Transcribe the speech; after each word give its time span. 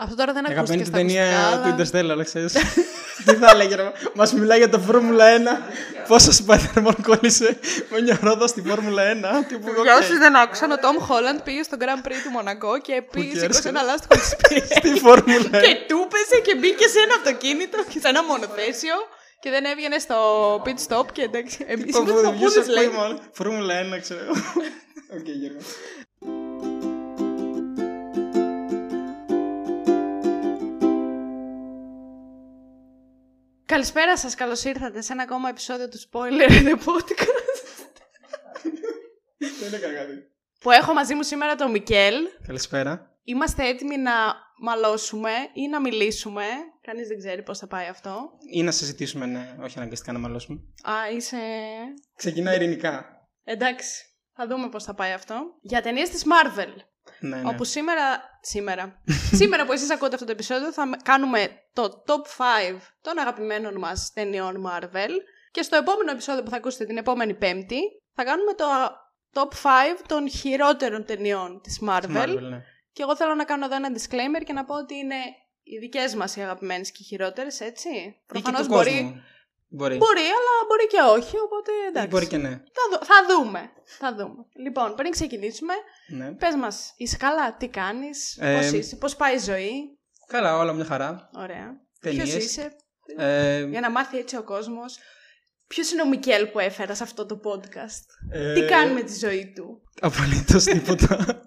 Αυτό 0.00 0.14
τώρα 0.14 0.32
δεν 0.32 0.44
ακούστηκε 0.46 0.52
Αγαπημένη 0.60 0.84
στα 0.84 0.96
ταινία 0.96 1.38
ακουστικά, 1.38 1.86
του 1.86 2.02
αλλά- 2.02 2.16
Interstellar, 2.20 2.24
ξέρεις. 2.24 2.52
Τι 3.26 3.34
θα 3.34 3.50
έλεγε, 3.50 3.74
ρε. 3.74 3.92
Μας 4.14 4.32
μιλάει 4.32 4.58
για 4.58 4.68
το 4.68 4.78
Φόρμουλα 4.78 5.24
1. 5.36 6.08
Πόσο 6.08 6.30
Spider-Man 6.46 6.94
κόλλησε 7.02 7.58
με 7.90 8.00
μια 8.00 8.18
ρόδα 8.22 8.46
στη 8.46 8.62
Φόρμουλα 8.66 9.02
1. 9.12 9.46
Τύπου, 9.48 9.68
Για 9.82 9.94
οκ. 9.96 10.00
όσους 10.02 10.18
δεν 10.18 10.36
άκουσαν, 10.36 10.70
ο 10.70 10.78
Τόμ 10.78 10.96
Χόλαντ 10.98 11.38
πήγε 11.40 11.62
στο 11.62 11.76
Grand 11.80 12.06
Prix 12.06 12.18
του 12.24 12.30
Μονακό 12.30 12.78
και 12.80 13.02
πήγε 13.10 13.32
cares, 13.34 13.38
σήκωσε 13.40 13.60
ρε. 13.62 13.68
ένα 13.68 13.82
λάστιχο 13.82 14.14
της 14.20 14.36
πίστη. 14.48 14.74
Στη 14.74 14.98
Φόρμουλα 15.00 15.48
1. 15.48 15.62
και 15.66 15.72
του 15.88 15.98
πέσε 16.12 16.40
και 16.46 16.54
μπήκε 16.56 16.86
σε 16.88 16.98
ένα 17.04 17.14
αυτοκίνητο 17.14 17.78
και 17.88 17.98
σε 18.00 18.08
ένα 18.08 18.22
μονοθέσιο 18.24 18.96
και 19.40 19.50
δεν 19.50 19.64
έβγαινε 19.64 19.98
στο 19.98 20.16
pit 20.64 20.78
stop 20.88 21.06
και 21.12 21.22
εντάξει. 21.22 21.58
Εμείς 21.68 21.84
Είπα, 21.88 21.98
είμαστε 21.98 22.12
«Βου- 22.14 22.24
παππούδες, 22.24 22.54
βγήσε 22.64 22.72
λέει. 22.72 22.84
ακόμα. 22.86 23.18
Φόρμουλα 23.32 23.74
1, 23.80 23.98
ξέρω 24.00 24.20
εγώ. 24.24 24.34
Οκ, 25.16 25.26
Γιώργο. 25.40 25.60
Καλησπέρα 33.70 34.16
σας, 34.16 34.34
καλώς 34.34 34.64
ήρθατε 34.64 35.00
σε 35.00 35.12
ένα 35.12 35.22
ακόμα 35.22 35.48
επεισόδιο 35.48 35.88
του 35.88 35.98
Spoiler 35.98 36.50
The 36.50 36.74
Podcast 36.74 37.64
Δεν 39.60 39.74
έκανα 39.74 39.94
κάτι. 39.94 40.12
που 40.60 40.70
έχω 40.70 40.92
μαζί 40.92 41.14
μου 41.14 41.22
σήμερα 41.22 41.54
τον 41.54 41.70
Μικέλ. 41.70 42.14
Καλησπέρα. 42.46 43.18
Είμαστε 43.22 43.68
έτοιμοι 43.68 43.96
να 43.96 44.12
μαλώσουμε 44.60 45.30
ή 45.52 45.68
να 45.68 45.80
μιλήσουμε. 45.80 46.44
Κανείς 46.80 47.08
δεν 47.08 47.18
ξέρει 47.18 47.42
πώς 47.42 47.58
θα 47.58 47.66
πάει 47.66 47.86
αυτό. 47.86 48.30
Ή 48.52 48.62
να 48.62 48.70
συζητήσουμε, 48.70 49.26
ναι, 49.26 49.56
όχι 49.62 49.78
αναγκαστικά 49.78 50.12
να 50.12 50.18
μαλώσουμε. 50.18 50.60
Α, 50.82 51.10
είσαι... 51.16 51.38
Ξεκινάει 52.16 52.54
ειρηνικά. 52.54 53.06
Εντάξει, 53.44 54.04
θα 54.32 54.46
δούμε 54.46 54.68
πώς 54.68 54.84
θα 54.84 54.94
πάει 54.94 55.12
αυτό. 55.12 55.58
Για 55.60 55.82
ταινίες 55.82 56.08
της 56.08 56.24
Marvel. 56.24 56.72
Ναι, 57.20 57.36
ναι. 57.36 57.48
Όπου 57.48 57.64
σήμερα, 57.64 58.20
σήμερα, 58.40 59.02
σήμερα 59.40 59.64
που 59.66 59.72
εσείς 59.72 59.90
ακούτε 59.90 60.14
αυτό 60.14 60.26
το 60.26 60.32
επεισόδιο 60.32 60.72
θα 60.72 60.86
με- 60.86 60.96
κάνουμε 61.02 61.48
το 61.72 62.04
top 62.06 62.12
5 62.74 62.78
των 63.00 63.18
αγαπημένων 63.18 63.78
μας 63.78 64.10
ταινιών 64.14 64.66
Marvel 64.68 65.10
και 65.50 65.62
στο 65.62 65.76
επόμενο 65.76 66.10
επεισόδιο 66.10 66.42
που 66.42 66.50
θα 66.50 66.56
ακούσετε 66.56 66.84
την 66.84 66.96
επόμενη 66.96 67.34
πέμπτη 67.34 67.80
θα 68.14 68.24
κάνουμε 68.24 68.52
το 68.54 68.64
top 69.32 69.48
5 69.62 70.02
των 70.06 70.30
χειρότερων 70.30 71.04
ταινιών 71.04 71.60
της 71.62 71.80
Marvel, 71.88 72.16
Marvel, 72.16 72.38
ναι. 72.40 72.62
και 72.92 73.02
εγώ 73.02 73.16
θέλω 73.16 73.34
να 73.34 73.44
κάνω 73.44 73.64
εδώ 73.64 73.74
ένα 73.74 73.88
disclaimer 73.94 74.44
και 74.44 74.52
να 74.52 74.64
πω 74.64 74.74
ότι 74.76 74.94
είναι 74.94 75.14
οι 75.62 75.78
δικές 75.78 76.14
μας 76.14 76.36
οι 76.36 76.40
αγαπημένες 76.40 76.90
και 76.90 76.98
οι 77.00 77.04
χειρότερες, 77.04 77.60
έτσι. 77.60 77.88
Ή 77.88 77.92
και 77.92 78.22
Προφανώς 78.26 78.60
του 78.60 78.66
μπορεί, 78.66 78.90
κόσμου. 78.90 79.22
Μπορεί. 79.72 79.96
μπορεί, 79.96 80.20
αλλά 80.20 80.52
μπορεί 80.68 80.86
και 80.86 81.00
όχι, 81.16 81.36
οπότε 81.38 81.70
Ή 81.72 81.86
εντάξει. 81.88 82.08
Μπορεί 82.08 82.26
και 82.26 82.36
ναι. 82.36 82.48
Θα, 82.50 82.82
δου- 82.90 83.04
θα 83.04 83.14
δούμε, 83.28 83.70
θα 83.98 84.14
δούμε. 84.14 84.44
Λοιπόν, 84.64 84.94
πριν 84.94 85.10
ξεκινήσουμε, 85.10 85.72
ναι. 86.08 86.32
Πες 86.32 86.54
μας, 86.54 86.92
είσαι 86.96 87.16
καλά, 87.16 87.56
τι 87.56 87.68
κάνεις, 87.68 88.36
Ε, 88.40 88.56
πώς 88.56 88.70
είσαι, 88.70 88.96
πώς 88.96 89.16
πάει 89.16 89.34
η 89.34 89.38
ζωή; 89.38 89.98
Καλά, 90.26 90.56
όλα 90.58 90.72
μια 90.72 90.84
χαρά. 90.84 91.30
Ωραία. 91.34 91.80
Ταινίες. 92.00 92.22
Ποιος 92.30 92.44
είσαι, 92.44 92.76
Ε, 93.16 93.64
για 93.64 93.80
να 93.80 93.90
μάθει 93.90 94.18
έτσι 94.18 94.36
ο 94.36 94.42
κόσμος. 94.42 94.98
Ποιος 95.66 95.92
είναι 95.92 96.02
ο 96.02 96.08
Μικέλ 96.08 96.46
που 96.46 96.58
έφερα 96.58 96.94
σε 96.94 97.02
αυτό 97.02 97.26
το 97.26 97.40
podcast; 97.44 98.04
ε, 98.30 98.52
Τι 98.54 98.64
κάνει 98.66 98.92
με 98.92 99.02
τη 99.02 99.18
ζωή 99.18 99.52
του; 99.56 99.82
Απολύτως 100.00 100.64
τίποτα. 100.74 101.42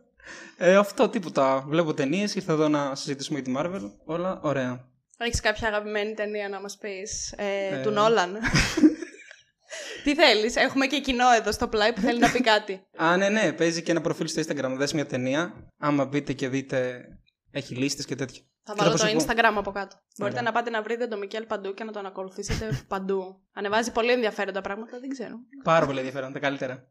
ε, 0.57 0.75
αυτό 0.75 1.09
τίποτα. 1.09 1.63
Βλέπω 1.67 1.93
ταινίες, 1.93 2.35
ήρθα 2.35 2.53
εδώ 2.53 2.67
να 2.67 2.95
συζητήσουμε 2.95 3.39
για 3.39 3.53
τη 3.53 3.59
Marvel. 3.59 3.91
Όλα 4.05 4.39
ωραία. 4.43 4.91
Έχεις 5.17 5.39
κάποια 5.39 5.67
αγαπημένη 5.67 6.13
ταινία 6.13 6.49
να 6.49 6.61
μας 6.61 6.77
πεις, 6.77 7.31
ε, 7.37 7.67
Ε. 7.79 7.81
του 7.81 7.89
Νόλαν. 7.89 8.37
Τι 10.03 10.15
θέλεις, 10.15 10.55
έχουμε 10.55 10.85
και 10.87 10.99
κοινό 10.99 11.31
εδώ 11.31 11.51
στο 11.51 11.67
πλάι 11.67 11.93
που 11.93 12.01
θέλει 12.01 12.19
να 12.19 12.31
πει 12.31 12.41
κάτι. 12.41 12.83
Α, 12.97 13.17
ναι, 13.17 13.29
ναι, 13.29 13.53
παίζει 13.53 13.81
και 13.83 13.91
ένα 13.91 14.01
προφίλ 14.01 14.27
στο 14.27 14.41
Instagram. 14.41 14.73
Δες 14.77 14.93
μια 14.93 15.05
ταινία. 15.05 15.53
Άμα 15.77 16.05
μπείτε 16.05 16.33
και 16.33 16.47
δείτε, 16.49 17.05
έχει 17.51 17.75
λίστες 17.75 18.05
και 18.05 18.15
τέτοια. 18.15 18.41
Θα 18.63 18.73
Θέλω 18.73 18.89
βάλω 18.89 18.97
το 18.97 19.03
προσωπικό. 19.03 19.33
Instagram 19.33 19.57
από 19.57 19.71
κάτω. 19.71 19.95
Μπορείτε 20.17 20.39
Ωραία. 20.39 20.51
να 20.51 20.57
πάτε 20.57 20.69
να 20.69 20.81
βρείτε 20.81 21.07
τον 21.07 21.19
Μικέλ 21.19 21.45
παντού 21.45 21.73
και 21.73 21.83
να 21.83 21.91
τον 21.91 22.05
ακολουθήσετε 22.05 22.83
παντού. 22.87 23.41
Ανεβάζει 23.53 23.91
πολύ 23.91 24.11
ενδιαφέροντα 24.11 24.61
πράγματα, 24.61 24.99
δεν 24.99 25.09
ξέρω. 25.09 25.35
Πάρα 25.63 25.85
πολύ 25.85 25.97
ενδιαφέρον, 25.97 26.33
τα 26.33 26.39
καλύτερα. 26.39 26.87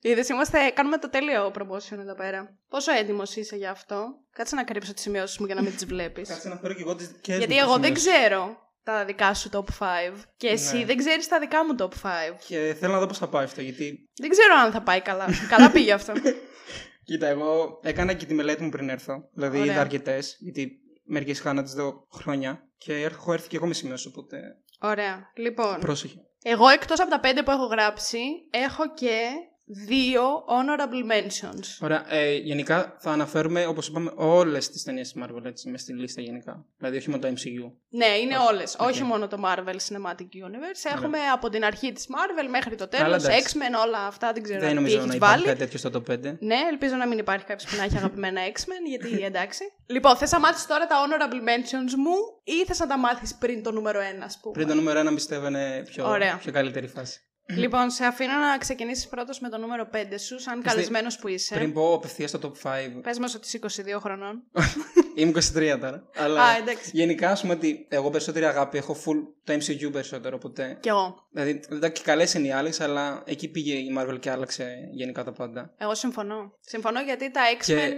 Είδες, 0.00 0.28
είμαστε, 0.28 0.70
κάνουμε 0.74 0.98
το 0.98 1.10
τέλειο 1.10 1.52
promotion 1.58 1.98
εδώ 1.98 2.14
πέρα. 2.14 2.58
Πόσο 2.68 2.92
έτοιμος 2.92 3.36
είσαι 3.36 3.56
για 3.56 3.70
αυτό; 3.70 4.06
Κάτσε 4.32 4.54
να 4.54 4.64
κρύψω 4.64 4.92
τις 4.94 5.02
σημειώσεις 5.02 5.38
μου 5.38 5.46
για 5.46 5.54
να 5.54 5.62
μην 5.62 5.74
τις 5.74 5.86
βλέπεις. 5.86 6.28
Κάτσε 6.28 6.48
να 6.48 6.56
φέρω 6.56 6.74
και 6.74 6.80
εγώ 6.82 6.94
τις 6.94 7.08
δικές 7.08 7.38
Γιατί 7.38 7.54
μου 7.54 7.60
εγώ 7.60 7.74
τις 7.78 7.80
δεν 7.88 7.96
σημειώσεις. 7.96 8.22
ξέρω 8.26 8.56
τα 8.82 9.04
δικά 9.04 9.34
σου 9.34 9.48
top 9.52 9.64
5 9.78 10.14
και 10.36 10.48
εσύ 10.48 10.76
Ναι. 10.78 10.84
δεν 10.84 10.96
ξέρεις 10.96 11.28
τα 11.28 11.38
δικά 11.38 11.64
μου 11.64 11.74
top 11.78 11.88
5. 12.02 12.36
Και 12.46 12.76
θέλω 12.78 12.92
να 12.92 12.98
δω 12.98 13.06
πώς 13.06 13.18
θα 13.18 13.28
πάει 13.28 13.44
αυτό, 13.44 13.60
γιατί... 13.60 14.08
Δεν 14.20 14.30
ξέρω 14.30 14.54
αν 14.64 14.72
θα 14.72 14.82
πάει 14.82 15.00
καλά. 15.00 15.26
καλά 15.48 15.70
πήγε 15.70 15.92
αυτό. 15.92 16.12
Κοίτα, 17.04 17.26
εγώ 17.26 17.80
έκανα 17.82 18.12
και 18.12 18.26
τη 18.26 18.34
μελέτη 18.34 18.62
μου 18.62 18.68
πριν 18.68 18.88
έρθω. 18.88 19.28
Δηλαδή 19.34 19.58
Ωραία. 19.58 19.72
είδα 19.72 19.80
αρκετές, 19.80 20.36
γιατί 20.40 20.78
μερικές 21.04 21.38
είχα 21.38 21.52
να 21.52 21.62
τις 21.62 21.72
δω 21.72 22.06
χρόνια. 22.12 22.68
Και 22.78 22.94
έχω 22.94 23.32
έρθει 23.32 23.48
και 23.48 23.56
εγώ 23.56 23.66
με 23.66 23.74
σημειώσεις, 23.74 24.06
οπότε 24.06 24.40
Ωραία. 24.80 25.30
Λοιπόν, 25.36 25.78
πρόσεχε. 25.80 26.16
Εγώ 26.42 26.68
εκτός 26.68 27.00
από 27.00 27.10
τα 27.10 27.20
5 27.22 27.44
που 27.44 27.50
έχω 27.50 27.64
γράψει, 27.64 28.18
έχω 28.50 28.92
και 28.94 29.30
δύο 29.68 30.22
honorable 30.46 31.12
mentions. 31.12 31.64
Ωραία. 31.80 32.04
Ε, 32.14 32.34
γενικά 32.36 32.96
θα 32.98 33.10
αναφέρουμε, 33.10 33.66
όπως 33.66 33.88
είπαμε, 33.88 34.12
όλες 34.16 34.70
τις 34.70 34.82
ταινίες 34.82 35.12
της 35.12 35.22
Marvel 35.24 35.44
έτσι, 35.44 35.68
μες 35.70 35.80
στη 35.80 35.92
λίστα 35.92 36.20
γενικά. 36.20 36.64
Δηλαδή, 36.78 36.96
όχι 36.96 37.10
μόνο 37.10 37.22
το 37.22 37.28
MCU. 37.28 37.72
Ναι, 37.88 38.06
είναι 38.06 38.36
Όχι. 38.36 38.46
όλες. 38.52 38.76
Όχι 38.78 39.02
Οκ. 39.02 39.08
μόνο 39.08 39.28
το 39.28 39.40
Marvel 39.44 39.74
Cinematic 39.88 40.20
Universe. 40.46 40.92
Έχουμε 40.94 41.18
από 41.32 41.48
την 41.48 41.64
αρχή 41.64 41.92
της 41.92 42.06
Marvel 42.08 42.48
μέχρι 42.50 42.74
το 42.76 42.88
τέλος. 42.88 43.06
Αλλά 43.06 43.16
εντάξει. 43.16 43.56
X-Men, 43.58 43.86
όλα 43.86 44.06
αυτά. 44.06 44.32
Δεν 44.32 44.42
ξέρω 44.42 44.60
Δεν 44.60 44.68
τι 44.68 44.74
νομίζω 44.74 44.96
να 44.96 45.02
έχει 45.04 45.16
υπάρχει 45.16 45.34
βάλει. 45.34 45.46
κάτι 45.46 45.58
τέτοιο 45.58 45.78
στο 45.78 45.90
top 45.94 46.10
5. 46.12 46.36
Ναι, 46.40 46.56
ελπίζω 46.70 46.94
να 46.94 47.06
μην 47.06 47.18
υπάρχει 47.18 47.44
κάποιος 47.44 47.70
που 47.70 47.76
να 47.76 47.82
έχει 47.84 47.96
αγαπημένα 47.96 48.40
X-Men, 48.52 48.86
γιατί 48.88 49.24
εντάξει. 49.24 49.62
λοιπόν, 49.86 50.16
θες 50.16 50.30
να 50.32 50.38
μάθεις 50.40 50.66
τώρα 50.66 50.86
τα 50.86 50.96
honorable 51.04 51.48
mentions 51.48 51.94
μου 51.96 52.14
ή 52.44 52.64
θες 52.64 52.78
να 52.78 52.86
τα 52.86 52.98
μάθεις 52.98 53.34
πριν 53.34 53.62
το 53.62 53.72
νούμερο 53.72 54.00
1, 54.00 54.24
ας 54.24 54.38
πούμε; 54.40 54.54
Πριν 54.54 54.66
το 54.68 54.74
νούμερο 54.74 55.00
1 55.10 55.14
πιστεύω 55.14 55.46
είναι 55.46 55.82
πιο, 55.90 56.08
Ωραία. 56.08 56.36
πιο 56.36 56.52
καλύτερη 56.52 56.86
φάση. 56.86 57.20
Λοιπόν, 57.56 57.90
σε 57.90 58.04
αφήνω 58.04 58.32
να 58.32 58.58
ξεκινήσεις 58.58 59.08
πρώτος 59.08 59.40
με 59.40 59.48
το 59.48 59.58
νούμερο 59.58 59.88
5 59.92 59.96
σου, 60.18 60.40
σαν 60.40 60.62
καλεσμένος 60.62 61.18
που 61.18 61.28
είσαι. 61.28 61.54
Πριν 61.54 61.72
πω 61.72 61.94
απευθείας 61.94 62.30
στο 62.30 62.38
top 62.42 62.68
5. 62.68 63.00
Πες 63.02 63.18
μας 63.18 63.34
ότι 63.34 63.46
είσαι 63.46 63.82
22 63.96 63.98
χρονών. 64.00 64.42
Είμαι 65.14 65.32
23 65.34 65.78
τώρα. 65.80 66.02
Αλλά 66.16 66.42
Α, 66.42 66.56
εντάξει. 66.56 66.90
γενικά, 66.92 67.30
ας 67.30 67.40
πούμε 67.40 67.52
ότι 67.52 67.86
εγώ 67.88 68.10
περισσότερη 68.10 68.44
αγάπη 68.44 68.78
έχω 68.78 68.96
full 69.04 69.37
το 69.48 69.54
MCU 69.64 69.92
περισσότερο 69.92 70.38
ποτέ. 70.38 70.76
Κι 70.80 70.88
εγώ. 70.88 71.26
Δηλαδή, 71.32 71.60
εντάξει, 71.70 72.02
και 72.02 72.10
καλές 72.10 72.34
είναι 72.34 72.46
οι 72.46 72.52
άλλες, 72.52 72.80
αλλά 72.80 73.22
εκεί 73.26 73.48
πήγε 73.48 73.74
η 73.74 73.86
Marvel 73.98 74.16
και 74.20 74.30
άλλαξε 74.30 74.88
γενικά 74.92 75.24
τα 75.24 75.32
πάντα. 75.32 75.74
Εγώ 75.78 75.94
συμφωνώ. 75.94 76.52
Συμφωνώ 76.60 77.00
γιατί 77.00 77.30
τα 77.30 77.40
X-Men 77.58 77.64
Και- 77.66 77.92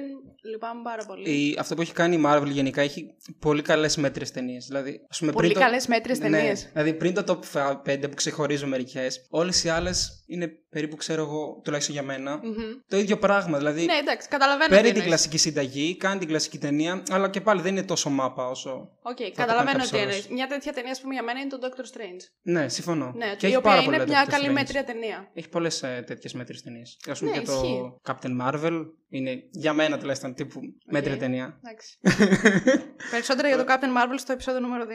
λυπάμαι 0.51 0.81
πάρα 0.83 1.05
πολύ. 1.07 1.31
Η, 1.31 1.57
αυτό 1.59 1.75
που 1.75 1.81
έχει 1.81 1.93
κάνει 1.93 2.17
η 2.17 2.23
Marvel 2.27 2.47
γενικά 2.47 2.81
έχει 2.81 3.07
πολύ 3.39 3.63
καλές 3.63 3.97
μέτριες 3.97 4.31
ταινίες. 4.31 4.67
Δηλαδή, 4.67 5.01
ας 5.11 5.19
πούμε, 5.19 5.33
Πολύ 5.33 5.47
πριν 5.47 5.59
το- 5.59 5.65
καλές 5.67 5.87
μέτριες 5.87 6.19
Ναι, 6.19 6.31
ταινίες. 6.31 6.69
δηλαδή 6.73 6.95
πριν 6.95 7.15
το 7.15 7.25
top 7.27 7.39
5 7.85 8.09
που 8.09 8.15
ξεχωρίζω 8.15 8.67
μερικές, 8.67 9.27
όλες 9.31 9.65
οι 9.65 9.69
άλλες 9.69 10.25
είναι 10.27 10.49
περίπου, 10.71 10.97
ξέρω 10.97 11.23
εγώ, 11.23 11.61
τουλάχιστον 11.65 11.95
για 11.95 12.05
μένα, 12.05 12.41
το 12.89 12.97
ίδιο 12.97 13.19
πράγμα. 13.19 13.59
Δηλαδή, 13.59 13.85
Ναι, 13.85 13.95
εντάξει, 13.97 14.29
καταλαβαίνω. 14.29 14.65
τι 14.65 14.71
παίρνει 14.71 14.83
την 14.83 14.91
εννοείς. 14.91 15.07
κλασική 15.09 15.39
συνταγή, 15.39 15.97
κάνει 15.97 16.19
την 16.19 16.29
κλασική 16.29 16.59
ταινία, 16.59 17.03
αλλά 17.11 17.31
και 17.31 17.41
πάλι 17.41 17.61
δεν 17.61 17.73
είναι 17.77 17.83
τόσο 17.83 18.11
μάπα 18.11 18.47
όσο. 18.49 18.71
Οκ, 19.03 19.17
το 19.17 19.31
καταλαβαίνω 19.35 19.71
κάνει 19.79 19.83
τι 19.83 19.91
κάποιος 19.91 20.03
εννοείς. 20.03 20.29
Μια 20.29 20.47
τέτοια 20.47 20.73
ταινία, 20.73 20.91
ας 20.91 21.01
πούμε, 21.01 21.15
για 21.15 21.23
μένα 21.23 21.40
είναι 21.41 21.51
το 21.51 21.59
Doctor 21.63 21.81
Strange. 21.97 22.23
Ναι, 22.43 22.69
συμφωνώ. 22.69 23.13
Ναι, 23.17 23.35
και 23.37 23.47
η 23.47 23.49
έχει 23.49 23.57
οποία 23.57 23.71
πάρα 23.71 23.83
είναι 23.83 23.91
πολλά 23.97 24.05
μια 24.09 24.25
Doctor 24.25 24.31
καλή 24.31 24.47
Strange. 24.49 24.53
μέτρια 24.53 24.85
ταινία. 24.85 25.31
Έχει 25.35 25.49
πολλές 25.49 25.83
ε, 25.83 26.05
τέτοιες 26.07 26.33
μέτριες 26.33 26.63
ταινίες. 26.63 26.99
Ας 27.09 27.13
πούμε 27.13 27.31
Ναι, 27.31 27.39
και 27.39 27.45
το 27.45 27.53
ισχύει. 27.53 27.81
Captain 28.07 28.41
Marvel 28.43 28.81
είναι 29.09 29.43
για 29.51 29.73
μένα 29.73 29.99
τουλάχιστον 29.99 30.35
τύπου 30.35 30.61
μέτρια 30.91 31.17
ταινία. 31.17 31.61
Εντάξει. 31.65 31.99
Περισσότερα 33.11 33.49
για 33.49 33.57
το 33.57 33.65
Captain 33.69 33.85
Marvel 33.99 34.15
στο 34.17 34.33
επεισόδιο 34.33 34.61
νούμερο 34.61 34.85
2. 34.85 34.89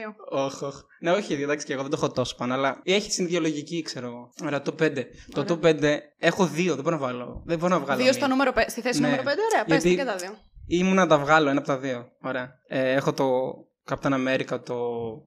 Όχι, 0.46 0.66
όχι. 0.66 0.82
Ναι, 1.00 1.12
όχι, 1.12 1.34
εντάξει 1.34 1.66
και 1.66 1.74
εγώ 1.74 1.82
δεν 1.82 1.92
το 1.92 1.98
έχω 2.02 2.12
τόσο 2.12 2.36
πάνω, 2.36 2.54
αλλά 2.54 2.82
έχει 2.84 3.10
την 3.10 3.26
ιδεολογική, 3.26 3.82
ξέρω 3.82 4.08
εγώ. 4.08 4.30
Ωραία, 4.44 4.62
το 4.62 4.76
5. 4.80 5.04
Το 5.32 5.46
top 5.48 5.66
5 5.66 5.98
έχω 6.18 6.46
δύο, 6.48 6.74
δεν 6.76 6.84
μπορώ 6.84 6.96
να 6.96 7.02
βάλω. 7.02 7.44
Δεν 7.46 7.58
μπορώ 7.60 7.74
να 7.74 7.80
βγάλω. 7.80 7.98
Δύο 7.98 8.10
μία. 8.10 8.14
στο 8.14 8.28
νούμερο 8.28 8.52
5. 8.56 8.64
Στη 8.68 8.82
θέση 8.82 9.00
Ναι. 9.00 9.08
νούμερο 9.08 9.24
5, 9.24 9.26
ωραία, 9.52 9.66
πες 9.66 9.84
Γιατί- 9.84 9.96
και 9.96 10.06
τα 10.06 10.16
δύο. 10.16 10.38
Ήμουν 10.68 10.96
να 10.96 11.08
τα 11.08 11.18
βγάλω 11.18 11.50
ένα 11.50 11.60
από 11.60 11.68
τα 11.68 11.78
δύο. 11.78 12.08
Ωραία. 12.22 12.52
Ε, 12.68 12.92
έχω 12.92 13.14
το 13.14 13.26
Captain 13.90 14.14
America, 14.14 14.60
το. 14.66 14.76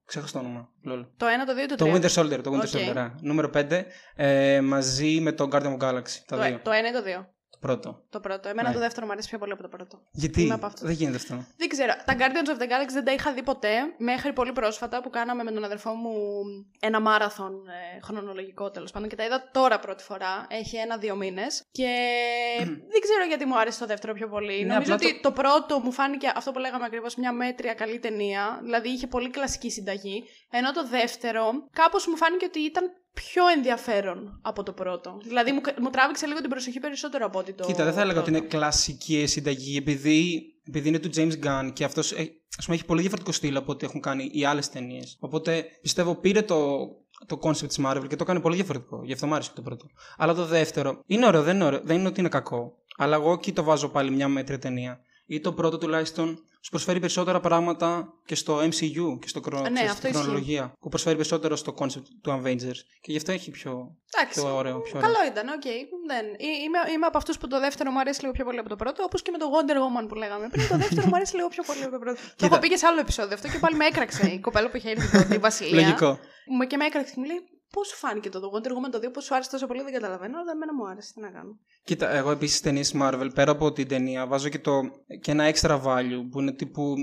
Ξέχασα 0.05 0.33
το 0.33 0.39
όνομα. 0.39 0.69
Λόλ. 0.83 1.07
Το 1.17 1.27
1, 1.27 1.47
το 1.47 1.53
2 1.53 1.67
το 1.69 1.75
Το 1.75 1.85
3. 1.85 1.95
Winter 1.95 2.11
Soldier, 2.23 2.43
το 2.43 2.51
Winter 2.53 2.59
Οκ. 2.65 2.69
Soldier. 2.73 2.89
ωραία. 2.91 3.15
Νούμερο 3.21 3.51
5. 3.55 3.85
Ε, 4.17 4.61
μαζί 4.61 5.21
με 5.21 5.33
το 5.33 5.49
Guardian 5.53 5.77
of 5.79 5.79
Galaxy. 5.79 6.17
Τα 6.27 6.37
Το, 6.37 6.43
δύο. 6.43 6.61
το 6.63 6.71
1 6.71 6.89
ή 6.89 6.93
το 6.93 7.03
2. 7.21 7.27
Το 7.61 7.67
πρώτο. 7.67 8.03
Το 8.11 8.21
πρώτο. 8.21 8.49
Εμένα 8.49 8.69
Ναι. 8.69 8.75
το 8.75 8.81
δεύτερο 8.81 9.07
μου 9.07 9.13
αρέσει 9.13 9.29
πιο 9.29 9.39
πολύ 9.39 9.53
από 9.53 9.63
το 9.63 9.69
πρώτο. 9.69 10.01
Γιατί; 10.13 10.43
Είμαι 10.43 10.55
από 10.55 10.67
αυτούς. 10.67 10.83
δεν 10.87 10.93
γίνεται 10.95 11.17
αυτό. 11.17 11.45
Δεν 11.57 11.69
ξέρω. 11.69 11.93
Τα 12.05 12.15
Guardians 12.19 12.49
of 12.59 12.63
the 12.63 12.67
Galaxy 12.67 12.93
δεν 12.93 13.05
τα 13.05 13.13
είχα 13.13 13.33
δει 13.33 13.43
ποτέ 13.43 13.71
μέχρι 13.99 14.33
πολύ 14.33 14.53
πρόσφατα 14.53 15.01
που 15.03 15.11
κάναμε 15.11 15.43
με 15.43 15.51
τον 15.53 15.65
αδερφό 15.65 15.95
μου 15.95 16.13
ένα 16.81 17.01
μάραθον 17.01 17.53
ε, 17.69 18.01
χρονολογικό 18.03 18.71
τέλος 18.71 18.91
πάντων 18.91 19.09
και 19.09 19.17
τα 19.17 19.25
είδα 19.25 19.51
τώρα 19.53 19.79
πρώτη 19.79 20.03
φορά. 20.05 20.47
Έχει 20.51 20.77
ένα-δύο 20.77 21.17
μήνες. 21.17 21.63
Και 21.71 21.89
δεν 22.93 23.01
ξέρω 23.01 23.25
γιατί 23.29 23.45
μου 23.45 23.59
άρεσε 23.59 23.79
το 23.79 23.87
δεύτερο 23.87 24.13
πιο 24.13 24.29
πολύ. 24.29 24.65
Ναι, 24.65 24.73
Νομίζω 24.75 24.95
απλά 24.95 25.09
ότι 25.09 25.21
το... 25.21 25.33
πρώτο 25.33 25.79
μου 25.79 25.93
φάνηκε 25.93 26.33
αυτό 26.35 26.51
που 26.51 26.59
λέγαμε 26.59 26.85
ακριβώς 26.85 27.15
μια 27.17 27.33
μέτρια 27.33 27.75
καλή 27.75 27.99
ταινία. 27.99 28.61
Δηλαδή 28.63 28.89
είχε 28.89 29.07
πολύ 29.07 29.31
κλασική 29.31 29.71
συνταγή. 29.71 30.25
Ενώ 30.51 30.73
το 30.73 30.89
δεύτερο 30.89 31.51
κάπως 31.73 32.07
μου 32.07 32.17
φάνηκε 32.17 32.45
ότι 32.45 32.59
ήταν 32.59 32.85
πιο 33.15 33.49
ενδιαφέρον 33.57 34.41
από 34.43 34.63
το 34.63 34.73
πρώτο. 34.73 35.21
Δηλαδή 35.23 35.53
μου, 35.53 35.61
μου 35.81 35.91
τράβηξε 35.91 36.27
λίγο 36.27 36.41
την 36.41 36.51
προσοχή 36.51 36.81
περισσότερο 36.81 37.27
από 37.27 37.39
ότι 37.39 37.53
το. 37.53 37.65
Κοίτα, 37.65 37.85
δεν 37.85 37.93
θα 37.93 38.01
έλεγα 38.01 38.21
ότι 38.21 38.31
πρώτο. 38.31 38.45
είναι 38.45 38.55
κλασική 38.55 39.27
συνταγή, 39.27 39.77
επειδή 39.77 40.43
επειδή 40.69 40.89
είναι 40.89 40.99
του 40.99 41.11
James 41.15 41.45
Gunn 41.45 41.71
και 41.73 41.85
αυτός 41.85 42.13
έχει 42.69 42.85
πολύ 42.85 43.01
διαφορετικό 43.01 43.33
στυλ 43.33 43.57
από 43.57 43.73
ό,τι 43.73 43.87
έχουν 43.87 44.01
κάνει 44.01 44.31
οι 44.33 44.45
άλλες 44.45 44.69
ταινίες. 44.69 45.17
Οπότε 45.21 45.65
πιστεύω 45.83 46.15
πήρε 46.15 46.43
το, 46.43 46.89
το 47.27 47.39
concept 47.43 47.69
της 47.69 47.81
Marvel 47.85 48.05
και 48.09 48.17
το 48.17 48.25
κάνει 48.25 48.41
πολύ 48.41 48.55
διαφορετικό. 48.55 49.03
Γι' 49.05 49.13
αυτό 49.13 49.27
μου 49.27 49.35
άρεσε 49.35 49.51
το 49.55 49.63
πρώτο. 49.63 49.87
Αλλά 50.17 50.35
το 50.35 50.45
δεύτερο 50.45 51.03
είναι 51.07 51.27
ωραίο, 51.27 51.43
δεν 51.43 51.55
είναι, 51.55 51.65
ωραίο, 51.65 51.81
δεν 51.85 51.99
είναι 51.99 52.09
ότι 52.09 52.21
είναι 52.21 52.29
κακό. 52.29 52.73
Αλλά 52.97 53.17
εγώ 53.17 53.33
εκεί 53.33 53.53
το 53.53 53.63
βάζω 53.63 53.89
πάλι 53.89 54.11
μια 54.11 54.29
μέτρια 54.29 54.59
ταινία. 54.59 55.01
Ή 55.27 55.41
το 55.41 55.53
πρώτο 55.53 55.79
τουλάχιστον 55.79 56.39
σου 56.61 56.71
προσφέρει 56.71 57.01
περισσότερα 57.01 57.41
πράγματα 57.41 58.15
και 58.25 58.35
στο 58.35 58.59
MCU 58.59 59.19
και 59.21 59.29
στο 59.29 59.41
κρο... 59.41 59.69
ναι, 59.69 59.89
στην 59.89 60.15
χρονολογία. 60.15 60.73
Που 60.81 60.89
προσφέρει 60.89 61.17
περισσότερο 61.17 61.57
στο 61.57 61.75
concept 61.79 62.09
του 62.23 62.43
Avengers. 62.43 62.81
Και 63.01 63.13
γι' 63.13 63.17
αυτό 63.17 63.33
έχει 63.33 63.51
πιο, 63.51 63.97
Εντάξει, 64.17 64.41
πιο 64.41 64.57
ωραίο. 64.57 64.81
Πιο 64.81 64.99
ωραίο. 64.99 65.13
Καλό 65.13 65.27
ήταν, 65.31 65.49
οκ. 65.49 65.61
Okay. 65.65 65.81
Είμαι, 66.65 66.79
είμαι 66.95 67.07
από 67.07 67.19
αυτούς 67.19 67.39
που 67.39 67.47
το 67.47 67.61
δεύτερο 67.61 67.91
μου 67.91 68.01
αρέσει 68.01 68.21
λίγο 68.21 68.33
πιο 68.33 68.45
πολύ 68.45 68.59
από 68.59 68.69
το 68.69 68.77
πρώτο. 68.77 69.03
Όπως 69.03 69.23
και 69.23 69.31
με 69.31 69.39
το 69.39 69.47
Wonder 69.55 69.77
Woman 69.85 70.09
που 70.09 70.15
λέγαμε 70.15 70.49
πριν. 70.49 70.69
Το 70.69 70.77
δεύτερο 70.77 71.07
μου 71.07 71.17
αρέσει 71.17 71.35
λίγο 71.37 71.49
πιο 71.49 71.63
πολύ 71.63 71.83
από 71.83 71.93
το 71.93 71.99
πρώτο. 71.99 72.21
το 72.37 72.47
έχω 72.47 72.59
πει 72.59 72.69
και 72.69 72.77
σε 72.77 72.87
άλλο 72.87 73.01
επεισόδιο 73.01 73.35
αυτό 73.35 73.49
και 73.49 73.59
πάλι 73.59 73.77
με 73.77 73.87
έκραξε 73.87 74.27
η 74.29 74.39
κοπέλα 74.41 74.71
που 74.71 74.77
είχε 74.77 74.91
έρθει 74.91 75.35
η 75.35 75.39
Βασιλεία. 75.49 75.81
Λογικό. 75.81 76.19
Και 76.69 76.77
με 76.77 76.85
έκραξε 76.85 77.13
και 77.15 77.21
μου 77.21 77.27
λέει 77.27 77.41
Πώς 77.73 77.89
σου 77.89 77.97
φάνηκε 77.97 78.29
το 78.29 78.41
Wonder 78.55 78.69
Woman 78.69 78.91
το 78.91 78.99
2, 78.99 79.13
πώς 79.13 79.25
σου 79.25 79.35
άρεσε 79.35 79.51
τόσο 79.51 79.67
πολύ, 79.67 79.83
δεν 79.83 79.93
καταλαβαίνω, 79.93 80.39
αλλά 80.39 80.53
εμένα 80.53 80.75
μου 80.75 80.89
άρεσε. 80.89 81.13
Τι 81.15 81.21
να 81.21 81.31
κάνω. 81.31 81.59
Κοίτα, 81.85 82.11
εγώ 82.11 82.31
επίσης 82.31 82.61
ταινίες 82.61 82.95
Marvel, 83.01 83.29
πέρα 83.35 83.51
από 83.51 83.73
την 83.73 83.89
ταινία, 83.89 84.27
βάζω 84.27 84.49
και, 84.49 84.59
το, 84.59 84.81
και 85.21 85.31
ένα 85.31 85.53
extra 85.55 85.83
value 85.83 86.23
που 86.31 86.41
είναι 86.41 86.53
τύπου 86.53 86.95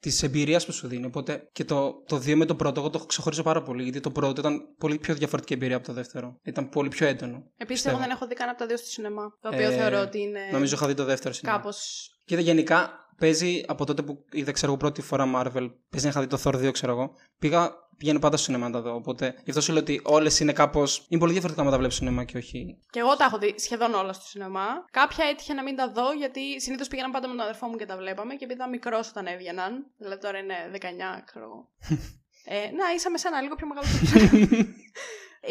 της 0.00 0.22
εμπειρίας 0.22 0.66
που 0.66 0.72
σου 0.72 0.88
δίνει. 0.88 1.06
Οπότε 1.06 1.48
και 1.52 1.64
το, 1.64 2.02
το 2.06 2.18
δύο 2.18 2.36
με 2.36 2.44
το 2.44 2.54
πρώτο, 2.54 2.80
εγώ 2.80 2.90
το 2.90 2.98
ξεχωρίζω 2.98 3.42
πάρα 3.42 3.62
πολύ. 3.62 3.82
Γιατί 3.82 4.00
το 4.00 4.10
πρώτο 4.10 4.40
ήταν 4.40 4.74
πολύ 4.78 4.98
πιο 4.98 5.14
διαφορετική 5.14 5.54
εμπειρία 5.54 5.76
από 5.76 5.86
το 5.86 5.92
δεύτερο. 5.92 6.38
Ήταν 6.42 6.68
πολύ 6.68 6.88
πιο 6.88 7.06
έντονο. 7.06 7.50
Επίσης, 7.56 7.86
εγώ 7.86 7.98
δεν 7.98 8.10
έχω 8.10 8.26
δει 8.26 8.34
καν 8.34 8.48
από 8.48 8.58
τα 8.58 8.66
δύο 8.66 8.76
στο 8.76 8.86
σινεμά. 8.86 9.36
Το 9.40 9.48
οποίο 9.48 9.70
ε, 9.70 9.76
θεωρώ 9.76 10.00
ότι 10.00 10.20
είναι. 10.20 10.40
Νομίζω 10.52 10.74
είχα 10.74 10.86
δει 10.86 10.94
το 10.94 11.04
δεύτερο 11.04 11.34
σινεμά. 11.34 11.56
Κάπως. 11.56 12.10
Κοίτα, 12.24 12.40
γενικά 12.40 13.07
παίζει 13.18 13.62
από 13.66 13.84
τότε 13.84 14.02
που 14.02 14.24
είδα, 14.32 14.52
ξέρω 14.52 14.70
εγώ, 14.70 14.80
πρώτη 14.80 15.02
φορά 15.02 15.24
Marvel. 15.36 15.70
Παίζει 15.90 16.06
να 16.06 16.08
είχα 16.08 16.20
δει 16.20 16.26
το 16.26 16.40
Thor 16.44 16.54
2, 16.54 16.72
ξέρω 16.72 16.92
εγώ. 16.92 17.10
Πήγα 17.38 17.72
πηγαίνω 17.98 18.18
πάντα 18.18 18.36
στο 18.36 18.44
σινεμά 18.44 18.68
να 18.68 18.72
τα 18.72 18.80
δω. 18.80 18.94
Οπότε 18.94 19.34
γι' 19.44 19.50
αυτό 19.50 19.62
σου 19.62 19.72
λέω 19.72 19.80
ότι 19.80 20.00
όλες 20.04 20.40
είναι 20.40 20.52
κάπως. 20.52 21.06
Είναι 21.08 21.20
πολύ 21.20 21.32
διαφορετικά 21.32 21.64
να 21.64 21.70
τα 21.70 21.76
βλέπεις 21.76 21.96
στο 21.96 22.04
σινεμά 22.04 22.24
και 22.24 22.36
όχι. 22.36 22.78
Και 22.90 22.98
εγώ 22.98 23.16
τα 23.16 23.24
έχω 23.24 23.38
δει 23.38 23.54
σχεδόν 23.58 23.94
όλα 23.94 24.12
στο 24.12 24.26
σινεμά. 24.26 24.66
Κάποια 24.90 25.24
έτυχε 25.24 25.54
να 25.54 25.62
μην 25.62 25.76
τα 25.76 25.90
δω 25.90 26.12
γιατί 26.12 26.60
συνήθως 26.60 26.88
πήγαιναν 26.88 27.10
πάντα 27.10 27.28
με 27.28 27.34
τον 27.34 27.42
αδερφό 27.42 27.66
μου 27.66 27.76
και 27.76 27.86
τα 27.86 27.96
βλέπαμε 27.96 28.34
και 28.34 28.44
επειδή 28.44 28.58
ήταν 28.58 28.70
μικρός 28.70 29.08
όταν 29.08 29.26
έβγαιναν. 29.26 29.86
Δηλαδή 29.98 30.20
τώρα 30.20 30.38
είναι 30.38 30.54
19, 30.72 30.76
ξέρω 31.24 31.44
εγώ. 31.44 31.68
ε, 32.54 32.70
να, 32.70 32.92
είσαι 32.96 33.10
με 33.10 33.18
σένα 33.18 33.40
λίγο 33.40 33.54
πιο 33.54 33.66
μεγάλο. 33.66 33.86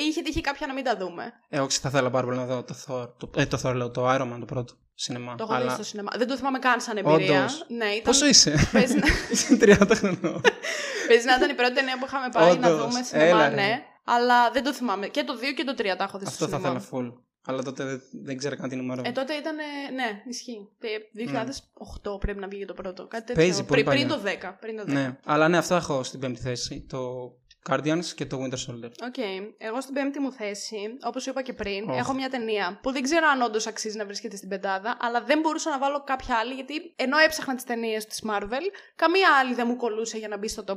Είχε 0.07 0.21
τύχει 0.21 0.41
κάποια 0.41 0.67
να 0.67 0.73
μην 0.73 0.83
τα 0.83 0.97
δούμε. 0.97 1.33
Εγώ 1.49 1.69
θα 1.69 1.89
ήθελα 1.89 2.09
πάρα 2.09 2.25
πολύ 2.25 2.37
να 2.37 2.45
δω 2.45 2.63
το 2.63 2.75
Thor. 2.87 3.09
Το, 3.17 3.29
ε, 3.35 3.45
το 3.45 3.59
Thor 3.63 3.73
λέω, 3.75 3.91
το 3.91 4.09
Iron 4.09 4.33
Man 4.33 4.37
το 4.39 4.45
πρώτο. 4.45 4.73
Σινεμά. 4.99 5.35
Το 5.35 5.43
έχω 5.43 5.53
αλλά... 5.53 5.65
δει 5.65 5.73
στο 5.73 5.83
σινεμά. 5.83 6.11
Δεν 6.17 6.27
το 6.27 6.37
θυμάμαι 6.37 6.59
καν 6.59 6.81
σαν 6.81 6.97
εμπειρία. 6.97 7.39
Όντως. 7.39 7.65
Ναι, 7.67 7.85
ήταν... 7.85 8.03
Πόσο 8.03 8.25
είσαι; 8.27 8.69
Παίζει 8.71 8.95
να... 8.95 9.07
είσαι 9.31 9.57
30 9.61 9.91
χρονών. 9.93 10.41
Παίζει 11.07 11.25
να 11.25 11.35
ήταν 11.35 11.49
η 11.49 11.53
πρώτη 11.53 11.73
ταινία 11.73 11.97
που 11.99 12.05
είχαμε 12.05 12.29
πάει 12.29 12.51
Όντως. 12.51 12.69
να 12.69 12.75
δούμε 12.75 13.03
σινεμά, 13.03 13.49
ναι. 13.49 13.81
Αλλά 14.03 14.51
δεν 14.51 14.63
το 14.63 14.73
θυμάμαι. 14.73 15.07
Και 15.07 15.23
το 15.23 15.33
2 15.33 15.53
και 15.55 15.63
το 15.63 15.71
3 15.71 15.75
τα 15.97 16.03
έχω 16.03 16.17
δει 16.17 16.25
Αυτό 16.27 16.45
στο 16.45 16.57
θα 16.57 16.57
ήθελα 16.57 16.81
full. 16.91 17.13
Αλλά 17.45 17.63
τότε 17.63 17.83
δεν, 17.83 18.01
δεν 18.11 18.37
ξέρω 18.37 18.55
καν 18.55 18.69
την 18.69 18.79
ημέρα. 18.79 19.01
Ε, 19.05 19.11
τότε 19.11 19.33
ήταν. 19.33 19.55
Ναι, 19.93 20.21
ισχύει. 20.27 20.69
2008 22.03 22.11
mm. 22.11 22.19
πρέπει 22.19 22.39
να 22.39 22.47
βγει 22.47 22.65
το 22.65 22.73
πρώτο. 22.73 23.07
Κάτι 23.07 23.25
τέτοιο. 23.25 23.43
Παίζει 23.43 23.63
πριν, 23.63 23.85
πριν, 23.85 24.07
το 24.07 24.19
10, 24.25 24.53
πριν 24.59 24.77
το 24.77 24.83
10. 24.83 24.85
Ναι, 24.85 25.17
αλλά 25.25 25.47
ναι, 25.47 25.57
αυτό 25.57 25.75
έχω 25.75 26.03
στην 26.03 26.19
πέμπτη 26.19 26.41
θέση. 26.41 26.85
Το 26.89 27.31
Guardians 27.69 28.05
και 28.15 28.25
το 28.25 28.37
Winter 28.41 28.71
Soldier. 28.71 28.91
Οκ. 29.03 29.13
Okay. 29.17 29.53
Εγώ 29.57 29.81
στην 29.81 29.93
πέμπτη 29.93 30.19
μου 30.19 30.31
θέση, 30.31 30.77
όπως 31.03 31.25
είπα 31.25 31.41
και 31.41 31.53
πριν, 31.53 31.89
έχω 31.89 32.13
μια 32.13 32.29
ταινία 32.29 32.79
που 32.81 32.91
δεν 32.91 33.01
ξέρω 33.01 33.27
αν 33.27 33.41
όντως 33.41 33.67
αξίζει 33.67 33.97
να 33.97 34.05
βρίσκεται 34.05 34.35
στην 34.35 34.49
πεντάδα, 34.49 34.97
αλλά 35.01 35.23
δεν 35.23 35.39
μπορούσα 35.39 35.69
να 35.69 35.79
βάλω 35.79 36.03
κάποια 36.03 36.35
άλλη, 36.35 36.53
γιατί 36.53 36.73
ενώ 36.95 37.17
έψαχνα 37.17 37.55
τις 37.55 37.63
ταινίες 37.63 38.05
της 38.05 38.23
Marvel, 38.29 38.65
καμία 38.95 39.27
άλλη 39.41 39.53
δεν 39.53 39.67
μου 39.67 39.75
κολλούσε 39.75 40.17
για 40.17 40.27
να 40.27 40.37
μπει 40.37 40.47
στο 40.47 40.63
top 40.67 40.71
5. 40.71 40.75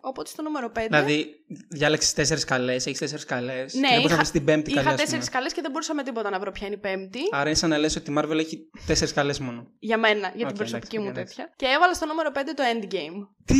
Οπότε 0.00 0.30
στο 0.30 0.42
νούμερο 0.42 0.72
5. 0.76 0.86
Δηλαδή, 0.86 1.44
διάλεξες 1.68 2.12
τέσσερις 2.12 2.44
καλές, 2.44 2.86
έχεις 2.86 2.98
τέσσερις 2.98 3.24
καλές. 3.24 3.74
Ναι, 3.74 3.88
και 3.88 3.94
δεν 3.94 4.04
είχα, 4.04 4.16
να 4.16 4.24
την 4.24 4.44
πέμπτη 4.44 4.72
είχα 4.72 4.94
τέσσερις 4.94 5.28
καλές 5.28 5.52
και 5.52 5.60
δεν 5.60 5.70
μπορούσα 5.70 5.94
με 5.94 6.02
τίποτα 6.02 6.30
να 6.30 6.38
βρω 6.38 6.52
ποια 6.52 6.66
είναι 6.66 6.76
η 6.76 6.78
πέμπτη. 6.78 7.20
Άρα 7.30 7.46
είναι 7.46 7.54
σαν 7.54 7.70
να 7.70 7.78
λες 7.78 7.96
ότι 7.96 8.10
η 8.10 8.14
Marvel 8.18 8.38
έχει 8.38 8.70
τέσσερις 8.86 9.12
καλές 9.12 9.38
μόνο. 9.38 9.66
Για 9.78 9.98
μένα, 9.98 10.32
για 10.34 10.46
την 10.46 10.56
προσωπική 10.56 10.98
μου 10.98 11.12
τέτοια. 11.12 11.52
Και 11.56 11.66
έβαλα 11.66 11.94
στο 11.94 12.06
νούμερο 12.06 12.30
5 12.34 12.38
το 12.54 12.62
Endgame. 12.72 13.28
Τι! 13.44 13.56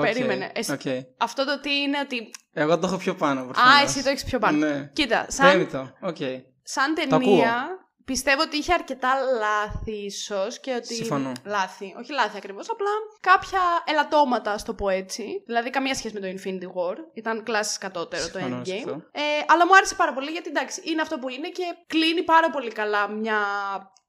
Okay. 0.00 0.04
Περίμενε. 0.04 0.50
Εσύ... 0.54 0.76
Okay. 0.84 1.00
Αυτό 1.16 1.44
το 1.44 1.60
τι 1.60 1.74
είναι 1.80 1.98
ότι. 2.00 2.30
Εγώ 2.52 2.78
το 2.78 2.86
έχω 2.86 2.96
πιο 2.96 3.14
πάνω. 3.14 3.40
Α, 3.40 3.82
εσύ 3.84 4.02
το 4.02 4.08
έχεις 4.10 4.24
πιο 4.24 4.38
πάνω. 4.38 4.58
Ναι. 4.58 4.90
Κοίτα, 4.92 5.26
σαν. 5.28 5.68
Το. 5.70 5.92
Okay. 6.08 6.42
Σαν 6.62 6.94
ταινία. 6.94 7.78
Πιστεύω 8.04 8.42
ότι 8.42 8.56
είχε 8.56 8.72
αρκετά 8.72 9.14
λάθη 9.38 10.04
ίσως 10.04 10.60
και 10.60 10.74
ότι. 10.74 10.94
Συμφωνώ. 10.94 11.32
Λάθη. 11.44 11.94
Όχι 11.98 12.12
λάθη 12.12 12.36
ακριβώς, 12.36 12.70
απλά 12.70 12.90
κάποια 13.20 13.60
ελαττώματα, 13.84 14.52
ας 14.52 14.64
το 14.64 14.74
πω 14.74 14.88
έτσι. 14.88 15.42
Δηλαδή, 15.46 15.70
καμία 15.70 15.94
σχέση 15.94 16.14
με 16.14 16.20
το 16.20 16.26
Infinity 16.26 16.66
War. 16.66 16.96
Ήταν 17.14 17.42
κλάσει 17.42 17.78
κατώτερο 17.78 18.22
Συμφωνώ 18.22 18.56
το 18.56 18.70
Endgame. 18.70 19.00
Ε, 19.12 19.20
αλλά 19.46 19.66
μου 19.66 19.76
άρεσε 19.76 19.94
πάρα 19.94 20.12
πολύ 20.12 20.30
γιατί 20.30 20.48
εντάξει, 20.48 20.82
είναι 20.84 21.00
αυτό 21.00 21.18
που 21.18 21.28
είναι 21.28 21.48
και 21.48 21.64
κλείνει 21.86 22.22
πάρα 22.22 22.50
πολύ 22.50 22.72
καλά 22.72 23.08
μια 23.08 23.38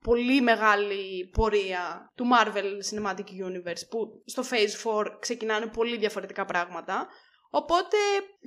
πολύ 0.03 0.41
μεγάλη 0.41 1.29
πορεία 1.33 2.11
του 2.15 2.25
Marvel 2.33 2.69
Cinematic 2.89 3.47
Universe 3.47 3.83
που 3.89 4.23
στο 4.25 4.43
Phase 4.49 5.03
4 5.03 5.05
ξεκινάνε 5.19 5.65
πολύ 5.65 5.97
διαφορετικά 5.97 6.45
πράγματα. 6.45 7.07
Οπότε 7.49 7.97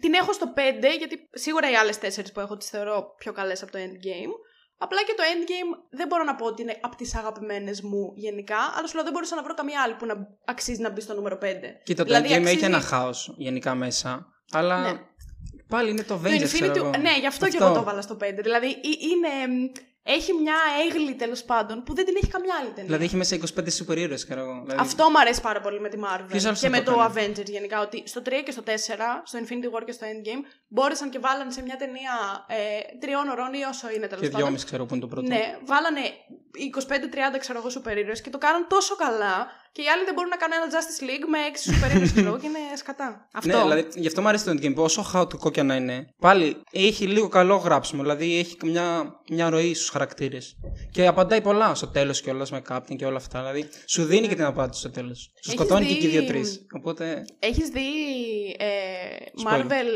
την 0.00 0.14
έχω 0.14 0.32
στο 0.32 0.52
5 0.56 0.60
γιατί 0.98 1.28
σίγουρα 1.32 1.70
οι 1.70 1.74
άλλες 1.74 1.98
4 1.98 2.06
που 2.32 2.40
έχω 2.40 2.56
τις 2.56 2.68
θεωρώ 2.68 3.14
πιο 3.18 3.32
καλές 3.32 3.62
από 3.62 3.72
το 3.72 3.78
Endgame. 3.78 4.32
Απλά 4.78 4.98
και 5.04 5.14
το 5.16 5.22
Endgame 5.22 5.88
δεν 5.90 6.06
μπορώ 6.06 6.24
να 6.24 6.34
πω 6.34 6.46
ότι 6.46 6.62
είναι 6.62 6.78
από 6.80 6.96
τις 6.96 7.14
αγαπημένες 7.14 7.82
μου 7.82 8.12
γενικά, 8.14 8.56
αλλά 8.76 8.86
σου 8.86 8.94
λέω 8.94 9.04
δεν 9.04 9.12
μπορούσα 9.12 9.34
να 9.34 9.42
βρω 9.42 9.54
καμία 9.54 9.82
άλλη 9.82 9.94
που 9.94 10.06
να 10.06 10.14
αξίζει 10.44 10.80
να 10.80 10.90
μπει 10.90 11.00
στο 11.00 11.14
νούμερο 11.14 11.38
5. 11.42 11.44
Κοίτα, 11.84 12.04
το 12.04 12.08
δηλαδή, 12.08 12.28
Endgame 12.28 12.38
αξίζει... 12.38 12.54
έχει 12.56 12.64
ένα 12.64 12.80
χάος 12.80 13.34
γενικά 13.36 13.74
μέσα, 13.74 14.26
αλλά 14.50 14.80
ναι. 14.80 15.00
πάλι 15.68 15.90
είναι 15.90 16.02
το 16.02 16.14
Avengers, 16.14 16.48
το 16.58 16.90
Infinity... 16.90 16.98
Ναι, 17.00 17.18
γι' 17.18 17.26
αυτό, 17.26 17.46
αυτό, 17.46 17.48
και 17.48 17.64
εγώ 17.64 17.72
το 17.72 17.80
έβαλα 17.80 18.00
στο 18.00 18.14
5. 18.14 18.18
Δηλαδή 18.42 18.66
είναι 18.82 19.28
έχει 20.06 20.32
μια 20.32 20.56
έγλη 20.88 21.14
τέλος 21.14 21.44
πάντων 21.44 21.82
που 21.82 21.94
δεν 21.94 22.04
την 22.04 22.14
έχει 22.16 22.30
καμιά 22.30 22.54
άλλη 22.60 22.68
ταινία. 22.68 22.84
Δηλαδή 22.84 23.04
έχει 23.04 23.16
μέσα 23.16 23.36
25 23.36 23.72
σούπερ 23.72 23.98
ήρωε, 23.98 24.16
ξέρω 24.16 24.40
εγώ. 24.40 24.60
Δηλαδή... 24.62 24.80
Αυτό 24.80 25.10
μου 25.10 25.18
αρέσει 25.18 25.40
πάρα 25.40 25.60
πολύ 25.60 25.80
με 25.80 25.88
τη 25.88 25.98
Marvel. 26.00 26.54
και 26.60 26.68
με 26.68 26.80
το, 26.80 26.92
το 26.92 27.04
Avengers 27.04 27.48
γενικά. 27.50 27.80
Ότι 27.80 28.02
στο 28.06 28.22
3 28.24 28.30
και 28.44 28.50
στο 28.50 28.62
4, 28.66 28.70
στο 29.24 29.38
Infinity 29.42 29.78
War 29.78 29.82
και 29.84 29.92
στο 29.92 30.06
Endgame, 30.06 30.42
μπόρεσαν 30.74 31.10
και 31.10 31.18
βάλανε 31.26 31.50
σε 31.50 31.62
μια 31.62 31.76
ταινία 31.76 32.14
ε, 32.58 32.98
τριών 33.02 33.26
ωρών 33.28 33.52
ή 33.60 33.62
όσο 33.72 33.86
είναι 33.94 34.06
τέλος 34.06 34.22
πάντων. 34.22 34.30
Και 34.30 34.36
δυόμιση 34.42 34.64
ξέρω 34.64 34.82
που 34.86 34.94
είναι 34.94 35.04
το 35.06 35.10
πρώτο. 35.12 35.26
Ναι, 35.34 35.44
βάλανε 35.70 36.04
25-30 37.36 37.38
ξέρω 37.38 37.58
εγώ 37.58 37.70
σούπερ 37.70 37.98
ήρωε 37.98 38.18
και 38.24 38.30
το 38.30 38.38
κάναν 38.38 38.66
τόσο 38.68 38.94
καλά 38.96 39.36
και 39.72 39.82
οι 39.82 39.88
άλλοι 39.92 40.04
δεν 40.04 40.14
μπορούν 40.14 40.30
να 40.30 40.36
κάνουν 40.36 40.56
ένα 40.60 40.68
Justice 40.74 41.02
League 41.08 41.26
με 41.32 41.38
6 41.52 41.56
σούπερ 41.66 41.90
ήρωε 42.18 42.38
και 42.40 42.46
είναι 42.46 42.62
σκατά. 42.76 43.08
Ναι, 43.08 43.16
Αυτό. 43.32 43.56
Ναι, 43.56 43.62
δηλαδή 43.62 44.00
γι' 44.02 44.06
αυτό 44.06 44.20
μου 44.22 44.28
αρέσει 44.28 44.44
το 44.44 44.50
Endgame. 44.50 44.74
Όσο 44.74 45.02
χαοτικό 45.02 45.50
και 45.50 45.62
να 45.62 45.74
είναι, 45.74 46.06
πάλι 46.18 46.56
έχει 46.70 47.06
λίγο 47.06 47.28
καλό 47.28 47.56
γράψιμο. 47.56 48.02
Δηλαδή 48.02 48.38
έχει 48.38 48.56
μια, 48.64 48.86
μια 49.30 49.50
ροή 49.50 49.74
στους 49.74 49.88
χαρακτήρες. 49.88 50.56
Και 50.90 51.06
απαντάει 51.06 51.40
πολλά 51.40 51.74
στο 51.74 51.86
τέλος 51.88 52.20
κιόλας 52.20 52.50
με 52.50 52.62
Captain 52.68 52.96
και 52.96 53.06
όλα 53.06 53.16
αυτά. 53.16 53.38
Δηλαδή 53.38 53.68
σου 53.86 54.04
δίνει 54.04 54.28
και 54.28 54.34
την 54.34 54.44
απάντηση 54.44 54.80
στο 54.80 54.90
τέλος. 54.90 55.32
Σου 55.44 55.50
σκοτώνει 55.50 55.84
δει... 55.84 55.92
και 55.92 56.06
εκεί 56.06 56.06
δύο-τρεις. 56.06 56.66
Οπότε... 56.76 57.24
Έχεις 57.38 57.68
δει 57.68 57.88
ε, 58.58 58.66
Marvel 59.46 59.90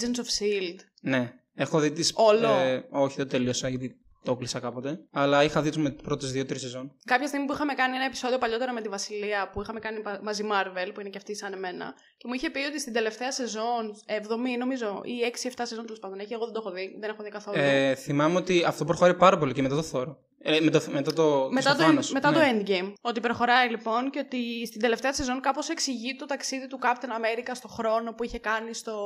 Agents 0.00 0.18
of 0.18 0.42
Shield. 0.42 0.78
Ναι. 1.00 1.32
Έχω 1.54 1.78
δει 1.78 1.90
τις. 1.90 2.12
Όλο. 2.14 2.48
Ε, 2.48 2.86
όχι, 2.90 3.16
δεν 3.16 3.28
τελείωσα 3.28 3.68
γιατί 3.68 4.00
το 4.22 4.32
έκλεισα 4.32 4.60
κάποτε. 4.60 5.00
Αλλά 5.10 5.44
είχα 5.44 5.62
δει 5.62 5.80
με 5.80 5.90
τι 5.90 6.02
πρώτε 6.02 6.26
δύο-τρει 6.26 6.58
σεζόν. 6.58 6.96
Κάποια 7.04 7.26
στιγμή 7.26 7.46
που 7.46 7.52
είχαμε 7.52 7.74
κάνει 7.74 7.94
ένα 7.94 8.04
επεισόδιο 8.04 8.38
παλιότερα 8.38 8.72
με 8.72 8.80
τη 8.80 8.88
Βασιλεία 8.88 9.50
που 9.52 9.62
είχαμε 9.62 9.80
κάνει 9.80 10.02
μαζί 10.22 10.44
Marvel, 10.52 10.90
που 10.94 11.00
είναι 11.00 11.08
και 11.08 11.18
αυτή 11.18 11.36
σαν 11.36 11.52
εμένα, 11.52 11.94
και 12.16 12.24
μου 12.28 12.34
είχε 12.34 12.50
πει 12.50 12.58
ότι 12.58 12.80
στην 12.80 12.92
τελευταία 12.92 13.32
σεζόν, 13.32 13.94
7η 14.06 14.58
νομίζω, 14.58 15.00
ή 15.04 15.48
6-7 15.48 15.62
σεζόν 15.62 15.84
τέλος 15.84 15.98
πάντων 15.98 16.18
έχει, 16.18 16.32
εγώ 16.32 16.44
δεν 16.44 16.54
το 16.54 16.62
έχω 16.64 16.70
δει, 16.70 16.96
δεν 17.00 17.10
έχω 17.10 17.22
δει 17.22 17.30
καθόλου. 17.30 17.58
Ε, 17.58 17.94
θυμάμαι 17.94 18.36
ότι 18.36 18.64
αυτό 18.66 18.84
προχωράει 18.84 19.14
πάρα 19.14 19.38
πολύ 19.38 19.52
και 19.52 19.62
μετά 19.62 19.74
το 19.74 19.82
θόρυβο. 19.82 20.18
Ε, 20.42 20.60
με 20.60 20.70
το, 20.70 20.82
μετά 20.90 21.12
το, 21.12 21.48
μετά, 21.50 21.76
το, 21.76 22.12
μετά 22.12 22.30
ναι. 22.30 22.36
το 22.36 22.42
Endgame. 22.44 22.92
Ότι 23.00 23.20
προχωράει 23.20 23.68
λοιπόν 23.68 24.10
και 24.10 24.18
ότι 24.18 24.66
στην 24.66 24.80
τελευταία 24.80 25.12
σεζόν 25.12 25.40
κάπως 25.40 25.68
εξηγεί 25.68 26.16
το 26.16 26.26
ταξίδι 26.26 26.66
του 26.66 26.78
Captain 26.82 27.08
America 27.08 27.50
στο 27.52 27.68
χρόνο 27.68 28.12
που 28.12 28.24
είχε 28.24 28.38
κάνει 28.38 28.74
στο, 28.74 28.96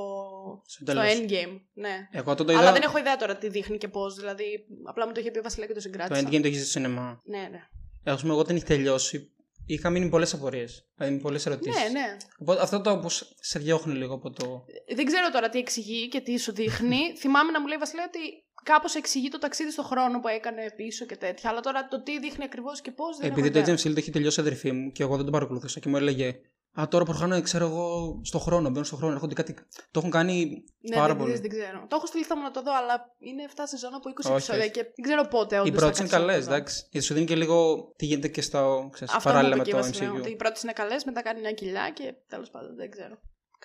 στο, 0.66 0.90
στο 0.90 1.00
Endgame. 1.00 1.60
Ναι. 1.72 2.08
Εγώ 2.10 2.34
το 2.34 2.44
είδα... 2.48 2.58
Αλλά 2.58 2.72
δεν 2.72 2.82
έχω 2.82 2.98
ιδέα 2.98 3.16
τώρα 3.16 3.36
τι 3.36 3.48
δείχνει 3.48 3.78
και 3.78 3.88
πώς. 3.88 4.14
Δηλαδή, 4.14 4.44
απλά 4.84 5.06
μου 5.06 5.12
το 5.12 5.20
είχε 5.20 5.30
πει 5.30 5.38
ο 5.38 5.42
Βασιλιά 5.42 5.66
και 5.66 5.74
το 5.74 5.80
συγκράτησα. 5.80 6.22
Το 6.22 6.28
Endgame 6.28 6.40
το 6.40 6.46
έχει 6.46 6.56
στο 6.56 6.66
σινεμά. 6.66 7.20
Ναι, 7.24 7.48
ναι. 7.50 7.68
Εγώ, 8.04 8.18
εγώ 8.24 8.38
όταν 8.38 8.56
έχει 8.56 8.64
τελειώσει, 8.64 9.32
είχα 9.66 9.90
μείνει 9.90 10.08
πολλές 10.08 10.34
απορίες. 10.34 10.88
Δηλαδή, 10.96 11.16
πολλές 11.16 11.46
ερωτήσεις. 11.46 11.82
Ναι, 11.82 11.88
ναι. 11.88 12.16
Οπότε, 12.38 12.62
αυτό 12.62 12.80
το 12.80 12.98
που 12.98 13.08
σε 13.40 13.58
διώχνει 13.58 13.94
λίγο 13.94 14.14
από 14.14 14.30
το. 14.30 14.64
Δεν 14.94 15.04
ξέρω 15.04 15.30
τώρα 15.30 15.48
τι 15.48 15.58
εξηγεί 15.58 16.08
και 16.08 16.20
τι 16.20 16.38
σου 16.38 16.52
δείχνει. 16.52 16.98
Θυμάμαι 17.20 17.50
να 17.50 17.60
μου 17.60 17.66
λέει 17.66 17.78
Βασιλεία 17.78 18.04
ότι 18.06 18.43
κάπως 18.64 18.94
εξηγεί 18.94 19.28
το 19.28 19.38
ταξίδι 19.38 19.70
στον 19.70 19.84
χρόνο 19.84 20.20
που 20.20 20.28
έκανε 20.28 20.72
πίσω 20.76 21.04
και 21.04 21.16
τέτοια. 21.16 21.50
Αλλά 21.50 21.60
τώρα 21.60 21.88
το 21.88 22.02
τι 22.02 22.18
δείχνει 22.18 22.44
ακριβώς 22.44 22.80
και 22.80 22.90
πώς 22.90 23.16
δεν 23.16 23.30
Επειδή 23.30 23.50
το 23.50 23.60
Agent 23.60 23.78
Shield 23.86 23.96
έχει 23.96 24.10
τελειώσει 24.10 24.40
αδερφή 24.40 24.72
μου 24.72 24.92
και 24.92 25.02
εγώ 25.02 25.14
δεν 25.14 25.24
τον 25.24 25.32
παρακολουθούσα 25.32 25.80
και 25.80 25.88
μου 25.88 25.96
έλεγε 25.96 26.40
Α, 26.80 26.88
τώρα 26.88 27.04
προχωράνε, 27.04 27.40
ξέρω 27.40 27.66
εγώ, 27.66 28.20
στον 28.24 28.40
χρόνο. 28.40 28.68
Μπαίνουν 28.68 28.84
στον 28.84 28.98
χρόνο, 28.98 29.12
έρχονται 29.14 29.34
κάτι. 29.34 29.54
Το 29.90 29.98
έχουν 29.98 30.10
κάνει 30.10 30.64
Ναι, 30.80 30.96
πάρα 30.96 31.06
δεν, 31.06 31.16
πολύ. 31.16 31.32
δεν, 31.32 31.40
δεν 31.40 31.50
ξέρω. 31.50 31.86
Το 31.88 31.96
έχω 31.96 32.06
στη 32.06 32.18
λίστα 32.18 32.36
μου 32.36 32.42
να 32.42 32.50
το 32.50 32.62
δω, 32.62 32.72
αλλά 32.76 33.14
είναι 33.18 33.42
7 33.56 33.60
σεζόν 33.64 33.94
από 33.94 34.10
20 34.10 34.14
Όχι, 34.18 34.32
επεισόδια 34.32 34.62
όχι. 34.62 34.70
και 34.70 34.82
δεν 34.82 35.02
ξέρω 35.02 35.24
πότε 35.28 35.58
όντως 35.58 35.68
Οι 35.68 35.72
θα 35.72 35.78
πρώτε 35.78 35.96
είναι 36.00 36.08
κάτσω 36.08 36.16
να 36.18 36.26
καλές, 36.26 36.44
το 36.44 36.50
δω. 36.50 36.56
εντάξει. 36.56 36.86
Γιατί 36.90 37.06
σου 37.06 37.14
δίνει 37.14 37.26
και 37.26 37.36
λίγο 37.36 37.56
τι 37.96 38.04
γίνεται 38.06 38.28
και 38.28 38.40
στο. 38.42 38.88
Ξέρεις, 38.92 39.14
Αυτό 39.14 39.28
παράλληλα 39.28 39.56
μου 39.56 39.62
με 39.62 39.68
είπε 39.68 39.76
το 39.76 39.82
και 39.82 39.86
η 39.86 39.90
Βασιλεία, 39.90 40.12
MCU. 40.12 40.20
ότι 40.22 40.30
οι 40.30 40.36
πρώτε 40.36 40.60
είναι 40.62 40.72
καλές, 40.72 41.04
μετά 41.04 41.22
κάνει 41.22 41.40
μια 41.40 41.52
κοιλιά 41.52 41.90
και 41.94 42.14
τέλος 42.28 42.50
πάντων 42.50 42.74
δεν 42.76 42.90
ξέρω. 42.90 43.14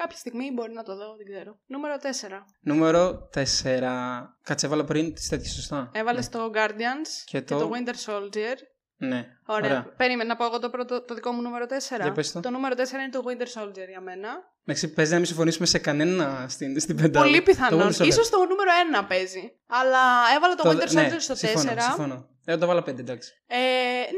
Κάποια 0.01 0.17
στιγμή 0.17 0.51
μπορεί 0.53 0.73
να 0.73 0.83
το 0.83 0.95
δω, 0.95 1.15
δεν 1.17 1.25
ξέρω. 1.25 1.59
Νούμερο 1.65 1.95
4. 1.95 2.07
Νούμερο 2.61 3.29
4. 3.33 3.41
Κάτσε, 4.43 4.65
έβαλα 4.65 4.83
πριν 4.83 5.13
τις 5.13 5.27
τέτοιες, 5.29 5.53
σωστά. 5.53 5.89
Έβαλες 5.93 6.29
το 6.29 6.51
Guardians 6.53 7.09
Και 7.25 7.39
και, 7.39 7.41
το- 7.41 7.59
το... 7.59 7.71
Winter 7.73 8.11
Soldier. 8.11 8.55
Ναι. 8.97 9.27
Ωραία. 9.45 9.69
Ωραία. 9.69 9.93
Περίμενα 9.97 10.29
να 10.29 10.35
πω 10.35 10.45
εγώ 10.45 10.59
το, 10.59 10.69
πρώτο, 10.69 11.01
το 11.01 11.13
δικό 11.13 11.31
μου 11.31 11.41
νούμερο 11.41 11.65
4. 11.65 12.01
Για 12.01 12.11
πες 12.11 12.31
το. 12.31 12.39
το 12.39 12.49
νούμερο 12.49 12.75
4 12.77 12.79
είναι 12.79 13.09
το 13.11 13.23
Winter 13.27 13.61
Soldier 13.61 13.87
για 13.89 14.01
μένα. 14.01 14.29
Εντάξει, 14.69 14.93
παίζει 14.93 15.11
να 15.11 15.17
μην 15.17 15.25
συμφωνήσουμε 15.27 15.65
σε 15.67 15.77
κανένα 15.77 16.45
στην, 16.49 16.79
στην 16.79 16.95
πεντάδα. 16.95 17.25
Πολύ 17.25 17.41
πιθανόν. 17.41 17.79
Το 17.79 17.85
Winter 17.87 18.01
Soldier. 18.01 18.07
Ίσως 18.07 18.29
το 18.29 18.37
νούμερο 18.37 18.69
1 19.01 19.05
παίζει. 19.07 19.51
Αλλά 19.67 19.99
έβαλα 20.35 20.55
το, 20.55 20.69
Winter 20.69 20.89
Soldier 20.89 21.09
ναι, 21.11 21.19
στο 21.19 21.33
4. 21.33 21.37
συμφωνώ, 21.37 21.81
συμφωνώ. 21.81 22.27
Εγώ 22.45 22.57
το 22.57 22.65
'βαλα 22.67 22.81
5, 22.81 22.87
εντάξει. 22.99 23.31
Ε, 23.47 23.57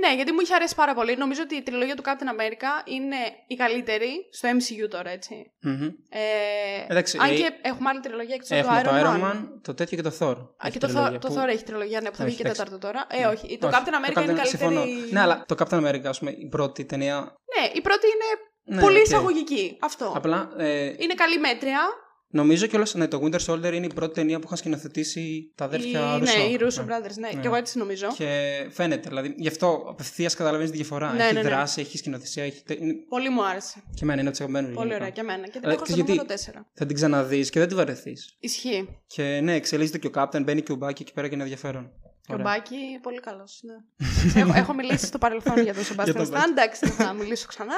ναι, 0.08 0.16
γιατί 0.16 0.32
μου 0.32 0.40
είχε 0.42 0.54
αρέσει 0.54 0.76
πάρα 0.76 0.94
πολύ. 0.94 1.16
Νομίζω 1.18 1.42
ότι 1.44 1.56
η 1.56 1.62
τριλογία 1.62 1.96
του 1.96 2.04
Captain 2.06 2.30
America 2.36 2.88
είναι 2.88 3.16
η 3.48 3.56
καλύτερη 3.56 4.10
στο 4.32 4.50
MCU 4.50 4.88
τώρα, 4.90 5.10
έτσι. 5.10 5.52
Μμμ. 5.62 5.84
Ε, 6.10 6.20
Εντάξει, 6.88 7.18
αν 7.22 7.30
ε, 7.30 7.34
και 7.36 7.52
έχουμε 7.62 7.90
άλλη 7.90 8.00
τριλογία 8.00 8.36
εκτός 8.36 8.52
από 8.52 8.68
το 8.68 8.76
Έχουμε 8.76 9.02
Iron, 9.02 9.04
το 9.04 9.10
Man. 9.12 9.32
Iron 9.32 9.36
Man, 9.36 9.46
το 9.62 9.74
τέτοιο 9.74 9.98
και 9.98 10.04
το 10.04 10.14
Thor. 10.20 10.36
Α, 10.38 10.68
Έχει 10.68 10.72
και 10.72 10.80
το, 10.80 10.88
τριλογία 10.88 11.18
Thor, 11.18 11.22
το 11.22 11.28
που- 11.28 11.34
Thor 11.40 11.48
έχει 11.48 11.64
τριλογία, 11.64 12.02
ναι, 12.02 12.10
που 12.10 12.16
θα 12.16 12.24
βγει 12.26 12.34
Όχι, 12.34 12.42
και 12.44 12.48
εντάξει. 12.50 12.64
τέταρτο 12.64 12.88
τώρα. 12.88 13.06
Ε, 13.10 13.26
όχι. 13.26 13.58
Το 13.58 13.68
Όχι, 13.68 13.76
Captain 13.78 13.94
America 14.00 14.24
είναι 14.24 14.34
Captain- 14.34 14.42
καλύτερη. 14.42 14.48
συμφωνώ. 14.48 14.84
Ναι, 15.12 15.20
αλλά 15.20 15.44
το 15.48 15.56
Captain 15.60 15.80
America, 15.88 16.06
ας 16.06 16.20
πούμε, 16.20 16.32
η 16.32 16.48
πρώτη 16.48 16.86
ταινία. 16.86 17.16
Ναι, 17.56 17.64
η 17.74 17.82
πρώτη 17.82 18.06
είναι 18.14 18.28
Ναι, 18.64 18.82
πολύ 18.82 18.98
οκ. 18.98 19.04
εισαγωγική. 19.06 19.78
Αυτό. 19.82 20.14
Απλά 20.16 20.50
ε, 20.58 20.86
Είναι 20.86 21.14
καλή 21.16 21.40
μέτρια. 21.40 21.80
νομίζω 22.34 22.66
κιόλας 22.68 22.94
ναι, 22.96 23.08
το 23.08 23.22
Winter 23.24 23.40
Soldier 23.46 23.74
είναι 23.74 23.86
η 23.86 23.92
πρώτη 23.96 24.14
ταινία 24.14 24.38
που 24.40 24.44
είχαν 24.46 24.58
σκηνοθετήσει 24.58 25.52
τα 25.56 25.66
αδέρφια 25.66 26.00
οι, 26.00 26.20
Russo. 26.20 26.24
ναι, 26.24 26.44
οι 26.44 26.58
Russo 26.62 26.86
Ναι. 26.86 26.96
Brothers, 26.96 27.16
ναι. 27.20 27.28
Ναι. 27.34 27.42
Και 27.42 27.48
εγώ 27.48 27.56
έτσι 27.56 27.78
νομίζω. 27.78 28.08
Και 28.18 28.52
φαίνεται, 28.72 29.10
δηλαδή 29.10 29.34
γι' 29.38 29.48
αυτό 29.48 29.86
απευθείας 29.90 30.36
καταλαβαίνεις 30.36 30.72
τη 30.72 30.78
διαφορά. 30.78 31.14
Ναι, 31.14 31.24
έχει 31.24 31.34
ναι, 31.34 31.42
ναι. 31.42 31.50
δράση, 31.50 31.82
έχει 31.82 31.98
σκηνοθεσία. 31.98 32.44
Έχει... 32.44 32.64
τε- 32.64 32.80
είναι- 32.80 32.94
Πολύ 33.10 33.30
μου 33.30 33.46
άρεσε. 33.46 33.84
Και 33.94 34.00
εμένα 34.04 34.20
είναι 34.20 34.30
από 34.30 34.38
τι 34.38 34.44
αγαπημένε 34.44 34.74
Πολύ 34.76 34.94
ωραία 34.94 35.10
και 35.10 35.20
εμένα. 35.22 35.44
Και 35.48 35.60
την 35.60 35.70
Ε, 35.70 35.74
έχω 35.74 35.86
στο 35.86 35.94
γιατί- 35.96 36.10
νούμερο 36.10 36.28
4. 36.28 36.66
Θα 36.74 36.86
την 36.86 36.96
ξαναδείς 36.96 37.50
και 37.50 37.60
δεν 37.60 37.68
τη 37.68 37.76
βαρεθείς. 37.76 38.36
Ισχύει. 38.40 38.98
Και 39.08 39.40
ναι, 39.44 39.54
εξελίσσεται 39.56 39.98
και 39.98 40.08
ο 40.08 40.12
Captain, 40.16 40.44
μπαίνει 40.44 40.62
και 40.62 40.72
ο 40.72 40.76
Μπάκι 40.76 41.02
εκεί 41.02 41.14
πέρα 41.14 41.28
και 41.28 41.34
είναι 41.34 41.44
ενδιαφέρον. 41.44 41.92
Και 42.26 42.32
ο 42.32 42.34
Ωραία. 42.34 42.46
Μπάκι 42.46 42.76
πολύ 43.02 43.20
καλός. 43.20 43.62
Ναι. 43.64 43.74
έχω, 44.42 44.54
έχω 44.56 44.74
μιλήσει 44.74 45.06
στο 45.06 45.18
παρελθόν 45.18 45.62
για 45.64 45.74
τον 45.74 45.84
Sebastian 45.90 46.14
τον 46.16 46.26
Stan. 46.26 46.30
Μπάκι. 46.30 46.50
Εντάξει, 46.50 46.80
δεν 46.86 46.92
θα 47.08 47.14
μιλήσω 47.14 47.48
ξανά. 47.48 47.74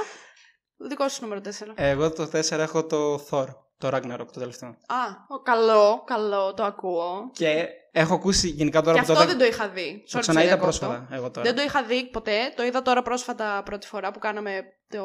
Δικό 0.78 1.10
σου 1.10 1.20
νούμερο 1.22 1.42
4. 1.44 1.50
Εγώ 1.76 2.12
το 2.12 2.24
4 2.24 2.52
έχω 2.52 2.86
το 2.86 3.16
Thor, 3.30 3.46
το 3.78 3.88
Ragnarok 3.94 4.28
το 4.34 4.40
τελευταίο. 4.40 4.70
Α, 4.70 5.04
ο, 5.28 5.40
καλό, 5.42 6.04
καλό, 6.06 6.54
το 6.54 6.64
ακούω. 6.64 7.30
Και 7.34 7.66
έχω 7.92 8.14
ακούσει 8.14 8.48
γενικά 8.50 8.82
τώρα 8.82 9.00
Και 9.00 9.06
που 9.06 9.12
αυτό 9.12 9.24
το, 9.24 9.30
δεν 9.30 9.38
το 9.40 9.46
είχα 9.46 9.70
δει. 9.70 10.04
το 10.12 10.18
Sorry, 10.18 10.22
ξαναείδα 10.22 10.52
σε 10.52 10.58
διακόπτω. 10.58 10.88
πρόσφατα. 10.88 11.16
Εγώ 11.16 11.32
τώρα. 11.32 11.46
Δεν 11.48 11.56
το 11.56 11.62
είχα 11.62 11.84
δει 11.84 12.10
ποτέ. 12.10 12.38
Το 12.56 12.64
είδα 12.64 12.82
τώρα 12.82 13.02
πρόσφατα 13.02 13.62
πρώτη 13.66 13.88
φορά 13.88 14.12
που 14.12 14.20
κάναμε 14.20 14.62
το, 14.88 15.04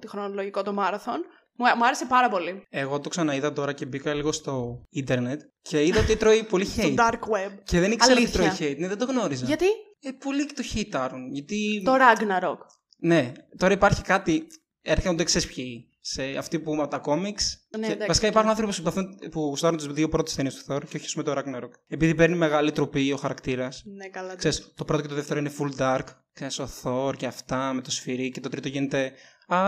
τη 0.00 0.08
χρονολογικό 0.08 0.62
το 0.62 0.72
marathon. 0.72 1.24
Μου, 1.56 1.64
μου 1.76 1.84
άρεσε 1.86 2.06
πάρα 2.06 2.28
πολύ. 2.28 2.62
Εγώ 2.70 3.00
το 3.00 3.08
ξαναείδα 3.08 3.52
τώρα 3.52 3.72
και 3.72 3.86
μπήκα 3.86 4.14
λίγο 4.14 4.32
στο 4.32 4.82
ίντερνετ 4.90 5.40
και 5.62 5.84
είδα 5.84 6.00
ότι 6.00 6.16
τρώει 6.16 6.42
πολύ 6.44 6.64
Στο 6.70 6.82
hate. 6.82 6.94
dark 6.96 7.12
web. 7.12 7.52
Και 7.64 7.80
δεν 7.80 7.92
ήξερα 7.92 8.20
ότι 8.20 8.30
τρώει 8.30 8.46
Αλήθεια. 8.46 8.68
hate. 8.70 8.76
Ναι, 8.78 8.88
δεν 8.88 8.98
το 8.98 9.04
γνώριζα. 9.04 9.46
Γιατί; 9.46 9.66
Ε, 10.00 10.10
πολλοί 10.10 10.46
το 10.46 10.62
hate 10.74 10.96
άρουν. 10.96 11.28
Γιατί. 11.30 11.82
Το 11.84 11.92
Ragnarok. 11.94 12.58
Ναι, 12.98 13.32
τώρα 13.58 13.72
υπάρχει 13.72 14.02
κάτι. 14.02 14.46
Έρχονται, 14.86 15.24
ξέρεις 15.24 15.46
ποιοι. 15.54 15.88
Σε 16.00 16.22
αυτοί 16.38 16.58
που 16.60 16.74
με 16.74 16.86
τα 16.88 16.98
κόμιξ. 16.98 17.66
Ναι, 17.78 17.86
και 17.86 17.92
εντάξει, 17.92 18.06
βασικά 18.06 18.26
οκ. 18.26 18.32
υπάρχουν 18.32 18.50
άνθρωποι 18.50 18.70
που, 18.72 18.76
συμπαθούν- 18.76 19.28
που 19.30 19.40
γουστάρουν 19.40 19.76
τις 19.78 19.86
δύο 19.86 20.08
πρώτες 20.08 20.34
ταινίες 20.34 20.54
του 20.54 20.72
Thor 20.72 20.80
και 20.88 20.96
όχι 20.96 21.04
ας 21.06 21.12
πούμε, 21.12 21.24
το 21.24 21.32
Ragnarok. 21.36 21.70
Επειδή 21.88 22.14
παίρνει 22.14 22.36
μεγάλη 22.36 22.72
τροπή 22.72 23.12
ο 23.12 23.16
χαρακτήρας. 23.16 23.82
Ναι, 23.86 24.08
καλά. 24.08 24.34
Ξέρεις, 24.36 24.72
το 24.76 24.84
πρώτο 24.84 25.02
και 25.02 25.08
το 25.08 25.14
δεύτερο 25.14 25.38
είναι 25.38 25.50
full 25.58 25.80
dark. 25.80 26.04
Ξέρεις, 26.32 26.58
ο 26.58 26.68
Thor 26.82 27.16
και 27.16 27.26
αυτά 27.26 27.72
με 27.72 27.80
το 27.80 27.90
σφυρί 27.90 28.30
και 28.30 28.40
το 28.40 28.48
τρίτο 28.48 28.68
γίνεται. 28.68 29.12
Α, 29.46 29.58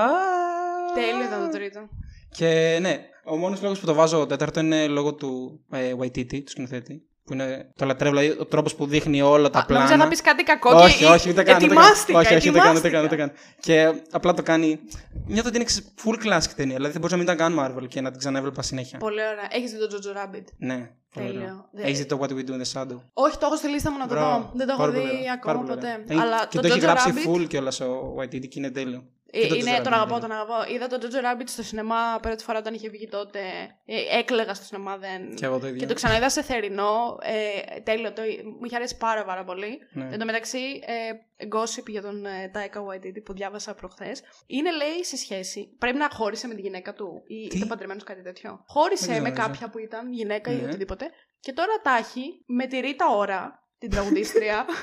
Τέλειο 0.95 1.25
ήταν 1.27 1.45
το 1.45 1.49
τρίτο. 1.59 1.89
Και 2.31 2.79
ναι, 2.81 2.99
ο 3.25 3.37
μόνος 3.37 3.63
λόγος 3.63 3.81
που 3.81 3.87
το 3.87 3.95
βάζω 3.95 4.27
τέταρτο 4.27 4.61
είναι 4.61 4.87
λόγω 4.87 5.15
του 5.15 5.61
ε, 5.71 5.93
Waititi, 6.01 6.43
του 6.45 6.51
σκηνοθέτη. 6.51 7.03
Που 7.27 7.33
είναι 7.33 7.73
το 7.77 7.85
λατρεύω, 7.85 8.17
δηλαδή 8.17 8.37
ο 8.41 8.45
τρόπος 8.47 8.75
που 8.75 8.87
δείχνει 8.87 9.23
όλα 9.23 9.51
τα 9.51 9.59
Α, 9.59 9.65
πλάνα. 9.65 9.85
Νόμιζα 9.85 10.03
να 10.05 10.09
πεις 10.11 10.21
κάτι 10.21 10.43
κακό 10.43 10.71
όχι, 10.71 10.99
και 10.99 11.05
όχι, 11.07 11.31
ούτε 11.31 11.43
καν. 11.43 11.57
ούτε 11.57 11.67
καν. 11.67 11.77
ετοιμάστηκα, 11.77 12.19
Όχι, 12.19 12.35
όχι, 12.35 12.49
ούτε 12.49 12.59
καν, 12.59 12.77
ούτε 12.77 12.89
ετοιμάστηκα. 12.89 12.91
καν, 12.97 13.05
ούτε 13.05 13.17
καν. 13.17 13.33
Και 13.61 14.03
απλά 14.11 14.35
το 14.35 14.43
κάνει. 14.43 14.79
Νιώθω 15.27 15.49
ότι 15.49 15.57
είναι 15.57 15.65
ξε- 15.65 15.85
full 16.05 16.15
classic 16.27 16.51
ταινία. 16.57 16.75
Δηλαδή 16.75 16.93
δεν 16.93 17.01
μπορούσα 17.01 17.17
να 17.17 17.23
μην 17.23 17.33
ήταν 17.33 17.37
καν 17.37 17.55
Marvel 17.61 17.89
και 17.89 18.01
να 18.01 18.11
την 18.11 18.19
ξαναέβλεπα 18.19 18.63
συνέχεια. 18.63 18.99
Πολύ 18.99 19.21
ωραία. 19.21 19.49
Έχεις 19.51 19.71
δει 19.71 19.79
το 19.79 19.87
Jojo 19.93 20.17
Rabbit; 20.17 20.45
Ναι, 20.59 20.91
πολύ 21.15 21.27
Τέλειο. 21.27 21.41
ωραίο. 21.43 21.69
Δε- 21.73 21.83
Έχεις 21.83 21.99
δει 21.99 22.07
το 22.07 22.19
What 22.23 22.29
We 22.29 22.39
Do 22.49 22.51
in 22.51 22.63
the 22.63 22.73
Shadow; 22.81 22.97
Όχι, 23.13 23.39
το 23.39 23.47
έχω 23.47 23.57
στη 23.57 23.69
λίστα 23.69 23.91
μου 23.91 23.99
να 23.99 24.07
το 24.07 24.15
Μπράβο. 24.15 24.39
δω. 24.39 24.51
Δεν 24.55 24.67
το 24.67 24.73
έχω 24.73 24.81
Πάρα 24.83 24.93
πολύ 24.93 25.05
δει 25.05 25.11
ωραίο. 25.17 25.33
ακόμα 25.33 25.55
Πάρα 25.55 25.59
πολύ 25.59 25.71
ποτέ. 25.71 26.05
ωραίο. 26.11 26.21
Αλλά 26.23 26.47
και 26.49 26.57
το, 26.57 26.63
το, 26.63 26.67
έχει 26.69 26.79
Jojo 26.79 26.83
γράψει 26.83 27.13
Rabbit. 27.15 27.31
full 27.35 27.47
κιόλας 27.49 27.81
ο 27.81 28.15
Waititi 28.21 28.49
και 28.49 28.59
είναι 28.59 28.71
τέλειο. 28.71 29.05
Ε, 29.31 29.41
Και 29.41 29.47
το 29.47 29.55
είναι, 29.55 29.77
Jojo 29.79 29.83
τον 29.83 29.93
Rabbit 29.93 29.97
αγαπώ, 29.97 30.11
είναι 30.13 30.21
τον 30.21 30.31
αγαπώ. 30.33 30.73
Είδα 30.73 30.87
τον 30.87 31.01
Jojo 31.03 31.15
Rabbit 31.41 31.45
στο 31.45 31.63
σινεμά 31.63 32.19
πρώτη 32.23 32.45
φορά 32.45 32.59
όταν 32.59 32.75
είχε 32.75 32.89
βγει 32.89 33.09
τότε. 33.09 33.41
Ε, 33.87 34.19
έκλεγα 34.19 34.55
στο 34.55 34.65
σινεμά, 34.65 34.97
δεν. 34.97 35.35
Και 35.35 35.45
εγώ 35.45 35.59
το 35.59 35.67
ίδιο. 35.67 35.79
Και 35.81 35.87
το 35.87 35.95
ξαναείδα 35.95 36.29
σε 36.31 36.43
θερινό. 36.43 37.19
Ε, 37.23 37.81
τέλειο, 37.81 38.13
το, 38.13 38.23
μου 38.59 38.65
είχε 38.65 38.77
αρέσει 38.77 38.97
πάρα, 38.97 39.25
πάρα 39.25 39.45
πολύ. 39.45 39.79
Ναι. 39.93 40.09
Εν 40.13 40.19
τω 40.19 40.25
μεταξύ, 40.25 40.59
ε, 40.87 41.11
gossip 41.57 41.87
για 41.87 42.03
τον 42.03 42.27
ε, 42.27 42.51
Taika 42.55 42.79
Waititi 42.79 43.23
που 43.25 43.33
διάβασα 43.33 43.75
προχθές. 43.75 44.23
Είναι, 44.47 44.71
λέει, 44.73 45.05
σε 45.05 45.17
σχέση. 45.17 45.77
Πρέπει 45.79 45.97
να 45.99 46.09
χώρισε 46.13 46.47
με 46.47 46.55
τη 46.55 46.61
γυναίκα 46.61 46.93
του 46.93 47.23
ή 47.27 47.49
Τι; 47.49 47.57
ήταν 47.57 47.69
παντρεμένος 47.69 48.03
κάτι 48.05 48.23
τέτοιο. 48.23 48.65
Χώρισε 48.67 49.07
Δεν 49.13 49.23
με 49.23 49.29
γνώριζα. 49.29 49.47
κάποια 49.47 49.69
που 49.71 49.79
ήταν 49.79 50.13
γυναίκα 50.13 50.51
ή 50.53 50.55
Ναι. 50.55 50.63
οτιδήποτε. 50.67 51.11
Και 51.41 51.53
τώρα 51.53 51.81
τα 51.83 51.97
έχει 51.97 52.43
με 52.47 52.67
τη 52.67 52.79
Rita 52.81 53.07
Ora, 53.17 53.67
την 53.79 53.91
τραγουδίστρια. 53.91 54.65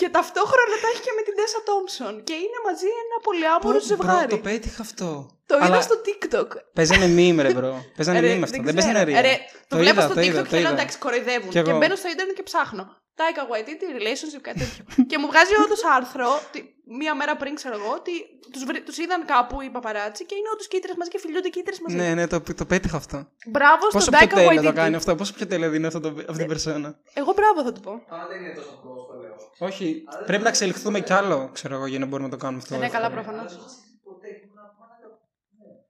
και 0.00 0.08
ταυτόχρονα 0.16 0.74
τα 0.82 0.88
έχει 0.92 1.02
και 1.06 1.12
με 1.18 1.22
την 1.26 1.34
Tessa 1.40 1.60
Thompson. 1.68 2.12
Και 2.28 2.32
είναι 2.44 2.58
μαζί 2.68 2.88
ένα 3.04 3.16
πολυάμορο 3.26 3.78
Πω, 3.78 3.84
ζευγάρι. 3.90 4.26
bro, 4.26 4.36
Το 4.36 4.42
πέτυχα 4.48 4.82
αυτό. 4.88 5.08
Το 5.46 5.54
είδα 5.56 5.64
Αλλά 5.64 5.80
στο 5.88 5.96
TikTok. 6.06 6.48
Παίζανε 6.78 7.06
meme, 7.18 7.38
ρε 7.46 7.52
bro. 7.56 7.72
Παίζανε 7.96 8.20
Ρε, 8.20 8.28
meme 8.36 8.42
αυτό. 8.46 8.56
δεν 8.56 8.64
Δεν 8.68 8.74
παίζανε 8.74 8.98
ξέρω. 9.04 9.10
real. 9.18 9.22
Ρε, 9.28 9.34
το, 9.36 9.66
Το 9.68 9.76
βλέπω 9.82 9.98
είδα, 10.00 10.06
στο 10.08 10.14
το 10.14 10.20
TikTok 10.20 10.24
είδα, 10.30 10.42
και 10.42 10.48
το 10.48 10.56
λέω 10.56 10.60
είδα. 10.64 10.70
εντάξει, 10.78 10.98
κοροϊδεύουν. 11.04 11.50
Κι 11.50 11.62
Και, 11.62 11.70
εγώ. 11.70 11.78
μπαίνω 11.78 11.96
στο 12.02 12.08
Ίντερνετ 12.08 12.36
και 12.36 12.42
ψάχνω. 12.50 12.84
Taika 13.18 13.42
Waititi 13.52 13.86
relationship, 13.98 14.40
κάτι 14.48 14.58
τέτοιο. 14.58 14.82
και 15.10 15.18
μου 15.18 15.26
βγάζει 15.26 15.54
όντως 15.64 15.82
άρθρο, 15.96 16.28
τι- 16.52 16.64
μία 17.00 17.14
μέρα 17.14 17.36
πριν, 17.36 17.54
ξέρω 17.54 17.74
εγώ, 17.80 17.90
ότι 18.00 18.12
τους 18.52 18.62
τους 18.84 18.98
είδαν 18.98 19.24
κάπου 19.32 19.60
οι 19.60 19.70
παπαράτσι 19.70 20.24
και 20.28 20.34
είναι 20.38 20.48
όντως 20.54 20.68
και 20.68 20.75
οι 20.75 20.80
τρεις 20.80 20.92
μαζί 20.98 21.10
και 21.10 21.18
φιλιούνται 21.18 21.48
και 21.48 21.56
οι 21.56 21.61
τρεις 21.61 21.74
μαζί. 21.84 21.96
Ναι, 21.96 22.14
ναι, 22.14 22.26
το, 22.26 22.40
το 22.60 22.64
πέτυχα 22.64 22.96
αυτό. 22.96 23.26
Μπράβο 23.46 23.84
Πόσο 23.86 24.00
στον 24.00 24.12
πιο 24.18 24.26
Taika 24.26 24.34
τέλειο 24.34 24.62
το 24.62 24.72
κάνει 24.72 24.94
Waititi. 24.94 24.96
αυτό, 24.98 25.14
πόσο 25.14 25.32
πιο 25.32 25.46
τέλειο 25.46 25.70
δίνει 25.70 25.86
αυτό 25.86 26.00
το, 26.00 26.08
αυτή 26.08 26.36
την 26.36 26.46
περσόνα. 26.46 26.98
Εγώ 27.14 27.32
μπράβο 27.36 27.62
θα 27.62 27.72
του 27.72 27.80
πω. 27.80 27.90
Αν 27.90 28.26
δεν 28.30 28.38
είναι 28.42 28.54
τόσο 28.54 28.70
απλό, 28.78 29.06
το 29.10 29.14
λέω. 29.22 29.36
Όχι, 29.68 30.04
πρέπει 30.26 30.42
να 30.42 30.48
εξελιχθούμε 30.48 31.00
κι 31.00 31.12
άλλο, 31.12 31.50
ξέρω 31.52 31.74
εγώ, 31.74 31.86
για 31.86 31.98
να 31.98 32.06
μπορούμε 32.06 32.28
να 32.28 32.34
το 32.36 32.40
κάνουμε 32.42 32.62
αυτό. 32.62 32.74
Δεν 32.74 32.84
είναι 32.84 32.92
καλά 32.96 33.10
προφανώς. 33.10 33.52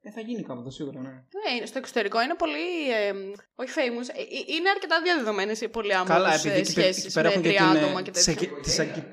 Ε, 0.08 0.10
θα 0.10 0.20
γίνει 0.20 0.42
κάποτε 0.42 0.70
σίγουρα, 0.70 1.00
ναι. 1.00 1.08
Ναι, 1.08 1.66
στο 1.66 1.78
εξωτερικό 1.78 2.22
είναι 2.22 2.34
πολύ. 2.34 2.90
ε, 3.00 3.12
όχι 3.54 3.70
famous. 3.78 4.06
ε, 4.20 4.20
ε, 4.20 4.54
είναι 4.56 4.68
αρκετά 4.74 4.96
διαδεδομένες 5.02 5.60
οι 5.60 5.68
πολυάμορφε 5.68 6.12
Καλά, 6.12 6.34
επειδή 6.34 6.48
εκεί 6.58 6.72
πέρα- 6.72 6.86
εκεί 6.86 6.94
σχέσεις 6.94 7.14
πέρα 7.14 7.26
με 7.28 7.34
έχουν 7.34 7.42
και 7.42 7.48
τρία 7.48 7.66
την. 7.70 7.76
άτομα 7.78 7.98
ε, 7.98 8.02
και 8.02 8.10
σε- 8.18 8.34
τέτοια. 8.34 8.48
τις 8.62 8.78
αγκι- 8.78 9.06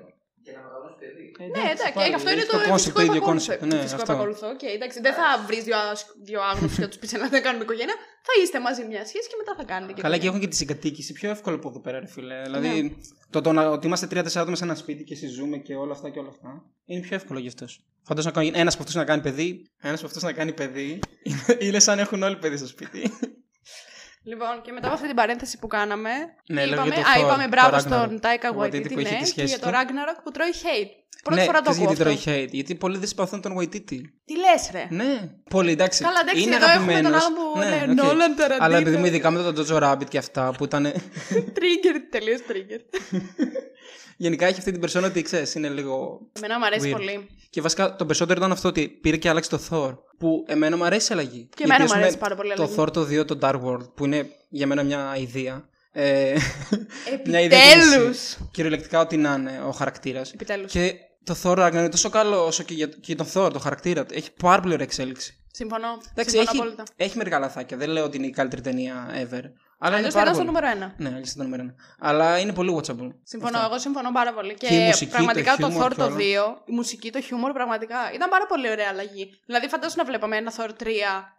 Και 0.45 0.51
να 0.55 0.61
μεγαλώσει 0.65 0.95
παιδί. 0.99 1.25
Ε, 1.39 1.45
Ναι, 1.55 1.71
εντάξει, 1.71 1.93
πάλι, 1.93 2.13
αυτό 2.19 2.29
είναι 2.31 2.41
έχεις 2.41 2.51
το, 2.51 2.57
concept, 2.59 2.73
φυσικό 2.77 2.95
το 2.99 3.01
ίδιο 3.07 3.15
επακόλουθο. 3.15 3.53
concept. 3.53 3.59
Ναι, 3.71 3.77
φυσικό 3.81 4.01
αυτό. 4.01 4.11
επακόλουθο. 4.13 4.55
Και 4.55 4.67
εντάξει, 4.77 4.97
δεν 5.05 5.13
θα 5.19 5.25
βρεις 5.47 5.63
δύο, 5.67 5.77
άσ- 5.77 6.13
δύο 6.27 6.41
άγνωστου 6.51 6.79
και 6.81 6.87
τους 6.87 6.97
πεις 6.97 7.11
να 7.13 7.27
δεν 7.35 7.41
κάνουμε 7.45 7.63
οικογένεια. 7.63 7.95
Θα 8.27 8.34
είστε 8.44 8.60
μαζί 8.60 8.84
μιας 8.86 9.08
σχέση 9.08 9.27
και 9.29 9.36
μετά 9.38 9.53
θα 9.58 9.63
κάνετε 9.63 9.94
και 9.94 10.01
Καλά, 10.01 10.17
και 10.17 10.25
οικογένεια. 10.25 10.27
έχουν 10.29 10.39
και 10.41 10.48
τη 10.48 10.55
συγκατοίκηση 10.55 11.13
πιο 11.13 11.29
εύκολο 11.29 11.55
από 11.55 11.70
εδώ 11.70 11.79
πέρα, 11.79 12.00
ρε 12.00 12.08
φίλε. 12.08 12.41
Δηλαδή, 12.41 12.82
Ναι. 12.84 12.89
το, 13.29 13.41
το, 13.41 13.51
να- 13.51 13.70
ότι 13.70 13.86
είμαστε 13.88 14.08
τρία-τέσσερα 14.08 14.41
άτομα 14.41 14.58
σε 14.58 14.63
ένα 14.63 14.75
σπίτι 14.75 15.03
και 15.03 15.15
συζούμε 15.15 15.58
και 15.58 15.75
όλα 15.75 15.91
αυτά 15.91 16.10
και 16.10 16.20
όλα 16.20 16.29
αυτά, 16.29 16.63
είναι 16.86 17.01
πιο 17.01 17.15
εύκολο 17.15 17.39
για 17.39 17.50
αυτού. 17.58 17.65
Φαντάζομαι 18.03 18.51
ένας 18.53 18.74
από 18.74 18.84
αυτού 18.84 18.98
να 18.98 19.03
κάνει 19.03 19.22
παιδί, 19.22 19.70
ένας 19.82 20.00
από 20.03 20.08
αυτού 20.08 20.25
να 20.25 20.34
κάνει 20.34 20.53
παιδί, 20.53 21.00
είναι, 21.24 21.58
είναι 21.60 21.79
σαν 21.79 21.96
να 21.96 22.01
έχουν 22.01 22.24
όλοι 22.24 22.38
παιδί 22.38 22.58
στο 22.58 22.67
σπίτι. 22.67 23.12
Λοιπόν, 24.27 24.62
και 24.62 24.72
μετά 24.72 24.86
από 24.86 24.96
αυτή 24.96 25.08
την 25.08 25.15
παρένθεση 25.15 25.60
που 25.60 25.67
κάναμε, 25.67 26.10
Ναι, 26.50 26.65
λέω 26.65 26.74
είπαμε, 26.74 26.94
για 26.96 27.03
το 27.03 27.10
α, 27.10 27.13
Thor, 27.15 27.20
είπαμε 27.24 27.44
το 27.44 27.50
μπράβο 27.50 27.75
Ragnarok. 27.75 27.79
στον 27.79 28.20
Taika 28.22 28.55
Ο 28.55 28.62
Waititi 28.62 28.65
Waititi, 28.75 28.94
που 28.94 29.00
έχει 29.00 29.12
ναι, 29.13 29.17
τη 29.17 29.17
και 29.17 29.25
σχέση 29.25 29.46
για 29.48 29.60
το 29.60 29.65
του. 29.70 29.74
Ragnarok 29.75 30.20
που 30.24 30.32
τρώει 30.32 30.50
hate. 30.63 30.91
Πρώτη 31.27 31.39
ναι, 31.39 31.46
φορά 31.46 31.62
το 31.62 31.70
ξέρεις 31.70 31.89
ακούω 31.89 31.94
γιατί 31.96 32.10
αυτό. 32.20 32.32
τρώει 32.32 32.44
hate. 32.46 32.50
Γιατί 32.51 32.75
πολλοί 32.75 32.98
δεν 32.98 33.08
συμπαθούν 33.08 33.41
τον 33.41 33.58
Waititi. 33.60 34.00
Τι 34.25 34.34
λες 34.38 34.70
ρε; 34.72 34.88
Ναι, 34.89 35.29
πολύ 35.50 35.72
εντάξει. 35.72 36.03
Καλά, 36.03 36.20
εντάξει, 36.22 36.41
είναι 36.41 36.55
εδώ 36.55 36.70
έχουμε 36.70 37.01
τον 37.01 37.05
αγαπημένος. 37.05 37.24
άλλο 37.24 37.36
που 37.53 37.60
Ναι, 37.60 37.70
λέει 37.70 37.89
οκ. 37.89 38.12
Nolan 38.12 38.41
Tarantino. 38.41 38.58
Αλλά 38.60 38.77
επειδή 38.77 38.98
μου 38.98 39.05
ειδικά 39.05 39.32
με 39.32 39.51
τον 39.51 39.65
Jojo 39.67 39.82
Rabbit 39.84 40.08
και 40.10 40.17
αυτά 40.17 40.53
που 40.58 40.63
ήταν. 40.63 40.86
Trigger, 41.58 41.96
τελείως 42.10 42.39
trigger. 42.50 42.79
Γενικά 44.17 44.46
έχει 44.46 44.58
αυτή 44.60 44.72
την 44.72 44.79
περσόνα 44.79 45.08
ότι 45.08 45.22
ξέρεις, 45.22 45.55
είναι 45.55 45.70
λίγο. 45.70 46.20
Εμένα 46.34 46.60
μου 46.60 46.65
αρέσει 46.65 46.89
Weird. 46.89 46.98
πολύ. 46.98 47.27
Και 47.50 47.62
βασικά 47.62 47.96
το 47.96 48.05
περισσότερο 48.05 48.39
ήταν 48.39 48.51
αυτό 48.51 48.67
ότι 48.67 48.88
πήρε 48.89 49.17
και 49.17 49.29
άλλαξε 49.29 49.50
το 49.50 49.60
Thor. 49.70 49.98
Που 50.17 50.46
εμένα 50.48 50.77
μου 50.77 50.84
αρέσει 50.86 51.12
η 51.12 51.13
αλλαγή. 51.15 51.50
Και 51.55 51.63
εμένα 51.63 51.75
Γιατί, 51.77 51.91
μου 51.94 51.98
ας 51.98 52.03
αρέσει 52.03 52.17
πούμε, 52.17 52.27
πάρα 52.29 52.36
πολύ 52.36 52.51
η 52.51 52.55
Το 52.55 52.63
αλλαγή. 52.63 52.75
Thor 52.79 52.94
το 52.94 53.01
2, 53.22 53.25
το 53.25 53.38
Dark 53.41 53.62
World, 53.70 53.94
που 53.96 54.05
είναι 54.05 54.29
για 54.50 54.67
μένα 54.67 54.84
μια 54.84 55.15
ιδέα. 55.20 55.65
Ε, 55.91 56.34
μια 57.27 57.39
ιδέα 57.41 57.60
Επιτέλους. 57.60 58.38
Κυριολεκτικά 58.51 59.00
ό,τι 59.00 59.17
να 59.17 59.34
είναι 59.34 59.62
ο 59.67 59.72
χαρακτήρας. 59.72 60.32
Επιτέλους. 60.34 60.72
Και 60.72 60.94
Το 61.25 61.36
Thor 61.44 61.58
Ragnarok 61.58 61.72
είναι 61.74 61.89
τόσο 61.89 62.10
καλό 62.10 62.46
όσο 62.46 62.63
και 62.63 62.74
για, 62.74 62.88
και 62.88 63.00
για 63.01 63.15
τον 63.15 63.27
Thor, 63.34 63.53
το 63.53 63.60
χαρακτήρα 63.60 64.05
του. 64.05 64.13
Έχει 64.17 64.32
πάρα 64.44 64.62
πολύ 64.62 64.74
ωραία 64.74 64.86
εξέλιξη. 64.86 65.38
Συμφωνώ. 65.51 65.88
Εντάξει, 66.12 66.36
Συμφωνώ 66.36 66.50
έχει, 66.51 66.58
απόλυτα. 66.58 66.84
έχει 66.96 67.17
μερικά 67.17 67.39
λαθάκια. 67.39 67.77
Δεν 67.77 67.89
λέω 67.89 68.03
ότι 68.03 68.17
είναι 68.17 68.25
η 68.27 68.29
καλύτερη 68.29 68.62
ταινία 68.62 69.08
ever. 69.13 69.44
Αλλά 69.77 69.98
είναι 69.98 70.08
Αλλιώς 70.08 70.13
θα 70.13 70.20
πάρα 70.20 70.32
ήταν 70.32 70.46
στο 70.46 70.51
πολύ. 70.51 70.65
νούμερο 70.65 70.67
ένα. 70.75 70.94
Ναι, 70.98 71.08
αλλιώ 71.15 71.32
ήταν 71.34 71.46
νούμερο 71.46 71.62
ένα. 71.62 71.74
Αλλά 72.00 72.39
είναι 72.39 72.53
πολύ 72.53 72.72
watchable. 72.77 73.10
Συμφωνώ, 73.24 73.58
Αυτό. 73.58 73.70
εγώ 73.70 73.79
συμφωνώ 73.79 74.12
πάρα 74.12 74.34
πολύ. 74.34 74.53
Και, 74.53 74.67
Και 74.67 74.75
η 74.75 74.86
μουσική, 74.86 75.12
πραγματικά 75.12 75.55
το 75.55 75.62
το, 75.62 75.67
χιούμορ 75.70 75.86
Thor 75.91 75.96
και 75.96 76.01
το 76.01 76.05
όλα. 76.05 76.15
2, 76.17 76.22
η 76.65 76.72
μουσική, 76.74 77.12
το 77.12 77.22
χιούμορ 77.22 77.51
πραγματικά 77.51 77.98
ήταν 78.13 78.29
πάρα 78.29 78.46
πολύ 78.46 78.70
ωραία 78.70 78.88
αλλαγή. 78.89 79.39
Δηλαδή, 79.46 79.67
φαντάσου 79.67 79.98
να 79.98 80.05
βλέπαμε 80.05 80.36
ένα 80.38 80.51
Thor 80.58 80.70
3 80.84 80.86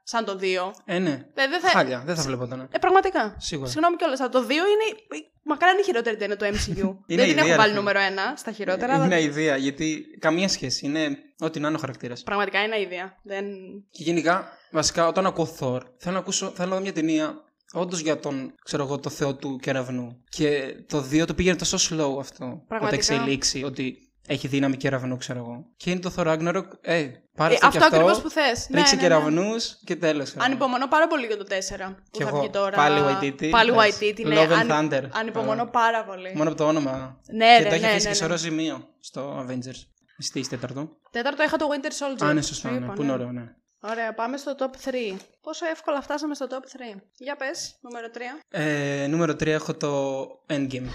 σαν 0.02 0.24
το 0.24 0.38
2. 0.40 0.44
Ε, 0.84 0.98
ναι. 0.98 1.10
Ε, 1.34 1.48
δεν 1.48 1.60
θα... 1.60 1.68
Χάλια, 1.68 2.02
δεν 2.06 2.16
θα 2.16 2.22
βλέπονταν. 2.22 2.68
Ε, 2.72 2.78
πραγματικά. 2.78 3.34
Σίγουρα. 3.38 3.68
Συγγνώμη 3.70 3.96
κιόλας, 3.96 4.20
αλλά 4.20 4.28
το 4.28 4.44
2 4.48 4.50
είναι. 4.50 5.20
Μακάρι 5.48 5.72
είναι 5.72 5.80
η 5.80 5.84
χειρότερη 5.84 6.16
ταινία 6.16 6.36
του 6.36 6.44
MCU. 6.44 6.96
η 7.06 7.14
δεν 7.16 7.24
την 7.24 7.32
ιδέα, 7.32 7.38
έχω 7.38 7.46
ρε 7.48 7.56
βάλει 7.56 7.68
φίλε. 7.68 7.78
νούμερο 7.78 8.00
1 8.00 8.02
στα 8.36 8.52
χειρότερα, 8.52 8.94
αλλά 8.94 9.04
Είναι 9.04 9.20
ιδέα, 9.20 9.56
γιατί 9.56 10.04
καμία 10.18 10.48
σχέση. 10.48 10.86
Είναι 10.86 11.18
ό,τι 11.38 11.60
να 11.60 11.66
είναι 11.68 11.76
ο 11.76 11.80
χαρακτήρας. 11.80 12.22
πραγματικά 12.22 12.62
είναι 12.62 12.74
αίδια. 12.76 13.18
Δεν... 13.22 13.44
Και 13.90 14.02
γενικά, 14.02 14.48
βασικά, 14.70 15.06
όταν 15.06 15.26
ακούω 15.26 15.56
Thor, 15.60 15.80
θέλω 15.98 16.14
να 16.14 16.18
ακούσω, 16.18 16.52
θέλω 16.56 16.68
να 16.68 16.74
δω 16.74 16.80
μια 16.82 16.92
ταινία 16.92 17.44
όντως 17.72 18.00
για 18.00 18.18
τον, 18.18 18.54
ξέρω 18.64 18.82
εγώ, 18.84 18.98
το 18.98 19.10
θεό 19.10 19.34
του 19.36 19.56
κεραυνού. 19.62 20.22
Και 20.28 20.74
το 20.88 20.98
2 21.12 21.24
το 21.26 21.34
πήγαινε 21.34 21.56
τόσο 21.56 21.76
slow 21.76 22.18
αυτό. 22.20 22.44
Όταν 22.44 22.66
Πραγματικά. 22.68 22.96
εξελίξει, 23.14 23.64
ότι 23.64 23.96
έχει 24.28 24.48
δύναμη 24.48 24.76
κεραυνού, 24.76 25.16
ξέρω 25.16 25.38
εγώ. 25.38 25.64
Και 25.76 25.90
είναι 25.90 26.00
το 26.00 26.12
Thor 26.16 26.26
Ragnarok, 26.26 26.64
ε, 26.80 27.06
πάρε 27.36 27.52
Ε, 27.52 27.56
αυτό, 27.62 27.66
αυτό 27.66 27.68
και 27.70 27.78
αυτό, 27.78 27.86
ακριβώς 27.86 28.20
που 28.20 28.30
θες. 28.30 28.66
ρίξε 28.74 28.96
κεραυνούς 28.96 29.78
και 29.84 29.96
τέλος. 29.96 30.34
Ανυπομονώ 30.36 30.88
πάρα 30.88 31.06
πολύ 31.06 31.26
για 31.26 31.36
το 31.36 31.44
4 31.44 31.94
που 31.94 32.02
Κι 32.10 32.22
θα 32.22 32.28
εγώ. 32.28 32.38
βγει 32.38 32.50
τώρα. 32.50 32.76
Πάλι 32.76 33.00
Waititi. 33.00 33.48
Πάλι 33.50 33.70
Εντάξει. 33.70 34.14
Waititi, 34.18 34.26
ναι. 34.26 34.34
Love 34.36 34.50
and 34.50 34.68
Αν- 34.70 34.88
Thunder. 34.92 35.02
Ανυπομονώ 35.12 35.62
Α. 35.62 35.66
πάρα 35.68 36.04
πολύ. 36.04 36.32
Μόνο 36.34 36.48
από 36.48 36.58
το 36.58 36.66
όνομα. 36.66 37.20
Ναι, 37.34 37.56
και 37.56 37.62
ρε, 37.62 37.68
το 37.68 37.74
έχει 37.74 37.82
ναι, 37.84 37.90
αφήσει 37.90 38.06
ναι, 38.06 38.12
και 38.12 38.18
ναι. 38.20 38.26
σωρό 38.26 38.36
σημείο 38.36 38.84
στο 39.00 39.46
Avengers. 39.48 39.80
Στη 40.18 40.48
τέταρτο. 40.48 40.88
Τέταρτο 41.10 41.42
είχα 41.42 41.56
το 41.56 41.66
Winter 41.70 41.86
Soldier. 42.22 42.26
Α, 42.26 42.32
ναι, 42.32 42.40
Σου 42.42 42.48
σωστά. 42.48 42.70
Ναι, 42.70 42.76
είπα, 42.84 42.92
που 42.92 43.02
είναι 43.02 43.12
ωραίο, 43.12 43.32
ναι. 43.32 43.42
Ωραία, 43.80 44.14
πάμε 44.14 44.36
στο 44.36 44.54
top 44.58 44.88
3. 44.88 45.16
Πόσο 45.40 45.66
εύκολα 45.66 46.02
φτάσαμε 46.02 46.34
στο 46.34 46.46
top 46.50 46.94
3. 46.96 47.00
Για 47.16 47.36
πες, 47.36 47.78
νούμερο 47.80 48.06
3. 48.14 48.20
Ε, 48.50 49.06
νούμερο 49.06 49.32
3 49.32 49.46
έχω 49.46 49.74
το 49.74 50.22
Endgame. 50.48 50.88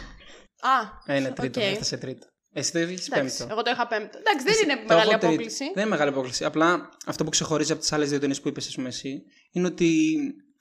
Α, 0.62 1.14
Ε, 1.14 1.18
είναι 1.18 1.32
τρίτο, 1.32 1.60
οκ. 1.62 1.66
έφτασε 1.66 1.98
τρίτο. 1.98 2.28
Εσύ 2.54 2.72
το 2.72 2.78
έχεις 2.80 3.08
Εντάξει, 3.08 3.38
πέμπτο. 3.38 3.54
εγώ 3.54 3.64
το 3.64 3.72
είχα 3.72 3.88
πέμπτο. 3.88 4.18
Εντάξει, 4.18 4.46
δεν 4.46 4.56
είναι 4.64 4.76
Το 4.76 4.94
μεγάλη 4.94 5.10
έχω 5.10 5.10
τρίτο. 5.20 5.28
απόκληση. 5.28 5.64
Δεν 5.64 5.82
είναι 5.84 5.86
μεγάλη 5.92 6.10
απόκληση. 6.10 6.46
Απλά 6.46 6.90
αυτό 7.06 7.24
που 7.24 7.30
ξεχωρίζει 7.30 7.72
από 7.72 7.82
τις 7.82 7.92
άλλες 7.92 8.10
δύο 8.10 8.20
ταινίες 8.20 8.42
που 8.42 8.48
είπες, 8.48 8.68
ας 8.68 8.76
πούμε, 8.76 8.88
εσύ, 8.88 9.24
είναι 9.52 9.68
ότι 9.68 10.08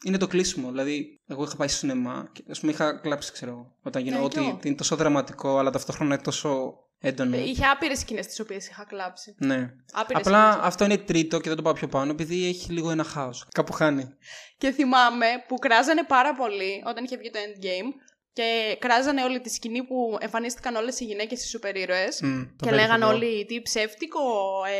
είναι 0.04 0.16
το 0.18 0.26
κλείσιμο. 0.26 0.68
Δηλαδή, 0.70 1.16
εγώ 1.26 1.42
είχα 1.44 1.56
πάει 1.56 1.68
στο 1.68 1.76
σινεμά 1.78 2.28
και 2.32 2.44
ας 2.50 2.60
πούμε 2.60 2.72
είχα 2.72 3.00
κλάψει, 3.00 3.32
ξέρω 3.32 3.50
εγώ. 3.50 3.76
Όταν 3.82 4.02
Ναι, 4.02 4.08
γίνω 4.08 4.20
κι 4.20 4.24
ότι 4.24 4.38
εγώ. 4.48 4.58
είναι 4.62 4.74
τόσο 4.74 4.96
δραματικό, 4.96 5.58
αλλά 5.58 5.70
ταυτόχρονα 5.70 6.14
είναι 6.14 6.22
τόσο 6.22 6.74
έντονο. 7.00 7.36
Είχε 7.36 7.66
άπειρες 7.66 7.98
σκηνές 7.98 8.26
τις 8.26 8.40
οποίες 8.40 8.68
είχα 8.68 8.84
κλάψει. 8.84 9.34
Ναι. 9.38 9.70
Άπειρες 9.92 10.22
Απλά 10.26 10.50
σκηνές. 10.50 10.66
αυτό 10.66 10.84
είναι 10.84 10.98
τρίτο 10.98 11.40
και 11.40 11.48
δεν 11.48 11.56
το 11.56 11.62
πάω 11.62 11.72
πιο 11.72 11.88
πάνω 11.88 12.10
επειδή 12.10 12.46
έχει 12.46 12.72
λίγο 12.72 12.90
ένα 12.90 13.04
χάος. 13.04 13.46
Κάπου 13.52 13.72
χάνει. 13.72 14.14
Και 14.58 14.70
θυμάμαι 14.70 15.26
που 15.48 15.54
κράζανε 15.56 16.04
πάρα 16.04 16.34
πολύ 16.34 16.82
όταν 16.86 17.04
είχε 17.04 17.16
βγει 17.16 17.30
το 17.30 17.38
Endgame 17.38 17.94
και 18.32 18.76
κράζανε 18.80 19.22
όλη 19.22 19.40
τη 19.40 19.50
σκηνή 19.50 19.82
που 19.84 20.16
εμφανίστηκαν 20.20 20.74
όλες 20.76 21.00
οι 21.00 21.04
γυναίκες 21.04 21.44
οι 21.44 21.48
σούπερ 21.48 21.76
ήρωες. 21.76 22.20
Μμ, 22.22 22.42
το 22.56 22.64
Και 22.66 22.70
λέγανε 22.70 23.04
περίφημο. 23.04 23.10
όλοι 23.14 23.44
τι 23.48 23.62
ψεύτικο 23.62 24.20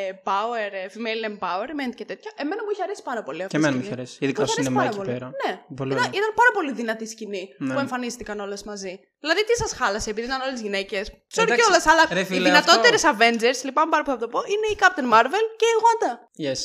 ε, 0.09 0.12
power, 0.25 0.73
ε, 0.83 0.87
female 0.95 1.23
empowerment 1.30 1.95
και 1.95 2.04
τέτοια. 2.04 2.30
Εμένα 2.37 2.62
μου 2.64 2.71
είχε 2.73 2.83
αρέσει 2.83 3.02
πάρα 3.02 3.23
πολύ 3.23 3.42
αυτή 3.42 3.50
Και 3.52 3.57
η 3.57 3.61
εμένα 3.61 3.76
μου 3.76 3.83
σκηνή. 3.83 3.92
είχε 3.95 4.00
αρέσει. 4.00 4.25
Ειδικά 4.25 4.40
Μου 4.40 4.47
στο 4.49 4.61
είχε 4.61 4.69
αρέσει 4.69 4.76
σινεμά 4.76 4.80
πάρα 4.83 4.88
εκεί 4.88 4.99
πολύ. 5.00 5.11
πέρα. 5.19 5.26
Ναι. 5.45 5.52
Πολύ 5.80 5.90
Ήταν, 5.92 6.04
ωραία. 6.07 6.19
ήταν 6.21 6.30
πάρα 6.40 6.50
πολύ 6.57 6.73
δυνατή 6.80 7.07
σκηνή 7.14 7.42
Ναι. 7.59 7.73
που 7.75 7.78
εμφανίστηκαν 7.85 8.37
όλες 8.47 8.62
μαζί. 8.71 8.95
Δηλαδή, 9.23 9.40
τι 9.49 9.54
σας 9.62 9.73
χάλασε 9.78 10.11
επειδή 10.11 10.26
ήταν 10.30 10.40
όλες 10.47 10.61
γυναίκες. 10.61 11.04
Sorry 11.35 11.42
Εντάξει, 11.42 11.61
κιόλας, 11.62 11.87
αλλά 11.92 12.02
ρε 12.12 12.21
οι 12.21 12.25
φίλε, 12.25 12.49
δυνατότερες 12.49 13.04
αυτό- 13.04 13.25
Avengers, 13.25 13.59
λυπάμαι 13.66 13.90
πάρα 13.90 14.02
που 14.04 14.11
θα 14.11 14.19
το 14.25 14.28
πω, 14.28 14.38
είναι 14.54 14.66
η 14.75 14.76
Captain 14.83 15.07
Marvel 15.14 15.45
και 15.61 15.66
η 15.75 15.76
Wanda. 15.85 16.12
Yes. 16.47 16.61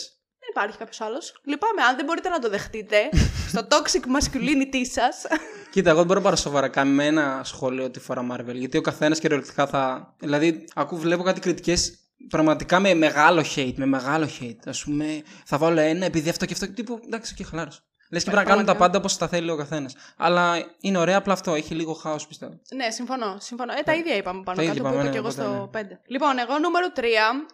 Δεν 0.46 0.54
υπάρχει 0.64 0.78
κάποιος 0.78 1.02
άλλος. 1.02 1.36
Λυπάμαι, 1.44 1.82
αν 1.82 1.96
δεν 1.96 2.06
μπορείτε 2.06 2.30
να 2.30 2.40
το 2.40 2.50
δεχτείτε 2.50 2.98
στο 3.52 3.68
toxic 3.70 4.06
masculinity 4.18 4.82
σας. 4.92 5.26
Κοίτα, 5.72 5.90
εγώ 5.90 5.98
δεν 5.98 6.08
μπορώ 6.08 6.22
να 6.22 6.26
πάρω 6.26 6.36
σοβαρά 6.36 6.68
κανένα 6.68 7.42
σχόλιο 7.44 7.90
που 7.90 8.00
αφορά 8.00 8.26
Marvel. 8.32 8.54
Γιατί 8.54 8.78
ο 8.78 8.82
καθένας 8.82 9.20
κυριολεκτικά 9.20 9.68
θα. 9.68 10.14
Δηλαδή, 10.20 10.66
ακούω, 10.76 10.98
βλέπω 10.98 11.24
κάτι 11.24 11.40
κριτικές 11.40 12.00
πραγματικά 12.30 12.80
με 12.80 12.94
μεγάλο 12.94 13.44
hate. 13.56 13.74
Με 13.76 13.86
μεγάλο 13.86 14.28
hate. 14.42 14.60
Ας 14.66 14.84
πούμε, 14.84 15.22
θα 15.46 15.58
βάλω 15.58 15.80
ένα 15.80 16.06
επειδή 16.06 16.30
αυτό 16.30 16.46
και 16.46 16.54
αυτό. 16.54 16.74
Τύπου, 16.74 17.00
εντάξει, 17.06 17.34
και 17.34 17.44
χαλάρωσε. 17.44 17.80
Λες 18.10 18.24
και 18.24 18.30
πρέπει 18.30 18.46
να 18.46 18.52
κάνουν 18.52 18.66
τα 18.66 18.76
πραγματικά. 18.76 18.86
πάντα 18.86 18.98
όπως 18.98 19.18
τα 19.18 19.28
θέλει 19.28 19.50
ο 19.52 19.56
καθένας. 19.56 19.96
Αλλά 20.18 20.56
είναι 20.80 20.98
ωραία, 20.98 21.18
απλά 21.18 21.34
αυτό 21.34 21.54
έχει 21.54 21.74
λίγο 21.74 21.94
χάος 21.94 22.28
πιστεύω. 22.28 22.60
ναι, 22.76 22.90
συμφωνώ. 22.90 23.38
συμφωνώ. 23.40 23.74
Ε, 23.74 23.82
τα 23.84 23.94
ίδια 23.94 24.16
είπαμε 24.16 24.44
πάνω 24.44 24.58
Τα 24.58 24.64
ίδια 24.64 24.74
κάτω 24.74 24.88
που 24.88 24.94
είπαμε, 24.94 25.10
είπα 25.10 25.20
ναι, 25.20 25.32
και 25.32 25.42
εγώ 25.42 25.54
οπότε, 25.70 25.88
στο 25.88 25.96
5. 25.96 26.00
Λοιπόν, 26.08 26.38
εγώ 26.38 26.60
νούμερο 26.60 26.88
3, 26.96 27.02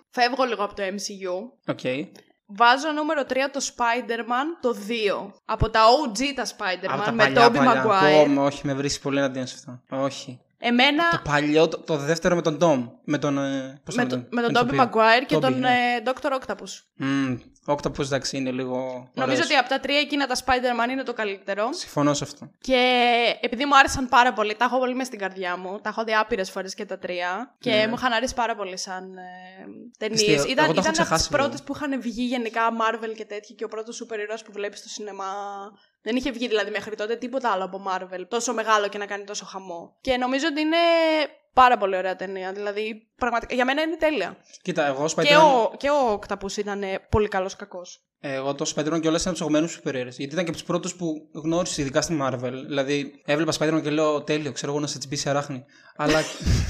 φεύγω 0.10 0.44
λίγο 0.44 0.64
από 0.64 0.76
το 0.76 0.84
MCU. 0.84 1.52
Οκ. 1.68 1.80
Βάζω 2.56 2.92
νούμερο 2.92 3.22
3 3.22 3.34
το 3.52 3.66
Spider-Man 3.76 4.58
το 4.62 4.76
2. 5.28 5.32
Από 5.46 5.70
τα 5.70 5.80
OG 5.86 6.20
τα 6.36 6.44
Από 6.44 6.52
Spider-Man 6.58 7.06
τα 7.06 7.12
με 7.12 7.24
παλιά, 7.24 7.48
Tobey 7.48 7.54
παλιά. 7.54 7.84
Maguire. 7.86 8.26
Πω, 8.26 8.28
με, 8.28 8.42
όχι, 8.42 8.68
με 8.68 8.74
βρίσκει 8.74 9.02
πολύ 9.02 9.18
εναντίον 9.18 9.48
σε 9.48 9.56
αυτό. 9.58 10.04
Όχι. 10.04 10.40
Εμένα 10.64 11.10
Το 11.10 11.22
παλιό, 11.24 11.68
το, 11.68 11.78
το 11.78 11.98
δεύτερο 11.98 12.36
με 12.36 12.42
τον 12.42 12.58
Tom. 12.62 12.90
Με 13.04 13.18
τον. 13.18 13.38
ε, 13.38 13.82
πώς 13.86 13.96
με, 13.96 14.04
το 14.04 14.10
το, 14.10 14.16
λένε, 14.16 14.28
με 14.32 14.42
τον 14.42 14.54
τον 14.54 14.68
Tobey 14.70 14.74
ηθοποιό. 14.74 15.02
Maguire 15.02 15.26
και 15.28 15.36
Tobey, 15.36 15.42
τον 15.42 15.60
ναι. 15.60 15.70
ε, 15.70 16.12
Dr. 16.22 16.32
Octopus. 16.40 16.70
Μμμ, 16.96 17.38
Octopus, 17.66 18.00
εντάξει, 18.00 18.38
είναι 18.38 18.52
λίγο. 18.52 18.76
Νομίζω 19.14 19.36
ωραίος. 19.38 19.40
ότι 19.46 19.56
από 19.56 19.70
τα 19.70 19.80
τρία 19.80 20.00
εκείνα 20.00 20.28
τα 20.28 20.36
Spider-Man 20.36 20.90
είναι 20.92 21.04
το 21.04 21.14
καλύτερο. 21.14 21.70
Συμφωνώ 21.74 22.14
σε 22.14 22.24
αυτό. 22.24 22.50
Και 22.62 23.04
επειδή 23.42 23.66
μου 23.66 23.78
άρεσαν 23.78 24.08
πάρα 24.10 24.34
πολύ, 24.34 24.56
τα 24.56 24.66
έχω 24.66 24.80
πολύ 24.80 24.96
μες 24.96 25.08
στην 25.08 25.20
καρδιά 25.20 25.58
μου. 25.58 25.80
Τα 25.82 25.90
έχω 25.90 26.04
δει 26.04 26.14
άπειρες 26.14 26.52
φορές 26.52 26.74
και 26.74 26.86
τα 26.86 26.98
τρία. 26.98 27.56
Και 27.60 27.70
Ναι. 27.72 27.88
μου 27.88 27.94
είχαν 27.98 28.12
αρέσει 28.12 28.34
πάρα 28.34 28.56
πολύ 28.56 28.78
σαν 28.78 29.04
ε, 29.18 29.22
ταινίες. 29.98 30.22
Πιστεύω, 30.24 30.44
Ήταν, 30.52 30.64
εγώ 30.66 30.74
το 30.74 30.80
έχω 30.80 30.90
ήταν 30.90 30.92
από 30.92 30.92
τις 30.92 31.00
ξεχάσει 31.00 31.32
λίγο. 31.32 31.44
πρώτες 31.44 31.64
που 31.64 31.74
είχαν 31.76 32.02
βγει 32.02 32.24
γενικά 32.24 32.62
Marvel 32.82 33.14
και 33.16 33.26
τέτοια. 33.26 33.56
Και 33.56 33.64
ο 33.64 33.68
πρώτος 33.68 33.96
σούπερ 33.96 34.20
ήρωας 34.20 34.42
που 34.44 34.52
βλέπεις 34.52 34.80
στο 34.80 34.90
σινεμά. 34.90 35.34
Δεν 36.02 36.16
είχε 36.16 36.32
βγει 36.32 36.48
δηλαδή 36.48 36.72
μέχρι 36.72 36.96
τότε 36.96 37.16
τίποτα 37.16 37.52
άλλο 37.52 37.64
από 37.64 37.84
Marvel. 37.88 38.26
Τόσο 38.28 38.54
μεγάλο 38.54 38.88
και 38.88 38.98
να 38.98 39.06
κάνει 39.06 39.24
τόσο 39.24 39.46
χαμό. 39.46 39.98
Και 40.02 40.18
νομίζω 40.18 40.48
ότι 40.52 40.62
είναι 40.62 40.78
πάρα 41.54 41.78
πολύ 41.78 41.98
ωραία 41.98 42.16
ταινία. 42.16 42.52
Δηλαδή, 42.52 43.08
πραγματικά, 43.16 43.56
για 43.56 43.66
μένα 43.66 43.82
είναι 43.82 43.96
τέλεια. 43.96 44.38
Κοίτα, 44.62 44.86
εγώ 44.86 45.06
Spider-Man. 45.16 45.26
Και 45.28 45.36
ο, 45.36 45.72
και 45.78 45.90
ο 45.90 46.20
Octopus 46.20 46.58
ήταν 46.58 46.84
ε, 46.84 47.00
πολύ 47.10 47.28
καλός 47.28 47.56
κακός. 47.56 48.06
Εγώ 48.24 48.56
το 48.56 48.74
Spider-Man 48.76 49.02
και 49.02 49.08
όλα 49.08 49.18
ήταν 49.22 49.34
ψαγμένου 49.34 49.68
σούπερ 49.68 49.96
ήρωες. 49.96 50.18
Γιατί 50.18 50.34
ήταν 50.34 50.44
και 50.44 50.50
από 50.50 50.60
τους 50.60 50.68
πρώτους 50.68 50.96
που 50.96 51.30
γνώρισε, 51.34 51.82
ειδικά 51.82 52.02
στη 52.02 52.18
Marvel. 52.22 52.52
Δηλαδή, 52.68 53.22
έβλεπα 53.26 53.54
Spider-Man 53.60 53.82
και 53.82 53.90
λέω 53.90 54.22
τέλειο, 54.22 54.52
ξέρω 54.52 54.72
εγώ 54.72 54.82
να 54.82 54.88
σε 54.88 54.98
τσιμπήσει 54.98 55.30
αράχνη. 55.30 55.66
Αλλά, 55.96 56.24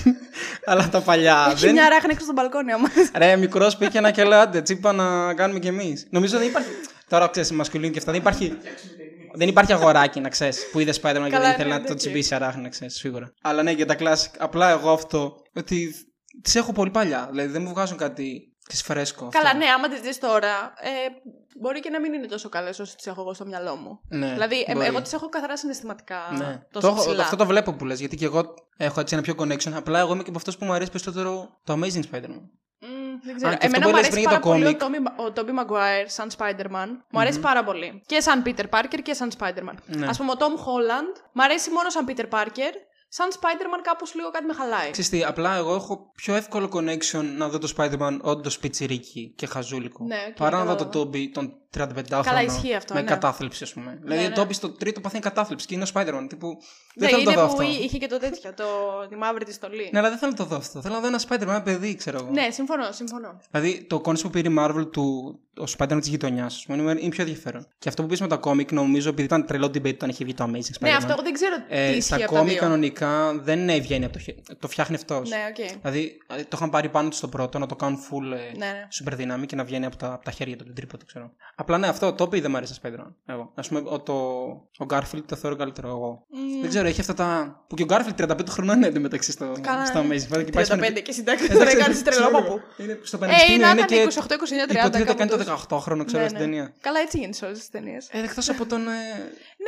αλλά 0.71 0.89
τα 0.89 1.01
παλιά. 1.01 1.47
Έχει 1.51 1.65
δεν... 1.65 1.73
μια 1.73 1.89
ράχνη 1.89 2.11
έξω 2.11 2.23
στο 2.23 2.33
μπαλκόνι 2.33 2.71
άμα. 2.71 2.87
Ρε, 3.17 3.35
μικρός 3.35 3.77
πήγε 3.77 3.97
ένα 3.97 4.11
και 4.11 4.23
λέω 4.23 4.39
άντε, 4.39 4.61
τσίπα 4.61 4.91
να 4.91 5.33
κάνουμε 5.33 5.59
κι 5.59 5.67
εμείς. 5.67 6.07
Νομίζω 6.09 6.37
δεν 6.37 6.47
υπάρχει. 6.47 6.69
Τώρα 7.09 7.27
ξέρεις, 7.27 7.51
μασκουλίνη 7.51 7.91
και 7.91 7.99
αυτά. 7.99 8.11
Δεν 8.11 8.19
υπάρχει. 8.21 8.57
Δεν 9.33 9.47
υπάρχει 9.47 9.73
αγοράκι, 9.73 10.19
να 10.19 10.29
ξέρεις, 10.29 10.69
που 10.71 10.79
είδες 10.79 10.97
Spider-Man 11.01 11.01
και 11.23 11.29
Καλά, 11.29 11.39
δεν 11.41 11.51
ήθελε 11.51 11.69
ναι, 11.69 11.77
να 11.79 11.83
το 11.83 11.89
ναι, 11.91 11.95
τσιμπήσει 11.95 12.35
αράχνη, 12.35 12.61
να 12.61 12.69
ξέρεις, 12.69 12.95
σίγουρα. 12.95 13.33
Αλλά 13.41 13.63
ναι, 13.63 13.71
για 13.71 13.85
τα 13.85 13.95
classic. 13.99 14.31
Απλά 14.37 14.69
εγώ 14.69 14.91
αυτό. 14.91 15.35
Ότι 15.55 15.93
τις 16.41 16.55
έχω 16.55 16.71
πολύ 16.71 16.89
παλιά. 16.91 17.27
Δηλαδή 17.31 17.51
δεν 17.51 17.61
μου 17.61 17.69
βγάζουν 17.69 17.97
κάτι 17.97 18.55
ξέρεις, 18.67 18.83
φρέσκο. 18.85 19.25
αυτό. 19.25 19.37
Καλά, 19.39 19.53
ναι, 19.53 19.65
άμα 19.65 19.89
τις 19.89 19.99
δεις 19.99 20.19
τώρα, 20.19 20.73
ε, 20.81 20.89
μπορεί 21.61 21.79
και 21.79 21.89
να 21.89 21.99
μην 21.99 22.13
είναι 22.13 22.25
τόσο 22.27 22.49
καλές 22.49 22.79
όσο 22.79 22.95
τις 22.95 23.07
έχω 23.07 23.21
εγώ 23.21 23.33
στο 23.33 23.45
μυαλό 23.45 23.75
μου. 23.75 23.99
Ναι, 24.09 24.31
δηλαδή, 24.31 24.63
ε, 24.67 24.73
μπορεί. 24.73 24.85
εγώ 24.85 25.01
τις 25.01 25.13
έχω 25.13 25.29
καθαρά 25.29 25.57
συναισθηματικά 25.57 26.19
Ναι. 26.37 26.59
τόσο 26.71 26.87
Το 26.87 26.93
έχω- 26.93 27.05
ψηλά. 27.05 27.23
αυτό 27.23 27.35
το 27.35 27.45
βλέπω 27.45 27.73
που 27.73 27.85
λες, 27.85 27.99
γιατί 27.99 28.15
και 28.15 28.25
εγώ 28.25 28.53
έχω 28.77 28.99
έτσι 28.99 29.13
ένα 29.13 29.23
πιο 29.23 29.35
connection. 29.37 29.71
Απλά 29.73 29.99
εγώ 29.99 30.13
είμαι 30.13 30.23
και 30.23 30.29
από 30.29 30.37
αυτό 30.37 30.51
που 30.59 30.65
μου 30.65 30.73
αρέσει 30.73 30.91
περισσότερο 30.91 31.59
το 31.63 31.73
Amazing 31.73 32.01
Spider-Man. 32.11 32.41
Μμ, 33.21 33.25
δεν 33.25 33.35
ξέρω. 33.35 33.51
Α, 33.51 33.55
και 33.55 33.65
αυτό 33.65 33.77
Εμένα 33.77 33.83
που 33.83 33.89
μου 33.89 33.95
λες 33.95 34.05
αρέσει 34.05 34.11
πριν 34.11 34.23
πάρα 34.23 34.37
για 34.37 34.45
το 34.45 34.49
πολύ 34.49 34.65
ο 34.65 34.77
κόμικ. 34.77 34.81
Tobey, 34.81 35.23
ο 35.25 35.33
Tobey 35.35 35.53
Maguire 35.59 36.05
σαν 36.07 36.29
Spider-Man. 36.37 36.89
Μου 37.11 37.19
αρέσει 37.19 37.39
πάρα 37.39 37.63
πολύ. 37.63 38.01
Και 38.05 38.19
σαν 38.19 38.43
Peter 38.45 38.65
Parker 38.69 38.99
και 39.03 39.13
σαν 39.13 39.31
Spider-Man. 39.37 39.75
Ναι. 39.85 40.07
Ας 40.07 40.17
πούμε, 40.17 40.31
ο 40.31 40.35
Tom 40.39 40.53
Holland 40.65 41.21
μου 41.31 41.43
αρέσει 41.43 41.69
μόνο 41.69 41.89
σαν 41.89 42.05
Peter 42.07 42.29
Parker. 42.29 42.73
Σαν 43.13 43.27
Spider-Man 43.31 43.79
κάπως 43.83 44.15
λίγο 44.15 44.29
κάτι 44.29 44.45
με 44.45 44.53
χαλάει. 44.53 44.91
Ξέρεις 44.91 45.09
τι, 45.09 45.23
απλά 45.23 45.55
εγώ 45.55 45.73
έχω 45.75 46.11
πιο 46.15 46.35
εύκολο 46.35 46.69
connection 46.73 47.23
να 47.37 47.49
δω 47.49 47.57
το 47.57 47.73
Spider-Man 47.77 48.17
όντως 48.21 48.59
πιτσιρίκι 48.59 49.33
και 49.37 49.45
χαζούλικο. 49.45 50.05
Ναι, 50.05 50.25
οκ, 50.29 50.35
παρά 50.37 50.57
να 50.57 50.65
δω 50.65 50.75
κατάλαβα. 50.75 50.89
τον 50.89 51.09
Tobey 51.09 51.29
τον 51.33 51.53
35χρονο. 51.77 52.21
Καλά, 52.23 52.41
ισχύει 52.43 52.73
αυτό, 52.75 52.93
Με 52.93 53.01
ναι. 53.01 53.07
κατάθλιψη, 53.07 53.63
ας 53.63 53.73
πούμε. 53.73 53.99
δηλαδή, 54.03 54.21
ναι. 54.27 54.33
ο 54.39 54.43
Tobey 54.43 54.53
στο 54.53 54.69
τρίτο 54.69 54.99
παθαίνει 55.01 55.21
κατάθλιψη 55.23 55.67
και 55.67 55.73
είναι 55.75 55.83
ο 55.83 55.87
Spider-Man. 55.93 56.25
Τύπου, 56.29 56.47
Ναι, 56.95 57.07
δεν 57.07 57.09
θέλω 57.09 57.17
να 57.21 57.25
το 57.25 57.31
είναι 57.31 57.41
δω 57.41 57.47
που 57.55 57.61
αυτό. 57.61 57.83
είχε 57.83 57.97
και 57.97 58.07
το 58.07 58.19
τέτοιο, 58.19 58.53
το, 58.53 58.63
τη 59.09 59.15
μαύρη 59.15 59.45
τη 59.45 59.55
στολή. 59.55 59.89
Ναι, 59.91 59.99
αλλά 59.99 60.09
δεν 60.09 60.17
θέλω 60.17 60.31
να 60.31 60.37
το 60.37 60.45
δω 60.45 60.55
αυτό. 60.55 60.81
Θέλω 60.81 60.93
να 60.93 60.99
δω 61.01 61.07
ένα 61.07 61.19
Spider-Man, 61.27 61.41
ένα 61.41 61.61
παιδί, 61.61 61.95
ξέρω 61.95 62.17
εγώ. 62.21 62.31
Ναι, 62.31 62.47
συμφωνώ, 62.51 62.91
συμφωνώ. 62.91 63.39
Δηλαδή, 63.51 63.83
το 63.89 64.01
concept 64.05 64.21
που 64.21 64.29
πήρε 64.29 64.49
η 64.49 64.55
Marvel 64.59 64.91
του 64.91 65.39
ο 65.57 65.63
Spider-Man 65.77 65.97
της 65.99 66.07
γειτονιάς, 66.07 66.55
ας 66.55 66.65
πούμε, 66.65 66.77
είναι- 66.81 67.01
είναι 67.01 67.09
πιο 67.09 67.23
ενδιαφέρον. 67.23 67.67
Και 67.79 67.89
αυτό 67.89 68.01
που 68.01 68.07
είπες 68.07 68.21
με 68.21 68.27
τα 68.27 68.37
κόμικ, 68.37 68.71
νομίζω, 68.71 69.09
επειδή 69.09 69.23
ήταν 69.25 69.45
τρελό 69.45 69.65
debate 69.67 69.93
όταν 69.93 70.09
είχε 70.09 70.23
βγει 70.23 70.33
το 70.33 70.43
Amazing 70.43 70.49
Spider-Man. 70.49 70.79
Ναι, 70.79 70.89
αυτό 70.91 71.11
εγώ 71.11 71.21
δεν 71.21 71.33
ξέρω 71.33 71.55
τι 71.55 71.63
Ε, 71.69 71.87
ισχύει 71.89 72.01
στα 72.01 72.15
από 72.15 72.25
τα 72.25 72.31
κόμικ 72.31 72.49
δύο. 72.51 72.59
κανονικά 72.61 73.33
δεν 73.33 73.69
ε, 73.69 73.79
βγαίνει 73.79 74.03
από 74.05 74.13
το 74.13 74.19
χέρι. 74.19 74.43
Το 74.59 74.67
φτιάχνει 74.67 74.95
αυτός. 74.95 75.29
Ναι, 75.29 75.37
οκ. 75.49 75.79
Δηλαδή, 75.81 76.17
ε, 76.37 76.41
το 76.43 76.49
είχαν 76.53 76.69
πάρει 76.69 76.89
πάνω 76.89 77.09
του 77.09 77.15
στο 77.15 77.27
πρώτο 77.27 77.59
να 77.59 77.65
το 77.65 77.75
κάνουν 77.75 77.99
full 77.99 78.23
ε, 78.37 78.57
Ναι, 78.57 78.65
ναι. 78.65 78.87
super 79.03 79.13
δύναμη 79.15 79.45
και 79.45 79.55
να 79.55 79.63
βγαίνει 79.63 79.85
από 79.85 79.95
τα, 79.95 80.13
από 80.13 80.23
τα 80.25 80.31
χέρια 80.31 80.55
του, 80.57 80.63
την 80.63 80.73
τρύπα 80.75 80.97
του, 80.97 81.05
ξέρω. 81.05 81.31
Απλά 81.61 81.77
ναι, 81.77 81.87
αυτό 81.87 82.13
είναι 82.13 82.27
που 82.27 82.39
δεν 82.39 82.51
μου 82.51 82.57
αρέσει 82.57 82.73
στα 82.73 82.89
Spider-Man. 82.89 83.13
Εγώ. 83.25 83.51
Ας 83.55 83.61
πούμε, 83.61 83.81
ο, 83.85 83.99
το, 83.99 84.13
ο 84.77 84.85
Garfield 84.89 85.23
το 85.25 85.35
θεωρώ 85.35 85.55
καλύτερο 85.55 85.87
εγώ. 85.87 86.25
Μμμ. 86.29 86.61
Δεν 86.61 86.69
ξέρω, 86.69 86.87
έχει 86.87 86.99
αυτά 86.99 87.13
τα. 87.13 87.59
που 87.67 87.75
και 87.75 87.83
ο 87.83 87.85
Garfield 87.89 88.21
35 88.31 88.37
χρονών 88.49 88.75
είναι 88.77 88.87
εντωμεταξύ 88.87 89.31
στο, 89.31 89.51
Καλά, 89.61 89.85
στο 89.85 90.01
ναι. 90.01 90.15
Amazing. 90.15 90.19
Φαίνεται 90.29 90.43
και 90.43 90.51
πάει 90.51 90.63
στο 90.63 90.75
35 90.75 91.01
και 91.03 91.11
εντάξει. 91.11 91.45
Εντάξει, 91.49 91.65
Δεν 91.65 91.77
κάνεις 91.77 92.03
τρελό 92.03 92.25
ξέρω, 92.25 92.37
από 92.37 92.47
πού. 92.53 92.61
Είναι 92.77 92.99
στο 93.03 93.17
Ε, 93.17 93.19
πανεπιστήμιο 93.19 93.65
να 93.65 93.71
είναι 93.71 93.81
ήταν 93.81 94.09
και. 94.09 94.19
28, 94.19 94.21
29, 94.21 94.71
30. 94.71 94.75
Υποτίθεται 94.75 95.03
κάπου 95.03 95.17
κάνει 95.17 95.29
το 95.29 95.37
τόσο. 95.37 95.65
18χρονο, 95.69 96.05
ξέρω 96.05 96.21
Ναι, 96.23 96.27
στην 96.29 96.39
ναι. 96.39 96.45
ταινία. 96.45 96.73
Καλά, 96.81 96.99
έτσι 96.99 97.17
γίνεται 97.17 97.37
σε 97.37 97.45
όλες 97.45 97.57
τις 97.57 97.69
ταινίες. 97.69 98.07
Ε, 98.11 98.19
εκτός 98.23 98.49
από 98.49 98.65
τον. 98.65 98.81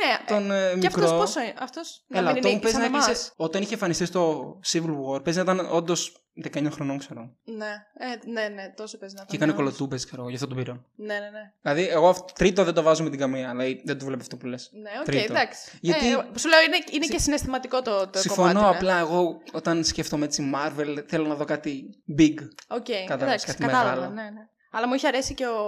Ε, 0.02 0.06
Ναι, 0.06 0.24
τον 0.38 0.50
ε, 0.50 0.78
και 0.80 0.86
αυτός 0.86 1.02
μικρό. 1.02 1.18
πόσο 1.18 1.40
είναι. 1.40 1.54
Αυτός 1.58 2.04
να 2.06 2.18
Έλα, 2.18 2.32
μην 2.32 2.42
τον 2.42 2.50
είναι 2.50 2.60
παίζει 2.60 2.76
σαν 2.76 2.90
να 2.90 2.96
εμάς. 2.96 3.06
έκλεισε. 3.08 3.32
Όταν 3.36 3.62
είχε 3.62 3.72
εμφανιστεί 3.72 4.04
στο 4.04 4.54
Civil 4.72 4.94
War, 5.14 5.24
παίζει 5.24 5.42
να 5.42 5.52
ήταν 5.52 5.68
όντως 5.72 6.18
19 6.54 6.66
χρονών, 6.70 6.98
ξέρω. 6.98 7.30
Ναι, 7.44 7.66
ε, 7.98 8.30
ναι, 8.30 8.48
ναι, 8.48 8.72
τόσο 8.76 8.98
παίζει 8.98 9.14
να 9.14 9.24
Και 9.24 9.36
ήταν, 9.36 9.48
έκανε 9.48 9.52
ναι, 9.52 9.56
κολοτούμπες, 9.64 10.04
ξέρω, 10.06 10.28
γι' 10.28 10.34
αυτό 10.34 10.46
τον 10.46 10.56
πήρα. 10.56 10.84
Ναι, 10.96 11.14
ναι, 11.14 11.18
ναι. 11.18 11.52
Δηλαδή, 11.62 11.88
εγώ 11.88 12.08
αυτό- 12.08 12.32
τρίτο 12.34 12.64
δεν 12.64 12.74
το 12.74 12.82
βάζω 12.82 13.02
με 13.02 13.10
την 13.10 13.18
καμία, 13.18 13.48
αλλά 13.48 13.64
δεν 13.84 13.98
το 13.98 14.04
βλέπω 14.04 14.20
αυτό 14.22 14.36
που 14.36 14.46
λες. 14.46 14.70
Ναι, 14.72 14.90
οκ, 14.98 15.04
Τρίτο. 15.04 15.32
εντάξει. 15.32 15.78
Γιατί- 15.80 16.06
Ε, 16.06 16.38
σου 16.38 16.48
λέω 16.48 16.60
είναι, 16.66 16.76
είναι 16.90 17.06
και 17.06 17.18
συναισθηματικό 17.18 17.82
το, 17.82 18.08
το 18.08 18.18
Συμφωνώ, 18.18 18.52
κομμάτι. 18.52 18.70
ναι. 18.70 18.76
απλά 18.76 18.98
εγώ 18.98 19.40
όταν 19.52 19.84
σκέφτομαι 19.84 20.24
έτσι 20.24 20.52
Marvel 20.54 21.04
θέλω 21.08 21.26
να 21.26 21.34
δω 21.34 21.44
κάτι 21.44 22.02
big. 22.18 22.34
Οκ, 22.68 22.84
Κατάλαβες, 22.84 23.22
εντάξει, 23.22 23.46
κάτι 23.46 23.62
κατάλαβα. 23.62 23.90
μεγάλο. 23.90 24.14
Ναι, 24.14 24.22
ναι. 24.22 24.48
Αλλά 24.76 24.88
μου 24.88 24.94
είχε 24.94 25.06
αρέσει 25.06 25.34
και 25.34 25.46
ο, 25.46 25.60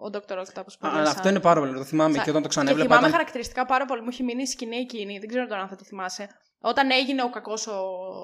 ο 0.00 0.10
Dr. 0.12 0.18
Octopus 0.38 0.74
πολύ. 0.80 0.92
Αλλά 0.94 1.04
σαν- 1.06 1.16
αυτό 1.16 1.28
είναι 1.28 1.40
πάρα 1.40 1.60
πολύ. 1.60 1.74
Το 1.74 1.84
θυμάμαι 1.84 2.14
σαν- 2.14 2.24
και 2.24 2.30
όταν 2.30 2.42
το 2.42 2.48
Και 2.48 2.54
ξανέβλεπα. 2.54 2.84
θυμάμαι 2.86 3.06
ήταν- 3.06 3.18
χαρακτηριστικά 3.18 3.66
πάρα 3.66 3.84
πολύ. 3.84 4.00
Μου 4.02 4.08
είχε 4.10 4.22
μείνει 4.22 4.42
η 4.42 4.46
σκηνή 4.46 4.76
εκείνη. 4.76 5.18
Δεν 5.18 5.28
ξέρω 5.28 5.46
τώρα 5.46 5.60
αν 5.60 5.68
θα 5.68 5.76
τη 5.76 5.84
θυμάσαι. 5.84 6.28
Όταν 6.60 6.90
έγινε 6.90 7.22
ο 7.22 7.30
κακός 7.30 7.66
ο, 7.66 7.72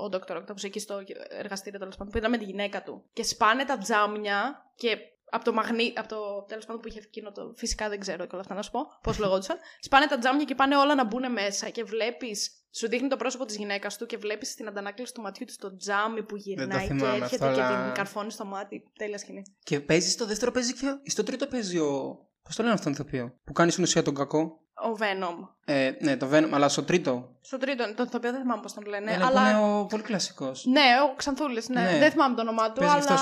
ο 0.05 0.09
Dr. 0.12 0.37
Octopus 0.37 0.64
εκεί 0.64 0.79
στο 0.81 0.94
εργαστήριο 1.38 1.79
τέλος 1.79 1.96
πάντων, 1.96 2.12
που 2.12 2.18
ήταν 2.18 2.31
με 2.31 2.37
τη 2.38 2.44
γυναίκα 2.44 2.83
του. 2.83 3.05
Και 3.12 3.25
σπάνε 3.25 3.64
τα 3.64 3.79
τζάμια 3.79 4.62
και 4.77 4.96
από 5.34 5.44
το 5.44 5.52
μαγνή, 5.52 5.92
από 5.96 6.08
το 6.08 6.44
τέλος 6.48 6.66
πάντων 6.66 6.80
που 6.82 6.88
είχε 6.88 6.98
εκείνο 6.98 7.32
το. 7.32 7.52
Φυσικά 7.56 7.88
δεν 7.88 8.00
ξέρω 8.00 8.22
και 8.24 8.28
όλα 8.32 8.40
αυτά 8.40 8.54
να 8.54 8.62
σου 8.62 8.70
πω 8.70 8.80
πώς 9.02 9.18
λεγόντουσαν. 9.18 9.56
σπάνε 9.80 10.06
τα 10.06 10.18
τζάμια 10.18 10.44
και 10.44 10.54
πάνε 10.54 10.76
όλα 10.76 10.94
να 10.94 11.04
μπουν 11.04 11.32
μέσα 11.32 11.68
και 11.68 11.84
βλέπεις. 11.84 12.50
Σου 12.74 12.88
δείχνει 12.88 13.08
το 13.08 13.16
πρόσωπο 13.16 13.44
της 13.44 13.56
γυναίκας 13.56 13.96
του 13.96 14.06
και 14.06 14.16
βλέπεις 14.16 14.54
την 14.54 14.68
αντανάκληση 14.68 15.14
του 15.14 15.20
ματιού 15.20 15.46
της 15.46 15.56
το 15.56 15.76
τζάμι 15.76 16.22
που 16.22 16.36
γυρνάει 16.36 16.68
και 16.86 16.94
θυμάμαι 16.94 17.16
έρχεται 17.16 17.44
αυτό, 17.46 17.56
και 17.60 17.62
αλλά- 17.66 17.84
την 17.84 17.94
καρφώνει 17.94 18.30
στο 18.30 18.44
μάτι. 18.44 18.84
Τέλεια 18.98 19.18
σκηνή. 19.18 19.42
Και 19.64 19.80
παίζεις 19.80 20.12
στο 20.12 20.26
δεύτερο 20.26 20.50
παίζει 20.50 20.74
και. 20.74 20.86
Στο 21.10 21.22
τρίτο 21.22 21.46
παίζει 21.46 21.78
ο. 21.78 22.18
Πώς 22.42 22.56
το 22.56 22.62
λένε 22.62 22.74
αυτόν 22.74 22.94
τον 22.94 23.06
ηθοποιό. 23.06 23.34
Που 23.44 23.52
κάνει 23.52 23.70
στην 23.70 23.82
ουσία 23.84 24.02
τον 24.02 24.14
κακό; 24.14 24.60
Ο 24.74 24.96
Venom. 24.98 25.48
Ε, 25.64 25.90
ναι, 26.00 26.16
το 26.16 26.28
Venom, 26.32 26.48
αλλά 26.52 26.68
στο 26.68 26.82
τρίτο. 26.82 27.36
Στο 27.40 27.58
τρίτο, 27.58 27.94
τον 27.94 28.06
ηθοποιό 28.06 28.30
δεν 28.30 28.40
θυμάμαι 28.40 28.62
πώς 28.62 28.72
τον 28.72 28.84
λένε. 28.86 29.12
Ένα 29.12 29.26
αλλά... 29.26 29.40
που 29.42 29.48
είναι 29.48 29.78
ο 29.78 29.86
πολύ 29.86 30.02
κλασικός. 30.02 30.64
Ναι, 30.66 30.82
ο 31.10 31.14
Ξανθούλης, 31.16 31.68
ναι. 31.68 31.80
Ναι. 31.80 31.98
Δεν 31.98 32.10
θυμάμαι 32.10 32.34
το 32.34 32.40
όνομά 32.40 32.72
του, 32.72 32.80
Παίζει 32.80 32.94
αλλά. 32.94 33.04
αυτός. 33.04 33.20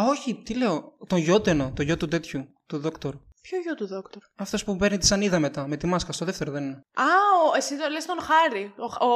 Α, 0.00 0.04
όχι, 0.08 0.34
τι 0.44 0.54
λέω. 0.54 0.92
Τον 1.06 1.18
γιο 1.18 1.40
του 1.40 1.50
εννοώ. 1.50 1.70
Το 1.74 1.82
γιο 1.82 1.96
του 1.96 2.08
τέτοιου. 2.08 2.48
Του 2.66 2.78
Δόκτωρ. 2.78 3.14
Ποιο 3.42 3.58
γιο 3.58 3.74
του 3.74 3.86
Δόκτωρ. 3.86 4.22
Αυτός 4.36 4.64
που 4.64 4.76
παίρνει 4.76 4.98
τη 4.98 5.06
σανίδα 5.06 5.38
μετά. 5.38 5.66
Με 5.68 5.76
τη 5.76 5.86
μάσκα. 5.86 6.12
Στο 6.12 6.24
δεύτερο 6.24 6.50
δεν 6.52 6.62
είναι. 6.62 6.72
Α, 6.94 7.04
ο, 7.52 7.56
εσύ 7.56 7.76
το 7.78 7.88
λες 7.92 8.04
τον 8.06 8.16
Χάρη. 8.20 8.72
Ο, 9.00 9.06
ο 9.06 9.10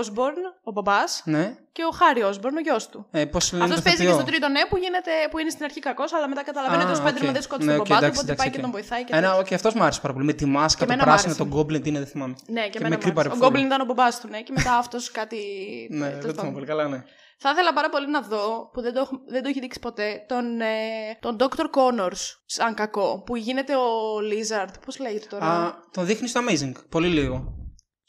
Osborn, 0.00 0.36
ο 0.62 0.70
μπαμπάς, 0.72 1.22
Ναι. 1.24 1.54
και 1.72 1.82
ο 1.84 1.90
Χάρη 1.90 2.20
Osborn, 2.24 2.54
ο 2.56 2.60
γιος 2.60 2.88
του. 2.88 3.06
Ε, 3.10 3.24
Πώς 3.24 3.52
λένε 3.52 3.64
Αυτός 3.64 3.78
το 3.78 3.84
παίζει 3.84 3.98
και 3.98 4.04
ηθοποιό; 4.04 4.20
στο 4.22 4.30
τρίτο 4.30 4.48
ναι 4.48 4.60
που, 4.68 4.76
γίνεται, 4.76 5.10
που 5.30 5.38
είναι 5.38 5.50
στην 5.50 5.64
αρχή 5.64 5.80
κακός, 5.80 6.12
αλλά 6.12 6.28
μετά 6.28 6.42
καταλαβαίνει 6.44 6.82
Α, 6.82 6.90
ότι 6.90 6.98
ο 7.00 7.02
Spider-Man 7.04 7.26
οκ. 7.26 7.32
δεν 7.32 7.42
σκότωσε 7.42 7.66
Ναι, 7.70 7.72
τον 7.76 7.80
οκ, 7.80 7.86
μπαμπά 7.88 7.98
του, 8.00 8.04
εντάξει, 8.04 8.20
οπότε 8.20 8.32
εντάξει, 8.32 8.42
πάει 8.42 8.50
και 8.50 8.56
οκ. 8.56 8.62
τον 8.62 8.70
βοηθάει. 8.70 9.04
Και 9.04 9.12
Ένα, 9.16 9.28
τέτοια. 9.28 9.42
και 9.42 9.54
αυτός 9.54 9.74
μου 9.74 9.82
άρεσε 9.82 10.00
πάρα 10.00 10.12
πολύ. 10.14 10.24
Με 10.26 10.32
τη 10.32 10.44
μάσκα, 10.46 10.78
το 10.78 10.92
εμένα 10.92 11.02
μ' 11.02 11.08
πράσινο, 11.10 11.32
άρεσε. 11.34 11.50
τον 11.50 11.58
Goblin, 11.58 11.82
τι 11.82 11.88
είναι, 11.88 11.98
δεν 11.98 12.08
θυμάμαι. 12.08 12.34
Ναι, 12.46 12.62
και, 12.62 12.68
και 12.68 12.78
εμένα 12.78 12.96
με 12.96 13.12
μου 13.12 13.20
άρεσε. 13.20 13.34
creepy 13.36 13.42
Ο 13.42 13.46
full. 13.46 13.48
Goblin 13.50 13.64
ήταν 13.64 13.80
ο 13.80 13.84
μπαμπάς 13.84 14.20
του, 14.20 14.28
ναι, 14.28 14.40
και 14.46 14.52
μετά 14.56 14.72
αυτός 14.82 15.10
κάτι. 15.10 15.38
Ναι, 15.90 15.98
τέλος 15.98 16.12
δεν 16.12 16.20
το 16.20 16.28
θυμάμαι 16.28 16.36
πάντων. 16.36 16.52
πολύ 16.52 16.66
καλά, 16.66 16.88
ναι. 16.88 17.00
Θα 17.42 17.50
ήθελα 17.50 17.72
πάρα 17.72 17.88
πολύ 17.88 18.10
να 18.10 18.20
δω, 18.20 18.70
που 18.72 18.80
δεν 18.80 18.92
το, 18.94 19.00
έχω- 19.00 19.20
δεν 19.26 19.42
το 19.42 19.48
έχει 19.48 19.60
δείξει 19.60 19.78
ποτέ, 19.80 20.24
τον, 20.28 20.60
ε, 20.60 20.66
τον 21.20 21.36
Dr. 21.40 21.64
Connors 21.74 22.36
σαν 22.46 22.74
κακό, 22.74 23.22
που 23.26 23.36
γίνεται 23.36 23.76
ο 23.76 24.16
Lizard. 24.18 24.72
Πώς 24.84 24.98
λέγεται 24.98 25.26
τώρα; 25.30 25.44
Α, 25.46 25.74
τον 25.90 26.06
δείχνει 26.06 26.28
στο 26.28 26.40
Amazing. 26.48 26.72
Πολύ 26.88 27.08
λίγο. 27.08 27.54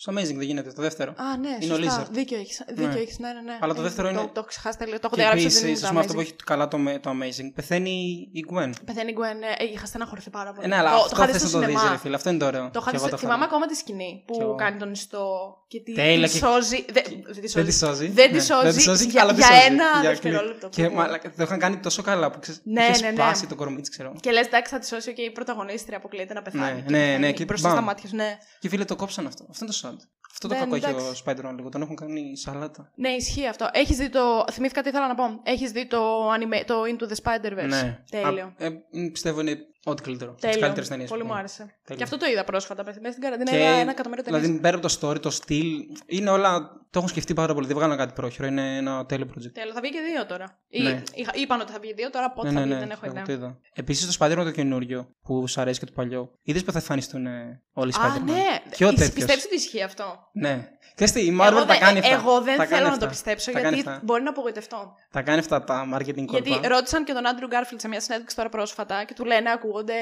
Στο 0.04 0.12
Amazing 0.14 0.36
δεν 0.36 0.42
γίνεται, 0.42 0.72
το 0.72 0.82
δεύτερο. 0.82 1.12
Α, 1.12 1.38
ναι, 1.38 1.58
Είναι 1.60 1.74
ο 1.74 1.78
σωστά. 1.78 2.04
Lizard. 2.06 2.08
Δίκιο 2.12 2.38
έχεις. 2.38 2.62
Δίκιο 2.68 2.88
Ναι. 2.88 3.00
έχεις, 3.00 3.20
ναι, 3.20 3.28
ναι, 3.34 3.42
ναι. 3.42 3.58
Αλλά 3.62 3.74
το 3.74 3.80
Ε, 3.80 3.84
δεύτερο 3.84 4.10
είναι- 4.10 4.18
Το, 4.20 4.26
το 4.26 4.32
έχω 4.36 4.46
ξεχάσει 4.48 4.78
τελείως. 4.78 5.00
Το 5.00 5.06
έχω 5.06 5.16
Και 5.16 5.22
διαγράψει. 5.22 5.46
επίση, 5.46 5.62
δεν 5.62 5.74
α 5.74 5.78
είναι 5.78 5.88
πούμε, 5.88 6.00
αυτό 6.00 6.12
το 6.14 6.18
που 6.20 6.26
Amazing. 6.26 6.32
έχει 6.34 6.44
καλά 6.52 6.68
το, 6.68 6.78
με- 6.78 7.00
το 7.00 7.10
Amazing. 7.10 7.50
Πεθαίνει 7.56 7.92
η 8.40 8.42
Gwen. 8.52 8.72
Πεθαίνει 8.86 9.12
η 9.12 9.16
Gwen, 9.20 9.36
ναι. 9.40 9.48
Ε, 9.58 9.72
είχα 9.74 9.86
στεναχωρηθεί 9.86 10.30
πάρα 10.30 10.52
πολύ. 10.54 10.66
Ε, 10.66 10.70
ναι, 10.70 10.76
αλλά 10.78 10.90
το, 10.92 10.96
το 10.98 11.02
αυτό 11.04 11.16
είχα 11.16 11.26
δει 11.26 11.32
θες 11.32 11.50
στο 11.50 11.58
να 11.60 11.64
το 11.66 11.70
δεις, 11.70 11.78
σινεμά. 11.80 11.96
ρε 11.96 12.02
φίλε. 12.04 12.16
Αυτό 12.16 12.30
είναι 12.30 12.40
το 12.40 12.46
ωραίο. 12.46 12.62
Το 12.74 12.80
είχα 12.82 12.84
Και 12.84 12.90
δει 12.92 12.96
εγώ 12.98 13.08
στο... 13.08 13.16
το 13.16 13.18
Θυμάμαι 13.22 13.38
είχα 13.46 13.46
ακόμα 13.52 13.66
τη 13.66 13.76
σκηνή 13.76 14.24
που 14.28 14.34
Κι 14.34 14.42
εγώ. 14.42 14.56
κάνει 14.56 14.78
τον 14.80 14.92
ιστό 14.92 15.26
και 15.68 15.80
τη, 15.80 15.94
Τέλεια 15.94 16.28
τη 16.28 16.34
και- 16.34 16.46
σώζει. 16.46 16.86
Δεν, 16.96 17.04
δεν 17.26 17.34
τη 17.34 17.40
δει. 17.42 17.48
Δεν 17.48 17.66
τη 17.66 17.72
σώζει. 17.72 17.78
σώζει. 17.86 18.08
Δεν 18.08 18.28
τη 18.30 18.34
Ναι, 18.34 18.42
σώζει 18.82 19.06
και 19.06 19.12
για- 19.12 19.22
άλλα 19.22 19.34
τη 19.34 19.38
για 19.38 19.48
σώζει. 19.48 19.66
ένα 19.66 19.86
Για 20.02 20.10
δευτερόλεπτο. 20.10 20.70
Και 20.70 20.88
Πω. 20.88 20.94
μαλάκα, 20.96 21.30
το 21.38 21.44
είχαν 21.44 21.60
κάνει 21.60 21.78
τόσο 21.78 22.02
καλά 22.02 22.32
που 22.32 22.40
ξέρει. 22.40 22.58
Ναι, 22.64 22.84
είχες 22.84 23.02
ναι, 23.02 23.08
ναι. 23.10 23.14
σπάσει 23.16 23.48
το 23.48 23.56
κορμί 23.56 23.80
της, 23.82 23.90
ξέρω. 23.90 24.14
Και 24.20 24.32
λες, 24.32 24.46
εντάξει, 24.46 24.72
θα 24.74 24.80
τη 24.80 24.88
σώσει 24.88 25.14
και 25.14 25.22
η 25.22 25.32
πρωταγωνίστρια 25.32 25.98
αποκλείεται 25.98 26.34
να 26.34 26.42
πεθάνει. 26.42 26.64
Ναι, 26.64 26.82
και 26.82 26.92
ναι, 26.92 26.98
πεθαίνει 26.98 27.20
ναι, 27.20 27.32
και 27.32 27.46
Μπροστά 27.46 27.68
μπαμ. 27.68 27.78
στα 27.78 27.86
μάτια 27.86 28.10
σου, 28.10 28.16
ναι. 28.16 28.38
Και 28.60 28.70
φίλε 28.70 28.86
το 28.86 28.96
κόψαν 28.96 29.28
αυτό. 29.28 29.46
Αυτό 29.50 29.66
είναι 29.66 29.74
το 29.74 29.78
sad. 29.92 30.06
Αυτό 30.32 30.48
το 30.48 30.54
Δεν, 30.54 30.64
κακό 30.64 30.76
έχει 30.76 30.86
ο 30.86 30.90
εντάξει. 30.90 31.24
Spider-Man 31.26 31.56
λίγο. 31.56 31.70
Τον 31.70 31.82
έχουν 31.82 31.96
κάνει 31.96 32.38
σαλάτα. 32.38 32.92
Ναι, 32.96 33.10
ισχύει 33.10 33.48
αυτό. 33.48 33.70
Έχεις 33.74 33.98
δει 33.98 34.10
το. 34.10 34.46
Θυμήθηκα 34.52 34.82
τι 34.82 34.90
ήθελα 34.90 35.08
να 35.08 35.16
πω. 35.16 35.40
Έχεις 35.44 35.72
δει 35.72 35.88
το, 35.88 36.32
anime... 36.34 36.64
το 36.66 36.82
Into 36.82 37.04
the 37.04 37.16
Spider-Verse. 37.24 37.68
Ναι. 37.68 38.04
Τέλειο. 38.12 38.46
Α, 38.46 38.66
ε, 38.66 38.70
μ, 38.92 39.08
πιστεύω 39.12 39.40
είναι 39.40 39.58
ό,τι 39.86 40.02
καλύτερο. 40.02 40.32
Τις 40.32 40.42
Τέλειο. 40.42 40.60
καλύτερες 40.60 40.90
ταινίες. 40.90 41.10
Πολύ 41.10 41.24
μου 41.24 41.34
άρεσε. 41.34 41.58
Τέλειο. 41.64 41.98
Και 41.98 42.04
αυτό 42.04 42.18
το 42.18 42.26
είδα 42.32 42.44
πρόσφατα. 42.44 42.84
Μέσα 42.84 43.12
στην 43.12 43.22
καραντίνα 43.22 43.52
Και, 43.52 43.58
είδα 43.58 43.66
ένα 43.68 43.92
εκατομμύριο 43.92 44.24
ταινίε. 44.24 44.40
δηλαδή 44.40 44.60
πέρα 44.60 44.78
από 44.78 44.88
το 44.88 44.98
story, 45.02 45.22
το 45.22 45.30
στυλ, 45.30 45.68
είναι 46.06 46.30
όλα. 46.30 46.80
Το 46.90 46.98
έχουν 47.00 47.10
σκεφτεί 47.12 47.34
πάρα 47.34 47.54
πολύ. 47.54 47.68
Δεν 47.68 47.76
βγάλαν 47.76 47.98
κάτι 47.98 48.14
πρόχειρο. 48.14 48.48
Είναι 48.48 48.78
ένα 48.78 49.06
τέλειο 49.06 49.26
project. 49.32 49.52
Τέλειο, 49.54 49.74
θα 49.74 49.82
βγει 49.82 49.92
και 49.92 50.00
δύο 50.14 50.26
τώρα. 50.26 50.60
Ή, 50.70 50.82
Ναι. 50.82 51.02
είχα- 51.14 51.36
είπαν 51.36 51.60
ότι 51.62 51.72
θα 51.72 51.80
βγει 51.80 51.94
δύο, 51.94 52.10
τώρα 52.10 52.32
πότε 52.32 52.48
ναι, 52.48 52.54
θα 52.54 52.60
ναι, 52.60 52.66
βγει, 52.66 52.74
ναι, 52.74 52.80
δεν 52.80 52.90
έχω 52.90 53.00
εγώ 53.04 53.14
ιδέα. 53.14 53.26
το 53.26 53.32
είδα. 53.32 53.58
Επίσης 53.74 54.18
το 54.18 54.26
Spider-Man 54.26 54.44
το 54.44 54.52
καινούριο 54.52 55.16
που 55.24 55.48
σου 55.48 55.62
αρέσει 55.62 55.80
και 55.80 55.86
το 55.86 55.92
παλιό. 55.96 56.32
Είδες 56.44 56.64
που 56.64 56.72
θα 56.72 56.78
εμφανιστούν 56.78 57.26
ε, 57.26 57.62
όλοι 57.74 57.92
οι 57.92 57.94
Α, 58.02 58.14
Spider-Man; 58.16 58.24
ναι. 58.26 58.60
Ποιο 58.70 58.88
Εις- 58.90 58.94
τέτοιος; 58.96 59.14
Πιστεύεις 59.14 59.46
ότι 59.46 59.56
ισχύει 59.56 59.82
αυτό. 59.84 60.30
Ναι. 60.34 60.70
Ξέρεις 60.96 61.14
τι, 61.14 61.22
η 61.26 61.38
Marvel 61.42 61.48
εγώ, 61.52 61.60
τα 61.60 61.66
δεν- 61.66 61.80
κάνει 61.80 62.00
αυτά. 62.00 62.14
εγώ 62.14 62.42
δεν 62.42 62.58
Τα 62.58 62.66
κάνει 62.66 62.68
θέλω 62.68 62.82
να 62.88 62.94
αυτά. 62.94 63.06
το 63.06 63.12
πιστέψω 63.12 63.52
Τα 63.52 63.60
κάνει 63.60 63.76
γιατί 63.76 63.90
αυτά. 63.90 64.02
μπορεί 64.04 64.24
να 64.24 64.30
απογοητευτώ. 64.30 64.94
Τα 65.12 65.22
κάνει 65.22 65.40
αυτά 65.40 65.64
τα 65.64 65.88
marketing 65.94 66.26
κόλπα. 66.26 66.48
Γιατί 66.48 66.68
ρώτησαν 66.68 67.04
και 67.04 67.14
τον 67.14 67.28
Άντριου 67.28 67.48
Γκάρφιλτ 67.48 67.82
σε 67.82 67.88
μια 67.88 68.00
συνέντευξη 68.02 68.36
τώρα 68.36 68.50
πρόσφατα 68.50 69.04
και 69.04 69.14
του 69.14 69.26
λένε 69.26 69.50
ακούγονται 69.72 69.94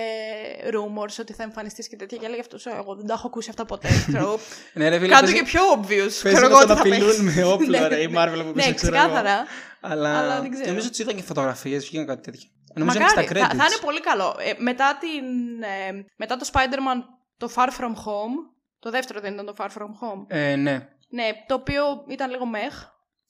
rumors 0.74 1.16
ότι 1.20 1.34
θα 1.34 1.44
εμφανιστείς 1.44 1.88
και 1.88 1.96
τέτοια. 1.96 2.18
Και 2.18 2.26
έλεγε 2.26 2.42
αυτός, 2.42 2.66
εγώ 2.66 2.96
δεν 2.96 3.06
τα 3.08 3.14
έχω 3.14 3.28
ακούσει 3.28 3.50
αυτά 3.50 3.66
ποτέ. 3.66 3.88
Ξέρω 4.08 4.24
εγώ. 4.24 4.40
Ναι, 4.74 4.90
ρε, 4.90 5.00
φίλε, 5.00 5.14
Κάντο 5.14 5.26
παίζει- 5.26 5.38
και 5.40 5.44
πιο 5.44 5.62
obvious. 5.76 5.88
Παίζει 5.88 6.20
Ξέρω 6.22 6.40
να 6.40 6.46
εγώ 6.46 6.60
τον 6.60 6.68
τι 6.68 6.74
θα 6.74 6.80
απειλούν 6.80 7.08
παίξει. 7.08 7.22
με 7.40 7.44
όπλο, 7.44 7.80
Ναι. 7.80 7.88
ρε, 7.88 8.02
η 8.02 8.10
Marvel 8.16 8.40
από 8.40 8.52
πίσω, 8.52 8.68
Ναι, 8.68 8.74
ξέρω 8.74 8.96
εγώ. 8.96 9.06
ξεκάθαρα. 9.06 9.46
Αλλά, 9.82 10.18
Αλλά 10.20 10.42
δεν 10.42 10.52
ξέρω. 10.52 10.68
νομίζω 10.68 10.88
ότι 10.88 11.02
είδα 11.02 11.12
και 11.14 11.22
φωτογραφίες, 11.24 11.86
βγήκαν 11.86 12.06
κάτι 12.06 12.22
τέτοιο. 12.32 12.50
Νομίζω 12.76 12.98
είναι 12.98 13.06
Μακάρι, 13.08 13.28
και 13.28 13.34
στα 13.36 13.46
θα, 13.48 13.54
credits. 13.54 13.58
θα 13.58 13.66
είναι 13.66 13.78
πολύ 13.82 14.02
καλό. 14.02 14.36
Ε, 14.40 14.54
μετά, 14.58 14.98
την, 15.00 15.62
ε, 15.64 16.06
μετά 16.16 16.38
το 16.38 16.50
Spider-Man, 16.54 17.00
το 17.38 17.50
Far 17.56 17.68
From 17.80 17.92
Home, 18.06 18.36
το 18.80 18.90
δεύτερο 18.90 19.20
δεν 19.20 19.34
ήταν 19.34 19.46
το 19.46 19.54
Far 19.58 19.66
From 19.78 19.86
Home. 20.02 20.24
Ε, 20.28 20.56
ναι, 20.56 20.88
Ναι, 21.10 21.30
το 21.48 21.54
οποίο 21.56 21.84
ήταν 22.10 22.30
λίγο 22.30 22.46
μεχ. 22.46 22.74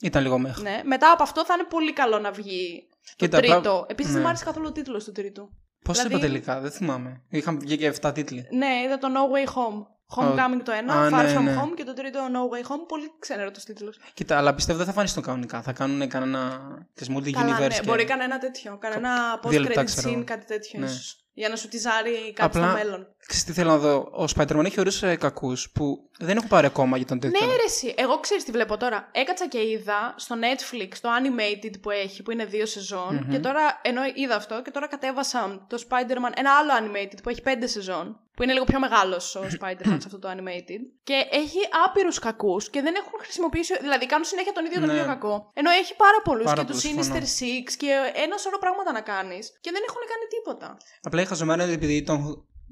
ήταν 0.02 0.21
λίγο 0.23 0.38
μέχρι. 0.39 0.63
Ναι. 0.63 0.82
Μετά 0.84 1.12
από 1.12 1.23
αυτό 1.23 1.45
θα 1.45 1.54
είναι 1.54 1.63
πολύ 1.69 1.93
καλό 1.93 2.19
να 2.19 2.32
βγει 2.32 2.88
το 3.04 3.13
Κοίτα, 3.15 3.38
τρίτο. 3.38 3.60
πράγμα- 3.62 3.86
Επίση 3.88 4.08
ναι. 4.08 4.13
δεν 4.13 4.21
μου 4.21 4.28
άρεσε 4.28 4.43
καθόλου 4.45 4.65
ο 4.69 4.71
τίτλος 4.71 5.04
του 5.04 5.12
τρίτου. 5.12 5.49
Πώς 5.84 5.98
δηλαδή- 5.98 6.15
είπα 6.15 6.26
τελικά, 6.26 6.60
δεν 6.60 6.72
θυμάμαι. 6.72 7.22
Είχαν 7.30 7.60
βγει 7.60 7.78
και 7.78 7.86
7 8.02 8.12
τίτλοι. 8.13 8.48
Ναι, 8.52 8.82
είδα 8.86 8.98
το 8.98 9.08
No 9.15 9.36
Way 9.36 9.48
Home. 9.54 9.86
Homecoming 10.18 10.62
το 10.63 10.72
ένα, 10.72 10.94
Α, 10.94 11.08
Far 11.08 11.24
ναι, 11.26 11.38
From 11.38 11.42
ναι. 11.44 11.56
Home 11.62 11.74
και 11.76 11.84
το 11.84 11.94
τρίτο 11.94 12.20
No 12.34 12.38
Way 12.56 12.72
Home. 12.72 12.86
Πολύ 12.88 13.12
ξένερο 13.20 13.52
το 13.52 13.60
τίτλος. 13.65 14.00
Κοίτα, 14.13 14.38
αλλά 14.38 14.54
πιστεύω 14.54 14.78
δεν 14.78 14.86
θα 14.86 14.92
εμφανιστούν 14.92 15.24
κανονικά. 15.24 15.62
Θα 15.62 15.74
κάνουν 15.74 16.08
κανένα 16.10 16.60
τη 16.94 17.06
multi-universe. 17.10 17.32
Καλά, 17.32 17.60
ναι, 17.60 17.68
και- 17.68 17.82
μπορεί 17.86 18.06
κανένα 18.06 18.38
τέτοιο. 18.39 18.78
Κανένα 18.78 19.39
δύο 19.48 19.60
λεπτά, 19.60 19.82
post-credit 19.82 19.86
ξέρω. 19.86 20.20
scene, 20.20 20.24
κάτι 20.24 20.46
τέτοιο 20.46 20.80
Ναι. 20.80 20.86
ίσως. 20.86 21.24
Για 21.34 21.50
να 21.50 21.56
σου 21.56 21.68
τυζάρει 21.68 22.34
κάτι 22.34 22.58
Απλά- 22.58 22.70
στο 22.70 22.78
μέλλον. 22.78 23.08
Ξέρεις 23.27 23.45
τι 23.45 23.51
θέλω 23.53 23.69
να 23.69 23.77
δω; 23.77 23.95
Ο 24.12 24.25
Spider-Man 24.36 24.65
έχει 24.65 24.79
ωραίους 24.79 25.03
κακούς 25.19 25.69
που 25.71 26.10
δεν 26.19 26.38
έχω 26.38 26.47
πάρει 26.47 26.65
ακόμα 26.65 26.97
για 26.97 27.05
τον 27.05 27.19
τέτοιο. 27.19 27.45
Ναι, 27.45 27.55
ρε, 27.55 27.63
εσύ. 27.65 27.93
Εγώ 27.97 28.19
ξέρεις 28.19 28.43
τι 28.43 28.51
βλέπω 28.51 28.77
τώρα. 28.77 29.10
Έκατσα 29.12 29.47
και 29.47 29.69
είδα 29.69 30.13
στο 30.17 30.36
Netflix 30.45 30.91
το 31.01 31.10
animated 31.19 31.73
που 31.82 31.89
έχει, 31.89 32.23
που 32.23 32.32
είναι 32.32 32.45
δύο 32.45 32.65
σεζόν. 32.65 33.27
Και 33.32 33.39
τώρα, 33.39 33.79
ενώ 33.82 34.01
είδα 34.15 34.36
αυτό, 34.36 34.62
και 34.62 34.71
τώρα 34.71 34.88
κατέβασα 34.88 35.65
το 35.69 35.77
Spider-Man, 35.89 36.32
ένα 36.36 36.51
άλλο 36.60 36.71
animated 36.82 37.17
που 37.23 37.29
έχει 37.29 37.41
πέντε 37.41 37.67
σεζόν. 37.67 38.19
Που 38.36 38.43
είναι 38.43 38.53
λίγο 38.53 38.65
πιο 38.65 38.79
μεγάλος 38.79 39.36
ο 39.36 39.41
Spider-Man 39.60 39.97
σε 40.03 40.08
αυτό 40.10 40.19
το 40.19 40.29
animated. 40.36 40.82
Και 41.03 41.13
έχει 41.32 41.60
άπειρους 41.86 42.19
κακούς 42.19 42.69
και 42.69 42.82
δεν 42.82 42.93
έχουν 42.95 43.19
χρησιμοποιήσει. 43.21 43.77
Δηλαδή, 43.79 44.05
κάνουν 44.05 44.25
συνέχεια 44.25 44.51
τον 44.53 44.65
ίδιο 44.65 44.79
τον 44.79 44.88
Ναι. 44.89 44.93
ίδιο 44.93 45.05
κακό. 45.05 45.51
Ενώ 45.53 45.69
έχει 45.69 45.95
πάρα 45.95 46.19
πολλούς 46.23 46.45
Πάρα 46.45 46.63
και 46.63 46.71
τους 46.71 46.82
πολλούς, 46.82 47.08
Sinister 47.08 47.21
συμφωνώ. 47.23 47.62
Six 47.65 47.65
και 47.77 47.91
ένα 48.25 48.38
σωρό 48.38 48.58
πράγματα 48.60 48.91
να 48.91 49.01
κάνεις. 49.01 49.43
Και 49.62 49.71
δεν 49.75 49.82
έχουν 49.88 50.01
κάνει 50.12 50.25
τίποτα. 50.36 50.77
Απλά 51.01 51.21
είχα 51.21 51.36
ζωμένο 51.36 51.63
επειδή 51.63 52.03
τον 52.03 52.19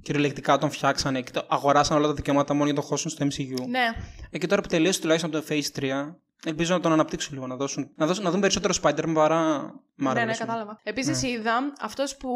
κυριολεκτικά 0.01 0.57
τον 0.57 0.71
φτιάξανε 0.71 1.21
και 1.21 1.31
το 1.31 1.45
αγοράσαν 1.49 1.97
όλα 1.97 2.07
τα 2.07 2.13
δικαιώματα 2.13 2.53
μόνο 2.53 2.65
για 2.65 2.73
να 2.73 2.81
το 2.81 2.87
χώσουν 2.87 3.11
στο 3.11 3.25
MCU. 3.25 3.67
Ναι. 3.67 3.85
Ε, 4.29 4.37
και 4.37 4.47
τώρα 4.47 4.61
που 4.61 4.67
τελείωσε 4.67 5.01
τουλάχιστον 5.01 5.31
το 5.31 5.43
Phase 5.49 5.79
3, 5.79 6.15
ελπίζω 6.45 6.73
να 6.73 6.79
τον 6.79 6.91
αναπτύξουν 6.91 7.33
λίγο, 7.33 7.47
να, 7.47 7.55
δώσουν, 7.55 7.91
να, 7.95 8.05
δώσουν, 8.05 8.23
να 8.23 8.31
δουν 8.31 8.39
περισσότερο 8.39 8.73
Spider-Man 8.81 9.13
παρά 9.13 9.71
Marvel. 10.05 10.13
ναι, 10.13 10.23
ναι, 10.23 10.31
ας 10.31 10.37
πούμε. 10.37 10.49
κατάλαβα. 10.49 10.79
Επίσης 10.83 11.23
είδα 11.23 11.73
αυτός 11.81 12.17
που 12.17 12.29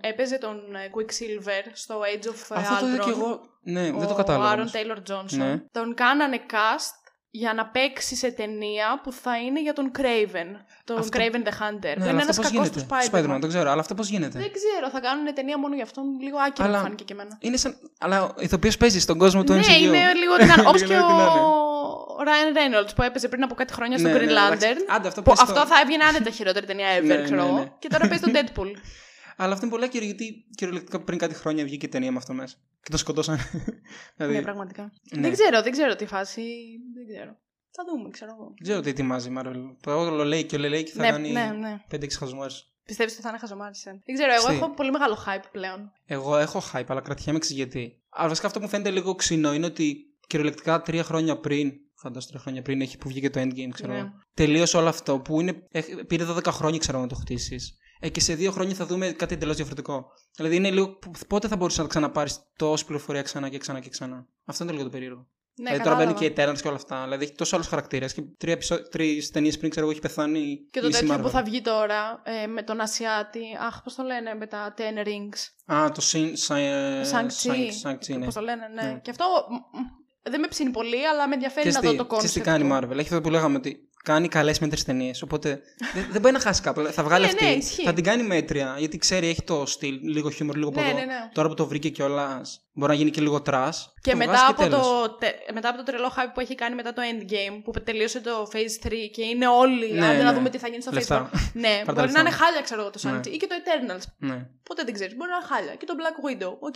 έπαιζε 0.00 0.38
τον 0.38 0.56
ε, 0.56 0.90
Quicksilver 0.94 1.70
στο 1.72 2.00
Age 2.00 2.26
of 2.26 2.56
Αυτό 2.56 2.78
το 2.80 2.86
είδα 2.86 3.02
Ultron, 3.02 3.04
και 3.04 3.10
εγώ. 3.10 3.40
Ναι, 3.62 3.82
δεν 3.82 4.06
το 4.06 4.12
ο 4.12 4.14
κατάλαβα. 4.14 4.46
Άρον 4.46 4.58
όμως. 4.58 4.72
Τέιλορ 4.72 5.02
Τζόνσον. 5.02 5.38
Ναι. 5.38 5.62
Τον 5.72 5.94
κάνανε 5.94 6.40
cast 6.50 7.01
για 7.34 7.54
να 7.54 7.66
παίξει 7.66 8.16
σε 8.16 8.30
ταινία 8.30 9.00
που 9.02 9.12
θα 9.12 9.38
είναι 9.38 9.60
για 9.62 9.72
τον 9.72 9.90
Craven. 9.98 10.48
Τον 10.84 10.98
Αυτό- 10.98 11.18
Craven 11.18 11.42
the 11.48 11.52
Hunter. 11.62 11.80
Ναι, 11.82 11.94
δεν 11.94 12.02
αλλά 12.02 12.10
είναι 12.10 12.20
αυτό 12.20 12.22
ένα 12.22 12.34
πώς 12.34 12.50
κακός 12.50 12.52
γίνεται; 12.68 12.80
του 12.80 12.86
Spider-Man. 12.90 13.34
Spider-Man, 13.34 13.40
το 13.40 13.46
ξέρω, 13.46 13.70
αλλά 13.70 13.80
αυτό 13.80 13.94
πώς 13.94 14.08
γίνεται; 14.08 14.38
Δεν 14.38 14.50
ξέρω, 14.52 14.90
θα 14.92 15.00
κάνουν 15.00 15.34
ταινία 15.34 15.58
μόνο 15.58 15.74
για 15.74 15.84
αυτόν. 15.84 16.04
Λίγο 16.20 16.38
άκυρο 16.38 16.66
Αλλά- 16.66 16.76
μου 16.76 16.82
φάνηκε 16.82 17.04
και 17.04 17.12
εμένα. 17.12 17.36
Είναι 17.40 17.56
σαν. 17.56 17.76
Αλλά 17.98 18.22
ο 18.22 18.28
ηθοποιός 18.38 18.76
παίζει 18.76 19.00
στον 19.00 19.18
κόσμο 19.18 19.44
του 19.44 19.52
ναι, 19.52 19.60
MCU. 19.60 19.80
είναι 19.82 20.12
λίγο 20.14 20.36
την 20.36 20.50
Όπως 20.68 20.80
και 20.82 20.86
Λίγο 20.94 21.04
ο 21.04 21.06
την 21.06 21.16
άλλη. 21.16 21.40
Ryan 22.28 22.56
Reynolds 22.58 22.90
που 22.96 23.02
έπαιζε 23.02 23.28
πριν 23.28 23.42
από 23.42 23.54
κάτι 23.54 23.72
χρόνια 23.72 23.98
στο 23.98 24.08
Ναι, 24.08 24.14
Green 24.16 24.24
ναι, 24.26 24.32
Lantern. 24.32 24.52
εντάξει. 24.52 24.84
Άντε, 24.88 25.08
αυτό 25.08 25.22
που 25.22 25.30
πες 25.30 25.38
το. 25.38 25.44
αυτό 25.52 25.66
θα 25.66 25.80
έβγαινε 25.82 26.04
άνετα 26.04 26.30
χειρότερη 26.30 26.66
ταινία 26.66 26.86
ever, 26.98 27.04
Ναι, 27.04 27.14
ναι, 27.14 27.22
ξέρω 27.22 27.42
εγώ. 27.44 27.58
ναι. 27.58 27.64
Και 27.78 27.88
τώρα 27.88 28.08
παίζει 28.08 28.22
τον 28.22 28.32
Deadpool. 28.36 28.70
Αλλά 29.36 29.52
αυτό 29.52 29.64
είναι 29.66 29.74
πολύ 29.74 29.84
άκυρο 29.86 30.04
γιατί 30.04 30.44
κυριολεκτικά 30.56 31.00
πριν 31.02 31.18
κάτι 31.18 31.34
χρόνια 31.34 31.64
βγήκε 31.64 31.86
η 31.86 31.88
ταινία 31.88 32.10
με 32.12 32.16
αυτό 32.18 32.32
μέσα. 32.32 32.56
Και 32.82 32.90
το 32.90 32.96
σκοτώσαν. 32.96 33.38
δηλαδή, 34.16 34.34
ναι, 34.34 34.42
πραγματικά. 34.42 34.92
ναι. 35.14 35.20
Δεν 35.20 35.32
ξέρω, 35.32 35.62
δεν 35.62 35.72
ξέρω 35.72 35.96
τι 35.96 36.06
φάση. 36.06 36.42
Δεν 36.94 37.06
ξέρω. 37.16 37.36
Θα 37.74 37.84
δούμε, 37.88 38.08
ξέρω 38.10 38.30
εγώ. 38.38 38.44
Δεν 38.44 38.62
ξέρω 38.62 38.80
τι 38.80 38.88
ετοιμάζει 38.90 39.28
η 39.28 39.34
Marvel. 39.38 39.56
Το 39.82 39.98
όλο 40.00 40.24
λέει 40.24 40.44
και 40.44 40.58
λέει 40.58 40.82
και 40.82 40.92
θα 40.92 41.02
ναι, 41.02 41.10
κάνει 41.10 41.30
ναι, 41.30 41.52
ναι. 41.60 41.80
5-6 41.90 42.06
χαζομάρε. 42.18 42.52
Πιστεύεις 42.84 43.12
ότι 43.12 43.22
θα 43.22 43.28
είναι 43.28 43.38
χαζομάρισε. 43.38 43.90
Δεν 44.04 44.14
ξέρω, 44.14 44.32
εγώ 44.32 44.42
Στη- 44.42 44.54
έχω 44.54 44.70
πολύ 44.74 44.90
μεγάλο 44.90 45.18
hype 45.26 45.44
πλέον. 45.52 45.92
Εγώ 46.04 46.36
έχω 46.36 46.62
hype, 46.72 46.84
αλλά 46.88 47.00
κρατιέμαι 47.00 47.38
εξή 47.38 47.54
γιατί. 47.54 48.02
Αλλά 48.10 48.28
βασικά 48.28 48.46
αυτό 48.46 48.58
που 48.58 48.64
μου 48.64 48.70
φαίνεται 48.70 48.90
λίγο 48.90 49.14
ξινό 49.14 49.54
είναι 49.54 49.66
ότι 49.66 49.96
κυριολεκτικά 50.26 50.80
τρία 50.82 51.02
χρόνια 51.04 51.38
πριν, 51.38 51.72
φαντάζομαι 51.94 52.30
τρία 52.32 52.40
χρόνια 52.42 52.62
πριν, 52.62 52.80
έχει 52.80 52.98
που 52.98 53.08
βγήκε 53.08 53.30
το 53.30 53.40
endgame, 53.40 53.68
ξέρω 53.72 53.92
Ναι. 53.92 53.98
εγώ. 53.98 54.08
Τελείωσε 54.34 54.76
όλο 54.76 54.88
αυτό 54.88 55.18
που 55.18 55.40
είναι, 55.40 55.66
έχ- 55.70 56.04
πήρε 56.06 56.24
12 56.24 56.44
χρόνια, 56.46 56.78
ξέρω 56.78 57.00
να 57.00 57.06
το 57.06 57.14
χτίσεις. 57.14 57.76
Ε, 58.04 58.08
και 58.08 58.20
σε 58.20 58.34
δύο 58.34 58.50
χρόνια 58.50 58.74
θα 58.74 58.86
δούμε 58.86 59.10
κάτι 59.12 59.34
εντελώς 59.34 59.56
διαφορετικό. 59.56 60.06
Δηλαδή 60.36 60.56
είναι 60.56 60.70
λίγο. 60.70 60.98
Πότε 61.28 61.48
θα 61.48 61.56
μπορούσε 61.56 61.82
να 61.82 61.88
ξαναπάρεις 61.88 62.40
τόση 62.56 62.84
πληροφορία 62.84 63.22
ξανά 63.22 63.48
και 63.48 63.58
ξανά 63.58 63.80
και 63.80 63.88
ξανά; 63.88 64.26
Αυτό 64.44 64.64
είναι 64.64 64.72
λίγο 64.72 64.84
το 64.84 64.90
περίεργο. 64.90 65.26
Ναι, 65.54 65.64
δηλαδή 65.64 65.84
τώρα 65.84 65.96
μπαίνουν 65.96 66.12
κατάλαβα. 66.14 66.34
και 66.36 66.42
οι 66.42 66.54
Eternals 66.54 66.60
και 66.62 66.68
όλα 66.68 66.76
αυτά. 66.76 67.02
Δηλαδή 67.02 67.24
έχει 67.24 67.32
τόσο 67.34 67.54
άλλους 67.56 67.68
χαρακτήρες. 67.68 68.12
Και 68.14 68.22
τρία, 68.38 68.58
τρεις 68.90 69.30
ταινίες 69.30 69.58
πριν, 69.58 69.70
ξέρω 69.70 69.84
εγώ, 69.86 69.94
έχει 69.94 70.04
πεθάνει. 70.04 70.58
Και 70.70 70.80
το 70.80 70.86
η 70.86 70.88
μισή 70.88 71.00
τέτοιο 71.00 71.16
Marvel. 71.16 71.22
που 71.22 71.28
θα 71.28 71.42
βγει 71.42 71.60
τώρα 71.60 72.22
ε, 72.24 72.46
με 72.46 72.62
τον 72.62 72.80
Ασιάτη. 72.80 73.40
Αχ, 73.66 73.82
πώς 73.82 73.94
το 73.94 74.02
λένε 74.02 74.34
με 74.34 74.46
τα 74.46 74.74
Ten 74.78 75.06
Rings. 75.06 75.74
Α, 75.74 75.90
το 75.90 76.02
Sin. 76.12 76.32
Shang-Chi. 76.48 77.68
Shang-Chi, 77.82 78.18
ναι. 78.18 78.24
Πώς 78.24 78.34
το 78.34 78.40
λένε, 78.40 78.68
ναι. 78.74 78.82
Ναι. 78.92 78.98
Και 79.02 79.10
αυτό 79.10 79.24
μ, 79.50 79.54
μ, 79.54 80.30
δεν 80.30 80.40
με 80.40 80.48
ψήνει 80.48 80.70
πολύ, 80.70 81.06
αλλά 81.08 81.28
με 81.28 81.34
ενδιαφέρει 81.34 81.68
Ξέρεις 81.68 81.86
να 81.86 81.90
τι- 81.90 81.96
δω 81.96 82.06
το 82.06 82.16
ξέρεις 82.16 82.32
τι 82.34 82.40
concept. 82.40 82.44
κάνει 82.44 82.64
η 82.66 82.68
του. 82.68 82.74
Marvel. 82.74 82.90
Έχει 82.90 83.00
αυτό 83.00 83.20
που 83.20 83.30
λέγαμε 83.30 83.56
ότι 83.56 83.88
κάνει 84.02 84.28
καλές 84.28 84.58
μέτρες 84.58 84.84
ταινίες. 84.84 85.22
Οπότε 85.22 85.60
δεν, 85.94 86.06
δεν 86.10 86.20
μπορεί 86.20 86.34
να 86.34 86.40
χάσει 86.40 86.62
κάπου. 86.62 86.88
Θα 86.92 87.02
βγάλει 87.02 87.24
Ναι, 87.24 87.30
αυτή. 87.30 87.44
ναι, 87.44 87.50
ισχύει. 87.50 87.82
θα 87.84 87.92
την 87.92 88.04
κάνει 88.04 88.22
μέτρια. 88.22 88.74
Γιατί 88.78 88.98
ξέρει, 88.98 89.28
έχει 89.28 89.42
το 89.42 89.66
στυλ, 89.66 89.98
λίγο 90.02 90.30
χιούμορ, 90.30 90.56
λίγο 90.56 90.68
από 90.68 90.80
Ναι, 90.80 90.86
εδώ. 90.86 90.96
ναι, 90.98 91.04
ναι. 91.04 91.28
Τώρα 91.32 91.48
που 91.48 91.54
το 91.54 91.66
βρήκε 91.66 91.88
κιόλας, 91.88 92.60
μπορεί 92.72 92.90
να 92.92 92.96
γίνει 92.98 93.10
και 93.10 93.20
λίγο 93.20 93.42
τρα. 93.42 93.68
Και 94.00 94.14
μετά 94.14 94.46
από, 94.48 94.68
το, 94.68 95.10
τε- 95.18 95.52
μετά 95.52 95.68
από 95.68 95.76
το 95.78 95.82
τρελό 95.82 96.06
hype 96.16 96.30
που 96.34 96.40
έχει 96.40 96.54
κάνει 96.54 96.74
μετά 96.74 96.92
το 96.92 97.02
Endgame, 97.12 97.60
που 97.64 97.70
τελείωσε 97.84 98.20
το 98.20 98.48
Phase 98.52 98.86
3 98.86 98.90
και 99.12 99.22
είναι 99.24 99.46
όλοι. 99.48 99.92
Ναι, 99.92 100.06
άντε 100.06 100.16
ναι. 100.16 100.22
να 100.22 100.32
δούμε 100.32 100.48
τι 100.50 100.58
θα 100.58 100.68
γίνει 100.68 100.82
στο 100.82 100.90
Phase 100.90 100.94
4. 100.94 100.98
Λεφτά. 100.98 101.30
Ναι, 101.52 101.82
Πάρ' 101.84 101.84
τα 101.84 101.92
μπορεί 101.92 101.96
να 101.96 102.02
λεφτά. 102.04 102.20
είναι 102.20 102.30
χάλια, 102.30 102.60
ξέρω 102.60 102.80
εγώ, 102.80 102.90
το 102.90 102.98
Ναι. 103.02 103.10
Shang-Chi 103.20 103.26
ή 103.26 103.36
και 103.36 103.46
το 103.46 103.54
Eternals. 103.64 104.02
Ναι, 104.18 104.46
Ποτέ 104.62 104.82
δεν 104.84 104.94
ξέρεις. 104.94 105.16
Μπορεί 105.16 105.30
να 105.30 105.36
είναι 105.36 105.46
χάλια. 105.46 105.74
Και 105.74 105.84
το 105.86 105.94
Black 106.00 106.16
Widow. 106.26 106.56
Οκ. 106.58 106.74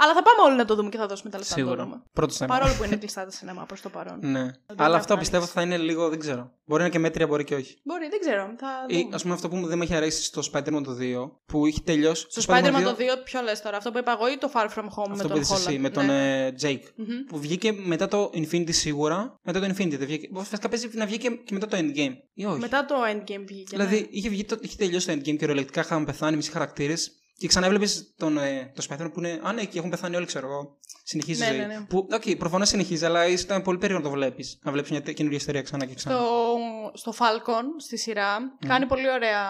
Αλλά 0.00 0.12
θα 0.14 0.22
πάμε 0.22 0.40
όλοι 0.48 0.56
να 0.56 0.64
το 0.64 0.74
δούμε 0.74 0.88
και 0.88 0.96
θα 0.96 1.06
δώσουμε 1.06 1.30
τα 1.30 1.38
λεφτά 1.38 1.56
να 1.58 1.64
το 1.64 1.70
δούμε. 1.70 1.82
σίγουρα. 1.82 2.02
Πρώτο 2.12 2.32
θέμα. 2.34 2.54
Παρόλο 2.58 2.74
που 2.78 2.84
είναι 2.84 2.96
κλειστά 2.96 3.24
τα 3.24 3.30
σινεμά 3.30 3.64
προς 3.64 3.80
το 3.80 3.88
παρόν. 3.88 4.18
Ναι. 4.20 4.50
το 4.52 4.74
Αλλά 4.76 4.94
Black 4.96 4.98
αυτό 4.98 5.14
Panther. 5.14 5.18
πιστεύω 5.18 5.44
θα 5.46 5.62
είναι 5.62 5.76
λίγο, 5.76 6.08
δεν 6.08 6.18
ξέρω. 6.18 6.50
Μπορεί 6.64 6.80
να 6.80 6.86
είναι 6.86 6.94
και 6.96 6.98
μέτρια, 7.00 7.26
μπορεί 7.26 7.44
και 7.44 7.54
όχι. 7.54 7.78
Μπορεί, 7.84 8.08
δεν 8.08 8.20
ξέρω. 8.20 8.54
Θα 8.58 8.68
Ή 8.86 8.96
δούμε. 9.02 9.14
ας 9.14 9.22
πούμε 9.22 9.34
αυτό 9.34 9.48
που 9.48 9.56
μου 9.56 9.66
δεν 9.66 9.78
με 9.78 9.84
έχει 9.84 9.94
αρέσει 9.94 10.22
στο 10.22 10.42
Spider-Man 10.52 10.82
το 10.84 10.96
2, 11.00 11.30
που 11.46 11.66
έχει 11.66 11.82
τελειώσει. 11.82 12.26
Στο 12.28 12.42
Spider-Man 12.46 12.82
το 12.84 12.96
2, 12.98 13.02
ποιο 13.24 13.42
λες 13.42 13.62
τώρα, 13.62 13.76
αυτό 13.76 13.90
που 13.90 13.98
είπα 13.98 14.12
εγώ 14.12 14.28
ή 14.28 14.38
το 14.38 14.50
Far 14.54 14.64
From 14.66 14.84
Home 14.84 15.06
με 15.06 15.12
Αυτό 15.12 15.28
που 15.28 15.34
τον 15.34 15.37
είδες 15.38 15.50
εσύ, 15.50 15.66
Holland. 15.76 15.78
με 15.80 15.90
τον 15.90 16.06
Ναι. 16.06 16.46
ε, 16.46 16.54
Jake. 16.62 16.80
Μμμ. 16.96 17.06
Που 17.28 17.38
βγήκε 17.38 17.72
μετά 17.72 18.08
το 18.08 18.30
Infinity 18.34 18.72
σίγουρα. 18.72 19.38
Μετά 19.42 19.60
το 19.60 19.66
Infinity 19.66 19.96
δεν 19.98 20.06
βγήκε. 20.06 20.28
Βασικά 20.30 20.68
παίζει 20.68 20.88
να 20.92 21.06
βγει 21.06 21.18
και, 21.18 21.30
και 21.44 21.52
μετά 21.54 21.66
το 21.66 21.76
Endgame. 21.80 22.12
Ή 22.34 22.44
όχι; 22.44 22.58
Μετά 22.58 22.84
το 22.84 22.94
Endgame 23.12 23.44
βγήκε. 23.46 23.76
ναι. 23.76 23.84
Δηλαδή 23.86 24.08
είχε, 24.10 24.28
βγει 24.28 24.44
το, 24.44 24.58
είχε 24.60 24.76
τελειώσει 24.78 25.06
το 25.06 25.12
Endgame 25.12 25.22
και 25.22 25.32
κυριολεκτικά 25.32 25.80
είχαν 25.80 26.04
πεθάνει 26.04 26.36
μισοί 26.36 26.50
χαρακτήρες. 26.50 27.12
Και 27.38 27.46
ξανά 27.48 27.66
έβλεπες 27.66 28.14
τον, 28.16 28.38
ε, 28.38 28.72
το 28.74 28.86
Spider-Man 28.88 29.10
που 29.12 29.18
είναι. 29.18 29.40
Α, 29.42 29.52
ναι, 29.52 29.64
και 29.64 29.78
έχουν 29.78 29.90
πεθάνει 29.90 30.16
όλοι, 30.16 30.26
ξέρω 30.26 30.46
εγώ. 30.46 30.76
Συνεχίζει 31.04 31.40
Ναι, 31.40 31.46
η 31.46 31.50
ζωή. 31.50 31.58
ναι, 31.58 31.66
ναι. 31.66 31.80
Που, 31.88 32.06
οκ, 32.12 32.36
προφανώς 32.38 32.68
συνεχίζει, 32.68 33.04
αλλά 33.04 33.26
ήταν 33.26 33.62
πολύ 33.62 33.78
περίεργο 33.78 34.02
να 34.04 34.10
το 34.10 34.16
βλέπεις. 34.16 34.58
Να 34.62 34.72
βλέπεις 34.72 34.90
μια 34.90 35.02
τε- 35.02 35.14
καινούργια 35.14 35.38
ιστορία 35.40 35.62
ξανά 35.62 35.84
και 35.86 35.94
ξανά. 35.94 36.14
στο, 36.16 36.56
στο 36.94 37.12
Falcon, 37.18 37.64
στη 37.78 37.98
σειρά, 37.98 38.38
Ναι. 38.40 38.68
κάνει 38.68 38.86
πολύ 38.86 39.10
ωραία, 39.10 39.44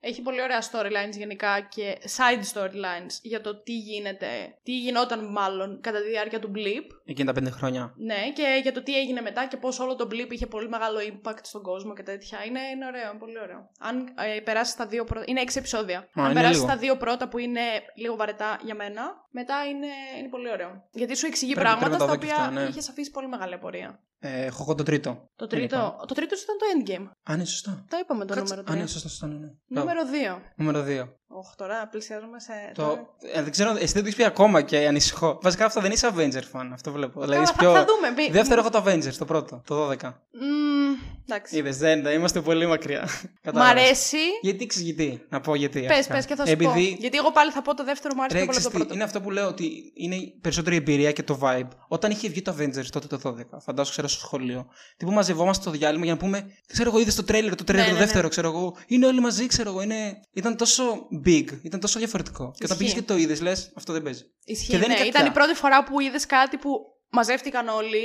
έχει 0.00 0.22
πολύ 0.22 0.42
ωραία 0.42 0.62
storylines 0.62 1.16
γενικά 1.16 1.60
και 1.60 1.98
side 2.16 2.42
storylines 2.58 3.12
για 3.22 3.40
το 3.40 3.62
τι 3.62 3.72
γίνεται, 3.78 4.26
τι 4.62 4.78
γινόταν 4.78 5.24
μάλλον 5.30 5.80
κατά 5.80 6.02
τη 6.02 6.08
διάρκεια 6.08 6.38
του 6.38 6.50
Blip. 6.54 6.84
Εκείνα 7.04 7.26
τα 7.26 7.40
πέντε 7.40 7.50
χρόνια. 7.50 7.94
Ναι, 7.96 8.32
και 8.34 8.60
για 8.62 8.72
το 8.72 8.82
τι 8.82 8.96
έγινε 8.98 9.20
μετά 9.20 9.46
και 9.46 9.56
πώς 9.56 9.78
όλο 9.80 9.96
το 9.96 10.08
Blip 10.10 10.30
είχε 10.32 10.46
πολύ 10.46 10.68
μεγάλο 10.68 10.98
impact 11.12 11.38
στον 11.42 11.62
κόσμο 11.62 11.94
και 11.94 12.02
τέτοια. 12.02 12.38
Είναι, 12.46 12.60
είναι 12.74 12.86
ωραίο, 12.86 13.16
πολύ 13.18 13.38
ωραίο. 13.40 13.70
Αν 13.78 14.08
ε, 14.36 14.40
περάσεις 14.40 14.74
τα 14.76 14.86
δύο 14.86 15.04
πρώτα. 15.04 15.24
Είναι 15.28 15.40
έξι 15.40 15.58
επεισόδια. 15.58 16.08
Αν 16.14 16.24
είναι 16.24 16.34
περάσεις 16.34 16.56
λίγο. 16.56 16.68
τα 16.72 16.76
δύο 16.76 16.96
πρώτα 16.96 17.27
που 17.28 17.38
είναι 17.38 17.60
λίγο 17.96 18.16
βαρετά 18.16 18.58
για 18.62 18.74
μένα, 18.74 19.02
μετά 19.30 19.54
είναι, 19.68 19.86
είναι 20.18 20.28
πολύ 20.28 20.50
ωραίο. 20.50 20.88
Γιατί 20.92 21.16
σου 21.16 21.26
εξηγεί 21.26 21.52
Πρέπει- 21.52 21.66
πράγματα 21.68 21.86
πρέπει 21.96 22.02
να 22.02 22.06
στα 22.06 22.14
τα 22.14 22.20
δω 22.20 22.26
και 22.26 22.32
οποία 22.32 22.44
αυτά, 22.48 22.60
ναι. 22.60 22.68
είχες 22.68 22.88
αφήσει 22.88 23.10
πολύ 23.10 23.28
μεγάλη 23.28 23.54
απορία. 23.54 24.00
Ε, 24.20 24.44
έχω 24.44 24.62
εγώ 24.62 24.74
το 24.74 24.82
τρίτο. 24.82 25.10
Το 25.36 25.46
Δεν 25.46 25.58
τρίτο, 25.58 25.76
είπα. 25.76 26.04
το 26.06 26.14
τρίτο 26.14 26.34
ήταν 26.42 26.56
το 26.58 26.66
Endgame. 26.74 27.10
Α, 27.32 27.36
ναι, 27.36 27.44
σωστά. 27.44 27.84
Το 27.90 27.96
είπαμε 28.02 28.24
το 28.24 28.34
Κάτσε- 28.34 28.56
νούμερο 28.56 28.72
3. 28.72 28.76
Α, 28.78 28.80
ναι, 28.82 28.86
σωστά, 28.86 29.08
σωστά. 29.08 29.26
Ναι, 29.26 29.34
ναι. 29.38 29.50
Νούμερο 29.66 30.00
2. 30.36 30.40
Νούμερο 30.56 30.80
2. 30.82 31.08
Όχι, 31.30 31.52
τώρα 31.56 31.88
πλησιάζουμε 31.90 32.40
σε. 32.40 32.52
Το... 32.74 32.82
τώρα- 32.82 33.06
Ε, 33.34 33.42
δεν 33.42 33.50
ξέρω, 33.50 33.70
εσύ 33.70 33.92
δεν 33.92 33.92
το 34.02 34.08
έχεις 34.08 34.14
πει 34.16 34.24
ακόμα 34.24 34.62
και 34.62 34.86
ανησυχώ. 34.86 35.38
Βασικά 35.42 35.64
αυτό 35.64 35.80
δεν 35.80 35.90
είσαι 35.92 36.10
Avenger 36.14 36.42
fan, 36.52 36.68
αυτό 36.72 36.92
βλέπω. 36.92 37.20
Δηλαδή, 37.20 37.30
Καλά, 37.32 37.42
είσαι 37.42 37.52
θα, 37.52 37.58
πιο... 37.58 37.72
θα 37.72 37.84
δούμε. 37.84 38.10
Μη- 38.22 38.30
Δεύτερο 38.30 38.60
έχω 38.60 38.70
το 38.70 38.82
Avengers, 38.86 39.14
το 39.18 39.24
πρώτο, 39.24 39.62
το 39.66 39.90
12. 39.90 39.96
Μμμ, 40.32 40.77
εντάξει. 41.26 41.56
Είδες, 41.58 41.76
δεν 41.78 42.02
δεν 42.02 42.14
είμαστε 42.18 42.40
πολύ 42.40 42.66
μακριά. 42.66 43.02
Μ' 43.02 43.26
Κατάλαβες. 43.42 43.82
αρέσει. 43.84 44.16
Γιατί 44.42 44.64
εξηγητή, 44.64 45.26
να 45.28 45.40
πω 45.40 45.54
γιατί. 45.54 45.80
Πες, 45.80 45.90
αρχικά. 45.90 46.14
πες 46.14 46.26
και 46.26 46.34
θα 46.34 46.46
σου 46.46 46.52
Επειδή... 46.52 46.90
πω. 46.90 46.96
Γιατί 47.00 47.16
εγώ 47.16 47.32
πάλι 47.32 47.50
θα 47.50 47.62
πω 47.62 47.74
το 47.74 47.84
δεύτερο 47.84 48.14
μου 48.14 48.22
άρεσε 48.22 48.38
Ρε, 48.38 48.44
πιο 48.44 48.52
πολύ 48.52 48.66
από 48.66 48.68
ξέρεις 48.68 48.70
το 48.70 48.70
τι, 48.70 48.76
πρώτο. 48.76 48.94
είναι 48.94 49.04
αυτό 49.04 49.20
που 49.20 49.30
λέω 49.30 49.48
ότι 49.48 49.92
είναι 49.94 50.14
η 50.14 50.38
περισσότερη 50.40 50.76
εμπειρία 50.76 51.12
και 51.12 51.22
το 51.22 51.38
vibe. 51.42 51.68
Όταν 51.88 52.10
είχε 52.10 52.28
βγει 52.28 52.42
το 52.42 52.56
Avengers 52.58 52.86
τότε 52.90 53.06
το 53.06 53.20
12, 53.24 53.34
φαντάζομαι 53.64 53.90
ξέρω 53.90 54.08
στο 54.08 54.20
σχολείο, 54.20 54.66
τι 54.96 55.04
που 55.04 55.12
μαζευόμαστε 55.12 55.62
στο 55.62 55.70
διάλειμμα 55.70 56.04
για 56.04 56.12
να 56.14 56.18
πούμε, 56.20 56.46
ξέρω 56.66 56.88
εγώ, 56.90 56.98
είδες 57.00 57.14
το 57.14 57.24
τρέλερ, 57.24 57.54
το 57.54 57.64
τρέλερ, 57.64 57.84
Ναι, 57.84 57.90
το 57.92 57.94
ναι, 57.98 58.00
ναι. 58.00 58.06
δεύτερο, 58.10 58.28
ξέρω 58.28 58.48
εγώ. 58.48 58.76
Είναι 58.86 59.06
όλοι 59.06 59.20
μαζί, 59.20 59.46
ξέρω 59.46 59.70
εγώ. 59.70 59.82
Είναι... 59.82 60.20
Ήταν 60.32 60.56
τόσο 60.56 60.82
big, 61.26 61.44
ήταν 61.62 61.80
τόσο 61.80 61.98
διαφορετικό. 61.98 62.44
Και 62.56 62.64
όταν 62.64 62.76
Ισχύει. 62.76 62.76
πήγες 62.78 62.92
και 62.94 63.02
το 63.02 63.16
είδες, 63.16 63.40
λες, 63.40 63.72
αυτό 63.76 63.92
δεν 63.92 64.02
παίζει. 64.02 64.22
Ισχύει, 64.44 64.70
και 64.70 64.78
δεν 64.78 64.88
ναι. 64.88 64.94
είναι 64.94 65.02
Ήταν 65.04 65.22
η 65.22 65.24
κακιά. 65.28 65.32
πρώτη 65.42 65.54
φορά 65.58 65.84
που 65.84 66.00
είδες 66.00 66.26
κάτι 66.26 66.56
που 66.56 66.70
μαζεύτηκαν 67.10 67.68
όλοι 67.68 68.02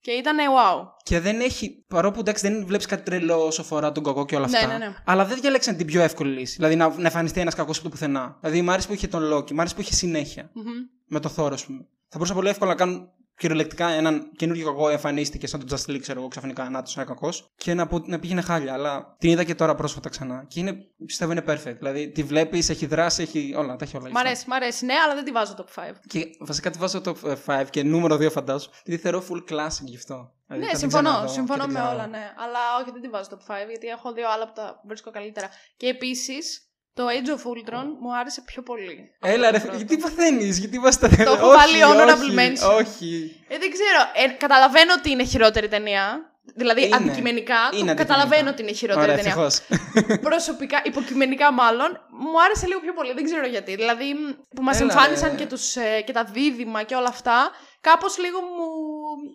και 0.00 0.10
ήταν 0.10 0.36
wow. 0.36 0.86
Και 1.02 1.20
δεν 1.20 1.40
έχει, 1.40 1.84
παρόλο 1.88 2.12
που 2.12 2.20
εντάξει 2.20 2.48
δεν 2.48 2.66
βλέπεις 2.66 2.86
κάτι 2.86 3.02
τρελό 3.02 3.46
όσο 3.46 3.60
αφορά 3.60 3.92
τον 3.92 4.02
κακό 4.04 4.24
και 4.24 4.36
όλα 4.36 4.48
Ναι, 4.48 4.58
αυτά. 4.58 4.78
ναι, 4.78 4.86
ναι. 4.86 4.94
Αλλά 5.04 5.24
δεν 5.24 5.40
διαλέξαν 5.40 5.76
την 5.76 5.86
πιο 5.86 6.02
εύκολη 6.02 6.38
λύση. 6.38 6.54
Δηλαδή 6.56 6.76
να, 6.76 6.88
να 6.88 7.06
εμφανιστεί 7.06 7.40
ένας 7.40 7.54
κακός 7.54 7.76
από 7.78 7.84
το 7.84 7.90
πουθενά. 7.92 8.36
Δηλαδή 8.40 8.62
μ' 8.62 8.70
άρεσε 8.70 8.86
που 8.88 8.94
είχε 8.94 9.06
τον 9.06 9.32
Loki, 9.32 9.52
μ' 9.52 9.60
άρεσε 9.60 9.74
που 9.74 9.80
είχε 9.80 9.92
συνέχεια. 9.94 10.50
Μμμ. 10.54 10.64
Με 11.06 11.20
το 11.20 11.32
Thor, 11.36 11.52
ας 11.52 11.64
πούμε. 11.66 11.78
Θα 12.08 12.16
μπορούσα 12.18 12.34
πολύ 12.34 12.48
εύκολα 12.48 12.70
να 12.70 12.76
κάνουν 12.76 13.08
κυριολεκτικά 13.36 13.88
έναν 13.88 14.30
καινούργιο 14.36 14.66
κακό 14.66 14.88
εμφανίστηκε 14.88 15.46
σαν 15.46 15.66
τον 15.66 15.78
Just 15.78 15.90
League, 15.90 16.00
ξέρω 16.00 16.18
εγώ, 16.20 16.28
ξαφνικά 16.28 16.70
να 16.70 16.82
του 16.82 16.92
ένα 16.96 17.04
κακός 17.04 17.52
και 17.56 17.74
να, 17.74 17.86
πω- 17.86 18.06
να 18.08 18.18
πήγαινε 18.18 18.40
χάλια. 18.40 18.72
Αλλά 18.72 19.16
την 19.18 19.30
είδα 19.30 19.44
και 19.44 19.54
τώρα 19.54 19.74
πρόσφατα 19.74 20.08
ξανά. 20.08 20.44
Και 20.48 20.60
είναι, 20.60 20.76
πιστεύω 21.06 21.32
είναι 21.32 21.44
perfect. 21.48 21.76
Δηλαδή 21.78 22.10
τη 22.10 22.22
βλέπεις, 22.22 22.68
έχει 22.68 22.86
δράση, 22.86 23.22
έχει 23.22 23.54
όλα. 23.56 23.76
Τα 23.76 23.84
έχει 23.84 23.96
όλα. 23.96 24.10
Μ' 24.10 24.16
αρέσει, 24.16 24.44
μ' 24.48 24.52
αρέσει. 24.52 24.84
Ναι, 24.84 24.94
αλλά 24.94 25.14
δεν 25.14 25.24
τη 25.24 25.30
βάζω 25.30 25.54
top 25.58 25.80
5. 25.82 25.92
Και 26.06 26.26
βασικά 26.40 26.70
τη 26.70 26.78
βάζω 26.78 27.00
το 27.00 27.16
5 27.46 27.64
και 27.70 27.82
νούμερο 27.82 28.14
2 28.16 28.30
φαντάζομαι. 28.30 28.74
Γιατί 28.84 29.02
θεωρώ 29.02 29.24
full 29.30 29.52
classic 29.52 29.84
γι' 29.84 29.96
αυτό. 29.96 30.30
Δηλαδή, 30.46 30.64
Ναι, 30.64 30.70
θα 30.72 30.78
την 30.78 30.90
συμφωνώ. 30.90 31.08
ξαναδώ 31.08 31.26
και 31.26 31.32
Συμφωνώ 31.32 31.62
την 31.64 31.72
με 31.72 31.78
ξαναδώ. 31.78 31.96
όλα, 31.98 32.06
ναι. 32.06 32.32
Αλλά 32.44 32.58
όχι, 32.80 32.90
δεν 32.92 33.00
τη 33.02 33.08
βάζω 33.08 33.28
top 33.30 33.52
5 33.52 33.68
γιατί 33.68 33.86
έχω 33.86 34.12
δύο 34.12 34.30
άλλα 34.30 34.46
που 34.46 34.52
τα 34.54 34.80
βρίσκω 34.86 35.10
καλύτερα. 35.10 35.48
Και 35.76 35.86
επίσης 35.86 36.65
το 36.96 37.04
Age 37.16 37.30
of 37.36 37.42
Ultron 37.52 37.86
μου 38.00 38.16
άρεσε 38.16 38.40
πιο 38.46 38.62
πολύ. 38.62 39.10
από 39.20 39.32
Έλα 39.32 39.46
το 39.46 39.52
ρε, 39.56 39.60
πρώτο. 39.60 39.76
γιατί 39.76 39.96
παθαίνεις, 39.96 40.58
γιατί 40.58 40.78
βάζει 40.78 40.98
τα 40.98 41.08
Το 41.08 41.14
έχω 41.32 41.48
βάλει 41.48 41.78
honorable 41.90 42.38
mention. 42.40 42.74
Όχι. 42.80 43.36
Ε, 43.48 43.58
δεν 43.58 43.70
ξέρω. 43.70 44.00
Ε, 44.14 44.36
καταλαβαίνω 44.36 44.92
ότι 44.98 45.10
είναι 45.10 45.24
χειρότερη 45.24 45.68
ταινία. 45.68 46.30
Δηλαδή, 46.54 46.84
Είναι. 46.86 46.96
αντικειμενικά, 46.96 47.54
το 47.70 47.76
Είναι 47.76 47.94
καταλαβαίνω 47.94 48.48
αντικειμενικά. 48.50 48.50
ότι 48.50 48.62
είναι 48.62 48.72
χειρότερη 48.72 49.10
Ωραία, 49.12 49.16
ταινία. 49.16 49.44
ευτυχώς. 49.46 50.20
Προσωπικά, 50.28 50.80
υποκειμενικά 50.84 51.52
μάλλον, 51.52 52.00
μου 52.10 52.42
άρεσε 52.44 52.66
λίγο 52.66 52.80
πιο 52.80 52.92
πολύ. 52.92 53.12
Δεν 53.12 53.24
ξέρω 53.24 53.46
γιατί. 53.46 53.74
Δηλαδή, 53.74 54.14
που 54.54 54.62
μας 54.62 54.80
Έλα, 54.80 54.92
εμφάνισαν 54.92 55.30
ρε. 55.30 55.36
και, 55.36 55.46
τους, 55.46 55.76
ε, 55.76 56.00
και 56.06 56.12
τα 56.12 56.24
δίδυμα 56.24 56.82
και 56.82 56.94
όλα 56.94 57.08
αυτά, 57.08 57.50
κάπως 57.80 58.18
λίγο 58.18 58.40
μου. 58.40 58.66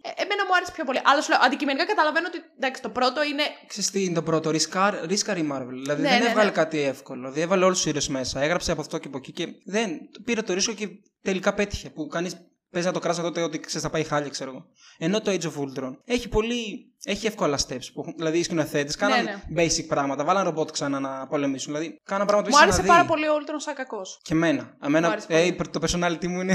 Ε, 0.02 0.22
εμένα 0.24 0.46
μου 0.46 0.56
άρεσε 0.56 0.72
πιο 0.72 0.84
πολύ. 0.84 1.00
Αλλά 1.04 1.22
σου 1.22 1.30
λέω, 1.32 1.40
αντικειμενικά 1.42 1.86
καταλαβαίνω 1.86 2.28
ότι 2.32 2.40
εντάξει, 2.58 2.82
το 2.82 2.90
πρώτο 2.90 3.24
είναι. 3.24 3.44
Ξέρεις 3.68 3.92
τι 3.92 4.04
είναι 4.04 4.14
το 4.14 4.24
πρώτο, 4.24 4.50
ρισκάρ, 4.50 4.94
ρίσκαρη 5.06 5.40
η 5.40 5.50
Marvel. 5.54 5.78
Δηλαδή 5.84 6.02
Ναι, 6.02 6.10
δεν 6.10 6.20
ναι, 6.20 6.26
έβγαλε 6.26 6.50
ναι. 6.50 6.56
κάτι 6.62 6.80
εύκολο. 6.80 7.20
Δηλαδή 7.20 7.42
έβαλε 7.42 7.66
όλους 7.66 7.82
τους 7.82 7.86
ήρωε 7.86 8.20
μέσα. 8.20 8.42
Έγραψε 8.42 8.72
από 8.72 8.82
αυτό 8.82 8.98
και 8.98 9.08
από 9.08 9.18
εκεί 9.18 9.32
και 9.32 9.48
δεν. 9.66 9.90
Πήρε 10.24 10.42
το 10.42 10.54
ρίσκο 10.54 10.74
και 10.74 10.88
τελικά 11.22 11.54
πέτυχε. 11.54 11.90
Που 11.90 12.08
κανεί 12.08 12.30
παίζει 12.72 12.88
να 12.88 12.94
το 12.94 13.00
κράζα 13.00 13.22
τότε 13.22 13.42
ότι 13.42 13.60
ξέρεις, 13.60 13.82
θα 13.82 13.90
πάει 13.90 14.04
χάλια, 14.04 14.30
ξέρω 14.30 14.50
εγώ. 14.52 14.66
Ενώ 14.98 15.22
το 15.22 15.32
Age 15.32 15.44
of 15.44 15.62
Ultron 15.64 15.98
έχει 16.06 16.28
πολύ. 16.30 16.86
Έχει 17.04 17.28
εύκολα 17.28 17.58
steps. 17.68 17.86
Που, 17.94 18.02
έχουν- 18.02 18.14
δηλαδή 18.18 18.38
οι 18.38 18.44
σκηνοθέτες 18.44 18.96
κάναν 18.96 19.24
ναι. 19.24 19.64
basic 19.64 19.86
πράγματα. 19.88 20.24
Βάλαν 20.24 20.44
ρομπότ 20.44 20.72
ξανά 20.72 21.00
να 21.00 21.28
πολεμήσουν. 21.28 21.74
Δηλαδή 21.74 22.02
κάναν 22.04 22.28
πράγματα 22.28 22.50
που 22.50 22.56
Μου 22.58 22.64
έχεις 22.64 22.76
άρεσε 22.78 22.82
ξαναδεί. 22.92 23.08
πάρα 23.08 23.22
πολύ 23.22 23.28
ο 23.28 23.34
Ultron 23.42 23.56
σαν 23.62 23.74
κακός. 23.76 24.20
Και 24.22 24.34
εμένα. 24.34 24.78
εμένα 24.84 25.08
Μου 25.08 25.12
άρεσε 25.14 25.28
ε, 25.30 25.52
πολύ. 25.52 25.70
το 25.70 25.80
personality 25.88 26.28
μου 26.28 26.42
είναι 26.42 26.54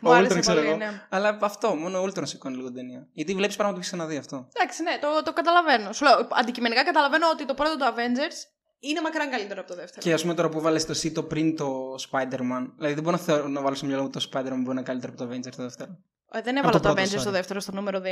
Μου 0.00 0.10
ο 0.10 0.12
άρεσε 0.12 0.34
Ultron, 0.36 0.40
ξέρω 0.40 0.56
πολύ, 0.56 0.68
εγώ. 0.68 0.76
ναι. 0.76 1.02
Αλλά 1.08 1.38
αυτό, 1.40 1.74
μόνο 1.74 1.98
ο 2.00 2.04
Ultron 2.04 2.22
σηκώνει 2.26 2.54
λίγο 2.56 2.66
την 2.66 2.76
ταινία. 2.76 3.08
Γιατί 3.12 3.34
βλέπεις 3.34 3.56
πράγματα 3.56 3.78
που 3.78 3.84
έχει 3.84 3.94
ξαναδεί 3.94 4.16
αυτό. 4.16 4.48
Εντάξει, 4.52 4.82
ναι, 4.82 4.98
το, 5.00 5.22
το 5.24 5.32
καταλαβαίνω. 5.32 5.92
Σου 5.92 6.04
λέω, 6.04 6.28
αντικειμενικά 6.30 6.84
καταλαβαίνω 6.84 7.26
ότι 7.32 7.44
το 7.46 7.54
πρώτο 7.54 7.76
του 7.76 7.84
Avengers 7.84 8.36
είναι 8.78 9.00
μακράν 9.00 9.30
καλύτερο 9.30 9.60
από 9.60 9.68
το 9.68 9.74
δεύτερο. 9.76 10.00
Και 10.00 10.12
ας 10.12 10.22
πούμε 10.22 10.34
τώρα 10.34 10.48
που 10.48 10.60
βάλες 10.60 10.84
το 10.86 10.94
C 11.02 11.10
το 11.12 11.22
πριν 11.22 11.56
το 11.56 11.94
Spider-Man. 12.10 12.64
Δηλαδή 12.76 12.94
δεν 12.94 13.02
μπορώ 13.02 13.10
να, 13.16 13.22
θεωρώ, 13.22 13.48
να 13.48 13.60
βάλω 13.60 13.74
στο 13.74 13.86
μυαλό 13.86 14.02
μου 14.02 14.10
το 14.10 14.28
Spider-Man 14.32 14.42
που 14.48 14.54
μπορεί 14.54 14.64
να 14.64 14.70
είναι 14.72 14.82
καλύτερο 14.82 15.12
από 15.16 15.24
το 15.24 15.30
Avengers 15.30 15.54
το 15.56 15.62
δεύτερο. 15.62 15.98
Ε, 16.32 16.40
δεν 16.42 16.56
έβαλα 16.56 16.72
το 16.72 16.80
το, 16.80 16.92
πρώτο, 16.92 17.02
Avengers 17.02 17.14
sorry. 17.14 17.20
στο 17.20 17.30
δεύτερο, 17.30 17.60
στο 17.60 17.72
νούμερο 17.72 17.98
2. 17.98 18.02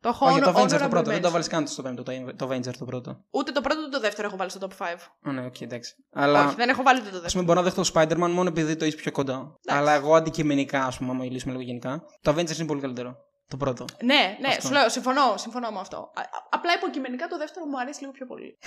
Το 0.00 0.08
έχω 0.08 0.26
Όχι, 0.26 0.40
το 0.40 0.50
honor- 0.50 0.56
Avengers 0.56 0.68
το 0.68 0.84
honorable 0.84 0.90
πρώτο. 0.90 1.10
Δεν 1.10 1.20
το 1.22 1.28
mention. 1.28 1.32
βάλεις 1.32 1.48
καν 1.48 1.66
στο 1.66 1.82
πέμπτο, 1.82 2.02
το, 2.02 2.12
το 2.36 2.48
Avengers 2.50 2.76
το 2.78 2.84
πρώτο. 2.84 3.24
Ούτε 3.30 3.52
το 3.52 3.60
πρώτο 3.60 3.80
ούτε 3.80 3.90
το 3.90 4.00
δεύτερο 4.00 4.28
έχω 4.28 4.36
βάλει 4.36 4.50
στο 4.50 4.66
top 4.66 4.82
5. 4.82 4.84
Α, 5.22 5.32
ναι, 5.32 5.46
οκ, 5.46 5.60
εντάξει. 5.60 5.94
Αλλά 6.12 6.44
Όχι, 6.46 6.54
δεν 6.54 6.68
έχω 6.68 6.82
βάλει 6.82 7.00
ούτε 7.00 7.10
το 7.10 7.16
ας 7.16 7.22
δεύτερο. 7.22 7.44
πούμε 7.44 7.44
μπορώ 7.54 7.58
να 7.68 7.72
δεχτώ 7.74 7.92
το 7.92 8.00
Spider-Man 8.26 8.30
μόνο 8.34 8.48
επειδή 8.48 8.76
το 8.76 8.84
είσαι 8.84 8.96
πιο 8.96 9.12
κοντά. 9.12 9.58
Αλλά 9.66 9.92
εγώ 9.92 10.14
αντικειμενικά, 10.14 10.84
ας 10.84 10.98
πούμε, 10.98 11.10
άμα 11.10 11.22
μιλήσουμε 11.22 11.52
λίγο 11.52 11.64
γενικά, 11.64 12.02
το 12.22 12.30
Avengers 12.32 12.56
είναι 12.56 12.66
πολύ 12.66 12.80
καλύτερο. 12.80 13.16
Το 13.52 13.56
πρώτο. 13.58 13.84
Ναι, 14.04 14.22
ναι, 14.40 14.48
Αυτό. 14.48 14.66
σου 14.66 14.72
λέω, 14.72 14.88
συμφωνώ, 14.88 15.34
συμφωνώ 15.36 15.70
με 15.70 15.78
αυτό. 15.80 15.96
Α- 15.96 16.20
α- 16.20 16.44
απλά 16.50 16.72
υποκειμενικά 16.74 17.26
το 17.26 17.38
δεύτερο 17.38 17.66
μου 17.66 17.78
αρέσει 17.80 18.00
λίγο 18.00 18.12
πιο 18.12 18.26
πολύ. 18.26 18.58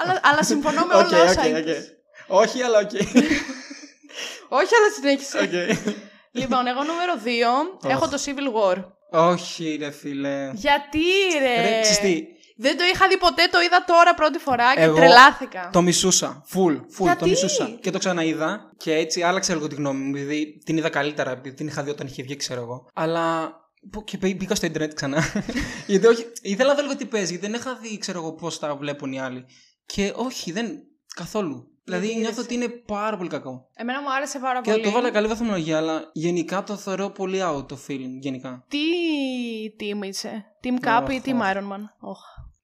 αλλά, 0.00 0.20
αλλά 0.22 0.42
συμφωνώ 0.42 0.84
με 0.86 0.94
όλα 1.00 1.22
όσα 1.22 1.46
είπες. 1.48 1.96
Όχι, 2.26 2.62
αλλά 2.62 2.78
οκ. 2.78 2.90
Όχι, 4.60 4.72
αλλά 4.78 4.90
συνέχισε. 4.96 5.38
Οκ. 5.38 5.52
λοιπόν, 6.40 6.66
εγώ 6.66 6.82
νούμερο 6.82 7.12
2 7.84 7.88
έχω 7.90 8.08
το 8.08 8.18
Civil 8.24 8.48
War. 8.56 8.84
Όχι, 9.10 9.76
ρε 9.80 9.90
φίλε. 9.90 10.50
Γιατί 10.54 11.00
ρε; 11.40 11.62
Ρε, 11.62 11.80
ξέρεις 11.80 11.98
τι, 11.98 12.22
Δεν 12.56 12.76
το 12.76 12.84
είχα 12.94 13.08
δει 13.08 13.18
ποτέ, 13.18 13.46
το 13.52 13.60
είδα 13.60 13.84
τώρα 13.86 14.14
πρώτη 14.14 14.38
φορά 14.38 14.74
και 14.74 14.80
Εγώ 14.80 14.96
τρελάθηκα. 14.96 15.68
Το 15.72 15.82
μισούσα. 15.82 16.44
Full. 16.54 16.72
Full. 16.76 16.82
Το 16.98 17.04
Γιατί; 17.04 17.28
μισούσα. 17.28 17.78
Και 17.80 17.90
το 17.90 17.98
ξαναείδα. 17.98 18.70
Και 18.76 18.94
έτσι 18.94 19.22
άλλαξε 19.22 19.54
λίγο 19.54 19.66
τη 19.66 19.74
γνώμη 19.74 20.00
μου. 20.04 20.16
Επειδή 20.16 20.58
την 20.64 20.76
είδα 20.76 20.88
καλύτερα. 20.88 21.30
Επειδή 21.30 21.54
την 21.56 21.66
είχα 21.66 21.82
δει 21.82 21.90
όταν 21.90 22.06
είχε 22.06 22.22
βγει, 22.22 22.36
ξέρω 22.36 22.60
εγώ. 22.60 22.86
Αλλά. 22.94 23.60
Που- 23.90 24.04
Και 24.04 24.16
μπή- 24.16 24.36
μπήκα 24.36 24.54
στο 24.54 24.66
Ίντερνετ 24.66 24.94
ξανά. 24.94 25.22
γιατί 25.86 26.06
όχι. 26.06 26.24
Ήθελα 26.42 26.68
να 26.68 26.74
δω 26.74 26.82
λίγο 26.82 26.96
τι 26.96 27.04
παίζει. 27.04 27.30
Γιατί 27.30 27.46
δεν 27.46 27.54
είχα 27.60 27.74
δει, 27.76 27.98
ξέρω 27.98 28.18
εγώ, 28.18 28.32
πώς 28.32 28.58
τα 28.58 28.76
βλέπουν 28.76 29.12
οι 29.12 29.20
άλλοι. 29.20 29.44
Και 29.86 30.12
όχι, 30.16 30.52
δεν. 30.52 30.66
Καθόλου. 31.16 31.66
Δηλαδή 31.84 32.04
Γιατί 32.06 32.20
νιώθω 32.20 32.40
είδες; 32.40 32.44
ότι 32.44 32.54
είναι 32.54 32.68
πάρα 32.68 33.16
πολύ 33.16 33.28
κακό. 33.28 33.68
Εμένα 33.74 34.00
μου 34.00 34.12
άρεσε 34.12 34.38
πάρα 34.38 34.60
Και 34.60 34.70
πολύ. 34.70 34.82
το 34.82 34.90
βάλα 34.90 35.10
καλή 35.10 35.26
βαθμολογία, 35.26 35.76
αλλά 35.76 36.10
γενικά 36.12 36.62
το 36.62 36.76
θεωρώ 36.76 37.10
πολύ 37.10 37.38
out 37.42 37.68
το 37.68 37.78
feeling. 37.88 38.14
Γενικά. 38.20 38.64
Τι 38.68 38.78
team 39.80 40.06
είσαι, 40.06 40.44
Team 40.64 40.86
Cap 40.86 41.10
ή 41.10 41.14
Οχ, 41.14 41.22
Team 41.24 41.34
οχ. 41.34 41.40
Iron 41.52 41.72
Man; 41.72 41.82
Οχ, 42.00 42.18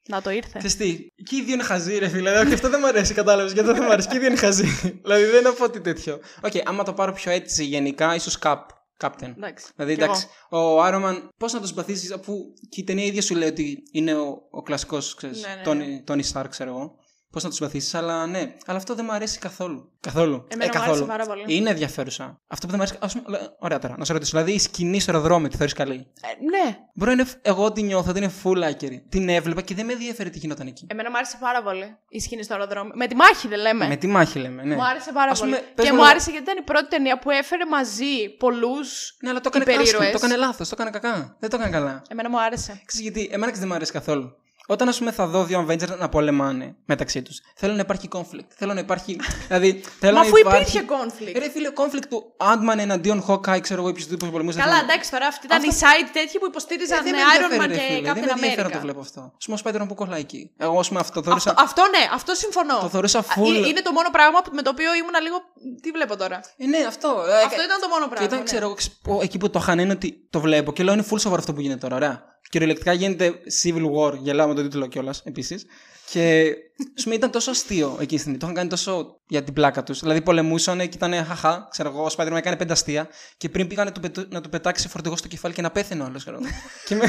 να 0.08 0.22
το 0.22 0.30
ήρθε. 0.30 0.58
Ξέρεις 0.58 0.76
τι, 0.76 0.96
και 1.22 1.36
οι 1.36 1.42
δύο 1.42 1.54
είναι 1.54 1.62
χαζοί, 1.62 1.98
ρε 1.98 2.08
φίλε. 2.08 2.46
Και 2.46 2.54
αυτό 2.54 2.68
δεν 2.68 2.80
μου 2.82 2.86
αρέσει, 2.86 3.14
κατάλαβες. 3.14 3.52
Γιατί 3.52 3.72
δεν 3.72 3.82
μου 3.82 3.92
αρέσει. 3.92 4.08
Και 4.08 4.16
οι 4.16 4.18
δύο 4.18 4.28
είναι 4.28 4.36
χαζοί. 4.38 4.64
δηλαδή 5.04 5.24
δεν 5.24 5.38
είναι 5.40 5.48
από 5.48 5.70
τι 5.70 5.80
τέτοιο. 5.80 6.18
Οκ, 6.42 6.52
άμα 6.64 6.82
το 6.84 6.92
πάρω 6.92 7.12
πιο 7.12 7.30
έτσι 7.32 7.64
γενικά, 7.64 8.14
ίσως 8.14 8.38
Cap. 8.42 8.56
Captain. 9.00 9.32
Εντάξει. 9.36 9.66
Δηλαδή, 9.76 9.94
κι 9.94 10.02
εντάξει, 10.02 10.26
ο 10.48 10.84
Iron 10.84 11.04
Man, 11.04 11.28
πώς 11.36 11.52
να 11.52 11.60
το 11.60 11.66
συμπαθήσεις, 11.66 12.12
αφού 12.12 12.32
και 12.68 12.80
η 12.80 12.84
ταινία 12.84 13.04
ίδια 13.04 13.22
σου 13.22 13.34
λέει 13.34 13.48
ότι 13.48 13.82
είναι 13.92 14.14
ο, 14.14 14.42
ο 14.50 14.62
κλασικός, 14.62 15.14
ξέρεις, 15.14 15.42
Ναι, 15.42 15.74
ναι, 15.74 15.84
ναι. 15.84 16.02
Tony, 16.06 16.10
Tony 16.10 16.22
Stark, 16.32 16.46
ξέρω 16.48 16.70
εγώ. 16.70 16.98
Πώς 17.32 17.42
να 17.42 17.48
το 17.48 17.54
συμπαθήσει, 17.54 17.96
αλλά 17.96 18.26
ναι. 18.26 18.54
Αλλά 18.66 18.76
αυτό 18.78 18.94
δεν 18.94 19.04
μου 19.08 19.12
αρέσει 19.14 19.38
καθόλου. 19.38 19.92
Καθόλου. 20.00 20.44
Ε, 20.48 20.54
Εμένα 20.54 20.70
μου 20.72 20.78
καθόλου. 20.78 20.90
άρεσε 20.90 21.04
πάρα 21.04 21.26
πολύ. 21.26 21.56
Είναι 21.56 21.70
ενδιαφέρουσα. 21.70 22.40
Αυτό 22.46 22.66
που 22.66 22.72
δεν 22.72 22.80
μου 22.82 22.86
αρέσει. 22.90 22.98
Ας 23.00 23.12
πούμε, 23.22 23.38
λέ- 23.38 23.50
ωραία 23.58 23.78
τώρα, 23.78 23.94
να 23.98 24.04
σε 24.04 24.12
ρωτήσω. 24.12 24.30
Δηλαδή, 24.30 24.52
η 24.52 24.58
σκηνή 24.58 25.00
στο 25.00 25.12
αεροδρόμιο 25.12 25.48
τη 25.48 25.56
θεωρείς 25.56 25.72
καλή; 25.74 25.94
Ε, 25.94 26.44
ναι, 26.44 26.76
Μπορεί 26.94 27.14
να 27.14 27.22
είναι. 27.22 27.30
Εγώ 27.42 27.72
τη 27.72 27.82
νιώθω 27.82 28.10
ότι 28.10 28.18
είναι 28.18 28.32
full 28.44 28.62
άκυρη. 28.62 29.06
Την 29.08 29.28
έβλεπα 29.28 29.60
και 29.62 29.74
δεν 29.74 29.86
με 29.86 29.92
ενδιαφέρει 29.92 30.30
τι 30.30 30.38
γινόταν 30.38 30.66
εκεί. 30.66 30.86
εμένα 30.90 31.10
μου 31.10 31.16
άρεσε 31.16 31.36
πάρα 31.40 31.62
πολύ 31.62 31.96
η 32.08 32.20
σκηνή 32.20 32.42
στο 32.42 32.54
αεροδρόμιο. 32.54 32.92
Με 32.94 33.06
τη 33.06 33.14
μάχη 33.14 33.48
δεν 33.48 33.58
λέμε. 33.60 33.86
Με 33.86 33.96
τη 33.96 34.06
μάχη 34.06 34.38
λέμε, 34.38 34.62
ναι. 34.62 34.74
Μου 34.74 34.84
άρεσε 34.84 35.12
πάρα 35.12 35.30
Ας 35.30 35.40
πούμε, 35.40 35.56
πολύ. 35.56 35.68
πες 35.74 35.84
Και 35.84 35.90
μου 35.90 35.96
μου 35.96 36.02
ένα- 36.02 36.10
άρεσε 36.12 36.30
γιατί 36.30 36.44
ήταν 36.50 36.62
η 36.62 36.64
πρώτη 36.64 36.88
ταινία 36.88 37.18
που 37.18 37.30
έφερε 37.30 37.64
μαζί 37.66 38.28
πολλούς. 38.38 39.16
Ναι, 39.22 39.30
αλλά 39.30 39.40
το 39.40 39.48
έκανε 39.50 39.64
υπερήρωες. 39.64 39.92
άσχημα, 39.94 40.10
το 40.10 40.16
έκανε 40.26 40.36
λάθος, 40.36 40.68
το 40.68 40.74
έκανε 40.78 40.90
κακά. 40.98 41.36
Δεν 41.40 41.50
το 41.50 41.56
έκανε 41.56 41.70
καλά. 41.70 42.02
Εμένα 42.08 42.30
μου 42.30 42.40
άρεσε. 42.40 42.82
Ξέρεις 42.84 43.06
γιατί, 43.10 43.28
εμένα 43.32 43.52
και 43.52 43.58
δεν 43.58 43.68
μου 43.68 43.74
αρέσει 43.74 43.92
καθόλου. 43.92 44.36
Όταν, 44.70 44.88
α 44.88 44.94
πούμε, 44.98 45.10
θα 45.12 45.26
δω 45.26 45.44
δύο 45.44 45.66
Avengers 45.68 45.96
να 45.98 46.08
πολεμάνε 46.08 46.74
μεταξύ 46.84 47.22
του, 47.22 47.30
θέλω 47.54 47.72
να 47.74 47.80
υπάρχει 47.80 48.08
conflict. 48.12 48.48
Θέλω 48.56 48.72
να 48.74 48.80
υπάρχει. 48.80 49.20
δηλαδή, 49.48 49.84
θέλω 50.00 50.14
Μα 50.14 50.20
να 50.20 50.26
αφού 50.26 50.38
υπάρχει... 50.38 50.76
υπήρχε 50.78 50.86
conflict. 50.96 51.38
Ρε 51.38 51.50
φίλε, 51.50 51.68
conflict 51.74 52.06
του 52.08 52.34
Ant-Man 52.38 52.78
εναντίον 52.78 53.24
Hawkeye, 53.28 53.58
ξέρω 53.60 53.80
εγώ, 53.80 53.88
οποιοδήποτε 53.90 54.30
πολεμούσε. 54.30 54.58
Καλά, 54.58 54.78
εντάξει 54.82 55.10
τώρα, 55.10 55.26
αυτή 55.26 55.46
ήταν 55.46 55.58
Αυτό- 55.58 55.70
η 55.70 55.78
site 55.80 56.08
τέτοιοι 56.12 56.38
που 56.38 56.46
υποστήριζαν 56.46 57.02
δεν 57.02 57.12
με 57.14 57.18
Iron 57.20 57.42
ενδιαφέρει, 57.42 57.60
Man 57.62 57.68
ρε 57.68 57.74
και 57.76 57.80
φίλε, 57.94 58.00
Δεν 58.00 58.02
με 58.02 58.10
Captain 58.10 58.30
ενδιαφέρει 58.30 58.62
να 58.62 58.70
το 58.70 58.78
America. 58.78 58.80
βλέπω 58.82 59.00
αυτό. 59.00 59.20
Α 59.20 59.38
πούμε, 59.44 59.56
ο 59.56 59.60
Spider-Man 59.64 59.88
που 59.88 59.94
κολλάει 59.94 60.20
εκεί. 60.20 60.42
Εγώ, 60.56 60.78
α 60.80 60.84
πούμε, 60.88 61.00
αυτό 61.00 61.22
θεωρούσα. 61.22 61.50
Αυτό, 61.50 61.62
αυτό 61.64 61.82
ναι, 61.98 62.02
αυτό 62.18 62.34
συμφωνώ. 62.34 62.78
Το 62.80 62.88
θεωρούσα 62.88 63.18
Α, 63.18 63.22
full. 63.34 63.54
ε, 63.64 63.68
Είναι 63.68 63.82
το 63.88 63.92
μόνο 63.92 64.08
πράγμα 64.16 64.38
που- 64.42 64.54
με 64.54 64.62
το 64.62 64.70
οποίο 64.74 64.90
ήμουν 65.00 65.16
λίγο. 65.26 65.36
Τι 65.82 65.90
βλέπω 65.90 66.16
τώρα. 66.16 66.40
Ε, 66.56 66.66
ναι, 66.66 66.78
αυτό. 66.92 67.08
Αυτό 67.46 67.62
ήταν 67.68 67.78
το 67.84 67.88
μόνο 67.88 68.02
Και 68.04 68.10
πράγμα. 68.10 68.26
όταν 68.26 68.38
ναι. 68.38 68.44
ξέρω, 68.44 68.64
εγώ, 68.66 68.74
ξε- 68.74 68.92
ο- 69.08 69.22
εκεί 69.22 69.38
που 69.38 69.50
το 69.50 69.58
είχαν 69.62 69.78
είναι 69.78 69.92
ότι 69.92 70.08
το 70.30 70.40
βλέπω 70.40 70.72
και 70.72 70.82
λέω 70.82 70.94
είναι 70.94 71.04
full 71.10 71.20
σοβαρό 71.20 71.40
αυτό 71.40 71.52
που 71.54 71.60
γίνεται 71.60 71.80
τώρα. 71.80 71.96
Ωραία. 71.96 72.27
Κυριολεκτικά 72.50 72.92
γίνεται 72.92 73.32
Civil 73.62 73.84
War, 73.94 74.18
γελάω 74.18 74.48
με 74.48 74.54
τον 74.54 74.64
τίτλο 74.64 74.86
κιόλας 74.86 75.22
επίσης. 75.24 75.64
Και 76.10 76.52
σου 76.96 77.02
πούμε, 77.02 77.14
ήταν 77.14 77.30
τόσο 77.30 77.50
αστείο 77.50 77.88
εκείνη 77.92 78.06
τη 78.06 78.16
στιγμή. 78.18 78.36
Το 78.36 78.44
είχαν 78.44 78.54
κάνει 78.56 78.68
τόσο 78.68 79.20
για 79.28 79.42
την 79.42 79.54
πλάκα 79.54 79.82
τους. 79.82 80.00
Δηλαδή 80.00 80.20
πολεμούσαν 80.20 80.78
και 80.78 80.84
ήταν 80.84 81.24
χαχά, 81.24 81.68
ξέρω 81.70 81.88
εγώ, 81.88 82.02
ο 82.04 82.06
Spider-Man 82.16 82.36
έκανε 82.36 82.56
πέντε 82.56 82.72
αστεία 82.72 83.08
και 83.36 83.48
πριν 83.48 83.66
πήγαν 83.66 83.86
να 83.86 83.92
του, 83.92 84.00
πετου- 84.00 84.32
να 84.32 84.40
του 84.40 84.48
πετάξει 84.48 84.88
φορτηγός 84.88 85.18
στο 85.18 85.28
κεφάλι 85.28 85.54
και 85.54 85.62
να 85.62 85.70
πέθαινε 85.70 86.02
ο 86.02 86.04
άλλος. 86.04 86.24
και 86.86 86.94
με, 86.94 87.04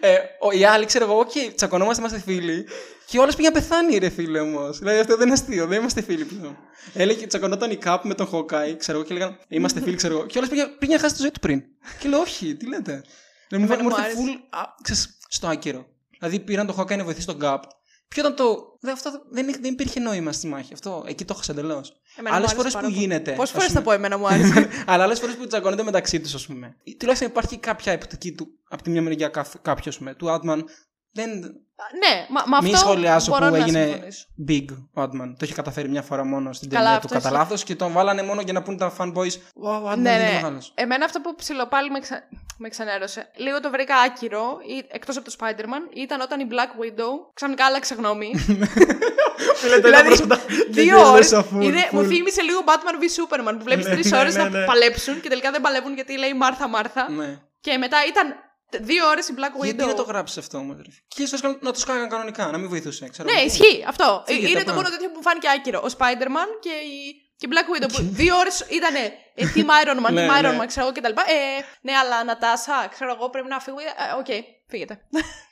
ε, 0.00 0.16
ο, 0.40 0.50
οι 0.50 0.64
άλλοι, 0.64 0.84
ξέρω 0.84 1.04
εγώ, 1.04 1.20
okay, 1.20 1.52
τσακωνόμαστε, 1.54 2.00
είμαστε 2.02 2.20
φίλοι. 2.20 2.66
Και 3.06 3.18
ο 3.18 3.22
άλλος 3.22 3.36
πήγε 3.36 3.48
να 3.48 3.54
πεθάνει, 3.54 3.98
ρε 3.98 4.08
φίλε 4.08 4.40
όμως. 4.40 4.78
Δηλαδή 4.78 4.98
αυτό 4.98 5.16
δεν 5.16 5.26
είναι 5.26 5.32
αστείο, 5.34 5.66
δεν 5.66 5.78
είμαστε 5.80 6.02
φίλοι 6.02 6.24
πλέον. 6.24 6.56
Έλεγε, 6.94 7.26
τσακωνόταν 7.26 7.70
η 7.70 7.78
Cap 7.84 7.98
με 8.02 8.14
τον 8.14 8.28
Hawkeye, 8.32 8.74
ξέρω 8.78 8.98
εγώ, 8.98 9.06
και 9.06 9.12
έλεγαν 9.14 9.38
Είμαστε 9.48 9.80
φίλοι, 9.80 9.96
ξέρω 9.96 10.14
εγώ. 10.14 10.26
Και 10.26 10.38
ο 10.38 10.40
άλλος 10.40 10.50
πήγε, 10.50 10.66
πήγε 10.78 10.94
να 10.94 11.00
χάσει 11.00 11.14
τη 11.14 11.20
ζωή 11.20 11.30
του 11.30 11.40
πριν. 11.40 11.62
και 11.98 12.08
λέω, 12.08 12.20
Όχι, 12.20 12.54
τι 12.56 12.68
λέτε. 12.68 13.02
Δεν 13.48 13.60
μου 13.60 13.66
Εμένα 13.66 13.82
μου 13.82 13.88
μου 13.88 13.96
ήρθε 13.96 14.02
άρεσε. 14.02 14.18
full 14.20 14.40
α, 14.50 14.60
ξέρεις, 14.82 15.18
στο 15.28 15.46
άκυρο. 15.46 15.86
Δηλαδή 16.18 16.40
πήραν 16.40 16.66
τον 16.66 16.76
Hawkeye 16.78 16.96
να 16.96 17.04
βοηθήσει 17.04 17.26
τον 17.26 17.38
Gap. 17.42 17.58
Ποιο 18.08 18.22
ήταν 18.22 18.36
το. 18.36 18.76
Δε, 18.80 18.90
αυτό 18.90 19.10
δεν, 19.30 19.46
δεν 19.60 19.72
υπήρχε 19.72 20.00
νόημα 20.00 20.32
στη 20.32 20.46
μάχη. 20.46 20.72
Αυτό 20.72 21.04
εκεί 21.06 21.24
το 21.24 21.32
έχασα 21.34 21.52
εντελώς. 21.52 21.96
Εμένα 22.16 22.34
μου 22.34 22.36
Άλλε 22.36 22.36
άρεσε 22.36 22.54
φορές 22.56 22.72
πάρα 22.72 22.86
που 22.86 22.92
πολύ. 22.92 23.04
γίνεται. 23.04 23.30
Πόσες 23.32 23.42
ας 23.42 23.50
φορές 23.50 23.66
θα 23.72 23.82
πούμε- 23.82 23.84
πω 23.84 23.92
εμένα 24.04 24.18
μου 24.18 24.26
άρεσε. 24.28 24.68
Αλλά 24.90 25.04
άλλες 25.04 25.18
φορές 25.18 25.34
που 25.36 25.46
τσακώνονται 25.46 25.82
μεταξύ 25.82 26.20
τους, 26.20 26.34
ας 26.34 26.46
πούμε. 26.46 26.76
Ή 26.84 26.96
Τουλάχιστον 26.96 27.28
υπάρχει 27.30 27.58
κάποια 27.58 27.92
επιτική 27.92 28.32
του 28.32 28.46
από 28.68 28.82
τη 28.82 28.90
μια 28.90 29.02
μεριά 29.02 29.28
κάποιος, 29.62 29.86
ας 29.86 29.98
πούμε. 29.98 30.14
Του 30.14 30.30
Άντμαν. 30.30 30.64
Δεν. 31.12 31.28
Ναι, 32.02 32.26
μα, 32.28 32.42
μα 32.46 32.58
Μην 32.62 32.74
αυτό 32.74 32.86
σχολιάσω 32.86 33.30
μπορώ 33.30 33.44
που 33.46 33.50
να 33.50 33.56
έγινε 33.58 33.84
συμφωνήσω. 33.84 34.26
big 34.48 34.76
ο 34.94 35.00
Άντμαν. 35.00 35.36
Το 35.38 35.44
είχε 35.44 35.54
καταφέρει 35.54 35.88
μια 35.88 36.02
φορά 36.02 36.24
μόνο 36.24 36.52
στην 36.52 36.70
Καλά, 36.70 36.84
ταινία 36.84 37.00
του 37.00 37.06
αυτό 37.06 37.16
κατά 37.18 37.28
ισχύει. 37.28 37.40
λάθος 37.42 37.64
και 37.64 37.74
τον 37.74 37.92
βάλανε 37.92 38.22
μόνο 38.22 38.40
για 38.40 38.52
να 38.52 38.62
πούνε 38.62 38.76
τα 38.76 38.92
fanboys. 38.98 39.34
Wow, 39.62 39.82
ο 39.82 39.88
Άντμαν 39.88 40.00
Ναι, 40.00 40.10
είναι 40.12 40.22
ναι. 40.24 40.32
μεγάλος. 40.32 40.72
Εμένα 40.74 41.04
αυτό 41.04 41.20
που 41.20 41.34
ψιλοπάλι 41.34 41.90
με, 41.90 42.00
ξα... 42.00 42.22
με 42.58 42.68
ξενέρωσε. 42.68 43.30
Λίγο 43.36 43.60
το 43.60 43.70
βρήκα 43.70 43.96
άκυρο, 43.96 44.58
εκτός 44.88 45.16
από 45.16 45.24
το 45.30 45.34
Spider-Man, 45.38 45.96
ήταν 45.96 46.20
όταν 46.20 46.40
η 46.40 46.46
Black 46.50 46.82
Widow 46.82 47.12
ξαφνικά 47.34 47.64
άλλαξε 47.64 47.94
γνώμη. 47.94 48.30
δηλαδή, 49.82 50.24
δύο 50.70 51.10
ώρες. 51.10 51.32
Μου 51.90 52.02
θύμισε 52.04 52.42
λίγο 52.42 52.60
Batman 52.66 52.94
v 53.02 53.04
Superman 53.16 53.54
που 53.58 53.64
βλέπεις 53.64 53.84
Ναι, 53.86 53.92
τρεις 53.92 54.10
ναι, 54.10 54.18
ώρες 54.18 54.36
ναι, 54.36 54.42
να 54.42 54.48
ναι. 54.48 54.64
παλέψουν 54.64 55.20
και 55.20 55.28
τελικά 55.28 55.50
δεν 55.50 55.60
παλεύουν 55.60 55.94
γιατί 55.94 56.18
λέει 56.18 56.34
Μάρθα 56.34 56.68
Μάρθα. 56.68 57.10
Ναι. 57.10 57.38
Και 57.60 57.78
μετά 57.78 57.96
ήταν 58.08 58.34
δύο 58.80 59.06
ώρες 59.08 59.28
η 59.28 59.34
Black 59.36 59.60
Widow. 59.60 59.64
Γιατί 59.64 59.84
να 59.84 59.94
το 59.94 60.02
γράψεις 60.02 60.36
αυτό 60.38 60.58
όμως. 60.58 60.76
Και 61.08 61.22
ίσως 61.22 61.42
να 61.42 61.72
το 61.72 61.78
σκάγαν 61.78 62.08
κανονικά, 62.08 62.50
να 62.50 62.58
μην 62.58 62.68
βοηθούσε. 62.68 63.08
Ξέρω 63.08 63.28
Ναι, 63.32 63.36
εγώ. 63.38 63.46
ισχύει 63.46 63.84
αυτό. 63.88 64.22
Φύγετε, 64.26 64.46
είναι 64.48 64.58
το 64.58 64.64
πράγμα. 64.64 64.82
μόνο 64.82 64.88
τέτοιο 64.94 65.08
που 65.08 65.14
μου 65.16 65.22
φάνηκε 65.22 65.48
άκυρο. 65.48 65.80
Ο 65.84 65.86
Spider-Man 65.98 66.48
και 66.60 66.68
η, 66.68 66.98
και 67.36 67.46
η 67.46 67.50
Black 67.52 67.82
Widow 67.82 67.88
που 67.92 67.98
δύο 68.02 68.36
ώρες 68.36 68.60
ήταν 68.70 68.94
ε, 68.94 69.12
Team 69.54 69.66
Iron 69.84 70.06
Man, 70.06 70.12
Ναι, 70.16 70.26
Team 70.26 70.38
Iron 70.38 70.42
ναι. 70.42 70.58
Man, 70.62 70.66
ξέρω 70.66 70.86
εγώ 70.86 70.94
κτλ. 70.94 71.08
Ε, 71.20 71.64
ναι, 71.80 71.92
αλλά 71.92 72.24
Νατάσα, 72.24 72.88
ξέρω 72.90 73.14
εγώ 73.18 73.30
πρέπει 73.30 73.48
να 73.48 73.60
φύγω. 73.60 73.76
Ε, 73.78 73.84
Οκ, 74.18 74.44
φύγετε. 74.68 75.00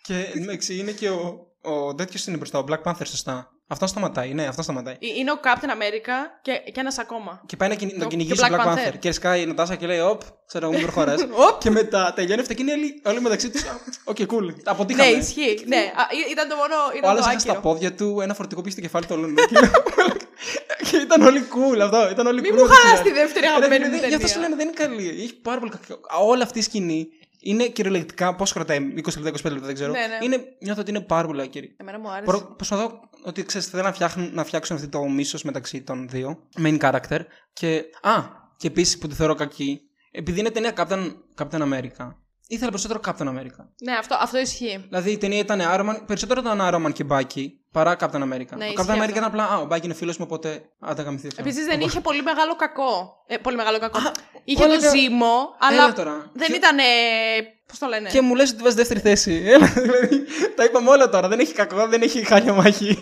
Και 0.03 0.31
εντάξει, 0.35 0.77
είναι 0.79 0.91
και 0.93 1.09
ο, 1.09 1.47
ο 1.63 1.95
τέτοιος 1.95 2.27
είναι 2.27 2.37
μπροστά, 2.37 2.59
ο 2.59 2.65
Black 2.69 2.83
Panther, 2.83 3.07
σωστά. 3.07 3.49
Αυτό 3.67 3.87
σταματάει, 3.87 4.35
ναι, 4.35 4.47
αυτό 4.47 4.63
σταματάει. 4.63 4.95
Ε, 4.95 5.07
είναι 5.19 5.31
ο 5.33 5.39
Captain 5.45 5.69
America 5.69 6.17
και, 6.43 6.53
και 6.73 6.81
ένας 6.81 6.99
ακόμα. 6.99 7.43
Και 7.47 7.57
πάει 7.57 7.69
να 7.69 7.75
κυνη- 7.75 7.97
να 7.97 8.03
Το- 8.03 8.09
κυνηγήσει 8.09 8.43
και 8.43 8.49
τον 8.49 8.59
Black 8.59 8.65
Black 8.65 8.67
Panther. 8.75 8.89
Panther. 8.95 8.99
Και 8.99 9.13
σκάει 9.13 9.43
η 9.43 9.47
Νατάσα 9.47 9.75
και 9.75 9.87
λέει: 9.87 10.01
Οπ, 10.01 10.21
ξέρω 10.47 10.65
εγώ, 10.65 10.75
μην 10.75 10.83
προχωράς. 10.83 11.21
Οπ. 11.51 11.59
και 11.61 11.71
μετά 11.71 12.13
τελειώνει 12.17 12.41
αυτά 12.41 12.55
και 12.55 12.63
είναι 12.63 12.73
όλοι, 12.73 13.03
όλοι 13.07 13.21
μεταξύ 13.21 13.51
τους. 13.51 13.63
Οκ, 14.05 14.17
cool. 14.17 14.27
Τα 14.29 14.37
Ναι, 14.45 14.53
αποτύχαμε. 14.65 15.11
ισχύει. 15.11 15.65
ναι, 15.67 15.77
Α, 15.77 16.03
ή- 16.11 16.31
ήταν 16.31 16.49
το 16.49 16.57
μόνο. 16.57 16.75
Ο 16.93 16.97
Ήταν 16.97 17.11
άλλος 17.11 17.25
το 17.25 17.31
είχε 17.31 17.39
στα 17.39 17.53
άκυρο. 17.53 17.69
πόδια 17.73 17.95
του 17.95 18.21
ένα 18.21 18.35
φορτηγό 18.35 18.61
πίσω 18.61 18.73
στο 18.73 18.81
κεφάλι 18.81 19.07
του 19.07 19.15
όλων. 19.19 19.35
Και 19.35 19.59
λέω, 19.61 19.71
και 20.91 20.97
ήταν 20.97 21.23
όλοι 21.23 21.41
cool 21.55 21.79
αυτό. 21.81 22.09
Ήταν 22.11 22.27
όλοι 22.27 22.41
Μην 22.41 22.53
cool 22.53 22.57
μου 22.57 22.63
μεταξύ 22.63 22.83
χαλάς 22.83 23.01
τους. 23.01 23.09
τη 23.11 23.15
δεύτερη 23.19 23.47
Ρε, 23.47 23.53
αγαπημένη 23.53 23.85
φίλε, 23.85 23.97
μου 24.01 24.07
Γι' 24.09 24.15
αυτό 24.15 24.27
σου 24.27 24.33
ταινία. 24.33 24.49
λένε 24.49 24.57
δεν 24.63 24.69
είναι 24.69 24.77
καλή. 25.03 25.23
Έχει 25.23 25.35
πάρα 25.35 25.59
πολύ 25.59 25.71
κακό. 25.71 26.01
Όλη 26.29 26.43
αυτή 26.43 26.59
η 26.59 26.63
σκηνή 26.63 27.09
είναι 27.41 27.65
κυριολεκτικά. 27.67 28.35
Πώς 28.35 28.53
κρατάει, 28.53 28.79
20 28.79 29.19
λεπτά, 29.19 29.29
25 29.49 29.53
λεπτά, 29.53 29.67
δεν 29.67 29.75
ξέρω. 29.75 29.93
Ναι, 29.93 29.99
ναι. 29.99 30.19
Είναι, 30.25 30.45
νιώθω 30.59 30.81
ότι 30.81 30.91
είναι 30.91 31.01
πάρα 31.01 31.27
πολύ 31.27 31.41
άκυρη. 31.43 31.77
Εμένα 31.81 31.99
μου 31.99 32.09
άρεσε. 32.09 32.25
Προ- 32.25 32.55
Προσπαθώ 32.57 33.01
ότι 33.25 33.45
ξέρεις, 33.45 33.67
θέλω 33.67 33.83
να 33.83 33.93
φτιάξουν, 33.93 34.31
να 34.33 34.45
φτιάξουν 34.45 34.77
αυτό 34.77 34.89
το 34.89 35.05
μίσος 35.05 35.43
μεταξύ 35.43 35.83
των 35.83 36.09
δύο 36.09 36.49
main 36.59 36.79
character. 36.79 37.21
Και, 37.53 37.85
α, 38.03 38.23
και 38.57 38.67
επίσης 38.67 38.99
που 38.99 39.09
τη 39.09 39.15
θεωρώ 39.15 39.35
κακή 39.35 39.81
επειδή 40.17 40.41
είναι 40.41 40.51
ταινία 40.51 40.73
Captain, 40.77 41.15
Captain 41.39 41.73
America, 41.73 42.13
ήθελα 42.47 42.71
περισσότερο 42.71 43.01
Captain 43.05 43.29
America. 43.29 43.65
Ναι, 43.83 43.93
αυτό, 43.93 44.17
αυτό 44.21 44.39
ισχύει. 44.39 44.85
Δηλαδή 44.89 45.11
η 45.11 45.19
ταινία 45.19 45.39
ήταν 45.39 45.61
Iron 45.61 45.91
Man, 45.91 46.07
περισσότερο 46.07 46.41
ήταν 46.41 46.59
Iron 46.61 46.87
Man 46.87 46.93
και 46.93 47.05
Bucky 47.09 47.47
παρά 47.75 47.97
Captain 48.01 48.23
America. 48.29 48.55
Ναι, 48.57 48.65
ο 48.65 48.69
ισχύει 48.69 48.75
Captain 48.77 48.91
America 48.91 48.99
αυτό. 49.01 49.11
ήταν 49.11 49.25
απλά, 49.25 49.45
α, 49.45 49.59
ο 49.59 49.67
Bucky 49.71 49.83
είναι 49.85 49.95
φίλος 49.95 50.17
μου, 50.17 50.25
οπότε 50.29 50.63
άντε 50.81 51.03
γαμηθεί. 51.03 51.29
Επίσης 51.37 51.65
δεν 51.67 51.81
είχε 51.81 52.01
πολύ 52.01 52.23
μεγάλο 52.23 52.57
κακό. 52.57 52.93
Ε, 53.27 53.37
πολύ 53.37 53.57
μεγάλο 53.57 53.79
κακό. 53.79 53.99
είχε 54.45 54.65
όλα 54.65 54.75
το 54.75 54.81
τα- 54.83 54.89
ζύμο, 54.89 55.33
Έλα 55.71 55.83
αλλά 55.85 55.93
τώρα. 55.93 56.31
δεν 56.33 56.47
Και- 56.47 56.55
ήταν. 56.57 56.77
Πώς 57.69 57.79
το 57.79 57.87
λένε; 57.87 58.09
Και 58.09 58.21
μου 58.21 58.35
λες 58.35 58.51
ότι 58.51 58.63
βάζεις 58.63 58.77
δεύτερη 58.77 59.01
θέση. 59.01 59.43
Έλα, 59.55 59.67
δηλαδή. 59.67 60.25
Τα 60.57 60.65
είπαμε 60.65 60.91
όλα 60.91 61.09
τώρα. 61.09 61.29
Δεν 61.29 61.39
έχει 61.39 61.53
κακό, 61.53 61.87
δεν 61.89 62.03
έχει 62.03 62.25
χάλια 62.25 62.53
μάχη. 62.53 62.99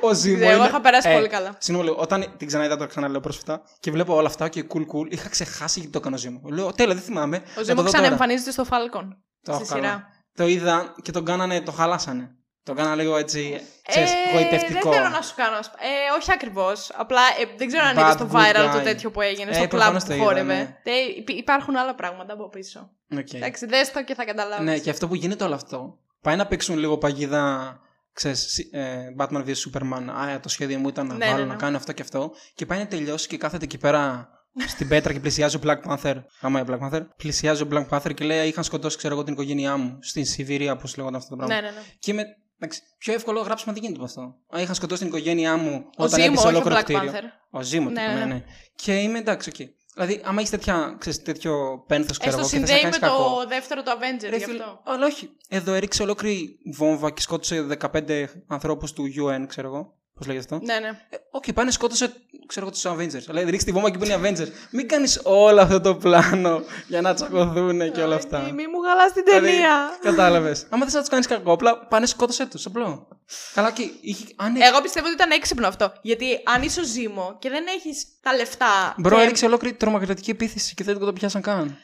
Ο 0.00 0.14
Zemo. 0.14 0.36
Ναι, 0.38 0.44
εγώ 0.46 0.56
είναι- 0.56 0.66
είχα 0.68 0.80
περάσει 0.80 1.12
πολύ 1.12 1.28
καλά. 1.28 1.54
Συγγνώμη, 1.58 1.88
λέω, 1.90 1.98
όταν 2.00 2.34
την 2.36 2.46
ξαναείδα 2.46 2.76
το 2.76 2.86
ξαναλέω 2.86 3.20
πρόσφατα 3.20 3.62
και 3.80 3.90
βλέπω 3.90 4.14
όλα 4.14 4.28
αυτά 4.28 4.48
και 4.48 4.64
cool 4.74 4.78
cool, 4.80 5.06
είχα 5.08 5.28
ξεχάσει 5.28 5.78
γιατί 5.78 5.92
το 5.92 5.98
έκανε 5.98 6.14
ο 6.14 6.18
Zemo. 6.18 6.40
Λέω, 6.44 6.72
τέλο, 6.72 6.92
δεν 6.92 7.02
θυμάμαι. 7.02 7.36
Ο 7.36 7.40
να 7.40 7.54
το 7.54 7.64
Ζήμο 7.64 7.76
δω 7.76 7.82
τώρα. 7.82 7.90
ξαναεμφανίζεται 7.98 8.50
στο 8.50 8.64
Falcon. 8.70 9.04
Το 9.42 9.52
στη 9.52 9.62
έχω 9.62 9.64
καλά. 9.64 9.80
σειρά. 9.82 10.06
Το 10.36 10.46
είδα 10.46 10.94
και 11.02 11.12
τον 11.12 11.24
κάνανε, 11.24 11.60
το 11.60 11.72
χαλάσανε. 11.72 12.30
Το 12.64 12.74
κάνανε 12.74 13.02
λίγο 13.02 13.16
έτσι, 13.16 13.60
ξέρεις, 13.88 14.10
Ε, 14.10 14.14
γοητευτικό. 14.38 14.90
Δεν 14.90 14.98
θέλω 14.98 15.08
να 15.14 15.22
σου 15.22 15.34
κάνω. 15.36 15.56
Ε, 15.56 16.16
όχι 16.20 16.32
ακριβώς. 16.32 16.90
Απλά 16.96 17.20
ε, 17.20 17.44
δεν 17.56 17.66
ξέρω 17.66 17.84
αν 17.84 17.96
Bad 17.96 18.00
είδες 18.00 18.16
το 18.16 18.28
good 18.32 18.36
viral 18.36 18.68
guy. 18.70 18.72
το 18.72 18.80
τέτοιο 18.82 19.10
που 19.10 19.20
έγινε 19.20 19.50
Ε, 19.50 19.54
στο 19.54 19.66
κλαμπ 19.68 19.70
προφανώς 19.70 20.02
που 20.02 20.08
το 20.08 20.14
είδα, 20.14 20.24
χόρευε. 20.24 20.54
ναι. 20.54 20.76
Ε, 20.82 20.90
υπ- 21.16 21.30
υπάρχουν 21.30 21.76
άλλα 21.76 21.94
πράγματα 21.94 22.32
από 22.32 22.48
πίσω. 22.48 22.90
Οκ. 23.18 23.32
Εντάξει, 23.32 23.66
δες 23.66 23.92
το 23.92 24.04
και 24.04 24.14
θα 24.14 24.24
καταλάβεις. 24.24 24.64
Ναι, 24.64 24.78
και 24.78 24.90
αυτό 24.90 25.08
που 25.08 25.14
γίνεται 25.14 25.44
όλο 25.44 25.54
αυτό. 25.54 25.98
Πάει 26.22 26.36
να 26.36 26.46
παίξουν 26.46 26.78
λίγο 26.78 26.98
παγίδα. 26.98 27.76
Ξέρεις, 28.12 28.40
σι- 28.52 28.74
ε, 28.74 28.96
Batman 29.18 29.44
vs 29.46 29.54
Superman. 29.70 30.02
Α, 30.34 30.40
το 30.40 30.48
σχέδιο 30.48 30.78
μου 30.78 30.88
ήταν 30.88 31.06
να 31.06 31.14
Ναι, 31.14 31.26
βάλω 31.26 31.38
ναι, 31.38 31.44
να 31.44 31.52
ναι. 31.52 31.58
κάνω 31.60 31.76
αυτό 31.76 31.92
και 31.92 32.02
αυτό. 32.02 32.32
Και 32.54 32.66
πάει 32.66 32.78
να 32.78 32.86
τελειώσει 32.86 33.28
και 33.28 33.36
κάθεται 33.36 33.64
εκεί 33.64 33.78
πέρα 33.78 34.28
στην 34.66 34.88
πέτρα 34.88 35.12
και 35.12 35.20
πλησιάζει 35.20 35.56
ο 35.56 35.60
Black 35.64 35.78
Panther. 35.88 36.14
Άμα 36.40 36.60
ο 36.60 36.64
Black 36.68 36.78
Panther. 36.88 37.00
Πλησιάζει 37.16 37.62
ο 37.62 37.68
Black 37.72 37.88
Panther 37.88 38.14
και 38.14 38.24
λέει: 38.24 38.48
Είχαν 38.48 38.64
σκοτώσει, 38.64 38.96
ξέρω 38.96 39.14
εγώ, 39.14 39.22
την 39.24 39.32
οικογένειά 39.32 39.76
μου 39.76 39.98
στην 40.00 40.24
Σιβηρία, 40.24 40.72
όπω 40.72 40.86
λέγονταν 40.96 41.20
αυτό 41.20 41.30
το 41.30 41.36
πράγμα. 41.36 41.54
ναι, 41.54 41.60
ναι. 41.60 41.74
ναι. 41.76 41.82
Και 41.98 42.12
με, 42.12 42.22
εντάξει, 42.62 42.80
πιο 42.98 43.12
εύκολο 43.12 43.40
γράψιμο 43.40 43.72
δεν 43.74 43.82
γίνεται 43.82 44.00
από 44.02 44.08
αυτό. 44.08 44.36
Α, 44.56 44.60
είχαν 44.60 44.74
σκοτώσει 44.74 45.00
την 45.00 45.08
οικογένειά 45.08 45.56
μου 45.56 45.84
Ο 45.86 46.04
όταν 46.04 46.20
Ζήμο, 46.20 46.24
έπεσε 46.32 46.46
όχι 46.46 46.54
ο 46.54 46.58
ολόκληρο 46.58 46.78
Black 46.78 46.82
κτίριο. 46.82 47.12
Panther. 47.12 47.24
Ο 47.50 47.62
Ζήμο, 47.62 47.90
Ναι, 47.90 48.02
ναι, 48.06 48.12
ναι, 48.14 48.18
ναι. 48.18 48.24
ναι. 48.24 48.44
Και 48.74 48.92
είμαι 48.98 49.18
εντάξει, 49.18 49.48
οκ. 49.48 49.68
Δηλαδή, 49.94 50.20
άμα 50.24 50.38
έχεις 50.38 50.50
τέτοια, 50.50 50.96
ξέρεις, 50.98 51.22
τέτοιο 51.22 51.84
πένθος, 51.86 52.18
ξέρω 52.18 52.38
Ε, 52.40 52.42
στο 52.44 52.56
εγώ, 52.56 52.64
και 52.64 52.70
θες 52.72 52.76
να 52.76 52.76
συνδέει 52.76 52.90
με 52.90 52.98
κάνεις 52.98 52.98
κακό. 53.18 53.40
το 53.40 53.46
δεύτερο 53.48 53.82
το 53.82 53.90
Avenger 53.90 54.28
Ρε 54.30 54.36
γι' 54.36 54.44
φίλε, 54.44 54.62
αυτό. 54.62 54.80
αλλά 54.84 55.06
όχι. 55.06 55.30
Εδώ 55.48 55.72
έριξε 55.72 56.02
ολόκληρη 56.02 56.58
βόμβα 56.74 57.10
και 57.10 57.20
σκότωσε 57.20 57.66
15 57.80 58.24
ανθρώπους 58.46 58.92
του 58.92 59.04
UN, 59.26 59.44
ξέρω 59.48 59.68
εγώ. 59.68 59.94
Πώς 60.14 60.26
λέγεται 60.26 60.44
αυτό; 60.54 60.66
Ναι, 60.66 60.78
ναι. 60.78 60.88
Ε, 60.88 61.16
Οκ, 61.30 61.52
πάνε 61.52 61.70
σκότωσε, 61.70 62.12
ξέρω 62.46 62.66
εγώ, 62.66 62.74
τους 62.74 62.86
Avengers. 62.86 63.24
Δηλαδή, 63.26 63.50
ρίξει 63.50 63.66
τη 63.66 63.72
βόμβα 63.72 63.90
και 63.90 63.98
που 63.98 64.04
είναι 64.04 64.14
οι 64.14 64.20
Avengers. 64.22 64.48
Μην 64.70 64.88
κάνεις 64.88 65.20
όλο 65.24 65.60
αυτό 65.60 65.80
το 65.80 65.94
πλάνο 65.94 66.62
για 66.88 67.00
να 67.00 67.14
τσακωθούν 67.14 67.92
και 67.92 68.00
όλα 68.02 68.14
αυτά. 68.14 68.38
Μη, 68.40 68.52
μη 68.52 68.66
μου 68.66 68.80
γαλάς 68.82 69.12
την 69.12 69.22
Δηλαδή, 69.24 69.46
ταινία. 69.46 69.98
Κατάλαβες. 70.00 70.66
Άμα 70.70 70.84
θες 70.84 70.94
να 70.94 71.00
τους 71.00 71.08
κάνεις 71.08 71.26
κακό, 71.26 71.52
απλά 71.52 71.78
πάνε 71.86 72.06
σκότωσε 72.06 72.46
τους. 72.46 72.66
Απλό. 72.66 73.08
Καλά, 73.54 73.70
και 73.70 73.90
είχε. 74.00 74.24
Αν 74.36 74.56
Εγώ 74.56 74.80
πιστεύω 74.82 75.06
ότι 75.06 75.14
ήταν 75.14 75.30
έξυπνο 75.30 75.66
αυτό. 75.66 75.92
Γιατί 76.02 76.26
αν 76.44 76.62
είσαι 76.62 76.80
ο 76.80 76.84
Ζήμο 76.84 77.36
και 77.38 77.48
δεν 77.50 77.64
έχεις 77.66 78.06
τα 78.20 78.34
λεφτά. 78.34 78.94
Μπρο, 78.98 79.16
και- 79.16 79.22
έριξε 79.22 79.46
ολόκληρη 79.46 79.74
τρομοκρατική 79.74 80.30
επίθεση 80.30 80.74
και 80.74 80.84
δεν 80.84 80.98
το 80.98 81.12
πιάσαν 81.12 81.42
καν. 81.42 81.76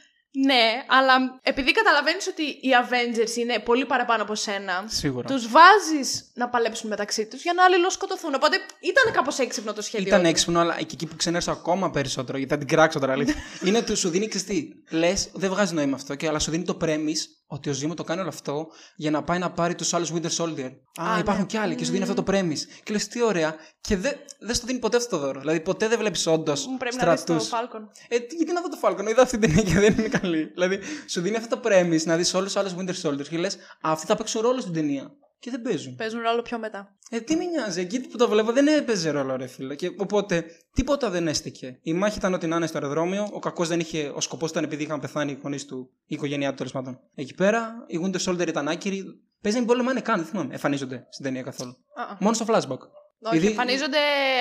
Ναι, 0.47 0.85
αλλά 0.87 1.39
επειδή 1.43 1.73
καταλαβαίνεις 1.73 2.27
ότι 2.27 2.43
οι 2.43 2.71
Avengers 2.83 3.37
είναι 3.37 3.59
πολύ 3.59 3.87
παραπάνω 3.87 4.23
από 4.23 4.35
σένα. 4.35 4.85
Σίγουρα. 4.87 5.27
Τους 5.29 5.49
βάζεις 5.49 6.31
να 6.35 6.49
παλέψουν 6.49 6.89
μεταξύ 6.89 7.27
τους 7.27 7.43
για 7.43 7.53
να 7.53 7.65
αλληλοσκοτωθούν. 7.65 8.35
Οπότε 8.35 8.57
ήταν 8.81 9.13
κάπως 9.13 9.39
έξυπνο 9.39 9.73
το 9.73 9.83
σχέδιο. 9.83 10.07
Ήταν 10.07 10.23
του. 10.23 10.29
έξυπνο, 10.29 10.61
αλλά 10.61 10.77
και 10.77 10.93
εκεί 10.93 11.07
που 11.07 11.17
ξενέρωσα 11.17 11.53
ακόμα 11.53 11.91
περισσότερο, 11.91 12.39
γιατί 12.39 12.53
θα 12.53 12.59
την 12.59 12.69
κράξω 12.69 12.99
τώρα, 12.99 13.13
αλήθεια. 13.13 13.35
είναι 13.67 13.79
ότι 13.79 13.95
σου 13.95 14.09
δίνει 14.09 14.29
ξεστή. 14.29 14.85
Λες, 14.91 15.29
δεν 15.33 15.51
βγάζει 15.51 15.75
νόημα 15.75 15.97
αυτό, 15.97 16.15
και, 16.15 16.29
αλλά 16.29 16.39
σου 16.39 16.51
δίνει 16.51 16.65
το 16.65 16.77
premise 16.81 17.38
ότι 17.51 17.69
ο 17.71 17.73
Ζήμο 17.73 17.95
το 17.95 18.05
κάνει 18.05 18.21
όλο 18.21 18.29
αυτό 18.29 18.67
για 18.97 19.11
να 19.11 19.23
πάει 19.23 19.39
να 19.39 19.51
πάρει 19.51 19.75
τους 19.75 19.95
άλλους 19.95 20.13
Winter 20.15 20.31
Soldier. 20.37 20.71
Α, 21.01 21.13
Α, 21.15 21.19
υπάρχουν 21.19 21.43
ναι. 21.45 21.47
κι 21.51 21.57
άλλοι, 21.57 21.75
και 21.75 21.85
σου 21.85 21.91
δίνει 21.91 22.03
αυτό 22.03 22.23
το 22.23 22.33
premise. 22.33 22.59
Και 22.83 22.93
λες, 22.93 23.09
τι 23.09 23.23
ωραία. 23.23 23.55
Και 23.81 23.97
δεν 23.97 24.13
δε 24.41 24.53
στο 24.53 24.67
δίνει 24.67 24.79
ποτέ 24.79 24.97
αυτό 24.97 25.17
το 25.19 25.23
δώρο. 25.25 25.41
Δηλαδή, 25.41 25.61
ποτέ 25.61 25.89
δεν 25.89 25.99
βλέπεις 25.99 26.27
όντως 26.27 26.67
Μου 26.67 26.77
πρέπει 26.77 26.97
να 26.97 27.11
δεις 27.11 27.21
στρατούς. 27.21 27.49
το 27.49 27.57
Falcon. 27.57 27.81
Ε, 28.09 28.19
τι- 28.19 28.37
γιατί 28.37 28.53
να 28.53 28.61
δω 28.61 28.69
το 28.69 28.79
Falcon, 28.83 29.11
είδα 29.11 29.23
αυτή 29.23 29.39
την 29.39 29.49
ταινία 29.55 29.73
και 29.73 29.81
δεν 29.81 29.95
είναι 29.99 30.09
καλή. 30.09 30.45
δηλαδή, 30.45 30.79
σου 31.09 31.21
δίνει 31.21 31.37
αυτό 31.37 31.57
το 31.61 31.69
premise 31.69 32.03
να 32.05 32.17
δεις 32.17 32.35
όλους 32.35 32.53
τους 32.53 32.57
άλλους 32.63 32.75
Winter 32.79 33.09
Soldiers 33.09 33.29
και 33.29 33.39
λες, 33.39 33.57
αυτοί 33.83 34.07
θα 34.07 34.17
παίξουν 34.17 34.41
ρόλο 34.41 34.61
στην 34.61 34.73
ταινία. 34.73 35.11
Και 35.41 35.51
δεν 35.51 35.63
παίζουν. 35.63 35.97
Παίζουν 35.97 36.21
ρόλο 36.21 36.43
πιο 36.43 36.59
μετά. 36.59 36.97
Ε, 37.11 37.21
τι 37.21 37.37
με 37.37 37.45
νοιάζει, 37.45 37.81
εκεί 37.81 38.01
που 38.01 38.17
το 38.17 38.29
βλέπω 38.29 38.53
δεν 38.53 38.67
έπαιζε 38.67 39.11
ρόλο, 39.11 39.37
ρε 39.37 39.47
φίλε. 39.47 39.75
Και, 39.75 39.91
οπότε 39.97 40.45
τίποτα 40.75 41.11
δεν 41.11 41.29
έστηκε. 41.29 41.79
Η 41.83 41.93
μάχη 41.93 42.19
ήταν 42.19 42.35
ότι 42.35 42.47
να 42.47 42.57
είναι 42.57 42.67
στο 42.67 42.79
αεροδρόμιο. 42.79 43.29
Ο 43.33 43.39
κακός 43.39 43.69
δεν 43.69 43.81
είχε. 43.81 44.13
Ο 44.15 44.21
σκοπός 44.21 44.51
ήταν 44.51 44.65
επειδή 44.65 44.83
είχαν 44.83 45.01
πεθάνει 45.01 45.33
οι 45.33 45.39
γονείς 45.43 45.65
του, 45.65 45.91
η 46.07 46.15
οικογένειά 46.15 46.49
του 46.51 46.55
τέλος 46.57 46.73
πάντων. 46.73 47.01
Εκεί 47.15 47.35
πέρα, 47.35 47.85
οι 47.87 48.01
Winter 48.05 48.21
Soldier 48.25 48.49
ήταν 48.49 48.69
άκυροι. 48.69 49.05
Παίζανε 49.41 49.67
πόλεμο, 49.67 50.03
καν, 50.03 50.17
δεν 50.17 50.25
θυμάμαι. 50.27 50.53
Εμφανίζονται 50.53 51.07
στην 51.11 51.25
ταινία 51.25 51.43
καθόλου. 51.43 51.77
Α, 51.95 52.03
α. 52.03 52.17
Μόνο 52.21 52.35
στο 52.35 52.45
flashback. 52.49 52.79
Όχι, 53.21 53.37
Επειδή- 53.37 53.47
εμφανίζονται 53.47 53.99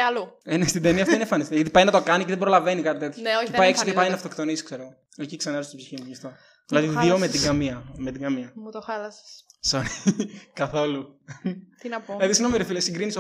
αλλού. 0.08 0.28
Ε, 0.44 0.58
ναι, 0.58 0.66
στην 0.68 0.82
ταινία 0.82 1.02
αυτή 1.02 1.14
είναι 1.14 1.24
εμφανίζεται. 1.24 1.56
Γιατί 1.56 1.70
πάει 1.70 1.84
να 1.84 1.92
το 1.92 2.02
κάνει 2.02 2.24
και 2.24 2.30
δεν 2.30 2.40
προλαβαίνει 2.40 2.82
κάτι 2.82 3.00
τέτοιο. 3.00 3.22
Ναι, 3.22 3.30
όχι, 3.36 3.46
και 3.46 3.52
δεν 3.52 3.60
πάει 3.60 3.70
έξω 3.70 3.84
και 3.84 3.94
πάει 3.94 4.10
να 4.10 4.14
εμφανίζονται. 4.14 4.30
αυτοκτονήσει, 4.30 4.64
ξέρω. 4.64 4.96
Εκεί 5.18 5.36
ξανάρθει 5.38 5.68
στην 5.68 5.78
ψυχή 5.80 5.96
μου 6.00 6.06
γι' 6.08 6.14
αυτό. 6.14 6.32
Δηλαδή 6.68 6.88
δύο 6.88 6.96
χάλασες. 7.00 7.20
με 7.20 7.28
την 7.28 7.42
καμία. 7.42 7.84
Με 7.98 8.12
την 8.12 8.22
καμία. 8.22 8.52
Μου 8.56 8.72
το 8.72 8.82
χάλασες. 8.82 9.46
Sorry. 9.72 9.86
Καθόλου. 10.54 11.20
Τι 11.82 11.90
να 11.90 12.00
πω. 12.02 12.14
Δηλαδή, 12.16 12.34
συγγνώμη, 12.34 12.58
ρε 12.58 12.64
φίλε, 12.64 12.80
συγκρίνεις 12.80 13.18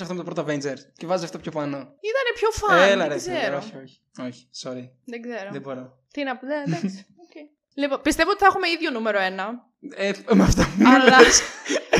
αυτό 0.00 0.14
με 0.14 0.22
το 0.24 0.32
πρώτο 0.32 0.42
Avengers 0.42 0.78
και 0.96 1.06
βάζεις 1.06 1.24
αυτό 1.24 1.38
πιο 1.38 1.50
πάνω. 1.50 1.76
Ήτανε 1.76 2.30
πιο 2.34 2.50
φαν. 2.50 2.78
Έλα, 2.90 3.08
δεν 3.08 3.12
ρε, 3.12 3.18
φίλε, 3.18 3.38
ξέρω. 3.38 3.56
όχι, 3.56 3.72
όχι. 3.82 4.00
Όχι, 4.20 4.48
sorry. 4.62 4.88
Δεν 5.04 5.22
ξέρω. 5.22 5.48
Δεν 5.52 5.60
μπορώ. 5.60 5.98
Τι 6.12 6.22
να 6.22 6.36
πω. 6.36 6.46
Ναι, 6.46 6.54
εντάξει. 6.66 7.06
οκ. 7.16 7.34
Λοιπόν, 7.74 8.00
πιστεύω 8.02 8.30
ότι 8.30 8.38
θα 8.38 8.46
έχουμε 8.46 8.68
ίδιο 8.68 8.90
νούμερο 8.90 9.18
ένα. 9.20 9.66
Ε, 9.96 10.10
με 10.34 10.42
αυτά 10.42 10.62
που 10.64 10.82
μου 10.82 10.88
Αλλά- 10.94 11.20
λες, 11.20 11.40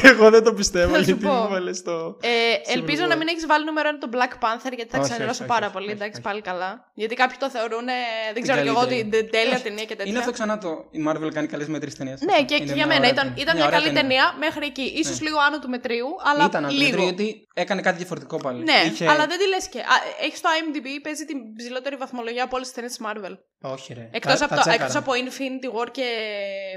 εγώ 0.03 0.31
δεν 0.31 0.43
το 0.45 0.53
πιστεύω 0.55 0.93
Θα 0.93 0.99
σου 0.99 1.05
γιατί 1.05 1.25
πω. 1.25 1.33
μου 1.33 1.49
βάλες 1.49 1.83
το... 1.83 2.17
Ε, 2.21 2.73
ελπίζω 2.73 2.97
Σίγουρα. 2.97 3.07
να 3.07 3.17
μην 3.17 3.29
έχεις 3.29 3.47
βάλει 3.47 3.65
νούμερο 3.65 3.89
ένα 3.89 3.99
τον 3.99 4.11
Black 4.15 4.33
Panther 4.45 4.73
γιατί 4.77 4.91
θα 4.91 4.99
Όχι, 4.99 5.09
ξενερώσω 5.11 5.43
όχι, 5.43 5.53
πάρα 5.53 5.65
όχι, 5.67 5.75
πολύ. 5.75 5.87
όχι, 5.87 5.95
Εντάξει, 5.95 6.13
όχι. 6.13 6.23
πάλι 6.29 6.41
καλά. 6.41 6.91
Γιατί 6.95 7.15
κάποιοι 7.15 7.37
το 7.41 7.51
θεωρούν, 7.51 7.89
ε, 7.89 7.93
δεν 8.35 8.43
ξέρω 8.43 8.61
κι 8.63 8.69
εγώ, 8.69 8.79
καλύτερη. 8.79 9.03
την 9.03 9.11
την 9.11 9.31
τέλεια 9.31 9.61
ταινία 9.61 9.85
και 9.85 9.95
τέτοια. 9.97 10.11
Είναι 10.11 10.19
αυτό 10.19 10.33
ξανά 10.33 10.59
το. 10.59 10.71
Η 10.91 11.01
Marvel 11.09 11.31
κάνει 11.33 11.47
καλές 11.47 11.67
μέτρε 11.69 11.91
ταινίες. 11.99 12.21
Ναι, 12.21 12.39
και, 12.45 12.59
και 12.59 12.73
για 12.73 12.87
μένα 12.87 13.09
ήταν, 13.09 13.35
ήταν 13.39 13.57
μια, 13.57 13.67
ωραία 13.67 13.79
καλή 13.79 13.93
ταινία 13.93 14.25
μέχρι 14.39 14.67
εκεί. 14.67 15.03
σω 15.05 15.11
Ναι. 15.13 15.19
λίγο 15.27 15.39
άνω 15.47 15.59
του 15.59 15.69
μετρίου, 15.69 16.07
αλλά 16.31 16.45
Ήταν 16.45 16.71
λίγο. 16.71 16.85
λίγο. 16.91 17.03
γιατί 17.03 17.47
έκανε 17.55 17.81
κάτι 17.81 17.97
διαφορετικό 17.97 18.37
πάλι. 18.37 18.63
Ναι, 18.65 18.81
Είχε- 18.93 19.09
αλλά 19.09 19.27
δεν 19.27 19.39
τη 19.39 19.49
λες 19.49 19.69
και. 19.69 19.81
Έχεις 20.27 20.41
το 20.41 20.49
IMDb, 20.59 20.87
παίζει 21.03 21.25
την 21.25 21.39
ψηλότερη 21.57 21.97
βαθμολογία 21.97 22.45
από 22.45 22.55
όλες 22.57 22.67
τις 22.67 22.77
ταινίες 22.77 22.97
της 22.97 23.07
Marvel. 23.07 23.35
Όχι, 23.61 23.93
ρε. 23.95 24.09
Εκτός 24.13 24.39
Τα- 24.39 24.45
από, 24.45 24.55
τα 24.55 24.61
το- 24.63 24.69
τσέκαρα. 24.69 24.85
εκτός 24.85 24.97
από 25.03 25.13
Infinity 25.13 25.69
War 25.81 25.89
και 25.91 26.05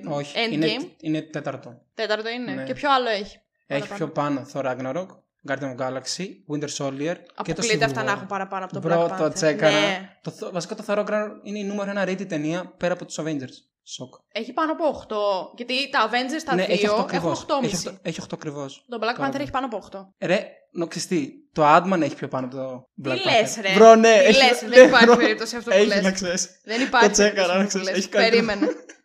Όχι, 0.10 0.34
Endgame. 0.36 0.52
είναι, 0.54 0.76
είναι 1.02 1.22
τέταρτο. 1.22 1.82
Τέταρτο 2.02 2.30
είναι. 2.30 2.52
Ναι. 2.52 2.64
Και 2.64 2.74
ποιο 2.74 2.92
άλλο 2.94 3.10
έχει. 3.10 3.40
Έχει 3.68 3.88
Παραπάνω; 3.88 3.98
πιο 3.98 4.08
πάνω 4.10 4.48
Thor 4.54 4.66
Ragnarok, 4.66 5.08
Guardian 5.50 5.76
of 5.76 5.78
Galaxy, 5.86 6.26
Winter 6.52 6.70
Soldier 6.78 7.16
και 7.44 7.54
το 7.54 7.62
Αποκλείται 7.62 7.86
Civil 7.86 7.88
αυτά 7.90 8.02
War. 8.02 8.06
να 8.06 8.12
έχουν 8.12 8.28
παραπάνω 8.28 8.64
από 8.66 8.74
το 8.74 8.80
Μπρο, 8.80 9.06
Black 9.06 9.12
Panther. 9.14 9.18
το 9.18 9.30
τσέκαρα. 9.34 9.80
Ναι. 9.80 10.10
Το, 10.22 10.34
Thor- 10.40 10.52
βασικά 10.52 10.76
το 10.76 10.84
Thor 10.88 10.98
Ragnarok 10.98 11.30
είναι 11.44 11.60
η 11.60 11.64
νούμερο 11.64 11.90
ένα 11.90 12.04
rated 12.04 12.28
ταινία 12.28 12.74
πέρα 12.78 12.94
από 12.94 13.06
τους 13.06 13.20
Avengers. 13.20 13.56
Σοκ. 13.84 14.14
Έχει 14.32 14.54
πάνω 14.54 14.72
από 14.72 14.86
8. 14.86 15.54
Γιατί 15.56 15.90
τα 15.90 16.10
Avengers 16.10 16.44
τα 16.46 16.56
ναι, 16.56 16.62
έχει 16.64 16.74
8 16.74 16.78
δύο 16.80 16.92
έχουν 16.92 17.04
ακριβώς. 17.04 17.46
8,5. 17.48 17.64
Έχει 17.64 17.88
8, 17.88 17.92
έχει 18.02 18.20
8 18.22 18.26
ακριβώς. 18.34 18.86
Το 18.90 18.98
Black 19.02 19.16
Τώρα. 19.18 19.30
Panther 19.32 19.40
έχει 19.40 19.52
πάνω 19.52 19.66
από 19.66 19.78
8. 19.92 20.28
Ρε, 20.28 20.48
νο, 20.72 20.88
ξέρεις 20.88 21.08
τι, 21.08 21.30
το 21.54 21.64
Adman 21.76 22.02
έχει 22.02 22.16
πιο 22.16 22.28
πάνω 22.28 22.46
από 22.46 22.56
το 22.56 22.90
Black 23.06 23.14
Τι 23.14 23.22
Panther. 23.26 23.42
λες, 23.42 23.58
ρε. 23.62 23.74
Μπρο, 23.78 23.96
ναι. 23.96 24.18
Τι 24.20 24.26
έχει- 24.26 24.38
λες, 24.44 24.62
ναι, 24.62 24.68
δεν 24.70 24.88
υπάρχει 24.88 25.06
μπρο. 25.10 25.16
περίπτωση 25.16 25.56
αυτό 25.56 25.70
που 25.70 25.76
Έχει 25.76 25.86
λες. 25.88 26.02
να 26.02 26.12
ξέρεις. 26.12 26.50
Δεν 26.64 26.82
υπάρχει. 26.82 27.08
Το 27.08 27.14
τσέκαρα, 27.14 27.54
περίπτωση 27.54 27.58
να 27.58 27.62
που 27.64 27.68
ξέρεις, 27.68 27.88
λες. 27.88 27.98
έχει 27.98 28.08
καλύτερη- 28.10 28.46
Περίμενε. 28.46 28.72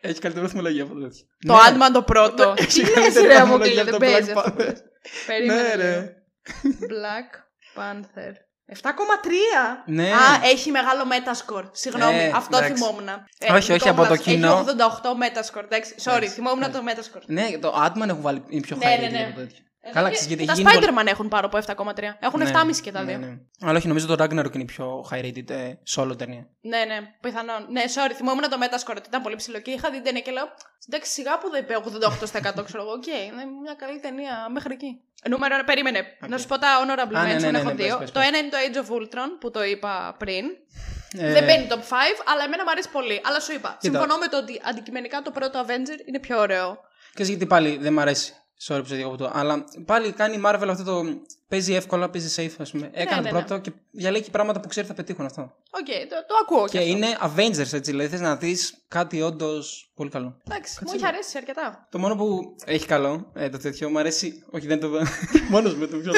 Έχει 0.00 0.20
καλύτερη 0.20 0.46
βαθμολογία 0.46 0.82
από 0.82 0.94
το 0.94 1.00
τέτοιο. 1.00 1.24
Το 1.46 1.52
Ναι. 1.54 1.58
Ant-Man 1.68 1.92
το 1.92 2.02
πρώτο. 2.02 2.54
Τι 2.54 2.62
Έχει 2.62 2.80
λες 2.84 2.92
καλύτερη 2.94 3.26
ρε 3.26 3.34
βαθμολογία 3.38 3.82
αποκλείται, 3.82 3.90
από 3.90 3.90
δεν 3.90 3.92
το 3.92 3.98
παίζει 3.98 4.32
Black 4.34 4.36
αυτό. 4.38 4.50
που 4.50 4.56
Panther. 4.62 4.66
λες. 4.66 4.82
Περίμενε 5.26 5.62
Ναι, 5.62 5.68
λίγο. 5.68 5.82
ρε. 5.82 6.14
Black 6.92 7.30
Panther. 7.80 8.32
7,3! 8.82 9.30
Ναι. 9.86 10.10
Α, 10.12 10.40
έχει 10.44 10.70
μεγάλο 10.70 11.02
Metascore. 11.10 11.68
Συγγνώμη, 11.72 12.18
Ε, 12.18 12.32
αυτό 12.34 12.56
εντάξει. 12.56 12.74
θυμόμουν. 12.74 13.08
Όχι, 13.54 13.72
όχι, 13.72 13.88
από 13.88 14.06
το 14.06 14.16
κοινό. 14.16 14.52
Έχει 14.52 14.64
88 14.64 15.10
Metascore. 15.12 15.62
Εντάξει, 15.64 15.94
sorry, 16.04 16.24
θυμόμουν 16.26 16.72
το 16.72 16.82
Metascore. 16.86 17.22
Ναι, 17.26 17.58
το 17.60 17.74
Atman 17.86 18.08
έχουν 18.08 18.22
βάλει 18.22 18.42
είναι 18.48 18.60
πιο 18.60 18.76
Ναι, 18.76 18.84
high 18.96 19.00
ναι, 19.00 19.06
rating 19.06 19.36
ναι. 19.36 19.46
Από 19.88 19.98
το 19.98 20.00
τέτοιο. 20.00 20.00
Καλά, 20.00 20.08
Και- 20.08 20.14
ξέρεις, 20.14 20.26
γιατί 20.32 20.44
και 20.44 20.50
έχει 20.50 20.62
τα 20.62 20.70
γίνει 20.70 20.86
πολύ- 20.86 20.98
Spider-Man 21.06 21.12
έχουν 21.14 21.28
πάρω 21.28 21.46
από 21.46 21.56
7,3. 21.58 22.16
Έχουν 22.20 22.38
Ναι, 22.40 22.44
7,5 22.50 22.80
και 22.80 22.92
τα 22.92 23.04
δύο. 23.04 23.18
ναι, 23.18 23.26
ναι. 23.26 23.36
Αλλά 23.68 23.78
όχι, 23.78 23.88
νομίζω 23.88 24.06
το 24.06 24.16
Ragnarok 24.24 24.52
είναι 24.54 24.62
η 24.68 24.70
πιο 24.74 24.86
high 25.10 25.22
rated 25.26 25.50
ε, 25.50 25.72
solo 25.96 26.18
ταινία. 26.18 26.44
Ναι, 26.60 26.80
ναι, 26.90 26.98
πιθανόν. 27.20 27.66
Ναι, 27.70 27.82
sorry, 27.94 28.12
θυμόμουν 28.14 28.42
το 28.52 28.56
Metascore 28.62 28.96
ότι 28.96 29.08
ήταν 29.08 29.22
πολύ 29.22 29.36
ψηλό 29.36 29.58
και 29.60 29.70
είχα 29.70 29.88
δει 29.90 29.94
την 29.96 30.04
ταινία 30.04 30.20
και 30.20 30.30
λέω 30.30 30.46
Εντάξει, 30.90 31.12
σιγά 31.12 31.38
που 31.38 31.50
δεν 31.50 31.62
είπε 31.62 31.74
88% 31.76 32.64
ξέρω 32.64 32.82
εγώ. 32.82 32.92
Οκ, 32.92 33.06
είναι 33.06 33.44
μια 33.62 33.74
καλή 33.82 34.00
ταινία 34.00 34.34
μέχρι 34.52 34.72
εκεί. 34.72 35.00
Νούμερο 35.28 35.54
ένα, 35.54 35.64
περίμενε. 35.64 36.00
Να 36.28 36.38
σου 36.38 36.46
πω 36.46 36.58
τα 36.58 36.68
honorable 36.80 37.14
Α, 37.14 37.22
ναι, 37.22 37.34
mention, 37.36 37.40
ναι, 37.40 37.50
ναι, 37.50 37.58
έχω 37.58 37.68
ναι, 37.68 37.74
πες, 37.74 37.86
δύο. 37.86 37.98
πες, 37.98 38.10
το 38.10 38.18
πες. 38.18 38.28
ένα 38.28 38.38
είναι 38.38 38.48
το 38.48 38.56
Age 38.66 38.76
of 38.84 38.88
Ultron 38.96 39.28
που 39.40 39.50
το 39.50 39.64
είπα 39.64 40.14
πριν. 40.18 40.44
Ε, 41.18 41.32
Δεν 41.32 41.44
μπαίνει 41.44 41.66
top 41.70 41.74
5, 41.74 42.22
αλλά 42.32 42.44
εμένα 42.44 42.62
μου 42.64 42.70
αρέσει 42.70 42.90
πολύ. 42.90 43.20
Αλλά 43.24 43.40
σου 43.40 43.52
είπα, 43.52 43.76
Κοίτα. 43.80 43.98
συμφωνώ 43.98 44.18
με 44.18 44.26
το 44.26 44.36
ότι 44.36 44.60
αντικειμενικά 44.64 45.22
το 45.22 45.30
πρώτο 45.30 45.64
Avenger 45.66 46.06
είναι 46.08 46.18
πιο 46.18 46.38
ωραίο. 46.40 46.78
Ξέρεις 47.14 47.28
γιατί 47.30 47.46
πάλι 47.46 47.76
δεν 47.80 47.92
μ' 47.92 47.98
αρέσει. 47.98 48.32
Sorry 48.66 48.78
που 48.82 48.86
σε 48.86 48.96
διακόπτω. 48.96 49.30
Αλλά 49.32 49.64
πάλι 49.84 50.12
κάνει 50.12 50.36
η 50.36 50.42
Marvel 50.44 50.66
αυτό 50.68 50.84
το. 50.84 51.04
Παίζει 51.48 51.74
εύκολα, 51.74 52.10
παίζει 52.10 52.34
safe, 52.36 52.54
ας 52.58 52.70
πούμε. 52.70 52.90
Έκανε 52.92 53.20
ναι, 53.20 53.28
το 53.28 53.34
ναι. 53.34 53.42
πρώτο 53.44 53.60
και 53.60 53.72
διαλέγει 53.90 54.30
πράγματα 54.30 54.60
που 54.60 54.68
ξέρει 54.68 54.86
θα 54.86 54.94
πετύχουν 54.94 55.24
αυτό. 55.24 55.42
Οκ, 55.70 55.86
το, 55.86 56.16
το 56.26 56.34
ακούω 56.42 56.68
Και 56.68 56.78
αυτό. 56.78 56.90
είναι 56.90 57.06
Avengers 57.20 57.58
έτσι, 57.72 57.80
δηλαδή 57.80 58.08
θες 58.08 58.20
να 58.20 58.36
δεις 58.36 58.74
κάτι 58.88 59.22
όντως 59.22 59.92
πολύ 59.94 60.10
καλό. 60.10 60.36
Εντάξει, 60.48 60.78
μου 60.84 60.92
έχει 60.94 61.06
αρέσει 61.06 61.38
αρκετά. 61.38 61.86
Το 61.90 61.98
μόνο 61.98 62.16
που 62.16 62.56
έχει 62.64 62.86
καλό, 62.86 63.30
ε, 63.34 63.48
το 63.48 63.58
τέτοιο, 63.58 63.90
μου 63.90 63.98
αρέσει. 63.98 64.44
Όχι, 64.50 64.66
δεν 64.66 64.80
το. 64.80 64.90
Μόνος 65.50 65.74
με 65.76 65.86
το 65.86 65.96
πιο 65.96 66.12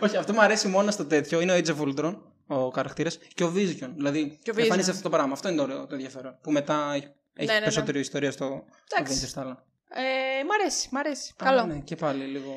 Όχι, 0.00 0.16
αυτό 0.16 0.32
μου 0.32 0.40
αρέσει 0.42 0.68
μόνο 0.68 0.90
στο 0.90 1.04
τέτοιο. 1.04 1.40
Είναι 1.40 1.52
ο 1.52 1.56
Age 1.56 1.68
of 1.68 1.80
Ultron, 1.88 2.16
ο 2.46 2.68
χαρακτήρας, 2.68 3.18
και 3.34 3.44
ο 3.44 3.52
Vision. 3.56 3.90
Δηλαδή, 3.96 4.38
Και 4.42 4.50
ο 4.50 4.54
Vision. 4.54 4.60
εμφανίζεται 4.60 4.90
αυτό 4.90 5.02
το 5.02 5.10
πράγμα. 5.16 5.32
Αυτό 5.32 5.48
είναι 5.48 5.56
το 5.56 5.62
ωραίο, 5.62 5.86
το 5.86 5.94
ενδιαφέρον. 5.94 6.38
Που 6.42 6.52
μετά 6.52 6.90
έχει, 6.94 7.04
έχει 7.34 7.46
Ναι, 7.46 7.52
ναι, 7.52 7.52
ναι. 7.52 7.60
περισσότερη 7.60 7.98
ιστορία 7.98 8.30
στο 8.30 8.64
Εντάξει. 8.96 9.20
Avengers 9.24 9.28
στα 9.28 9.40
άλλα. 9.40 9.64
Ε, 9.94 10.44
μ' 10.44 10.52
αρέσει, 10.60 10.88
μ' 10.90 10.96
αρέσει. 10.96 11.32
Α, 11.36 11.44
Καλό. 11.44 11.64
Ναι, 11.64 11.78
και 11.78 11.96
πάλι 11.96 12.24
λίγο. 12.24 12.52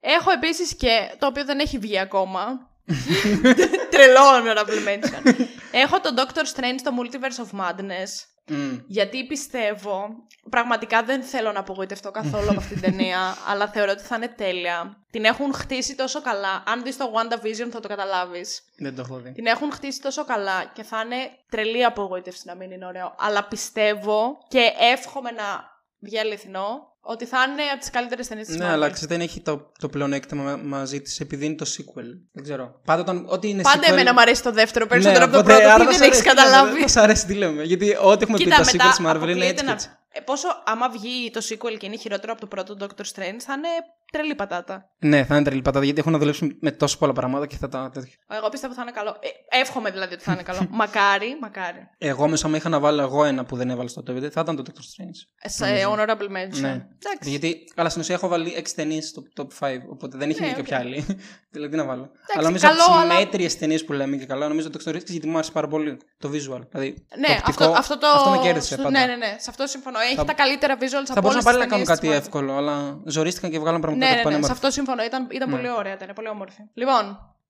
Έχω 0.00 0.30
επίσης 0.30 0.76
και 0.76 1.14
το 1.18 1.26
οποίο 1.26 1.44
δεν 1.44 1.58
έχει 1.58 1.78
βγει 1.78 1.98
ακόμα. 1.98 2.70
Τρελό 3.90 4.20
honorable 4.20 4.88
mention. 4.88 5.44
Έχω 5.72 6.00
τον 6.00 6.14
Doctor 6.16 6.58
Strange 6.58 6.78
στο 6.78 6.90
Multiverse 6.98 7.44
of 7.44 7.60
Madness. 7.60 8.10
Μμ. 8.48 8.78
Γιατί 8.86 9.26
πιστεύω, 9.26 10.08
πραγματικά 10.50 11.02
δεν 11.02 11.22
θέλω 11.22 11.52
να 11.52 11.60
απογοητευτώ 11.60 12.10
καθόλου 12.10 12.50
από 12.50 12.58
αυτήν 12.58 12.80
την 12.80 12.90
ταινία, 12.90 13.18
αλλά 13.50 13.68
θεωρώ 13.68 13.90
ότι 13.90 14.02
θα 14.02 14.16
είναι 14.16 14.28
τέλεια. 14.28 14.96
Την 15.10 15.24
έχουν 15.24 15.54
χτίσει 15.54 15.94
τόσο 15.94 16.20
καλά. 16.20 16.62
Αν 16.66 16.82
δεις 16.82 16.96
το 16.96 17.12
WandaVision 17.14 17.68
θα 17.70 17.80
το 17.80 17.88
καταλάβεις. 17.88 18.62
Δεν 18.78 18.94
το 18.94 19.00
έχω 19.00 19.18
δει. 19.18 19.32
Την 19.32 19.46
έχουν 19.46 19.72
χτίσει 19.72 20.00
τόσο 20.00 20.24
καλά 20.24 20.64
και 20.74 20.82
θα 20.82 21.02
είναι 21.04 21.30
τρελή 21.50 21.84
απογοήτευση 21.84 22.42
να 22.46 22.54
μην 22.54 22.70
είναι 22.70 22.86
ωραίο. 22.86 23.14
Αλλά 23.18 23.44
πιστεύω 23.44 24.38
και 24.48 24.72
εύχομαι 24.92 25.30
να 25.30 25.71
βγει 26.02 26.18
αληθινό 26.18 26.90
ότι 27.00 27.24
θα 27.26 27.38
είναι 27.42 27.62
από 27.70 27.80
τις 27.80 27.90
καλύτερες 27.90 28.28
ταινίες 28.28 28.46
της 28.46 28.56
Ναι, 28.56 28.66
αλλά 28.70 28.90
ξέρετε, 28.90 29.14
δεν 29.16 29.24
έχει 29.24 29.40
το, 29.40 29.70
το 29.78 29.88
πλεονέκτημα 29.88 30.42
μα- 30.42 30.56
μαζί 30.56 31.00
της 31.00 31.20
επειδή 31.20 31.46
είναι 31.46 31.54
το 31.54 31.66
sequel. 31.76 32.04
Δεν 32.32 32.42
ξέρω. 32.42 32.80
Πάντα, 32.84 33.00
όταν, 33.00 33.24
ό,τι 33.28 33.48
είναι 33.48 33.62
Πάντα 33.62 33.86
sequel... 33.86 33.90
εμένα 33.90 34.12
μου 34.12 34.20
αρέσει 34.20 34.42
το 34.42 34.52
δεύτερο 34.52 34.86
περισσότερο 34.86 35.18
Ναι, 35.18 35.24
από 35.24 35.32
το 35.32 35.38
οπότε, 35.38 35.54
πρώτο. 35.54 35.74
άρα 35.74 35.86
Τι 35.86 35.92
θα 35.92 35.98
δεν 35.98 36.12
σ' 36.12 36.16
έχεις 36.16 36.26
αρέσει, 36.26 36.34
τι 36.34 36.34
λέμε, 36.34 36.50
καταλάβει. 36.50 36.80
Θα 36.86 36.88
σ' 36.88 36.96
αρέσει 36.96 37.26
τι 37.26 37.34
λέμε. 37.34 37.62
Γιατί 37.62 37.96
ό,τι 38.02 38.22
έχουμε 38.22 38.38
πει 38.38 38.44
Κοίτα, 38.44 38.56
τα 38.56 38.64
μετά 38.72 38.84
sequel 38.84 38.88
της 38.90 38.98
Marvel 39.00 39.04
είναι 39.04 39.10
αποκλείεται 39.16 39.46
έτσι. 39.46 39.54
και 39.56 39.62
να... 39.62 39.72
έτσι. 39.72 39.88
Ε, 40.12 40.20
πόσο 40.20 40.48
άμα 40.64 40.88
βγει 40.88 41.30
το 41.30 41.40
sequel 41.48 41.76
και 41.78 41.86
είναι 41.86 41.96
χειρότερο 41.96 42.32
από 42.32 42.40
το 42.40 42.46
πρώτο 42.46 42.76
Doctor 42.80 43.02
Strange, 43.14 43.40
θα 43.46 43.52
είναι 43.52 43.68
τρελή 44.12 44.34
πατάτα. 44.34 44.90
Ναι, 44.98 45.24
θα 45.24 45.34
είναι 45.34 45.44
τρελή 45.44 45.62
πατάτα 45.62 45.84
γιατί 45.84 46.00
έχουν 46.00 46.12
να 46.12 46.18
δουλέψουν 46.18 46.56
με 46.60 46.70
τόσο 46.70 46.98
πολλά 46.98 47.12
πράγματα 47.12 47.46
και 47.46 47.56
θα 47.56 47.68
τα 47.68 47.90
τέτοια. 47.92 48.14
Εγώ 48.30 48.48
πιστεύω 48.48 48.74
θα 48.74 48.82
είναι 48.82 48.90
καλό. 48.90 49.16
Ε, 49.50 49.58
εύχομαι 49.60 49.90
δηλαδή 49.90 50.14
ότι 50.14 50.22
θα 50.22 50.32
είναι 50.32 50.42
καλό. 50.42 50.66
μακάρι, 50.82 51.38
μακάρι. 51.40 51.88
Εγώ 51.98 52.28
μέσα 52.28 52.46
άμα 52.46 52.56
είχα 52.56 52.68
να 52.68 52.78
βάλω 52.80 53.02
εγώ 53.02 53.24
ένα 53.24 53.44
που 53.44 53.56
δεν 53.56 53.70
έβαλα 53.70 53.88
στο 53.88 54.02
top 54.06 54.10
5 54.10 54.20
θα 54.30 54.40
ήταν 54.40 54.56
το 54.56 54.62
Doctor 54.66 54.78
Strange. 54.78 55.18
Ε, 55.42 55.48
Σε 55.48 55.64
honorable 55.88 56.28
mention. 56.36 56.60
Ναι. 56.60 56.86
Εντάξει. 56.98 57.30
Γιατί, 57.30 57.64
καλά, 57.74 57.88
στην 57.88 58.00
ουσία 58.00 58.14
έχω 58.14 58.28
βάλει 58.28 58.54
6 58.58 58.62
ταινίες 58.74 59.06
στο 59.08 59.22
top 59.36 59.66
5, 59.66 59.76
οπότε 59.90 60.18
δεν 60.18 60.30
είχε 60.30 60.40
Ναι, 60.40 60.46
βγει 60.46 60.54
και 60.54 60.60
οκ. 60.60 60.66
ποια 60.66 60.78
άλλη. 60.78 61.04
δηλαδή, 61.52 61.70
τι 61.70 61.76
να 61.76 61.84
βάλω. 61.84 62.10
αλλά 62.34 62.42
νομίζω 62.46 62.66
καλό, 62.68 62.82
από 62.82 62.92
τι 62.92 62.98
αλλά- 63.02 63.14
μέτριες 63.14 63.48
ταινίες 63.58 63.84
που 63.84 63.92
λέμε 63.92 64.16
και 64.16 64.26
καλά, 64.26 64.48
νομίζω 64.48 64.70
το 64.70 64.78
Doctor 64.84 64.88
Strange 64.88 65.06
γιατί 65.06 65.26
μου 65.28 65.34
άρεσε 65.36 65.50
πάρα 65.52 65.68
πολύ 65.68 65.96
το 66.18 66.28
visual. 66.28 66.60
Δηλαδή, 66.70 67.06
Ναι, 67.18 67.26
το 67.26 67.32
οπτικό, 67.38 67.64
αυτό, 67.64 67.78
αυτό 67.78 67.98
το. 67.98 68.06
αυτό 68.06 68.30
με 68.30 68.38
κέρδισε 68.38 68.74
στο- 68.74 68.82
πάντα. 68.82 68.98
Ναι, 68.98 69.06
ναι, 69.06 69.16
ναι. 69.16 69.36
Σε 69.38 69.50
αυτό 69.50 69.66
συμφωνώ. 69.66 69.98
Έχει 69.98 70.14
Θα- 70.14 70.24
τα 70.24 70.32
καλύτερα 70.32 70.74
visuals 70.76 71.06
Θα 71.06 71.12
από 71.12 71.20
μπορούσαν 71.20 71.32
όλες 71.32 71.44
πάλι 71.44 71.56
τις 71.58 71.64
να 71.64 71.70
κάνουν 71.70 71.86
ταινίες 71.86 71.88
κάτι 71.88 72.00
της 72.00 72.10
Marvel. 72.10 72.20
εύκολο, 72.20 72.52
αλλά 72.56 73.00
ζορίστηκαν 73.06 73.50
και 73.50 73.58
βγάλαν 73.58 73.80
πράγματα 73.80 74.01
Ναι, 74.04 74.10
που 74.10 74.16
ναι, 74.16 74.22
πάνε 74.22 74.36
ναι, 74.36 74.42
σε 74.42 74.50
όμορφα. 74.50 74.52
αυτό 74.52 74.70
συμφωνώ. 74.70 75.02
Ήταν, 75.04 75.28
ήταν 75.30 75.48
Ναι. 75.50 75.56
πολύ 75.56 75.70
ωραία, 75.70 75.92
ήταν 75.92 76.10
πολύ 76.14 76.28
όμορφη. 76.28 76.60
Λοιπόν, 76.74 77.04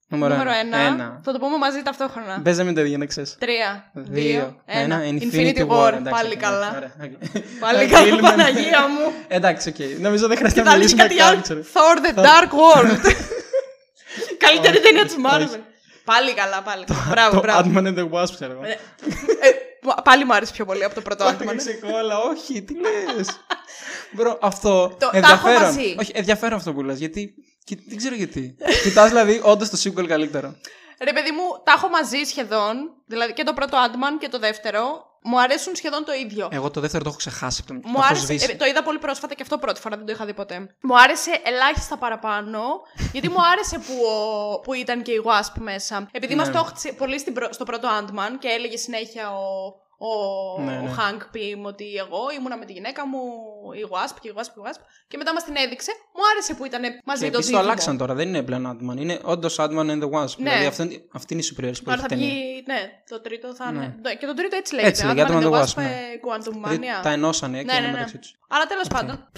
Νούμερο 0.09 0.33
νούμερο 0.35 0.51
ένα. 0.59 0.79
1. 0.79 0.93
Ένα. 0.93 1.21
Θα 1.25 1.33
το 1.33 1.39
πούμε 1.39 1.57
μαζί 1.57 1.83
ταυτόχρονα. 1.83 2.41
Παίζαμε 2.45 2.73
τα 2.73 2.81
ίδια 2.81 2.99
να 2.99 3.07
ξέρεις. 3.07 3.37
3, 3.41 3.45
2, 3.95 4.55
1. 4.67 5.01
Infinity 5.25 5.67
War. 5.69 5.93
Εντάξει, 5.93 6.11
Πάλι 6.11 6.33
οκ, 6.35 6.41
καλά. 6.41 6.73
ωραία, 6.77 6.93
οκ. 7.03 7.11
Πάλι 7.61 7.79
Θα 7.79 7.85
καλά, 7.91 8.03
κλείνουμε. 8.03 8.29
Παναγία 8.29 8.81
μου. 8.89 9.13
Εντάξει, 9.29 9.69
οκ. 9.69 10.01
Νομίζω 10.01 10.27
δεν 10.29 10.37
χρειάζεται 10.37 10.61
Και 10.61 10.67
να 10.67 10.73
θα 10.73 10.95
μιλήσουμε 10.95 11.23
κάτι 11.25 11.31
άλλο. 11.31 11.43
καν. 11.49 11.67
Thor 11.75 11.97
the 12.07 12.25
Dark 12.29 12.51
World. 12.63 13.01
Καλύτερη 14.45 14.81
ταινία 14.81 15.05
της 15.05 15.17
Marvel. 15.27 15.59
Πάλι 16.05 16.35
καλά, 16.35 16.63
πάλι 16.63 16.85
καλά. 16.85 17.07
Μπράβο, 17.11 17.35
Το 17.35 17.41
μπράβο. 17.41 17.71
Ant-Man 17.75 17.87
and 17.87 17.99
the 17.99 18.11
Wasp, 18.11 18.31
ξέρω 18.35 18.53
εγώ. 18.53 18.63
Ε, 18.65 18.71
ε, 18.71 19.51
Πάλι 20.05 20.25
μου 20.25 20.35
άρεσε 20.35 20.53
πιο 20.53 20.65
πολύ 20.65 20.85
από 20.85 20.95
το 20.95 21.01
πρώτο 21.01 21.25
Ant-Man. 21.27 21.55
Ξεκόλλα, 21.57 22.19
όχι, 22.19 22.63
τι 22.63 22.75
λες. 22.75 23.29
Bro, 24.13 24.39
αυτό. 24.43 24.89
Το- 24.89 24.97
τα 24.99 25.07
έχω 25.07 25.17
ενδιαφέρον. 25.17 25.63
μαζί. 25.63 25.95
Όχι, 26.01 26.13
ενδιαφέρον 26.15 26.59
αυτό 26.59 26.73
που 26.73 26.83
λες. 26.83 26.99
Γιατί. 26.99 27.35
και- 27.65 27.79
Δεν 27.89 27.97
ξέρω 27.97 28.15
γιατί. 28.15 28.57
Κοιτάς 28.83 29.09
δηλαδή 29.09 29.41
όντως 29.45 29.71
το 29.71 29.79
sequel 29.85 30.07
καλύτερο. 30.07 30.55
Ρε 31.05 31.13
παιδί 31.13 31.31
μου, 31.31 31.43
τα 31.65 31.73
έχω 31.77 31.89
μαζί 31.89 32.17
σχεδόν. 32.25 32.75
Δηλαδή 33.07 33.33
και 33.33 33.43
το 33.43 33.53
πρώτο 33.53 33.77
Ant-Man 33.87 34.19
και 34.21 34.29
το 34.29 34.39
δεύτερο. 34.39 35.11
Μου 35.25 35.41
αρέσουν 35.41 35.75
σχεδόν 35.77 36.05
το 36.05 36.13
ίδιο. 36.13 36.49
Εγώ 36.53 36.71
το 36.71 36.81
δεύτερο 36.81 37.03
το 37.03 37.09
έχω 37.09 37.19
ξεχάσει. 37.19 37.65
Το, 37.67 37.75
το 37.75 37.89
Μου 37.89 37.95
έχω 37.97 38.05
άρεσε. 38.07 38.25
σβήσει. 38.25 38.49
ε, 38.51 38.55
το 38.55 38.65
είδα 38.65 38.83
πολύ 38.83 38.99
πρόσφατα 38.99 39.35
και 39.35 39.43
αυτό 39.43 39.59
πρώτη 39.59 39.81
φορά 39.81 39.97
δεν 39.97 40.07
το 40.07 40.13
είχα 40.13 40.25
δει 40.25 40.35
ποτέ. 40.35 40.77
Μου 40.83 40.99
άρεσε 41.01 41.31
ελάχιστα 41.45 41.97
παραπάνω, 41.99 42.61
γιατί 43.13 43.29
μου 43.29 43.37
άρεσε 43.53 43.79
που, 43.79 43.95
ο- 44.05 44.61
που 44.61 44.73
ήταν 44.75 45.03
και 45.03 45.13
η 45.13 45.23
Wasp 45.25 45.53
μέσα. 45.61 46.07
Επειδή 46.13 46.35
Ναι. 46.35 46.41
μας 46.41 46.51
το 46.53 46.59
έχτισε 46.67 46.93
πολύ 46.93 47.19
στην 47.19 47.33
πρω- 47.35 47.53
στο 47.53 47.65
πρώτο 47.65 47.89
Ant-Man 48.01 48.33
και 48.39 48.49
έλεγε 48.49 48.77
συνέχεια 48.77 49.31
ο, 49.31 49.41
ο, 50.09 50.63
Ναι, 50.63 50.77
ο 50.79 50.83
ναι. 50.83 50.95
Hank 50.99 51.21
Pym 51.37 51.61
ότι 51.63 51.85
εγώ 52.05 52.21
ήμουνα 52.39 52.57
με 52.59 52.65
τη 52.65 52.73
γυναίκα 52.73 53.07
μου, 53.07 53.19
η 53.83 53.85
Wasp 53.93 54.17
και 54.21 54.29
η 54.29 54.33
Wasp 54.37 54.51
και 54.55 54.61
η 54.61 54.63
Wasp. 54.67 54.81
Και 55.09 55.17
μετά 55.17 55.33
μας 55.33 55.45
την 55.45 55.55
έδειξε. 55.57 55.93
Μου 56.15 56.23
άρεσε 56.33 56.55
που 56.55 56.65
ήταν 56.65 56.83
μαζί 57.05 57.25
Και 57.25 57.31
το 57.31 57.37
επίσης 57.37 57.37
το 57.37 57.41
δίδυμο. 57.41 57.61
αλλάξαν 57.61 57.97
τώρα. 57.97 58.15
Δεν 58.15 58.29
είναι 58.29 58.43
πλέον 58.43 58.65
Ant-Man. 58.73 58.97
Είναι 59.01 59.19
όντως 59.23 59.57
Ant-Man 59.59 59.87
and 59.93 60.01
the 60.05 60.11
Wasp. 60.15 60.37
Ναι. 60.37 60.51
Δηλαδή 60.51 60.67
αυτή, 60.67 60.83
είναι- 60.83 61.03
αυτή 61.13 61.35
είναι 61.35 61.43
η 61.43 61.47
superiority 61.51 61.79
που 61.85 61.91
Τώρα 61.91 61.97
έχει 61.99 62.07
θα 62.09 62.15
η 62.15 62.19
ταινία. 62.19 62.29
βγει, 62.29 62.63
ναι, 62.67 62.81
το 63.09 63.21
τρίτο 63.21 63.55
θα 63.55 63.67
είναι. 63.71 63.79
Ναι. 63.79 63.95
Ναι, 64.09 64.15
Και 64.15 64.27
το 64.27 64.35
τρίτο 64.35 64.57
έτσι 64.57 64.75
λέγεται. 64.75 64.91
Έτσι 64.93 65.07
λέγεται, 65.07 65.23
Ant-Man 65.23 65.37
Ant-Man 65.37 65.43
and 65.43 65.45
and 65.45 65.53
the 65.53 65.53
the 65.53 65.61
Wasp, 65.61 65.65
Wasp, 65.65 65.77
ναι. 65.77 65.85
ε, 65.85 66.21
Quantum 66.27 66.53
Δηλαδή, 66.53 66.79
Mania. 66.83 67.03
τα 67.03 67.11
ενώσανε 67.11 67.59
και 67.59 67.65
Ναι, 67.65 67.73
είναι 67.73 67.81
ναι, 67.81 67.87
ναι. 67.87 67.93
μεταξύ 67.93 68.19
τους. 68.19 68.35
Αλλά 68.49 68.67
τέλος 68.67 68.89
πάντων. 68.89 69.29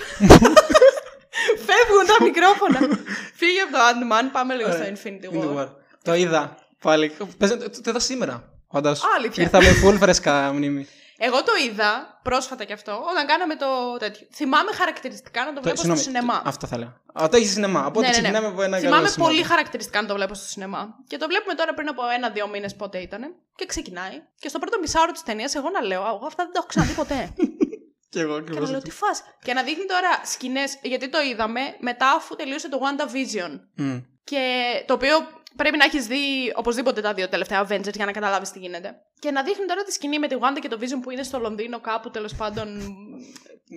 Φεύγουν 1.67 2.07
τα 2.07 2.25
μικρόφωνα. 2.25 2.79
Φύγε 3.41 3.61
από 3.61 3.73
το 3.73 3.79
Ant-Man, 3.79 4.29
πάμε 4.33 4.55
λίγο 4.55 4.71
στο 4.73 4.83
Infinity 4.83 5.35
Infinity 5.35 5.57
War. 5.57 5.59
War. 5.63 5.69
Το 6.03 6.15
είδα. 6.15 6.57
Πάλι. 6.81 7.13
Πες, 7.39 7.51
το, 7.51 7.57
το 7.71 7.91
είδα 7.91 7.99
σήμερα. 8.01 8.54
Φαντάσου. 8.75 9.07
Αλήθεια. 9.17 9.43
Ήρθα 9.43 9.59
με 9.63 9.69
full 9.85 9.97
φρέσκα 9.99 10.53
μνήμη. 10.53 10.87
Εγώ 11.19 11.43
το 11.43 11.53
είδα 11.67 12.21
πρόσφατα 12.23 12.65
κι 12.65 12.73
αυτό, 12.73 12.93
όταν 13.11 13.27
κάναμε 13.27 13.57
το 13.57 13.67
τέτοιο. 13.99 14.27
Θυμάμαι 14.33 14.73
χαρακτηριστικά 14.73 15.45
να 15.45 15.53
το 15.53 15.61
βλέπω 15.63 15.77
στο 15.77 15.87
συγγνώμη, 15.97 16.01
σινεμά. 16.07 16.43
το- 16.43 16.49
Αυτό 16.49 16.67
θα 16.67 16.79
λέω. 16.79 16.93
Α, 17.23 17.29
το 17.31 17.37
έχεις 17.37 17.51
σινεμά. 17.53 17.87
Οπότε 17.87 18.01
Ναι, 18.01 18.07
ναι, 18.07 18.17
ναι. 18.17 18.23
ξεκινάμε 18.23 18.47
από 18.47 18.63
ένα 18.63 18.77
Θυμάμαι 18.79 18.97
καλό 18.97 19.09
σημάδι. 19.09 19.33
πολύ 19.33 19.43
χαρακτηριστικά 19.47 20.01
να 20.03 20.09
το 20.09 20.15
βλέπω 20.15 20.35
στο 20.35 20.47
σινεμά. 20.47 20.95
Και 21.07 21.17
το 21.17 21.27
βλέπουμε 21.27 21.55
τώρα 21.55 21.75
πριν 21.75 21.89
από 21.89 22.03
ένα-δύο 22.17 22.49
μήνες 22.49 22.75
πότε 22.77 22.99
ήταν. 22.99 23.23
Και 23.55 23.67
ξεκινάει. 23.67 24.23
Και 24.39 24.49
στο 24.49 24.59
πρώτο 24.59 24.79
μισάωρο 24.81 25.13
της 25.13 25.23
ταινίας, 25.23 25.55
εγώ 25.55 25.71
να 25.71 25.81
λέω: 25.83 26.03
«Α, 26.03 26.09
Εγώ 26.17 26.27
αυτά 26.27 26.43
δεν 26.45 26.53
τα 26.53 26.59
έχω 26.59 26.67
ξαναδεί 26.67 26.93
ποτέ. 26.93 27.21
Και 28.13 28.21
εγώ 28.21 28.35
και 28.35 28.41
ακριβώς 28.41 28.65
να 28.65 28.71
λέω: 28.71 28.77
έτσι. 28.77 28.91
Τι 28.91 28.97
φας. 28.97 29.23
Και 29.45 29.53
να 29.53 29.63
δείχνει 29.63 29.85
τώρα 29.85 30.11
σκηνές, 30.25 30.79
γιατί 30.83 31.09
το 31.09 31.19
είδαμε 31.31 31.61
μετά 31.79 32.11
αφού 32.11 32.37
τελείωσε 32.37 32.69
το 32.69 32.79
WandaVision. 32.85 33.51
Μμ. 33.75 33.97
Και 34.25 34.43
το 34.87 34.95
οποίο 34.95 35.17
πρέπει 35.57 35.77
να 35.77 35.85
έχεις 35.85 36.07
δει 36.07 36.53
οπωσδήποτε 36.55 37.01
τα 37.01 37.15
δύο 37.15 37.29
τελευταία 37.29 37.67
Avengers 37.67 37.93
για 37.95 38.05
να 38.07 38.13
καταλάβεις 38.13 38.51
τι 38.51 38.59
γίνεται. 38.59 38.95
Και 39.19 39.31
να 39.31 39.43
δείχνει 39.43 39.67
τώρα 39.67 39.83
τη 39.83 39.93
σκηνή 39.93 40.19
με 40.19 40.29
τη 40.29 40.37
Wanda 40.41 40.59
και 40.61 40.69
το 40.69 40.79
Vision 40.81 40.99
που 41.03 41.11
είναι 41.11 41.23
στο 41.23 41.39
Λονδίνο 41.39 41.81
κάπου 41.81 42.11
τέλος 42.11 42.35
πάντων. 42.35 42.69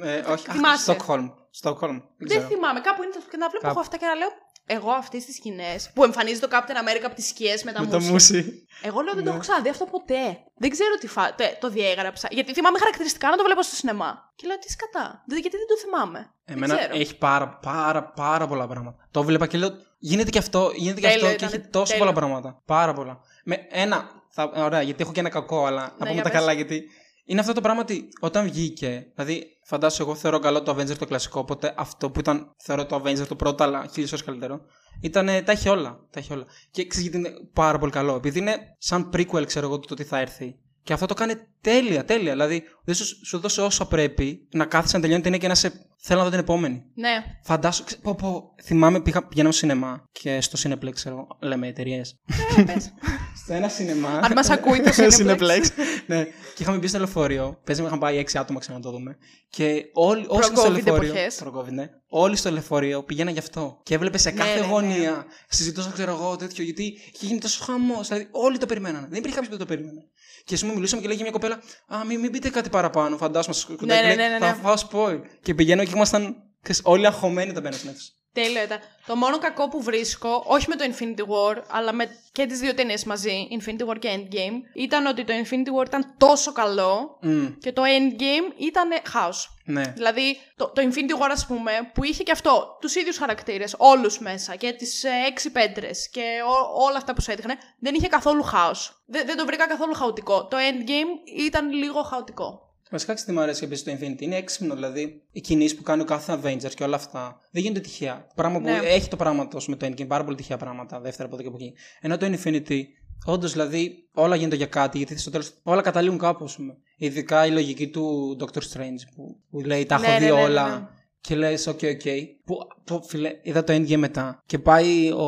Ε, 0.04 0.20
όχι, 0.20 0.50
Θυμάσαι. 0.52 0.82
Στοκχόλμ. 0.82 1.30
Στοκχόλμ. 1.50 1.98
Δεν 1.98 2.04
Δεν 2.18 2.28
ξέρω. 2.28 2.48
θυμάμαι, 2.48 2.80
κάπου 2.82 3.04
είναι 3.04 3.12
και 3.32 3.38
να 3.38 3.50
βλέπω 3.50 3.66
Κάπου. 3.66 3.68
εγώ 3.68 3.80
αυτά 3.80 3.98
και 3.98 4.06
να 4.06 4.16
λέω. 4.16 4.30
Εγώ 4.70 4.92
αυτές 4.92 5.26
τις 5.26 5.36
σκηνές 5.36 5.90
που 5.94 6.04
εμφανίζει 6.04 6.40
το 6.40 6.48
Captain 6.52 6.78
America 6.84 7.04
από 7.06 7.16
τις 7.16 7.28
σκιές 7.28 7.64
με 7.64 7.72
τα 7.72 7.80
Με 7.82 7.88
το 7.88 7.94
μουσια. 7.96 8.12
μουσι. 8.12 8.66
Εγώ 8.82 9.02
λέω 9.02 9.14
δεν 9.14 9.24
το 9.24 9.30
Ναι. 9.30 9.36
έχω 9.36 9.40
ξαναδεί 9.40 9.70
αυτό 9.70 9.86
ποτέ. 9.86 10.38
Δεν 10.56 10.70
ξέρω 10.70 10.96
τι 11.00 11.08
φα... 11.08 11.34
τε- 11.36 11.60
το 11.60 11.70
διέγραψα. 11.70 12.28
Γιατί 12.32 12.54
θυμάμαι 12.54 12.78
χαρακτηριστικά 12.80 13.30
να 13.30 13.38
το 13.38 13.44
βλέπω 13.44 13.62
στο 13.62 13.76
σινεμά. 13.76 14.32
Και 14.36 14.48
λέω 14.48 14.58
τι 14.60 14.72
σκατά. 14.72 15.24
Δεν- 15.28 15.40
Γιατί 15.40 15.58
δεν 15.58 15.68
το 15.68 15.78
θυμάμαι. 15.78 16.34
δεν 16.46 16.56
Εμένα 16.58 16.76
ξέρω. 16.78 16.96
έχει 16.96 17.18
πάρα, 17.18 17.48
πάρα, 17.50 18.04
πάρα 18.04 18.48
πολλά 18.48 18.68
πράγματα. 18.68 19.08
Το 19.12 19.24
βλέπα 19.24 19.48
και 19.48 19.58
λέω, 19.58 19.70
γίνεται 20.00 20.30
και 20.30 20.38
αυτό, 20.38 20.72
γίνεται 20.76 21.00
και 21.02 21.08
Τέλειο 21.08 21.26
αυτό 21.26 21.38
και 21.38 21.46
ήταν, 21.46 21.60
έχει 21.60 21.70
τόσο 21.70 21.86
τέλειο. 21.92 22.00
πολλά 22.06 22.14
πράγματα. 22.18 22.62
Πάρα 22.66 22.94
πολλά. 22.94 23.20
Με 23.44 23.68
ένα, 23.70 24.10
θα, 24.30 24.52
ωραία, 24.56 24.82
γιατί 24.82 25.04
έχω 25.04 25.12
και 25.12 25.20
ένα 25.20 25.30
κακό, 25.30 25.66
αλλά 25.66 25.82
να 25.82 25.90
πούμε 25.98 26.12
για 26.12 26.24
τα 26.24 26.30
πες. 26.30 26.40
καλά, 26.40 26.52
γιατί 26.54 26.84
είναι 27.26 27.40
αυτό 27.40 27.54
το 27.54 27.62
πράγμα 27.62 27.82
ότι 27.82 28.08
όταν 28.20 28.44
βγήκε, 28.46 29.06
δηλαδή 29.16 29.57
φαντάσου 29.68 30.02
εγώ 30.02 30.16
θεωρώ 30.16 30.40
καλό 30.40 30.64
το 30.64 30.76
Avenger 30.76 30.98
το 30.98 31.06
κλασικό, 31.06 31.40
οπότε 31.40 31.74
αυτό 31.78 32.12
που 32.12 32.20
ήταν 32.20 32.54
θεωρώ 32.58 32.86
το 32.86 33.02
Avenger 33.04 33.28
το 33.28 33.36
πρώτο, 33.36 33.64
αλλά 33.64 33.86
χίλιες 33.92 34.12
ώρες 34.12 34.26
καλύτερο, 34.26 34.62
ήταν, 35.02 35.26
τα 35.26 35.52
έχει 35.52 35.70
όλα, 35.70 36.00
τα 36.10 36.20
έχει 36.20 36.34
όλα. 36.34 36.46
Και 36.72 36.88
ξέρεις 36.88 37.10
γιατί 37.10 37.28
είναι 37.28 37.38
πάρα 37.54 37.78
πολύ 37.78 37.92
καλό, 37.92 38.16
επειδή 38.16 38.40
είναι 38.40 38.58
σαν 38.78 39.10
prequel, 39.14 39.46
ξέρω 39.46 39.66
εγώ, 39.66 39.80
το 39.80 39.96
τι 39.96 40.04
θα 40.04 40.20
έρθει. 40.20 40.56
Και 40.84 40.94
αυτό 40.94 41.06
το 41.06 41.14
κάνει 41.14 41.34
τέλεια, 41.62 42.06
τέλεια. 42.06 42.32
Δηλαδή, 42.32 42.64
δεν 42.88 42.96
σου, 42.96 43.26
σου 43.26 43.40
δώσει 43.40 43.62
όσο 43.62 43.86
πρέπει 43.86 44.48
να 44.52 44.66
κάθεσαι 44.66 44.96
να 44.96 45.02
τελειώνει 45.02 45.22
την 45.22 45.32
ταινία 45.32 45.48
και 45.48 45.54
να 45.54 45.70
σε. 45.70 45.82
Θέλω 46.00 46.18
να 46.20 46.26
δω 46.26 46.32
την 46.32 46.40
επόμενη. 46.40 46.84
Ναι. 46.96 47.10
Φαντάσου, 47.44 47.84
ξε- 47.84 48.00
πω, 48.02 48.16
πω, 48.16 48.54
θυμάμαι 48.64 49.02
πήγα, 49.02 49.28
πηγαίναμε 49.28 49.54
στο 49.54 49.66
σινεμά 49.66 50.04
και 50.12 50.42
στο 50.42 50.58
Cineplex, 50.70 50.92
ξέρω, 50.94 51.28
λέμε 51.42 51.68
εταιρείες. 51.68 52.16
Ε, 52.58 52.62
πες. 52.62 52.94
στο 53.44 53.54
ένα 53.54 53.68
σινεμά. 53.70 54.20
Αν 54.24 54.32
μας 54.36 54.50
ακούει 54.50 54.82
το 54.82 54.92
Cineplex. 54.98 55.66
ναι. 56.08 56.24
Και 56.56 56.64
είχαμε 56.64 56.78
μπει 56.78 56.88
στο 56.88 56.98
λεωφορείο. 56.98 57.60
Παίζαμε, 57.64 57.88
είχαμε 57.88 58.02
πάει 58.02 58.18
έξι 58.18 58.38
άτομα 58.38 58.60
ξανά 58.60 58.78
να 58.78 58.84
το 58.84 58.92
δούμε. 58.92 59.18
Και 59.50 59.84
όλοι, 59.94 60.26
όσοι 60.28 60.44
στο 60.50 60.62
Προ-COVID 60.62 60.72
λεωφορείο. 60.72 61.10
εποχές. 61.12 61.36
Προ-COVID, 61.44 61.72
ναι. 61.72 61.88
Όλοι 62.10 62.36
στο 62.36 62.52
λεωφορείο 62.52 63.04
πηγαίναν 63.04 63.34
γι' 63.34 63.40
αυτό. 63.40 63.80
Και 63.84 63.94
έβλεπε 63.96 64.18
σε 64.18 64.30
Ναι, 64.32 64.38
κάθε 64.38 64.54
ναι, 64.60 64.66
ναι. 64.66 64.72
γωνία. 64.72 65.26
Συζητούσαν, 65.50 65.92
ξέρω 65.94 66.12
εγώ, 66.12 66.36
τέτοιο. 66.36 66.64
Γιατί 66.64 66.84
είχε 66.84 67.26
γίνει 67.26 67.40
τόσο 67.40 67.64
χαμός. 67.64 68.08
Δηλαδή, 68.08 68.28
όλοι 68.32 68.58
το 68.58 68.66
περιμένανε. 68.66 69.08
Δεν 69.10 69.18
υπήρχε 69.18 69.36
κάποιος 69.36 69.52
που 69.52 69.58
δεν 69.58 69.68
το 69.68 69.74
περίμενε. 69.74 70.02
Και 70.46 70.54
ας 70.54 70.62
πούμε, 70.62 70.74
μιλούσαμε 70.74 71.02
και 71.02 71.08
λέγε 71.08 71.22
μια 71.22 71.32
κοπέλα, 71.32 71.60
Α, 71.88 72.06
μην, 72.08 72.20
μην 72.20 72.32
πείτε 72.32 72.50
κάτι 72.50 72.70
παραπάνω. 72.78 73.18
Φαντάσουμε, 73.18 73.56
σα 73.56 73.86
Ναι, 73.86 74.02
ναι, 74.02 74.16
ναι, 74.16 74.28
ναι, 74.28 74.38
Θα 74.38 74.46
ναι. 74.46 74.54
φάω 74.62 74.74
spoil. 74.92 75.20
Και 75.42 75.54
πηγαίνω 75.54 75.84
και 75.84 75.92
ήμασταν 75.96 76.36
Ξέρεις, 76.62 76.82
όλοι 76.86 77.06
αγχωμένοι 77.06 77.54
τα 77.54 77.62
μπαίνουν 77.62 77.78
στην 77.78 77.90
αίθουσα. 77.90 78.12
Τέλειο 78.34 78.64
ήταν. 78.64 78.80
Το 79.06 79.16
μόνο 79.16 79.38
κακό 79.38 79.68
που 79.68 79.82
βρίσκω, 79.84 80.44
όχι 80.48 80.66
με 80.70 80.76
το 80.76 80.84
Infinity 80.92 81.20
War, 81.22 81.64
αλλά 81.70 81.94
με 81.94 82.06
και 82.32 82.46
τις 82.46 82.60
δύο 82.60 82.74
ταινίες 82.74 83.04
μαζί, 83.04 83.48
Infinity 83.60 83.90
War 83.90 84.00
και 84.00 84.10
Endgame, 84.16 84.82
ήταν 84.82 85.06
ότι 85.06 85.24
το 85.24 85.34
Infinity 85.44 85.82
War 85.82 85.86
ήταν 85.86 86.14
τόσο 86.18 86.52
καλό 86.52 87.18
Μμ, 87.22 87.46
και 87.60 87.72
το 87.72 87.82
Endgame 87.86 88.54
ήταν 88.58 88.90
χάος. 89.08 89.50
ναι. 89.66 89.82
Δηλαδή, 89.96 90.38
το, 90.56 90.72
το 90.76 90.82
Infinity 90.82 91.24
War, 91.24 91.30
ας 91.32 91.46
πούμε, 91.46 91.72
που 91.94 92.04
είχε 92.04 92.24
και 92.24 92.32
αυτό, 92.32 92.78
τους 92.82 92.96
ίδιους 92.96 93.18
χαρακτήρες, 93.18 93.76
όλους 93.78 94.20
μέσα 94.20 94.56
και 94.56 94.72
τις 94.72 95.04
ε, 95.04 95.10
έξι 95.28 95.52
πέτρες 95.52 96.10
και 96.10 96.22
ό- 96.48 96.84
όλα 96.86 96.98
αυτά 96.98 97.14
που 97.14 97.22
σου 97.22 97.32
έδειχνε, 97.32 97.56
δεν 97.80 97.94
είχε 97.96 98.08
καθόλου 98.08 98.44
χάος. 98.44 99.04
Δεν, 99.08 99.26
δεν 99.26 99.38
το 99.38 99.46
βρήκα 99.46 99.68
καθόλου 99.68 99.94
χαοτικό. 99.94 100.48
Το 100.48 100.58
Endgame 100.58 101.40
ήταν 101.40 101.72
λίγο 101.72 102.02
χαοτικό. 102.04 102.62
Βασικά, 102.92 103.14
ξέρεις 103.14 103.24
τι 103.24 103.32
μου 103.32 103.40
αρέσει 103.44 103.64
επίσης 103.64 103.84
το 103.84 103.92
Infinity. 103.92 104.22
Είναι 104.22 104.36
έξυπνο, 104.36 104.74
δηλαδή 104.74 105.22
οι 105.32 105.42
κινήσεις 105.42 105.76
που 105.78 105.84
κάνει 105.84 106.02
ο 106.02 106.06
κάθε 106.06 106.40
Avengers 106.44 106.74
και 106.76 106.84
όλα 106.84 106.96
αυτά 106.96 107.38
δεν 107.52 107.62
γίνονται 107.62 107.80
τυχαία. 107.80 108.28
Πράγμα 108.36 108.58
που 108.58 108.64
Ναι. 108.66 108.80
έχει 108.84 109.08
το 109.10 109.16
πράγμα 109.16 109.48
τόσο 109.48 109.70
με 109.70 109.76
το 109.76 109.86
Endgame, 109.86 110.08
πάρα 110.08 110.24
πολύ 110.24 110.36
τυχαία 110.36 110.58
πράγματα, 110.58 111.00
δεύτερα 111.00 111.28
από 111.28 111.34
εδώ 111.36 111.44
και 111.44 111.50
από 111.50 111.58
εκεί. 111.64 111.74
Ενώ 112.02 112.18
το 112.18 112.26
Infinity, 112.26 112.82
όντως 113.26 113.52
δηλαδή 113.52 114.10
όλα 114.14 114.36
γίνονται 114.36 114.56
για 114.56 114.66
κάτι, 114.66 114.98
γιατί 114.98 115.18
στο 115.18 115.30
τέλος 115.32 115.54
όλα 115.64 115.82
καταλήγουν 115.82 116.18
κάπου, 116.18 116.44
ας 116.44 116.56
πούμε. 116.56 116.78
Ειδικά 116.98 117.46
η 117.46 117.52
λογική 117.52 117.88
του 117.90 118.38
Doctor 118.40 118.60
Strange 118.74 119.02
που, 119.16 119.40
που 119.50 119.60
λέει 119.60 119.86
Τα 119.86 119.96
έχω 119.96 120.04
Ναι, 120.12 120.18
δει 120.18 120.24
ναι, 120.26 120.32
ναι, 120.32 120.38
ναι, 120.38 120.44
όλα. 120.44 120.70
ναι. 120.80 120.88
Και 121.22 121.36
λες, 121.36 121.68
οκ, 121.68 121.80
οκ. 121.84 122.02
Που, 122.46 122.58
που, 122.84 123.04
φίλε, 123.08 123.32
είδα 123.42 123.64
το 123.64 123.74
Endgame 123.74 123.96
μετά 123.98 124.44
και 124.46 124.60
πάει 124.60 125.12
ο, 125.12 125.24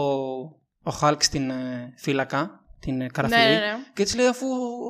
ο 0.84 0.98
Hulk 1.02 1.16
στην 1.20 1.50
ε, 1.50 1.94
φύλακα, 1.98 2.64
την 2.80 3.02
ε, 3.02 3.08
καραφίλη. 3.08 3.42
Ναι, 3.44 3.50
ναι, 3.50 3.56
ναι. 3.56 3.76
Και 3.94 4.02
έτσι 4.02 4.16
λέει, 4.16 4.26
αφού 4.26 4.46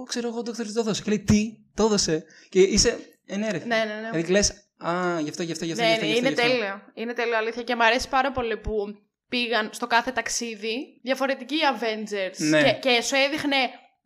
ξέρω 0.07 0.27
εγώ, 0.27 0.37
ο 0.37 0.41
Dr. 0.45 0.49
Strange 0.49 0.71
το 0.73 0.79
έδωσε. 0.79 1.01
Και 1.01 1.09
λέει, 1.09 1.19
τι, 1.19 1.57
το 1.73 1.83
έδωσε. 1.83 2.25
Και 2.49 2.61
είσαι 2.61 2.99
ενέρευτη. 3.25 3.67
Ναι, 3.67 3.75
ναι, 3.77 3.93
ναι. 4.01 4.09
Δηλαδή 4.11 4.31
λες, 4.31 4.63
Α, 4.77 5.19
γι' 5.19 5.29
αυτό, 5.29 5.43
γι' 5.43 5.51
αυτό, 5.51 5.65
γι' 5.65 5.71
αυτό. 5.71 5.83
Ναι, 5.83 5.89
γι' 5.89 5.93
αυτό, 5.95 6.05
ναι, 6.05 6.11
γι' 6.11 6.17
αυτό, 6.17 6.27
είναι 6.27 6.29
γι' 6.29 6.41
αυτό. 6.41 6.51
τέλειο. 6.57 6.81
Είναι 6.93 7.13
τέλειο 7.13 7.37
αλήθεια 7.37 7.63
και 7.63 7.75
μου 7.75 7.83
αρέσει 7.83 8.09
πάρα 8.09 8.31
πολύ 8.31 8.57
που 8.57 8.73
πήγαν 9.29 9.69
στο 9.73 9.87
κάθε 9.87 10.11
ταξίδι 10.11 10.99
διαφορετικοί 11.03 11.55
Avengers 11.73 12.37
Ναι. 12.37 12.63
και, 12.63 12.71
και 12.89 13.01
σου 13.01 13.15
έδειχνε. 13.15 13.55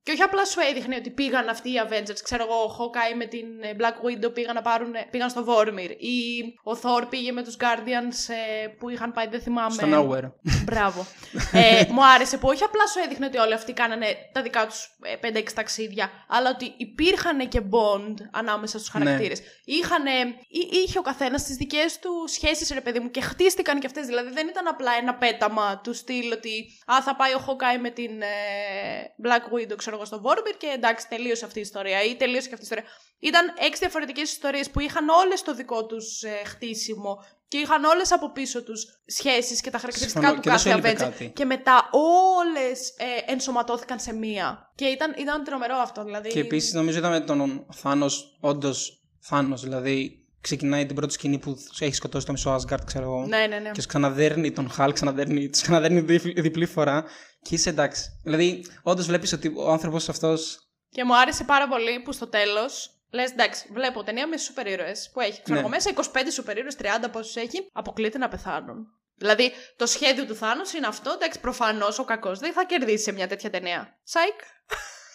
Και 0.03 0.11
όχι 0.11 0.21
απλά 0.21 0.45
σου 0.45 0.59
έδειχνε 0.69 0.95
ότι 0.95 1.09
πήγαν 1.09 1.49
αυτοί 1.49 1.69
οι 1.69 1.81
Avengers. 1.87 2.17
Ξέρω 2.23 2.43
εγώ, 2.43 2.55
ο 2.63 2.75
Hawkeye 2.79 3.15
με 3.17 3.25
την 3.25 3.45
ε, 3.61 3.75
Black 3.79 4.25
Widow 4.25 4.33
πήγαν, 4.33 4.55
να 4.55 4.61
πάρουν, 4.61 4.93
πήγαν 5.11 5.29
στο 5.29 5.45
Vormir. 5.47 5.89
Ή 5.97 6.17
ο 6.63 6.71
Thor 6.81 7.03
πήγε 7.09 7.31
με 7.31 7.43
τους 7.43 7.55
Guardians 7.59 8.33
ε, 8.63 8.67
που 8.67 8.89
είχαν 8.89 9.11
πάει, 9.13 9.27
δεν 9.27 9.41
θυμάμαι. 9.41 9.71
Στο 9.73 9.87
Nowhere. 9.91 10.31
Μπράβο. 10.63 11.05
ε, 11.51 11.83
μου 11.89 12.05
άρεσε 12.05 12.37
που 12.37 12.47
όχι 12.47 12.63
απλά 12.63 12.87
σου 12.87 12.99
έδειχνε 13.05 13.25
ότι 13.25 13.37
όλοι 13.37 13.53
αυτοί 13.53 13.73
κάνανε 13.73 14.05
τα 14.31 14.41
δικά 14.41 14.67
τους 14.67 14.87
5-6 15.33 15.43
ταξίδια, 15.55 16.09
αλλά 16.27 16.49
ότι 16.49 16.73
υπήρχαν 16.77 17.47
και 17.47 17.59
bond 17.61 18.13
ανάμεσα 18.31 18.79
στους 18.79 18.93
Ναι. 18.93 19.05
χαρακτήρες. 19.05 19.41
Είχανε, 19.65 20.11
ή, 20.47 20.69
είχε 20.85 20.97
ο 20.99 21.01
καθένας 21.01 21.43
τις 21.43 21.55
δικές 21.55 21.99
του 21.99 22.11
σχέσεις, 22.27 22.71
ρε 22.73 22.81
παιδί 22.81 22.99
μου, 22.99 23.11
και 23.11 23.21
χτίστηκαν 23.21 23.79
και 23.79 23.85
αυτές. 23.87 24.05
Δηλαδή 24.05 24.29
δεν 24.31 24.47
ήταν 24.47 24.67
απλά 24.67 24.91
ένα 25.01 25.13
πέταμα 25.15 25.79
του 25.83 25.93
στυλ 25.93 26.31
ότι 26.31 26.65
Α, 26.85 27.01
θα 27.01 27.15
πάει 27.15 27.33
ο 27.33 27.43
Hawkeye 27.47 27.79
με 27.81 27.89
την 27.89 28.21
ε, 28.21 28.27
Black 29.23 29.53
Widow, 29.57 29.75
ξέρω 29.77 29.92
εγώ, 29.95 30.05
στο 30.05 30.21
Vormir 30.25 30.55
και 30.57 30.67
εντάξει, 30.67 31.07
τελείωσε 31.07 31.45
αυτή 31.45 31.57
η 31.57 31.61
ιστορία. 31.61 32.03
Ή 32.03 32.15
τελείωσε 32.15 32.47
και 32.47 32.53
αυτή 32.53 32.65
η 32.65 32.67
ιστορία. 32.71 32.85
Ήταν 33.19 33.53
έξι 33.59 33.79
διαφορετικές 33.79 34.31
ιστορίες 34.31 34.69
που 34.69 34.79
είχαν 34.79 35.09
όλες 35.09 35.41
το 35.41 35.53
δικό 35.53 35.85
τους 35.85 36.23
ε, 36.23 36.41
χτίσιμο 36.45 37.23
και 37.47 37.57
είχαν 37.57 37.83
όλες 37.83 38.11
από 38.11 38.31
πίσω 38.31 38.63
τους 38.63 39.01
σχέσεις 39.05 39.61
και 39.61 39.69
τα 39.69 39.77
χαρακτηριστικά 39.77 40.27
Συμφωνώ, 40.27 40.35
του 40.35 40.41
και 40.41 40.49
δεν 40.49 40.59
σου 40.59 40.69
κάθε 40.69 40.87
έλειπε 40.87 41.03
Avenger. 41.03 41.09
κάτι. 41.09 41.31
Και 41.35 41.45
μετά 41.45 41.89
όλες 41.91 42.89
ε, 42.97 43.31
ενσωματώθηκαν 43.31 43.99
σε 43.99 44.13
μία. 44.13 44.71
Και 44.75 44.85
ήταν, 44.85 45.13
ήταν 45.17 45.43
τρομερό 45.43 45.75
αυτό. 45.75 46.03
Δηλαδή... 46.03 46.29
Και 46.29 46.39
επίσης 46.39 46.73
νομίζω 46.73 46.97
είδαμε 46.97 47.19
τον 47.19 47.65
Θάνο, 47.73 48.05
όντως 48.39 49.03
Θάνο. 49.19 49.55
Δηλαδή 49.55 50.22
ξεκινάει 50.43 50.85
την 50.85 50.95
πρώτη 50.95 51.13
σκηνή 51.13 51.37
που 51.39 51.53
τους 51.69 51.81
έχει 51.81 51.95
σκοτώσει 51.95 52.25
το 52.25 52.31
μισό 52.31 52.55
Asgard, 52.55 52.85
ξέρω 52.85 53.03
εγώ. 53.03 53.25
Ναι, 53.25 53.47
ναι, 53.47 53.59
ναι. 53.59 53.71
Και 53.71 53.81
σου 53.81 53.87
ξαναδέρνει 53.87 54.51
τον 54.51 54.71
Hulk, 54.77 54.89
ξαναδέρνει, 54.93 55.49
τους 55.49 55.61
ξαναδέρνει 55.61 55.99
διπλή, 55.99 56.41
διπλή 56.41 56.65
φορά. 56.65 57.03
Και 57.41 57.55
είσαι 57.55 57.69
εντάξει. 57.69 58.19
Δηλαδή, 58.23 58.65
όντως 58.83 59.05
βλέπεις 59.05 59.33
ότι 59.33 59.53
ο 59.55 59.71
άνθρωπος 59.71 60.09
αυτό. 60.09 60.35
Και 60.89 61.03
μου 61.03 61.17
άρεσε 61.17 61.43
πάρα 61.43 61.67
πολύ 61.67 61.99
που 62.03 62.11
στο 62.11 62.27
τέλος. 62.27 62.89
Λες, 63.11 63.31
εντάξει, 63.31 63.69
βλέπω 63.73 64.03
ταινία 64.03 64.27
με 64.27 64.37
σούπερ 64.37 64.67
ήρωες 64.67 65.09
που 65.13 65.19
έχει. 65.19 65.41
Ξέρω 65.41 65.53
Ναι. 65.53 65.59
εγώ, 65.59 65.69
μέσα 65.69 65.89
25 65.89 66.31
σούπερ 66.31 66.57
ήρωες, 66.57 66.75
30 66.75 67.09
πόσους 67.11 67.35
έχει, 67.35 67.69
αποκλείται 67.73 68.17
να 68.17 68.27
πεθάνουν. 68.27 68.85
Δηλαδή, 69.15 69.51
το 69.75 69.85
σχέδιο 69.85 70.25
του 70.25 70.35
Θάνος 70.35 70.73
είναι 70.73 70.87
αυτό. 70.87 71.11
Εντάξει, 71.11 71.39
προφανώς 71.39 71.99
ο 71.99 72.03
κακός 72.03 72.39
δεν 72.39 72.53
θα 72.53 72.65
κερδίσει 72.65 73.03
σε 73.03 73.11
μια 73.11 73.27
τέτοια 73.27 73.49
ταινία. 73.49 73.99
Σάικ. 74.03 74.39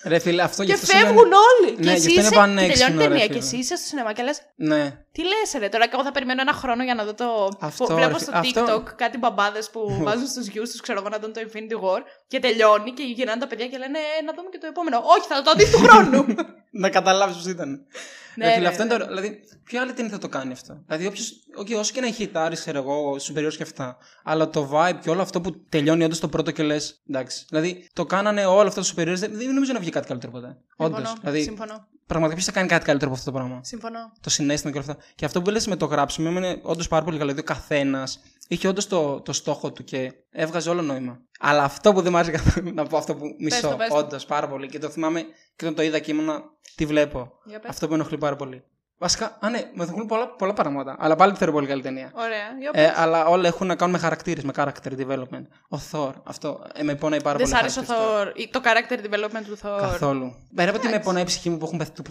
Ρε 0.04 0.18
φίλε, 0.18 0.42
αυτό 0.42 0.62
γι' 0.62 0.68
Και 0.68 0.74
αυτό 0.74 0.86
φεύγουν 0.86 1.08
σημαίνει- 1.08 1.34
όλοι. 1.62 1.70
Ναι, 1.70 1.76
και 1.76 1.82
γι' 1.82 1.94
εσύ 1.94 2.06
αυτό 2.06 2.10
είναι 2.12 2.20
είσαι. 2.20 2.34
πανέξυπνο, 2.34 2.74
και 2.76 2.84
τελειώνει 2.84 3.04
η 3.04 3.06
ρε 3.06 3.08
ταινία. 3.08 3.22
φίλε. 3.26 3.32
Και 3.38 3.44
εσύ 3.44 3.56
είσαι 3.56 3.76
στο 3.76 3.86
σινεμά 3.86 4.12
και 4.12 4.22
λες, 4.22 4.40
Ναι. 4.54 4.82
Τι 5.12 5.22
λες, 5.22 5.50
ρε, 5.58 5.68
τώρα 5.68 5.84
και 5.84 5.90
εγώ 5.94 6.02
θα 6.04 6.12
περιμένω 6.12 6.40
ένα 6.40 6.52
χρόνο 6.52 6.82
για 6.84 6.94
να 6.94 7.04
δω 7.04 7.14
το. 7.14 7.48
Αυτό, 7.60 7.84
που 7.84 7.90
ρε 7.90 7.96
βλέπω 7.96 8.18
φι- 8.18 8.22
στο 8.28 8.36
αυτό- 8.38 8.64
TikTok 8.76 8.82
κάτι 8.96 9.18
μπαμπάδες 9.18 9.70
που 9.70 9.98
βάζουν 10.02 10.26
στους 10.26 10.46
γιους 10.46 10.70
τους, 10.70 10.80
ξέρω 10.80 10.98
εγώ, 11.00 11.08
να 11.08 11.18
δουν 11.18 11.32
το 11.32 11.40
Infinity 11.46 11.76
War 11.84 12.00
και 12.28 12.38
τελειώνει 12.40 12.90
και 12.92 13.02
γυρνάνε 13.02 13.40
τα 13.40 13.46
παιδιά 13.46 13.66
και 13.66 13.78
λένε 13.78 13.98
«Ε, 13.98 14.22
να 14.24 14.32
δούμε 14.36 14.48
και 14.52 14.58
το 14.58 14.66
επόμενο. 14.66 14.96
Όχι, 15.04 15.26
θα 15.28 15.42
το 15.42 15.52
δεις 15.56 15.70
του 15.70 15.78
χρόνου. 15.78 16.24
να 16.82 16.88
καταλάβεις 16.90 17.36
πώ 17.42 17.50
ήταν. 17.50 17.86
Ναι, 18.38 18.44
Ρε 18.46 18.52
φίλε, 18.52 18.62
ναι, 18.62 18.68
αυτό 18.68 18.84
ναι. 18.84 18.94
είναι 18.94 19.02
το. 19.02 19.08
Δηλαδή, 19.08 19.40
ποια 19.64 19.80
άλλη 19.82 19.92
ταινία 19.92 20.10
θα 20.10 20.18
το 20.18 20.28
κάνει 20.28 20.52
αυτό; 20.52 20.82
Δηλαδή, 20.86 21.06
όποιος, 21.06 21.32
okay, 21.60 21.78
όσο 21.78 21.92
και 21.92 22.00
να 22.00 22.06
έχει 22.06 22.14
χιτάρει, 22.14 22.54
ξέρω 22.54 22.78
εγώ, 22.78 23.12
superior 23.14 23.52
και 23.56 23.62
αυτά. 23.62 23.96
Αλλά 24.24 24.50
το 24.50 24.70
vibe 24.72 24.98
και 25.02 25.10
όλο 25.10 25.22
αυτό 25.22 25.40
που 25.40 25.64
τελειώνει 25.68 26.04
όντως 26.04 26.20
το 26.20 26.28
πρώτο 26.28 26.50
και 26.50 26.62
λες. 26.62 27.02
Εντάξει. 27.08 27.44
Δηλαδή, 27.48 27.88
το 27.92 28.06
κάνανε 28.06 28.46
όλο 28.46 28.68
αυτό 28.68 28.80
το 28.80 28.92
superior. 28.96 29.14
Δεν, 29.16 29.30
δεν 29.32 29.54
νομίζω 29.54 29.72
να 29.72 29.80
βγει 29.80 29.90
κάτι 29.90 30.06
καλύτερο 30.06 30.32
ποτέ. 30.32 30.56
Όντως. 30.76 30.96
Συμφωνώ. 30.98 31.18
Δηλαδή, 31.20 31.42
Συμφωνώ. 31.42 31.86
πραγματικά 32.06 32.36
ποιο 32.36 32.46
θα 32.46 32.52
κάνει 32.52 32.68
κάτι 32.68 32.84
καλύτερο 32.84 33.10
από 33.10 33.20
αυτό 33.20 33.30
το 33.30 33.38
πράγμα. 33.38 33.60
Συμφωνώ. 33.64 34.12
Το 34.20 34.30
συνέστημα 34.30 34.72
και 34.72 34.78
όλα 34.78 34.86
αυτά. 34.90 35.04
Και 35.14 35.24
αυτό 35.24 35.42
που 35.42 35.50
λες 35.50 35.66
με 35.66 35.76
το 35.76 35.86
γράψιμο 35.86 36.30
είναι 36.30 36.58
όντως 36.62 36.88
πάρα 36.88 37.04
πολύ 37.04 37.18
καλό. 37.18 37.30
Δηλαδή, 37.30 37.50
ο 37.50 37.54
καθένας 37.54 38.20
είχε 38.48 38.68
όντως 38.68 38.86
το, 38.86 39.20
το 39.20 39.32
στόχο 39.32 39.72
του 39.72 39.84
και 39.84 40.12
έβγαζε 40.30 40.70
όλο 40.70 40.82
νόημα. 40.82 41.18
Αλλά 41.40 41.62
αυτό 41.62 41.92
που 41.92 42.00
δεν 42.02 42.12
μου 42.12 42.18
άρεσε 42.18 42.30
καθόλου 42.30 42.74
να 42.74 42.84
πω, 42.86 42.96
αυτό 42.96 43.14
που 43.14 43.24
μισώ, 43.38 43.68
το, 43.68 43.76
πες 43.76 43.88
το. 43.88 43.96
όντως 43.96 44.24
πάρα 44.26 44.48
πολύ. 44.48 44.68
Και 44.68 44.78
το 44.78 44.88
θυμάμαι 44.88 45.20
και 45.56 45.64
όταν 45.64 45.74
το 45.74 45.82
είδα 45.82 45.98
και 45.98 46.10
ήμουνα, 46.10 46.42
τι 46.74 46.86
βλέπω. 46.86 47.32
Για 47.44 47.58
πες. 47.60 47.70
Αυτό 47.70 47.86
που 47.86 47.92
με 47.92 47.98
ενοχλεί 47.98 48.18
πάρα 48.18 48.36
πολύ. 48.36 48.62
Βασικά, 49.00 49.36
α, 49.40 49.48
ναι, 49.50 49.58
με 49.74 49.82
ενοχλούν 49.84 50.06
πολλά, 50.06 50.28
πολλά 50.28 50.52
πράγματα. 50.52 50.96
Αλλά 50.98 51.16
πάλι 51.16 51.32
τη 51.32 51.38
θεωρώ 51.38 51.52
πολύ 51.52 51.66
καλή 51.66 51.82
ταινία. 51.82 52.12
Ωραία. 52.14 52.46
Για 52.60 52.70
Ε, 52.72 52.86
πες. 52.86 52.98
αλλά 52.98 53.24
όλα 53.26 53.46
έχουν 53.48 53.66
να 53.66 53.74
κάνουν 53.76 53.94
με 53.94 54.00
χαρακτήρες, 54.00 54.44
με 54.44 54.52
character 54.56 54.92
development. 54.98 55.46
Ο 55.68 55.78
Thor, 55.92 56.12
αυτό 56.24 56.62
ε, 56.74 56.82
με 56.82 56.94
πονάει 56.94 57.22
πάρα 57.22 57.38
Δεν 57.38 57.46
πολύ. 57.46 57.56
σ' 57.58 57.60
άρεσε 57.60 57.80
ο 57.80 57.82
χαρακτηριστικό. 57.84 58.30
Thor, 58.30 58.38
ή 58.38 58.48
το 58.48 58.60
character 58.64 59.04
development 59.14 59.42
του 59.46 59.58
Thor. 59.62 59.78
Καθόλου. 59.80 60.34
Πέρα 60.54 60.70
από 60.70 60.78
ότι 60.78 60.88
με 60.88 60.98
πονάει 61.00 61.22
η 61.22 61.26
ψυχή 61.26 61.50
μου 61.50 61.58
που 61.58 61.64
έχουν, 61.64 61.78
πεθ- 61.78 62.02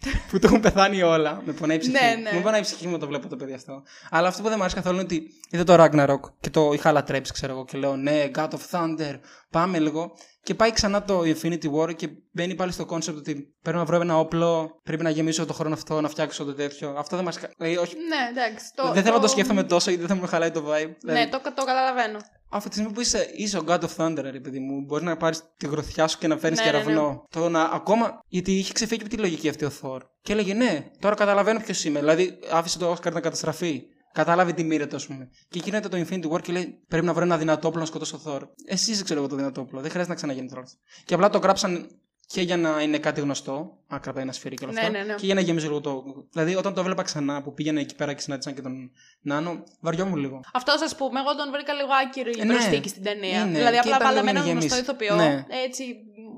που 0.00 0.08
έχουν, 0.08 0.20
που 0.30 0.38
το 0.38 0.46
έχουν 0.46 0.60
πεθάνει 0.60 1.02
όλα. 1.02 1.42
Με 1.44 1.52
πονάει 1.52 1.76
η 1.76 1.80
ψυχή 1.80 1.92
Ναι, 2.04 2.14
μου. 2.16 2.22
ναι. 2.22 2.30
Με 2.32 2.40
πονάει 2.40 2.60
η 2.60 2.62
ψυχή 2.62 2.86
μου 2.86 2.92
να 2.92 2.98
το 2.98 3.06
βλέπω 3.06 3.28
το 3.28 3.36
παιδί 3.36 3.52
αυτό. 3.52 3.82
Αλλά 4.10 4.28
αυτό 4.28 4.42
που 4.42 4.46
δεν 4.48 4.56
μου 4.56 4.62
αρέσει 4.62 4.76
καθόλου 4.76 4.94
είναι 4.94 5.04
ότι 5.04 5.22
είδα 5.50 5.64
το 5.64 5.84
Ragnarok 5.84 6.20
και 6.40 6.50
το 6.50 6.70
είχα 6.72 6.92
λατρέψει, 6.92 7.32
ξέρω 7.32 7.52
εγώ. 7.52 7.64
Και 7.64 7.78
λέω 7.78 7.96
ναι, 7.96 8.30
God 8.34 8.48
of 8.48 8.60
Thunder, 8.70 9.18
πάμε 9.50 9.78
λίγο. 9.78 10.12
Και 10.42 10.54
πάει 10.54 10.72
ξανά 10.72 11.02
το 11.02 11.20
Infinity 11.20 11.72
War 11.74 11.94
και 11.96 12.08
μπαίνει 12.32 12.54
πάλι 12.54 12.72
στο 12.72 12.84
concept 12.90 13.14
ότι 13.16 13.56
πρέπει 13.62 13.78
να 13.78 13.84
βρω 13.84 14.00
ένα 14.00 14.18
όπλο, 14.18 14.80
πρέπει 14.82 15.02
να 15.02 15.10
γεμίσω 15.10 15.46
το 15.46 15.52
χρόνο 15.52 15.74
αυτό, 15.74 16.00
να 16.00 16.08
φτιάξω 16.08 16.44
το 16.44 16.54
τέτοιο. 16.54 16.94
Αυτό 16.98 17.16
δεν 17.16 17.24
μα. 17.24 17.48
Δηλαδή, 17.58 17.76
όχι, 17.76 17.94
Ναι, 17.96 18.38
εντάξει. 18.40 18.64
Το, 18.74 18.92
δεν 18.92 19.02
θέλω 19.02 19.14
να 19.14 19.20
το 19.20 19.28
σκέφτομαι 19.28 19.62
τόσο 19.62 19.90
γιατί 19.90 20.06
δεν 20.06 20.16
θα 20.16 20.22
μου 20.22 20.28
χαλάει 20.28 20.50
το 20.50 20.60
vibe. 20.60 20.94
Δηλαδή, 21.00 21.18
Ναι, 21.18 21.28
το, 21.28 21.40
το 21.54 21.64
καταλαβαίνω. 21.64 22.18
Αυτή 22.50 22.68
τη 22.68 22.74
στιγμή 22.74 22.92
που 22.92 23.00
είσαι, 23.00 23.30
είσαι 23.36 23.58
ο 23.58 23.64
God 23.66 23.80
of 23.80 23.96
Thunder, 23.96 24.18
ρε 24.30 24.40
παιδί 24.40 24.58
μου, 24.58 24.80
μπορεί 24.84 25.04
να 25.04 25.16
πάρεις 25.16 25.42
τη 25.56 25.66
γροθιά 25.66 26.06
σου 26.08 26.18
και 26.18 26.26
να 26.28 26.36
φέρνει 26.36 26.56
Ναι, 26.56 26.62
κεραυνό. 26.62 27.08
ναι, 27.08 27.16
Το 27.40 27.48
να 27.48 27.62
ακόμα. 27.62 28.20
Γιατί 28.28 28.52
είχε 28.58 28.72
ξεφύγει 28.72 29.00
από 29.00 29.10
τη 29.10 29.16
λογική 29.16 29.48
αυτή 29.48 29.64
ο 29.64 29.70
Thor. 29.82 29.98
Και 30.22 30.32
έλεγε 30.32 30.54
ναι, 30.54 30.86
τώρα 30.98 31.14
καταλαβαίνω 31.14 31.60
ποιος 31.60 31.84
είμαι. 31.84 31.98
Δηλαδή 31.98 32.38
άφησε 32.50 32.78
το 32.78 32.92
Oscar 32.92 33.12
να 33.12 33.20
καταστραφεί. 33.20 33.82
Κατάλαβε 34.12 34.52
τι 34.52 34.64
μοίρεται, 34.64 34.96
ας 34.96 35.06
πούμε. 35.06 35.28
Και 35.48 35.60
γίνεται 35.64 35.88
το 35.88 35.96
Infinity 36.08 36.30
War 36.30 36.42
και 36.42 36.52
λέει: 36.52 36.84
Πρέπει 36.88 37.06
να 37.06 37.12
βρω 37.12 37.24
ένα 37.24 37.38
δυνατό 37.38 37.68
όπλο 37.68 37.80
να 37.80 37.86
σκοτώσω 37.86 38.20
Thor. 38.24 38.40
Εσύ 38.66 38.90
είσαι, 38.90 39.04
ξέρω 39.04 39.20
εγώ, 39.20 39.28
το 39.28 39.36
δυνατό 39.36 39.60
όπλο. 39.60 39.80
Δεν 39.80 39.88
χρειάζεται 39.90 40.12
να 40.12 40.18
ξαναγίνει 40.18 40.48
τώρα. 40.48 40.62
Και 41.04 41.14
απλά 41.14 41.28
το 41.30 41.38
γράψαν 41.38 41.88
και 42.32 42.40
για 42.42 42.56
να 42.56 42.80
είναι 42.82 42.98
κάτι 42.98 43.20
γνωστό. 43.20 43.78
Να 43.88 43.98
κρατάει 43.98 44.22
ένα 44.22 44.32
σφυρί 44.32 44.56
και 44.56 44.64
όλο 44.64 44.72
Ναι, 44.72 44.80
αυτό. 44.80 44.92
ναι, 44.92 45.02
ναι. 45.02 45.14
Και 45.14 45.26
για 45.26 45.34
να 45.34 45.40
γεμίσει 45.40 45.66
λίγο 45.66 45.80
το. 45.80 46.04
Δηλαδή, 46.32 46.54
όταν 46.56 46.74
το 46.74 46.80
έβλεπα 46.80 47.02
ξανά 47.02 47.42
που 47.42 47.54
πήγαινε 47.54 47.80
εκεί 47.80 47.94
πέρα 47.94 48.12
και 48.12 48.20
συνάντησαν 48.20 48.54
και 48.54 48.60
τον 48.60 48.90
Νάνο, 49.20 49.62
βαριόμουν 49.80 50.16
λίγο. 50.18 50.40
Αυτό 50.52 50.72
ας 50.84 50.96
πούμε, 50.96 51.20
εγώ 51.20 51.34
τον 51.36 51.50
βρήκα 51.52 51.72
λίγο 51.72 51.88
άκυρο 52.04 52.30
η 52.30 52.40
Ε, 52.40 52.44
ναι. 52.44 52.52
προσθήκη 52.54 52.88
στην 52.88 53.02
ταινία. 53.02 53.40
Είναι. 53.40 53.58
Δηλαδή, 53.58 53.72
Και 53.72 53.78
απλά 53.78 53.96
ήταν 53.96 54.06
βάλαμε 54.08 54.30
λίγο 54.32 54.44
έναν 54.44 54.44
να 54.44 54.50
γνωστό 54.50 54.74
γεμίσει. 54.74 54.90
ηθοποιό. 54.90 55.14
Ναι. 55.16 55.44
Έτσι, 55.64 55.84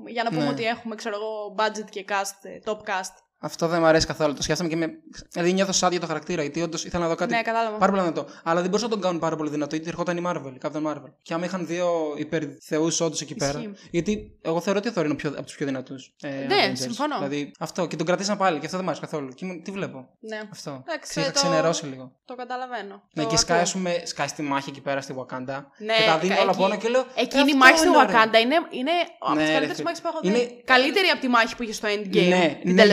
για 0.07 0.23
να 0.23 0.29
πούμε 0.29 0.43
Ναι. 0.43 0.49
ότι 0.49 0.63
έχουμε, 0.63 0.95
ξέρω 0.95 1.15
εγώ, 1.15 1.55
budget 1.57 1.89
και 1.89 2.05
cast, 2.07 2.37
ε, 2.41 2.59
top 2.65 2.77
cast. 2.89 3.13
Αυτό 3.43 3.67
δεν 3.67 3.79
μου 3.79 3.85
αρέσει 3.85 4.05
καθόλου. 4.05 4.33
Το 4.33 4.41
σκέφτομαι 4.43 4.69
και 4.69 4.75
με. 4.75 4.87
Δηλαδή 5.31 5.53
νιώθω 5.53 5.71
σάδια 5.71 5.99
το 5.99 6.07
χαρακτήρα. 6.07 6.41
Γιατί 6.41 6.61
όντως 6.61 6.85
ήθελα 6.85 7.03
να 7.03 7.09
δω 7.09 7.15
κάτι 7.15 7.33
Ναι, 7.33 7.41
κατάλαβα. 7.41 7.77
πάρα 7.77 7.91
πολύ 7.91 8.03
δυνατό. 8.03 8.25
Αλλά 8.43 8.59
δεν 8.61 8.69
μπορούσα 8.69 8.85
να 8.87 8.91
τον 8.91 9.01
κάνουν 9.01 9.19
πάρα 9.19 9.35
πολύ 9.35 9.49
δυνατό 9.49 9.75
γιατί 9.75 9.89
ερχόταν 9.89 10.17
η 10.17 10.21
Marvel, 10.25 10.51
η 10.55 10.57
Captain 10.61 10.87
Marvel. 10.91 11.11
Και 11.21 11.33
άμα 11.33 11.45
είχαν 11.45 11.65
δύο 11.65 11.89
υπερθεούς 12.17 12.99
όντως 12.99 13.21
εκεί 13.21 13.35
πέρα. 13.35 13.59
Ισχύει. 13.59 13.71
Γιατί 13.91 14.37
εγώ 14.41 14.59
θεωρώ 14.61 14.79
ότι 14.79 14.87
ο 14.89 14.91
Thor 14.95 15.03
είναι 15.03 15.13
ο 15.13 15.15
πιο, 15.15 15.29
από 15.29 15.43
τους 15.43 15.55
πιο 15.55 15.65
δυνατούς. 15.65 16.13
Ε, 16.21 16.27
Ναι, 16.29 16.45
Avengers. 16.71 16.77
συμφωνώ. 16.77 17.15
Δηλαδή 17.17 17.51
αυτό. 17.59 17.85
Και 17.87 17.95
τον 17.95 18.05
κρατήσαν 18.05 18.37
πάλι 18.37 18.59
και 18.59 18.65
αυτό 18.65 18.77
δεν 18.77 18.85
μου 18.85 18.91
άρεσε 18.91 19.05
καθόλου. 19.11 19.29
Και 19.33 19.45
ήμουν, 19.45 19.63
τι 19.63 19.71
βλέπω; 19.71 20.09
Ναι. 20.19 20.41
Αυτό. 20.51 20.83
Εντάξει, 20.87 21.09
Ξε- 21.09 21.23
είχα 21.23 21.31
το- 21.33 21.39
ξενερώσει 21.39 21.85
λίγο. 21.85 22.11
Το 22.25 22.35
καταλαβαίνω. 22.35 23.01
Ναι, 23.13 23.23
Το 23.23 23.29
και 23.29 23.37
σκάει, 23.37 23.57
ακούω. 23.57 23.67
ας 23.69 23.73
πούμε, 23.73 24.01
σκάει 24.05 24.27
στη 24.27 24.41
μάχη 24.41 24.69
εκεί 24.69 24.81
πέρα 24.81 25.01
στη 25.01 25.13
Wakanda. 25.17 25.63
Ναι, 25.77 25.95
και 25.97 26.03
τα 26.05 26.17
δίνει 26.17 26.33
κα- 26.35 26.41
όλα 26.41 26.51
εκεί- 26.51 26.63
από 26.63 26.75
και 26.75 26.89
λέω. 26.89 27.05
Εκείνη 27.15 27.41
η 27.41 27.45
«Αυτό 27.45 27.57
μάχη 27.57 27.77
στο 27.77 27.87
είναι 27.87 27.97
ωραίο». 27.97 28.11
Wakanda 28.15 28.39
είναι, 28.43 28.55
είναι 28.79 28.91
από 29.19 29.33
Ναι, 29.33 29.39
τις 29.39 29.47
ρε 29.47 29.51
καλύτερες 29.53 29.75
φίλε. 29.75 29.83
μάχες 29.87 30.01
που 30.01 30.07
έχω 30.07 30.19
δει. 30.21 30.27
Είναι- 30.27 30.61
Καλύτερη 30.65 31.07
από 31.07 31.21
τη 31.21 31.27
μάχη 31.27 31.55
που 31.55 31.63
είχε 31.63 31.73
στο 31.73 31.87
Endgame. 31.87 32.27
Ναι, 32.29 32.59
την 32.63 32.73
ναι, 32.73 32.83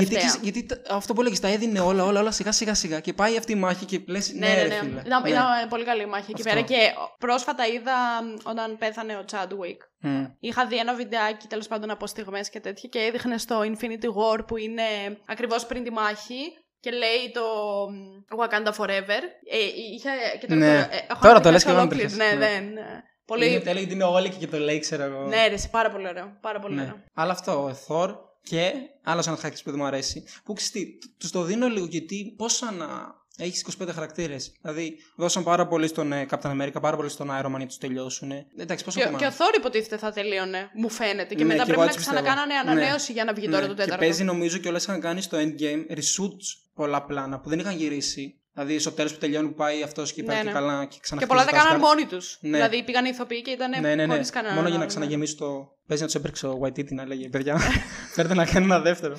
γιατί 0.42 0.62
τελευταία. 0.62 0.76
έχεις- 0.76 0.76
γιατί 0.78 0.88
τα- 0.88 0.96
αυτό 0.96 1.12
που 1.14 1.20
έλεγες, 1.20 1.40
τα 1.40 1.48
έδινε 1.48 1.80
όλα, 1.80 2.04
όλα, 2.04 2.20
όλα 2.20 2.30
σιγά 2.30 2.52
σιγά 2.52 2.74
σιγά 2.74 3.00
και 3.00 3.12
πάει 3.12 3.36
αυτή 3.36 3.52
η 3.52 3.54
μάχη 3.54 3.84
και 3.84 4.00
λες. 4.06 4.32
Ναι, 4.32 4.46
ναι, 4.48 4.54
ναι. 4.62 4.74
φίλε. 4.74 5.00
Ήταν, 5.06 5.22
Ναι. 5.22 5.28
ήταν 5.30 5.44
πολύ 5.68 5.84
καλή 5.84 6.02
η 6.02 6.06
μάχη 6.06 6.30
εκεί 6.30 6.42
Αυτό. 6.48 6.54
πέρα. 6.54 6.60
Και 6.66 6.92
πρόσφατα 7.18 7.66
είδα 7.66 7.94
μ, 8.22 8.48
όταν 8.48 8.76
πέθανε 8.78 9.16
ο 9.16 9.24
Chadwick. 9.32 9.80
Μμ. 10.00 10.24
Είχα 10.40 10.66
δει 10.66 10.76
ένα 10.76 10.94
βιντεάκι 10.94 11.46
τέλος 11.46 11.66
πάντων 11.68 11.90
από 11.90 12.06
στιγμές 12.06 12.50
και 12.50 12.60
τέτοια 12.60 12.88
και 12.88 12.98
έδειχνε 12.98 13.38
στο 13.38 13.60
Infinity 13.60 14.06
War 14.18 14.46
που 14.46 14.56
είναι 14.56 14.82
ακριβώς 15.26 15.66
πριν 15.66 15.84
τη 15.84 15.90
μάχη 15.90 16.40
και 16.80 16.90
λέει 16.90 17.30
το 17.32 17.40
μ, 17.90 18.40
Wakanda 18.40 18.72
Forever. 18.76 19.22
Ε, 19.50 19.58
είχε, 19.94 20.08
και 20.40 20.46
τώρα, 20.46 20.60
Ναι. 20.60 20.66
το, 20.90 20.94
ε, 20.96 21.06
έχω 21.10 21.20
Τώρα 21.22 21.40
το 21.40 21.48
αναπτύξει 21.48 21.50
λες 21.52 21.64
και 21.64 21.70
εγώ 21.70 21.78
ολόκληρη, 21.80 22.02
αναπτύχες. 22.04 22.16
Ναι, 22.16 22.46
Ναι. 22.46 22.52
δεν. 22.52 22.76
ε, 22.76 23.02
Πολύ. 23.26 23.46
Είναι 23.50 23.60
τέλειο 23.60 23.78
γιατί 23.80 23.94
είναι 23.94 24.04
όλοι 24.04 24.28
και 24.30 24.46
το 24.46 24.58
λέει, 24.58 24.78
ξέρω 24.78 25.02
εγώ. 25.02 25.22
Ναι, 25.26 25.46
ρε, 25.46 25.54
πάρα 25.70 25.90
πολύ 25.90 26.08
ωραίο. 26.08 26.38
Πάρα 26.40 26.58
πολύ 26.60 26.74
Ναι. 26.74 26.80
ωραίο. 26.82 26.96
Αλλά 27.14 27.32
αυτό, 27.32 27.62
ο 27.64 27.74
Θόρ 27.74 28.14
και 28.42 28.72
άλλος 29.02 29.26
ένα 29.26 29.36
χαρακτήρα 29.36 29.64
που 29.64 29.70
δεν 29.70 29.80
μου 29.80 29.86
αρέσει. 29.86 30.24
Που 30.44 30.52
ξέρει, 30.52 30.98
τους 31.18 31.30
το 31.30 31.42
δίνω 31.42 31.68
λίγο 31.68 31.86
γιατί 31.86 32.34
πόσα 32.36 32.70
να 32.72 32.86
έχεις 33.36 33.64
25 33.80 33.88
χαρακτήρες. 33.94 34.52
Δηλαδή, 34.62 34.96
δώσαν 35.16 35.42
πάρα 35.44 35.66
πολύ 35.66 35.86
στον 35.86 36.12
ε, 36.12 36.26
Captain 36.30 36.60
America, 36.60 36.80
πάρα 36.80 36.96
πολύ 36.96 37.08
στον 37.08 37.28
Iron 37.30 37.54
Man 37.54 37.56
για 37.56 37.66
τους 37.66 37.78
τελειώσουν. 37.78 38.30
Εντάξει, 38.56 38.84
πόσο 38.84 38.98
Και, 38.98 39.04
ακόμα. 39.04 39.18
και 39.18 39.26
ο 39.26 39.30
Θόρ 39.30 39.54
υποτίθεται 39.56 39.96
θα 39.98 40.12
τελείωνε, 40.12 40.70
μου 40.74 40.88
φαίνεται. 40.88 41.34
Και 41.34 41.44
Ναι, 41.44 41.48
μετά 41.52 41.64
και 41.64 41.72
πρέπει 41.72 41.72
εγώ 41.72 41.80
να 41.80 41.86
έτσι 41.86 41.98
πιστεύω. 41.98 42.22
ξανακάνανε 42.22 42.54
ανανέωση 42.54 43.12
για 43.12 43.24
να 43.24 43.32
βγει 43.32 43.46
τώρα 43.48 43.60
Ναι, 43.60 43.66
το 43.66 43.74
Και 43.74 43.80
τέταρτο. 43.80 44.04
παίζει 44.04 44.24
νομίζω 44.24 44.58
και 44.58 44.68
όλα 44.68 44.78
είχαν 44.78 45.00
κάνει 45.00 45.20
στο 45.22 45.38
endgame 45.40 45.92
reshoots 45.92 46.46
πολλά 46.74 47.04
πλάνα 47.04 47.40
που 47.40 47.48
δεν 47.48 47.58
είχαν 47.58 47.76
γυρίσει. 47.76 48.37
Δηλαδή 48.58 48.78
στο 48.78 48.92
τέλο 48.92 49.08
που 49.08 49.18
τελειώνει 49.18 49.48
που 49.48 49.54
πάει 49.54 49.82
αυτός 49.82 50.12
και 50.12 50.22
πάει 50.22 50.36
Ναι, 50.36 50.42
και 50.42 50.48
ναι. 50.48 50.54
καλά 50.54 50.80
και 50.84 50.88
Και 50.94 50.98
ξαναχτίζει 51.00 51.36
πολλά 51.38 51.50
τα 51.50 51.56
τα 51.56 51.62
κάναν 51.64 51.76
Asgard. 51.80 51.84
μόνοι 51.84 52.04
τους. 52.06 52.38
Ναι. 52.40 52.50
Δηλαδή 52.56 52.82
πήγαν 52.84 53.04
οι 53.04 53.10
ηθοποιοί 53.12 53.42
και 53.42 53.50
ήταν 53.50 53.70
Ναι, 53.70 53.78
ναι, 53.80 53.94
ναι. 53.94 54.06
χωρίς 54.12 54.30
κανένα. 54.30 54.54
Μόνο 54.54 54.68
για 54.68 54.68
να 54.70 54.74
άλλο, 54.74 54.84
ναι. 54.84 54.86
ξαναγεμίσει 54.90 55.36
το. 55.36 55.76
Παίζει 55.86 56.02
να 56.02 56.08
τους 56.08 56.18
έπαιξε 56.18 56.46
ο 56.46 56.58
Waititi 56.62 56.92
να 56.92 57.06
λέγει 57.06 57.28
Παιδιά, 57.28 57.58
φέρτε 58.14 58.34
να 58.34 58.44
κάνει 58.46 58.64
ένα 58.64 58.80
δεύτερο. 58.80 59.16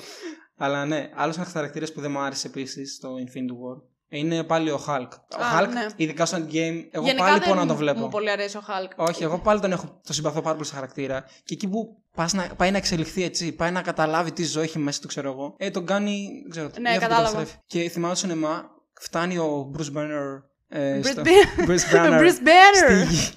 Αλλά 0.56 0.84
ναι, 0.86 1.10
άλλος 1.14 1.36
ένας 1.36 1.52
χαρακτήρας 1.52 1.92
που 1.92 2.00
δεν 2.00 2.10
μου 2.10 2.18
άρεσε 2.18 2.46
επίσης 2.46 2.94
στο 2.94 3.08
Infinity 3.14 3.52
War 3.52 3.82
είναι 4.12 4.44
πάλι 4.44 4.70
ο 4.70 4.80
Hulk. 4.88 5.08
Ο 5.38 5.42
Α, 5.42 5.60
Hulk, 5.64 5.68
ναι. 5.68 5.86
ειδικά 5.96 6.26
στο 6.26 6.36
endgame, 6.36 6.84
εγώ 6.90 7.04
Γενικά 7.04 7.24
πάλι 7.24 7.38
δεν 7.38 7.48
μπορώ 7.48 7.60
να 7.60 7.66
το 7.66 7.74
βλέπω. 7.74 8.00
Μου 8.00 8.08
πολύ 8.08 8.30
αρέσει 8.30 8.56
ο 8.56 8.62
Hulk. 8.68 8.90
Όχι, 8.96 9.22
εγώ 9.22 9.38
πάλι 9.38 9.60
τον 9.60 9.72
έχω. 9.72 10.00
Το 10.06 10.12
συμπαθώ 10.12 10.40
πάρα 10.42 10.54
πολύ 10.54 10.66
στο 10.66 10.74
χαρακτήρα. 10.74 11.22
Και 11.44 11.54
εκεί 11.54 11.68
που 11.68 12.02
πας 12.14 12.32
να, 12.32 12.46
πάει 12.56 12.70
να 12.70 12.76
εξελιχθεί 12.76 13.22
έτσι, 13.22 13.52
πάει 13.52 13.70
να 13.70 13.82
καταλάβει 13.82 14.32
τι 14.32 14.44
ζωή 14.44 14.62
έχει 14.64 14.78
μέσα 14.78 15.00
του, 15.00 15.06
ξέρω 15.08 15.30
εγώ. 15.30 15.54
Ε, 15.58 15.70
τον 15.70 15.86
κάνει. 15.86 16.28
Δεν 16.42 16.50
ξέρω, 16.50 16.66
Ναι, 16.66 16.80
νιώθω 16.80 16.96
ότι 16.96 17.06
κατάλαβα. 17.06 17.32
καταστρέφει. 17.32 17.62
Και 17.66 17.88
θυμάμαι 17.88 18.14
στο 18.14 18.26
σινεμά, 18.26 18.70
φτάνει 19.00 19.36
ο 19.38 19.70
Bruce 19.76 19.98
Banner. 19.98 20.42
Ε, 20.72 20.98
Bruce 21.00 21.06
στο- 21.06 21.22
Banner. 21.22 21.60
Bruce 21.68 21.94
Banner. 21.94 22.18
Bruce 22.20 22.42
Banner. 22.46 22.76
Στη 22.84 23.04
γη. 23.14 23.28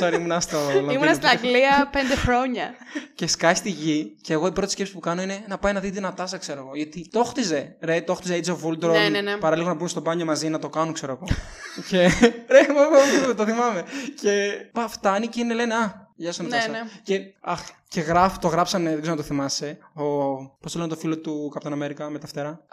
Sorry, 0.00 0.12
ήμουν 0.14 0.40
στο 0.40 0.58
Λονδίνο. 0.74 0.92
Ήμουνα 0.92 1.14
στην 1.14 1.28
Αγγλία 1.28 1.88
πέντε 1.92 2.14
χρόνια. 2.14 2.74
Και 3.14 3.26
σκάει 3.26 3.54
στη 3.54 3.70
γη. 3.70 4.16
Και 4.22 4.32
εγώ 4.32 4.46
η 4.46 4.52
πρώτη 4.52 4.70
σκέψη 4.70 4.92
που 4.92 5.00
κάνω 5.00 5.22
είναι 5.22 5.44
να 5.48 5.58
πάει 5.58 5.72
να 5.72 5.80
δει 5.80 5.90
την 5.90 6.02
Νατάσα, 6.02 6.36
ξέρω 6.38 6.60
εγώ. 6.60 6.76
Γιατί 6.76 7.08
το 7.12 7.24
χτιζε. 7.24 7.76
Ρε, 7.80 8.00
το 8.00 8.14
χτιζε 8.14 8.40
Age 8.44 8.48
of 8.48 8.68
Ultron. 8.70 8.92
Ναι, 8.92 9.08
ναι, 9.08 9.20
ναι. 9.20 9.36
Παραλίγο 9.36 9.68
να 9.68 9.74
μπουν 9.74 9.88
στο 9.88 10.00
μπάνιο 10.00 10.24
μαζί 10.24 10.48
να 10.48 10.58
το 10.58 10.68
κάνουν, 10.68 10.92
ξέρω 10.94 11.12
εγώ. 11.12 11.24
και. 11.88 11.98
Ρε, 12.48 12.66
μα, 12.74 12.80
μα, 12.80 13.26
μα, 13.26 13.34
το 13.34 13.44
θυμάμαι. 13.44 13.84
και 14.20 14.50
πα, 14.72 14.88
φτάνει 14.88 15.26
και 15.26 15.40
είναι 15.40 15.54
λένε 15.54 15.74
Α, 15.74 16.08
γεια 16.16 16.32
σου 16.32 16.42
Ναι, 16.42 16.48
Νατάσα. 16.48 16.70
ναι. 16.70 16.78
Και, 17.02 17.20
αχ, 17.40 17.60
και 17.96 18.02
γράφ, 18.02 18.38
το 18.38 18.48
γράψανε, 18.48 18.88
δεν 18.90 18.96
ξέρω 19.00 19.12
αν 19.12 19.18
το 19.18 19.22
θυμάσαι. 19.26 19.78
Ο, 19.94 20.04
πώς 20.60 20.72
το 20.72 20.78
λένε 20.78 20.90
το 20.90 20.96
φίλο 20.96 21.18
του 21.18 21.52
Captain 21.54 21.72
America 21.72 22.08
με 22.10 22.18
τα 22.18 22.26
φτερά; 22.26 22.66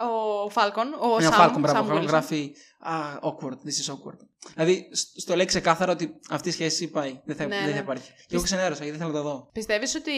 Ο 0.44 0.50
Falcon, 0.50 0.86
ο 0.92 1.16
Ένα 1.20 1.30
Σαμ. 1.30 1.48
Falcon, 1.54 1.58
μπράβο, 1.60 1.76
Σαμ 1.76 1.88
Falcon, 1.98 2.02
Wilson. 2.02 2.06
γράφει 2.06 2.52
Α, 2.86 2.92
awkward, 3.22 3.52
this 3.52 3.76
is 3.86 3.92
awkward. 3.94 4.18
Δηλαδή, 4.54 4.88
σ- 4.92 5.20
στο 5.20 5.36
λέει 5.36 5.44
ξεκάθαρα 5.44 5.92
ότι 5.92 6.14
αυτή 6.30 6.48
η 6.48 6.52
σχέση 6.52 6.90
πάει. 6.90 7.20
Δεν 7.24 7.36
θα, 7.36 7.46
Ναι, 7.46 7.56
δεν 7.56 7.64
ναι. 7.66 7.72
θα 7.72 7.78
υπάρχει. 7.78 8.10
Και 8.26 8.34
εγώ 8.34 8.42
ξενέρωσα 8.42 8.84
γιατί 8.84 8.98
δεν 8.98 8.98
θέλω 8.98 9.12
να 9.18 9.22
το 9.22 9.28
δω. 9.30 9.48
Πιστεύεις 9.52 9.94
ότι 9.94 10.10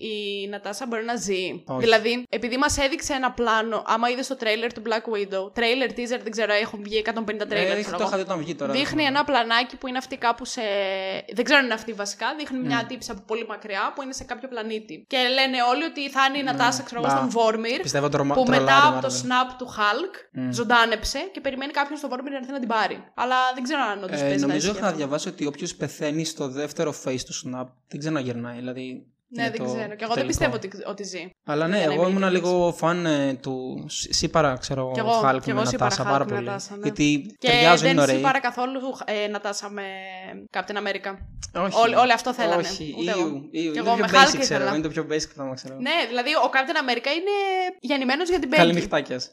η 0.00 0.48
Νατάσα 0.48 0.86
μπορεί 0.86 1.04
να 1.04 1.14
ζει; 1.16 1.62
Όχι. 1.66 1.80
Δηλαδή, 1.80 2.24
επειδή 2.28 2.56
μας 2.56 2.78
έδειξε 2.78 3.12
ένα 3.12 3.32
πλάνο, 3.32 3.82
άμα 3.86 4.08
είδες 4.08 4.26
το 4.26 4.36
τρέιλερ 4.36 4.72
του 4.72 4.82
Black 4.86 5.12
Widow, 5.14 5.54
τρέιλερ, 5.54 5.90
teaser, 5.90 6.20
δεν 6.22 6.30
ξέρω, 6.30 6.52
έχουν 6.52 6.82
βγει 6.82 7.02
150 7.06 7.12
τρέιλερ. 7.48 7.76
Ε, 7.76 7.80
ξέρω 7.80 7.96
το 7.96 8.02
εγώ. 8.02 8.08
είχα 8.08 8.16
δει 8.16 8.22
όταν 8.22 8.38
βγει 8.38 8.54
τώρα. 8.54 8.72
Δείχνει 8.72 9.02
ένα 9.02 9.24
πλανάκι 9.24 9.76
που 9.76 9.86
είναι 9.86 9.98
αυτή 9.98 10.16
κάπου 10.16 10.44
σε. 10.44 10.60
Δεν 11.34 11.44
ξέρω 11.44 11.58
αν 11.58 11.64
είναι 11.64 11.74
αυτή 11.74 11.92
βασικά. 11.92 12.26
Δείχνει 12.38 12.58
μια 12.58 12.82
Mm. 12.84 12.88
τύψη 12.88 13.10
από 13.10 13.22
πολύ 13.26 13.46
μακριά 13.46 13.92
που 13.94 14.02
είναι 14.02 14.12
σε 14.12 14.24
κάποιο 14.24 14.47
πλανήτη. 14.48 15.04
Και 15.08 15.16
λένε 15.16 15.56
όλοι 15.72 15.84
ότι 15.84 16.10
θα 16.10 16.20
είναι 16.28 16.38
η 16.38 16.42
Νατάσα, 16.42 16.82
ξέρω 16.82 17.00
εγώ, 17.00 17.10
Μπα. 17.10 17.16
στον 17.16 17.30
Βόρμιρ. 17.30 17.80
Πιστεύω 17.80 18.08
τρομα... 18.08 18.34
Που 18.34 18.42
τρολάρει 18.42 18.64
μετά 18.64 18.76
η 18.84 18.88
από 18.88 19.00
το 19.06 19.14
Marvel. 19.14 19.22
snap 19.26 19.54
του 19.58 19.68
Hulk 19.76 20.14
Mm. 20.38 20.40
ζωντάνεψε 20.50 21.18
και 21.32 21.40
περιμένει 21.40 21.72
κάποιον 21.72 21.98
στον 21.98 22.10
Βόρμιρ 22.10 22.32
να 22.32 22.38
έρθει 22.38 22.52
να 22.52 22.58
την 22.58 22.68
πάρει. 22.68 23.04
Αλλά 23.14 23.36
δεν 23.54 23.62
ξέρω 23.62 23.80
αν 23.92 23.98
όντως 24.04 24.20
Ε, 24.20 24.22
παίζει 24.22 24.40
να 24.40 24.46
νομίζω 24.46 24.66
ισχύει 24.66 24.76
είχα 24.78 24.86
αυτό. 24.86 24.96
διαβάσει 24.98 25.28
ότι 25.28 25.46
όποιος 25.46 25.74
πεθαίνει 25.74 26.24
στο 26.24 26.48
δεύτερο 26.48 26.94
face 27.04 27.20
του 27.26 27.34
Snap 27.34 27.66
δεν 27.88 27.98
ξαναγυρνάει. 28.00 28.58
Δηλαδή. 28.58 29.06
Ναι, 29.30 29.42
είναι 29.42 29.50
δεν 29.50 29.58
το 29.58 29.64
ξέρω. 29.64 29.78
Και 29.94 30.04
εγώ 30.04 30.14
δεν 30.14 30.26
τελικό. 30.26 30.26
πιστεύω 30.26 30.54
ότι, 30.54 30.70
ότι 30.86 31.02
ζει. 31.04 31.30
Αλλά 31.46 31.66
ναι, 31.66 31.76
για 31.78 31.86
να 31.86 31.92
εγώ 31.92 32.02
είμαι 32.02 32.10
ήμουν 32.10 32.22
ειλικρινής. 32.28 32.52
λίγο 32.52 32.72
φαν 32.72 33.06
ε, 33.06 33.34
του 33.42 33.84
Σύπαρα, 33.88 34.56
ξέρω 34.60 34.90
Κι 34.94 34.98
εγώ, 35.00 35.08
εγώ, 35.08 35.20
Hulk 35.28 35.40
κι 35.42 35.52
με 35.52 35.60
εγώ 35.60 35.68
Σύπαρα 35.70 35.90
Νατάσα 35.90 36.02
Hulk 36.02 36.12
πάρα 36.12 36.24
με 36.24 36.30
πολύ. 36.34 36.44
Νατάσα, 36.46 36.74
ναι. 36.76 36.80
Γιατί 36.82 37.26
Και 37.38 37.48
ταιριάζουν, 37.48 37.86
είναι 37.86 37.94
δεν 37.94 38.02
ωραίοι. 38.02 38.14
σύμπαρα 38.16 38.40
καθόλου 38.40 38.80
ε, 39.04 39.26
Νατάσα 39.28 39.70
με 39.70 39.82
Captain 40.56 40.76
America. 40.82 41.10
Όχι. 41.64 41.76
Όλοι- 41.82 41.94
όλοι 41.94 42.12
αυτό 42.12 42.32
θέλανε. 42.34 42.68
Όχι, 42.68 42.94
Ούτε 42.98 43.10
εγώ. 43.10 43.20
ήου, 43.20 43.26
ήου. 43.26 43.50
Κι 43.50 43.58
Είναι 43.60 43.78
εγώ 43.78 43.90
το 43.90 43.96
με 43.96 44.06
πιο 44.06 44.18
Hulk 44.18 44.22
basic, 44.24 44.38
ξέρω. 44.38 44.60
ήθελα. 44.62 44.74
Είναι 44.76 44.82
το 44.88 44.92
πιο 44.94 45.02
basic 45.10 45.30
πράγμα, 45.34 45.54
ξέρω. 45.54 45.74
Ναι, 45.86 45.96
δηλαδή 46.08 46.30
ο 46.34 46.48
Captain 46.54 46.78
America 46.84 47.10
είναι 47.20 47.36
γεννημένος 47.80 48.28
για 48.28 48.38
την 48.38 48.48
Peggy. 48.52 48.56
Καληνυχτάκιας. 48.56 49.30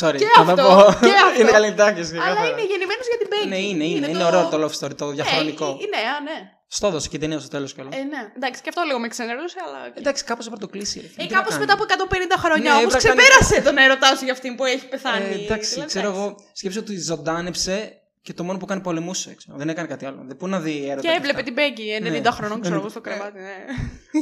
Sorry, 0.00 0.16
Και 0.16 0.26
θα 0.36 0.44
το 0.44 0.50
αυτό, 0.50 0.62
πω. 0.68 1.06
και 1.06 1.12
αυτό. 1.26 1.40
Είναι 1.40 1.50
καληνυχτάκιας. 1.50 2.08
Αλλά 2.12 2.42
είναι 2.50 2.64
γεννημένος 2.72 3.06
για 3.10 3.18
την 3.22 3.28
Peggy. 3.32 3.48
Ναι, 3.48 3.58
είναι, 3.58 3.84
είναι. 3.84 4.06
Είναι 4.08 4.18
το- 4.18 4.26
ωραίο 4.26 4.48
το 4.52 4.56
love 4.64 4.74
story, 4.78 4.94
το 4.96 5.06
Ναι, 5.06 5.12
διαχρονικό. 5.12 5.66
Είναι, 5.84 5.96
α, 6.14 6.20
ναι. 6.28 6.38
Στο 6.72 6.86
έδωσε 6.86 7.08
και 7.08 7.16
η 7.16 7.18
ταινία 7.18 7.38
στο 7.38 7.48
τέλος 7.48 7.74
κιόλας. 7.74 7.94
Ε, 7.96 8.02
ναι. 8.02 8.32
Εντάξει, 8.36 8.62
και 8.62 8.68
αυτό 8.68 8.82
λίγο 8.86 8.98
με 8.98 9.08
ξενερούσε, 9.08 9.56
αλλά. 9.66 9.80
Εντάξει, 9.94 10.24
κάπως 10.24 10.46
έπρεπε 10.46 10.62
να 10.64 10.70
το 10.70 10.72
κλείσει. 10.76 11.00
ρε 11.00 11.06
φίλε, 11.06 11.22
Ε, 11.24 11.26
τι 11.26 11.32
να 11.32 11.38
κάπως 11.38 11.52
κάνει. 11.54 11.60
μετά 11.64 11.72
από 11.76 11.84
150 11.84 12.36
χρόνια 12.44 12.72
Ναι, 12.72 12.78
όμως 12.78 12.94
έπρεπε 12.94 13.08
να 13.08 13.22
κάνει- 13.22 13.28
ξεπέρασε 13.38 13.62
τον 13.68 13.76
έρωτά 13.84 14.16
σου 14.16 14.24
για 14.24 14.32
αυτήν 14.32 14.54
που 14.56 14.64
έχει 14.64 14.86
πεθάνει. 14.88 15.24
Ε, 15.24 15.44
εντάξει, 15.44 15.70
Δηλαδή, 15.72 15.88
ξέρω 15.92 16.08
εντάξει. 16.08 16.24
εγώ, 16.26 16.36
σκέψω 16.52 16.80
ότι 16.80 16.98
ζωντάνεψε 17.00 17.74
και 18.22 18.32
το 18.32 18.42
μόνο 18.44 18.58
που 18.58 18.66
κάνει 18.66 18.80
πολεμούσε. 18.80 19.34
Ξέρω. 19.34 19.56
Δεν 19.58 19.68
έκανε 19.68 19.88
κάτι 19.88 20.04
άλλο. 20.06 20.22
Δεν 20.26 20.36
πού 20.36 20.46
να 20.48 20.60
δει 20.60 20.84
έρωτα. 20.90 21.00
Και 21.08 21.14
έβλεπε 21.18 21.42
την 21.42 21.54
Peggy 21.58 22.02
90 22.06 22.20
Ναι. 22.22 22.30
χρονών, 22.30 22.60
ξέρω 22.60 22.76
εγώ, 22.76 22.88
στο 22.88 22.98
Ε, 23.04 23.08
κρεβάτι. 23.08 23.38
Ναι. 23.38 23.48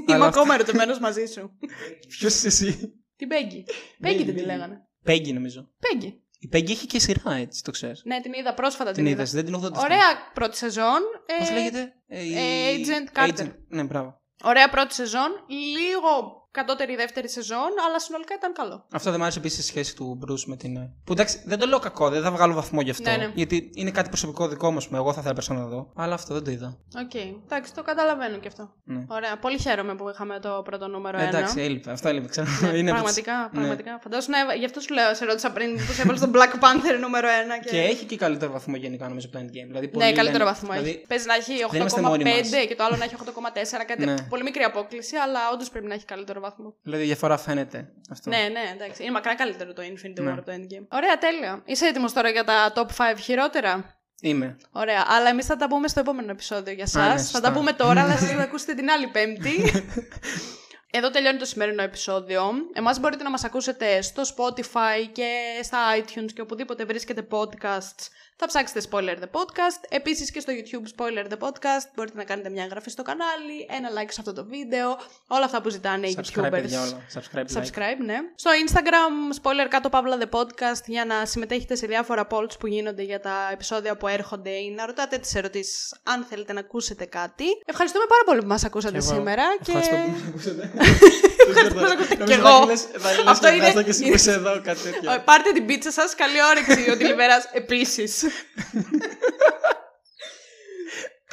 Αλλά 0.06 0.16
Είμαι 0.16 0.26
αυτό- 0.26 0.40
ακόμα 0.40 0.54
ερωτημένο 0.54 0.96
μαζί 1.00 1.24
σου. 1.26 1.58
Ποιος 2.18 2.34
είσαι 2.34 2.46
εσύ; 2.46 2.92
Την 3.16 3.28
Peggy. 3.30 3.60
Peggy 4.06 4.24
δεν 4.24 4.34
τη 4.34 4.42
Peggy. 4.42 4.46
λέγανε. 4.46 4.76
Peggy 5.06 5.32
νομίζω. 5.32 5.68
Peggy. 5.80 6.12
Η 6.38 6.48
Peggy 6.52 6.70
έχει 6.70 6.86
και 6.86 7.00
σειρά 7.00 7.32
έτσι, 7.32 7.62
το 7.62 7.70
ξέρεις. 7.70 8.02
Ναι, 8.04 8.20
την 8.20 8.32
είδα 8.32 8.54
πρόσφατα 8.54 8.92
Την 8.92 9.04
την 9.04 9.12
είδες, 9.12 9.28
είδα. 9.32 9.42
δεν 9.42 9.44
την 9.52 9.54
έχω 9.60 9.70
δει. 9.72 9.78
Ωραία 9.84 10.30
πρώτη 10.34 10.56
σεζόν. 10.56 11.00
ε, 11.26 11.38
Πώς 11.38 11.50
λέγεται; 11.50 11.92
Ε, 12.06 12.22
η- 12.22 12.34
ε, 12.34 12.76
Agent 12.76 13.18
Carter. 13.18 13.38
Agent- 13.40 13.54
Ναι, 13.68 13.82
μπράβο. 13.84 14.20
Ωραία 14.42 14.68
πρώτη 14.68 14.94
σεζόν. 14.94 15.28
Λίγο 15.48 16.47
κατώτερη 16.50 16.96
δεύτερη 16.96 17.28
σεζόν, 17.28 17.70
αλλά 17.88 17.98
συνολικά 18.00 18.34
ήταν 18.34 18.52
καλό. 18.52 18.86
Αυτό 18.92 19.08
δεν 19.10 19.18
μου 19.18 19.24
άρεσε 19.24 19.38
επίσης 19.38 19.58
η 19.58 19.62
σχέση 19.62 19.96
του 19.96 20.18
Bruce 20.26 20.44
με 20.46 20.56
την. 20.56 20.76
ε, 20.76 20.92
Που 21.04 21.12
εντάξει, 21.12 21.42
δεν 21.46 21.58
το 21.58 21.66
λέω 21.66 21.78
κακό, 21.78 22.08
δεν 22.10 22.22
θα 22.22 22.30
βγάλω 22.30 22.54
βαθμό 22.54 22.80
γι' 22.80 22.90
αυτό. 22.90 23.10
Ναι, 23.10 23.16
ναι. 23.16 23.30
Γιατί 23.34 23.70
είναι 23.74 23.90
κάτι 23.90 24.08
προσωπικό 24.08 24.48
δικό 24.48 24.70
μου, 24.70 24.76
ας 24.76 24.86
πούμε. 24.86 24.98
Εγώ 24.98 25.12
θα 25.12 25.18
ήθελα 25.20 25.34
περισσότερο 25.34 25.64
να 25.64 25.70
δω. 25.70 25.90
Αλλά 25.96 26.14
αυτό 26.14 26.34
δεν 26.34 26.44
το 26.44 26.50
είδα. 26.50 26.78
Οκ. 27.04 27.14
Εντάξει, 27.44 27.74
το 27.74 27.82
καταλαβαίνω 27.82 28.36
και 28.38 28.48
αυτό. 28.48 28.72
Ναι. 28.84 29.04
Ωραία. 29.08 29.36
Πολύ 29.38 29.58
χαίρομαι 29.58 29.94
που 29.94 30.08
είχαμε 30.08 30.38
το 30.40 30.62
πρώτο 30.64 30.86
νούμερο 30.88 31.18
1. 31.18 31.20
Εντάξει, 31.22 31.60
έλειπε. 31.60 31.90
Αυτό 31.90 32.08
έλειπε, 32.08 32.28
ξέρω. 32.28 32.46
Ναι, 32.60 32.68
Είναι 32.78 32.90
πραγματικά, 32.90 33.32
Ναι. 33.52 33.58
πραγματικά. 33.58 33.98
Φαντάζομαι, 34.02 34.42
ναι, 34.42 34.54
γι' 34.54 34.64
αυτό 34.64 34.80
σου 34.80 34.94
λέω, 34.94 35.14
σε 35.14 35.24
ρώτησα 35.24 35.50
πριν 35.52 35.74
που 35.86 35.92
σε 35.92 36.02
έβαλες 36.02 36.20
τον 36.20 36.30
Black 36.34 36.52
Panther 36.64 36.98
νούμερο 37.00 37.28
1. 37.28 37.64
Και... 37.64 37.70
Και 37.70 37.80
έχει 37.80 38.04
και 38.04 38.16
καλύτερο 38.16 38.52
βαθμό 38.52 38.76
γενικά 38.76 39.08
νομίζω 39.08 39.26
από 39.30 39.38
το 39.38 39.44
Endgame. 39.44 39.66
Δηλαδή, 39.66 39.86
ναι, 39.86 39.92
πολλοί 39.92 40.04
καλύτερο 40.12 40.26
λένε- 40.44 40.44
βαθμό 40.44 40.70
δηλαδή, 40.70 40.88
έχει. 40.90 41.04
Παίζει 41.08 41.26
να 41.26 41.34
έχει 41.34 41.52
δεν 41.70 41.80
είμαστε 41.80 42.00
μόνοι 42.00 42.24
8,5 42.26 42.28
μας. 42.38 42.66
και 42.68 42.74
το 42.76 42.84
άλλο 42.84 42.96
να 42.96 43.04
έχει 43.04 43.14
8,4. 43.14 43.84
Κάτι 43.86 44.04
Ναι. 44.04 44.14
πολύ 44.28 44.42
μικρή 44.42 44.62
απόκλιση, 44.62 45.16
αλλά 45.16 45.40
όντως 45.52 45.68
πρέπει 45.70 45.86
να 45.86 45.94
έχει 45.94 46.04
καλύτερο 46.04 46.37
βαθμό. 46.40 46.74
Δηλαδή, 46.82 47.02
η 47.02 47.06
διαφορά 47.06 47.36
φαίνεται. 47.36 47.92
Αυτό. 48.10 48.30
Ναι, 48.30 48.36
ναι, 48.36 48.60
εντάξει. 48.74 49.02
Είναι 49.02 49.12
μακράν 49.12 49.34
καλύτερο 49.34 49.72
το 49.72 49.82
Infinity 49.82 50.20
Ναι. 50.22 50.30
War 50.30 50.34
από 50.36 50.44
το 50.46 50.52
Endgame. 50.52 50.86
Ωραία, 50.88 51.18
τέλεια. 51.18 51.62
Είσαι 51.64 51.86
έτοιμος 51.86 52.12
τώρα 52.12 52.28
για 52.28 52.44
τα 52.44 52.72
top 52.74 52.86
5 52.86 53.16
χειρότερα; 53.18 53.96
Είμαι. 54.20 54.56
Ωραία, 54.70 55.04
αλλά 55.08 55.28
εμείς 55.28 55.46
θα 55.46 55.56
τα 55.56 55.68
πούμε 55.68 55.88
στο 55.88 56.00
επόμενο 56.00 56.30
επεισόδιο 56.30 56.72
για 56.72 56.84
εσάς. 56.86 57.00
ναι, 57.06 57.10
θα 57.12 57.18
σωστά. 57.18 57.40
τα 57.40 57.52
πούμε 57.52 57.72
τώρα, 57.72 58.02
αλλά 58.02 58.12
εσείς 58.12 58.30
θα 58.30 58.36
τα 58.36 58.42
ακούσετε 58.48 58.74
την 58.74 58.90
άλλη 58.90 59.06
Πέμπτη. 59.08 59.64
Εδώ 60.90 61.10
τελειώνει 61.10 61.38
το 61.38 61.44
σημερινό 61.44 61.82
επεισόδιο. 61.82 62.42
Εμάς 62.72 63.00
μπορείτε 63.00 63.22
να 63.22 63.30
μας 63.30 63.44
ακούσετε 63.44 64.02
στο 64.02 64.22
Spotify 64.22 65.08
και 65.12 65.30
στα 65.62 65.78
iTunes 65.98 66.32
και 66.34 66.40
οπουδήποτε 66.40 66.84
βρίσκετε 66.84 67.26
podcasts. 67.30 68.06
Θα 68.40 68.46
ψάξετε 68.46 68.80
Spoiler 68.90 69.16
the 69.22 69.30
Podcast. 69.40 69.80
Επίσης 69.88 70.30
και 70.30 70.40
στο 70.40 70.52
YouTube 70.56 71.00
Spoiler 71.00 71.24
the 71.32 71.38
Podcast. 71.48 71.86
Μπορείτε 71.94 72.16
να 72.16 72.24
κάνετε 72.24 72.50
μια 72.50 72.62
εγγραφή 72.62 72.90
στο 72.90 73.02
κανάλι, 73.02 73.66
ένα 73.70 73.88
like 73.90 74.08
σε 74.10 74.16
αυτό 74.20 74.32
το 74.32 74.44
βίντεο. 74.44 74.88
Όλα 75.26 75.44
αυτά 75.44 75.62
που 75.62 75.68
ζητάνε 75.68 76.06
οι 76.06 76.18
Subscribe, 76.18 76.40
YouTubers. 76.44 76.50
παιδιά, 76.50 76.80
όλα. 76.82 77.00
Subscribe, 77.14 77.38
like. 77.38 77.58
Subscribe, 77.62 77.98
ναι. 78.04 78.16
Στο 78.34 78.50
Instagram, 78.66 79.36
spoiler 79.42 79.66
κάτω 79.68 79.88
παύλα 79.88 80.18
the 80.20 80.38
podcast, 80.38 80.82
για 80.86 81.04
να 81.04 81.24
συμμετέχετε 81.26 81.74
σε 81.74 81.86
διάφορα 81.86 82.26
polls 82.30 82.58
που 82.58 82.66
γίνονται 82.66 83.02
για 83.02 83.20
τα 83.20 83.48
επεισόδια 83.52 83.96
που 83.96 84.06
έρχονται 84.08 84.50
ή 84.50 84.70
να 84.70 84.86
ρωτάτε 84.86 85.18
τις 85.18 85.34
ερωτήσεις 85.34 85.94
αν 86.02 86.26
θέλετε 86.28 86.52
να 86.52 86.60
ακούσετε 86.60 87.04
κάτι. 87.04 87.44
Ευχαριστούμε 87.64 88.04
πάρα 88.08 88.22
πολύ 88.24 88.40
που 88.40 88.46
μας 88.46 88.64
ακούσατε 88.64 88.98
Και 88.98 89.04
εγώ. 89.04 89.14
σήμερα. 89.14 89.42
Και... 89.62 89.72
Ευχαριστώ 89.72 89.96
που 89.96 90.10
με 90.20 90.28
ακούσατε. 90.28 90.70
Ευχαριστώ 91.48 91.74
που 91.74 91.80
μας 91.80 91.90
ακούσατε. 91.90 92.14
Νομίζω 92.16 92.36
Κι 92.36 92.42
θα 92.42 92.48
εγώ. 92.56 92.66
λες- 92.66 92.88
θα 92.98 93.10
λες 93.12 93.22
Αυτό 93.26 93.46
και 93.48 93.54
είναι- 93.54 93.66
ευχαριστώ 93.66 93.82
και 93.82 93.90
εσύ 93.90 94.08
που 94.08 94.14
είσαι 94.14 94.30
εδώ, 94.32 94.60
κάτι 94.64 94.80
τέτοιο. 94.80 95.12
Ε, 95.12 95.18
Πάρτε 95.24 95.52
την 95.52 95.66
πίτσα 95.66 95.90
σας, 95.90 96.14
καλή 96.14 96.38
όρεξη 96.50 96.90
ο 96.90 96.96
Τηλιβέρας 96.96 97.44
επίσης. 97.62 98.24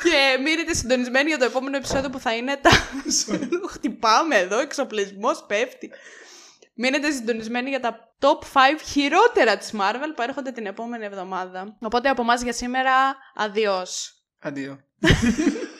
Και 0.04 0.38
μείνετε 0.43 0.74
συντονισμένοι 0.74 1.30
για 1.30 1.38
το 1.38 1.46
επόμενο 1.46 1.78
επεισόδιο 1.78 2.10
που 2.10 2.20
θα 2.20 2.36
είναι 2.36 2.58
τα... 2.62 2.70
Χτυπάμε 3.70 4.36
εδώ, 4.36 4.60
εξοπλισμός 4.60 5.46
πέφτει. 5.48 5.91
Μείνετε 6.74 7.12
συντονισμένοι 7.12 7.70
για 7.70 7.80
τα 7.80 8.16
top 8.20 8.39
5 8.54 8.80
χειρότερα 8.86 9.58
της 9.58 9.72
Marvel 9.74 10.12
που 10.16 10.22
έρχονται 10.22 10.52
την 10.52 10.66
επόμενη 10.66 11.06
εβδομάδα. 11.06 11.78
Οπότε 11.82 12.10
από 12.10 12.22
εμάς 12.22 12.41
για 12.41 12.54
σήμερα, 12.54 13.16
αδειός. 13.36 14.24
Αντίο. 14.39 14.80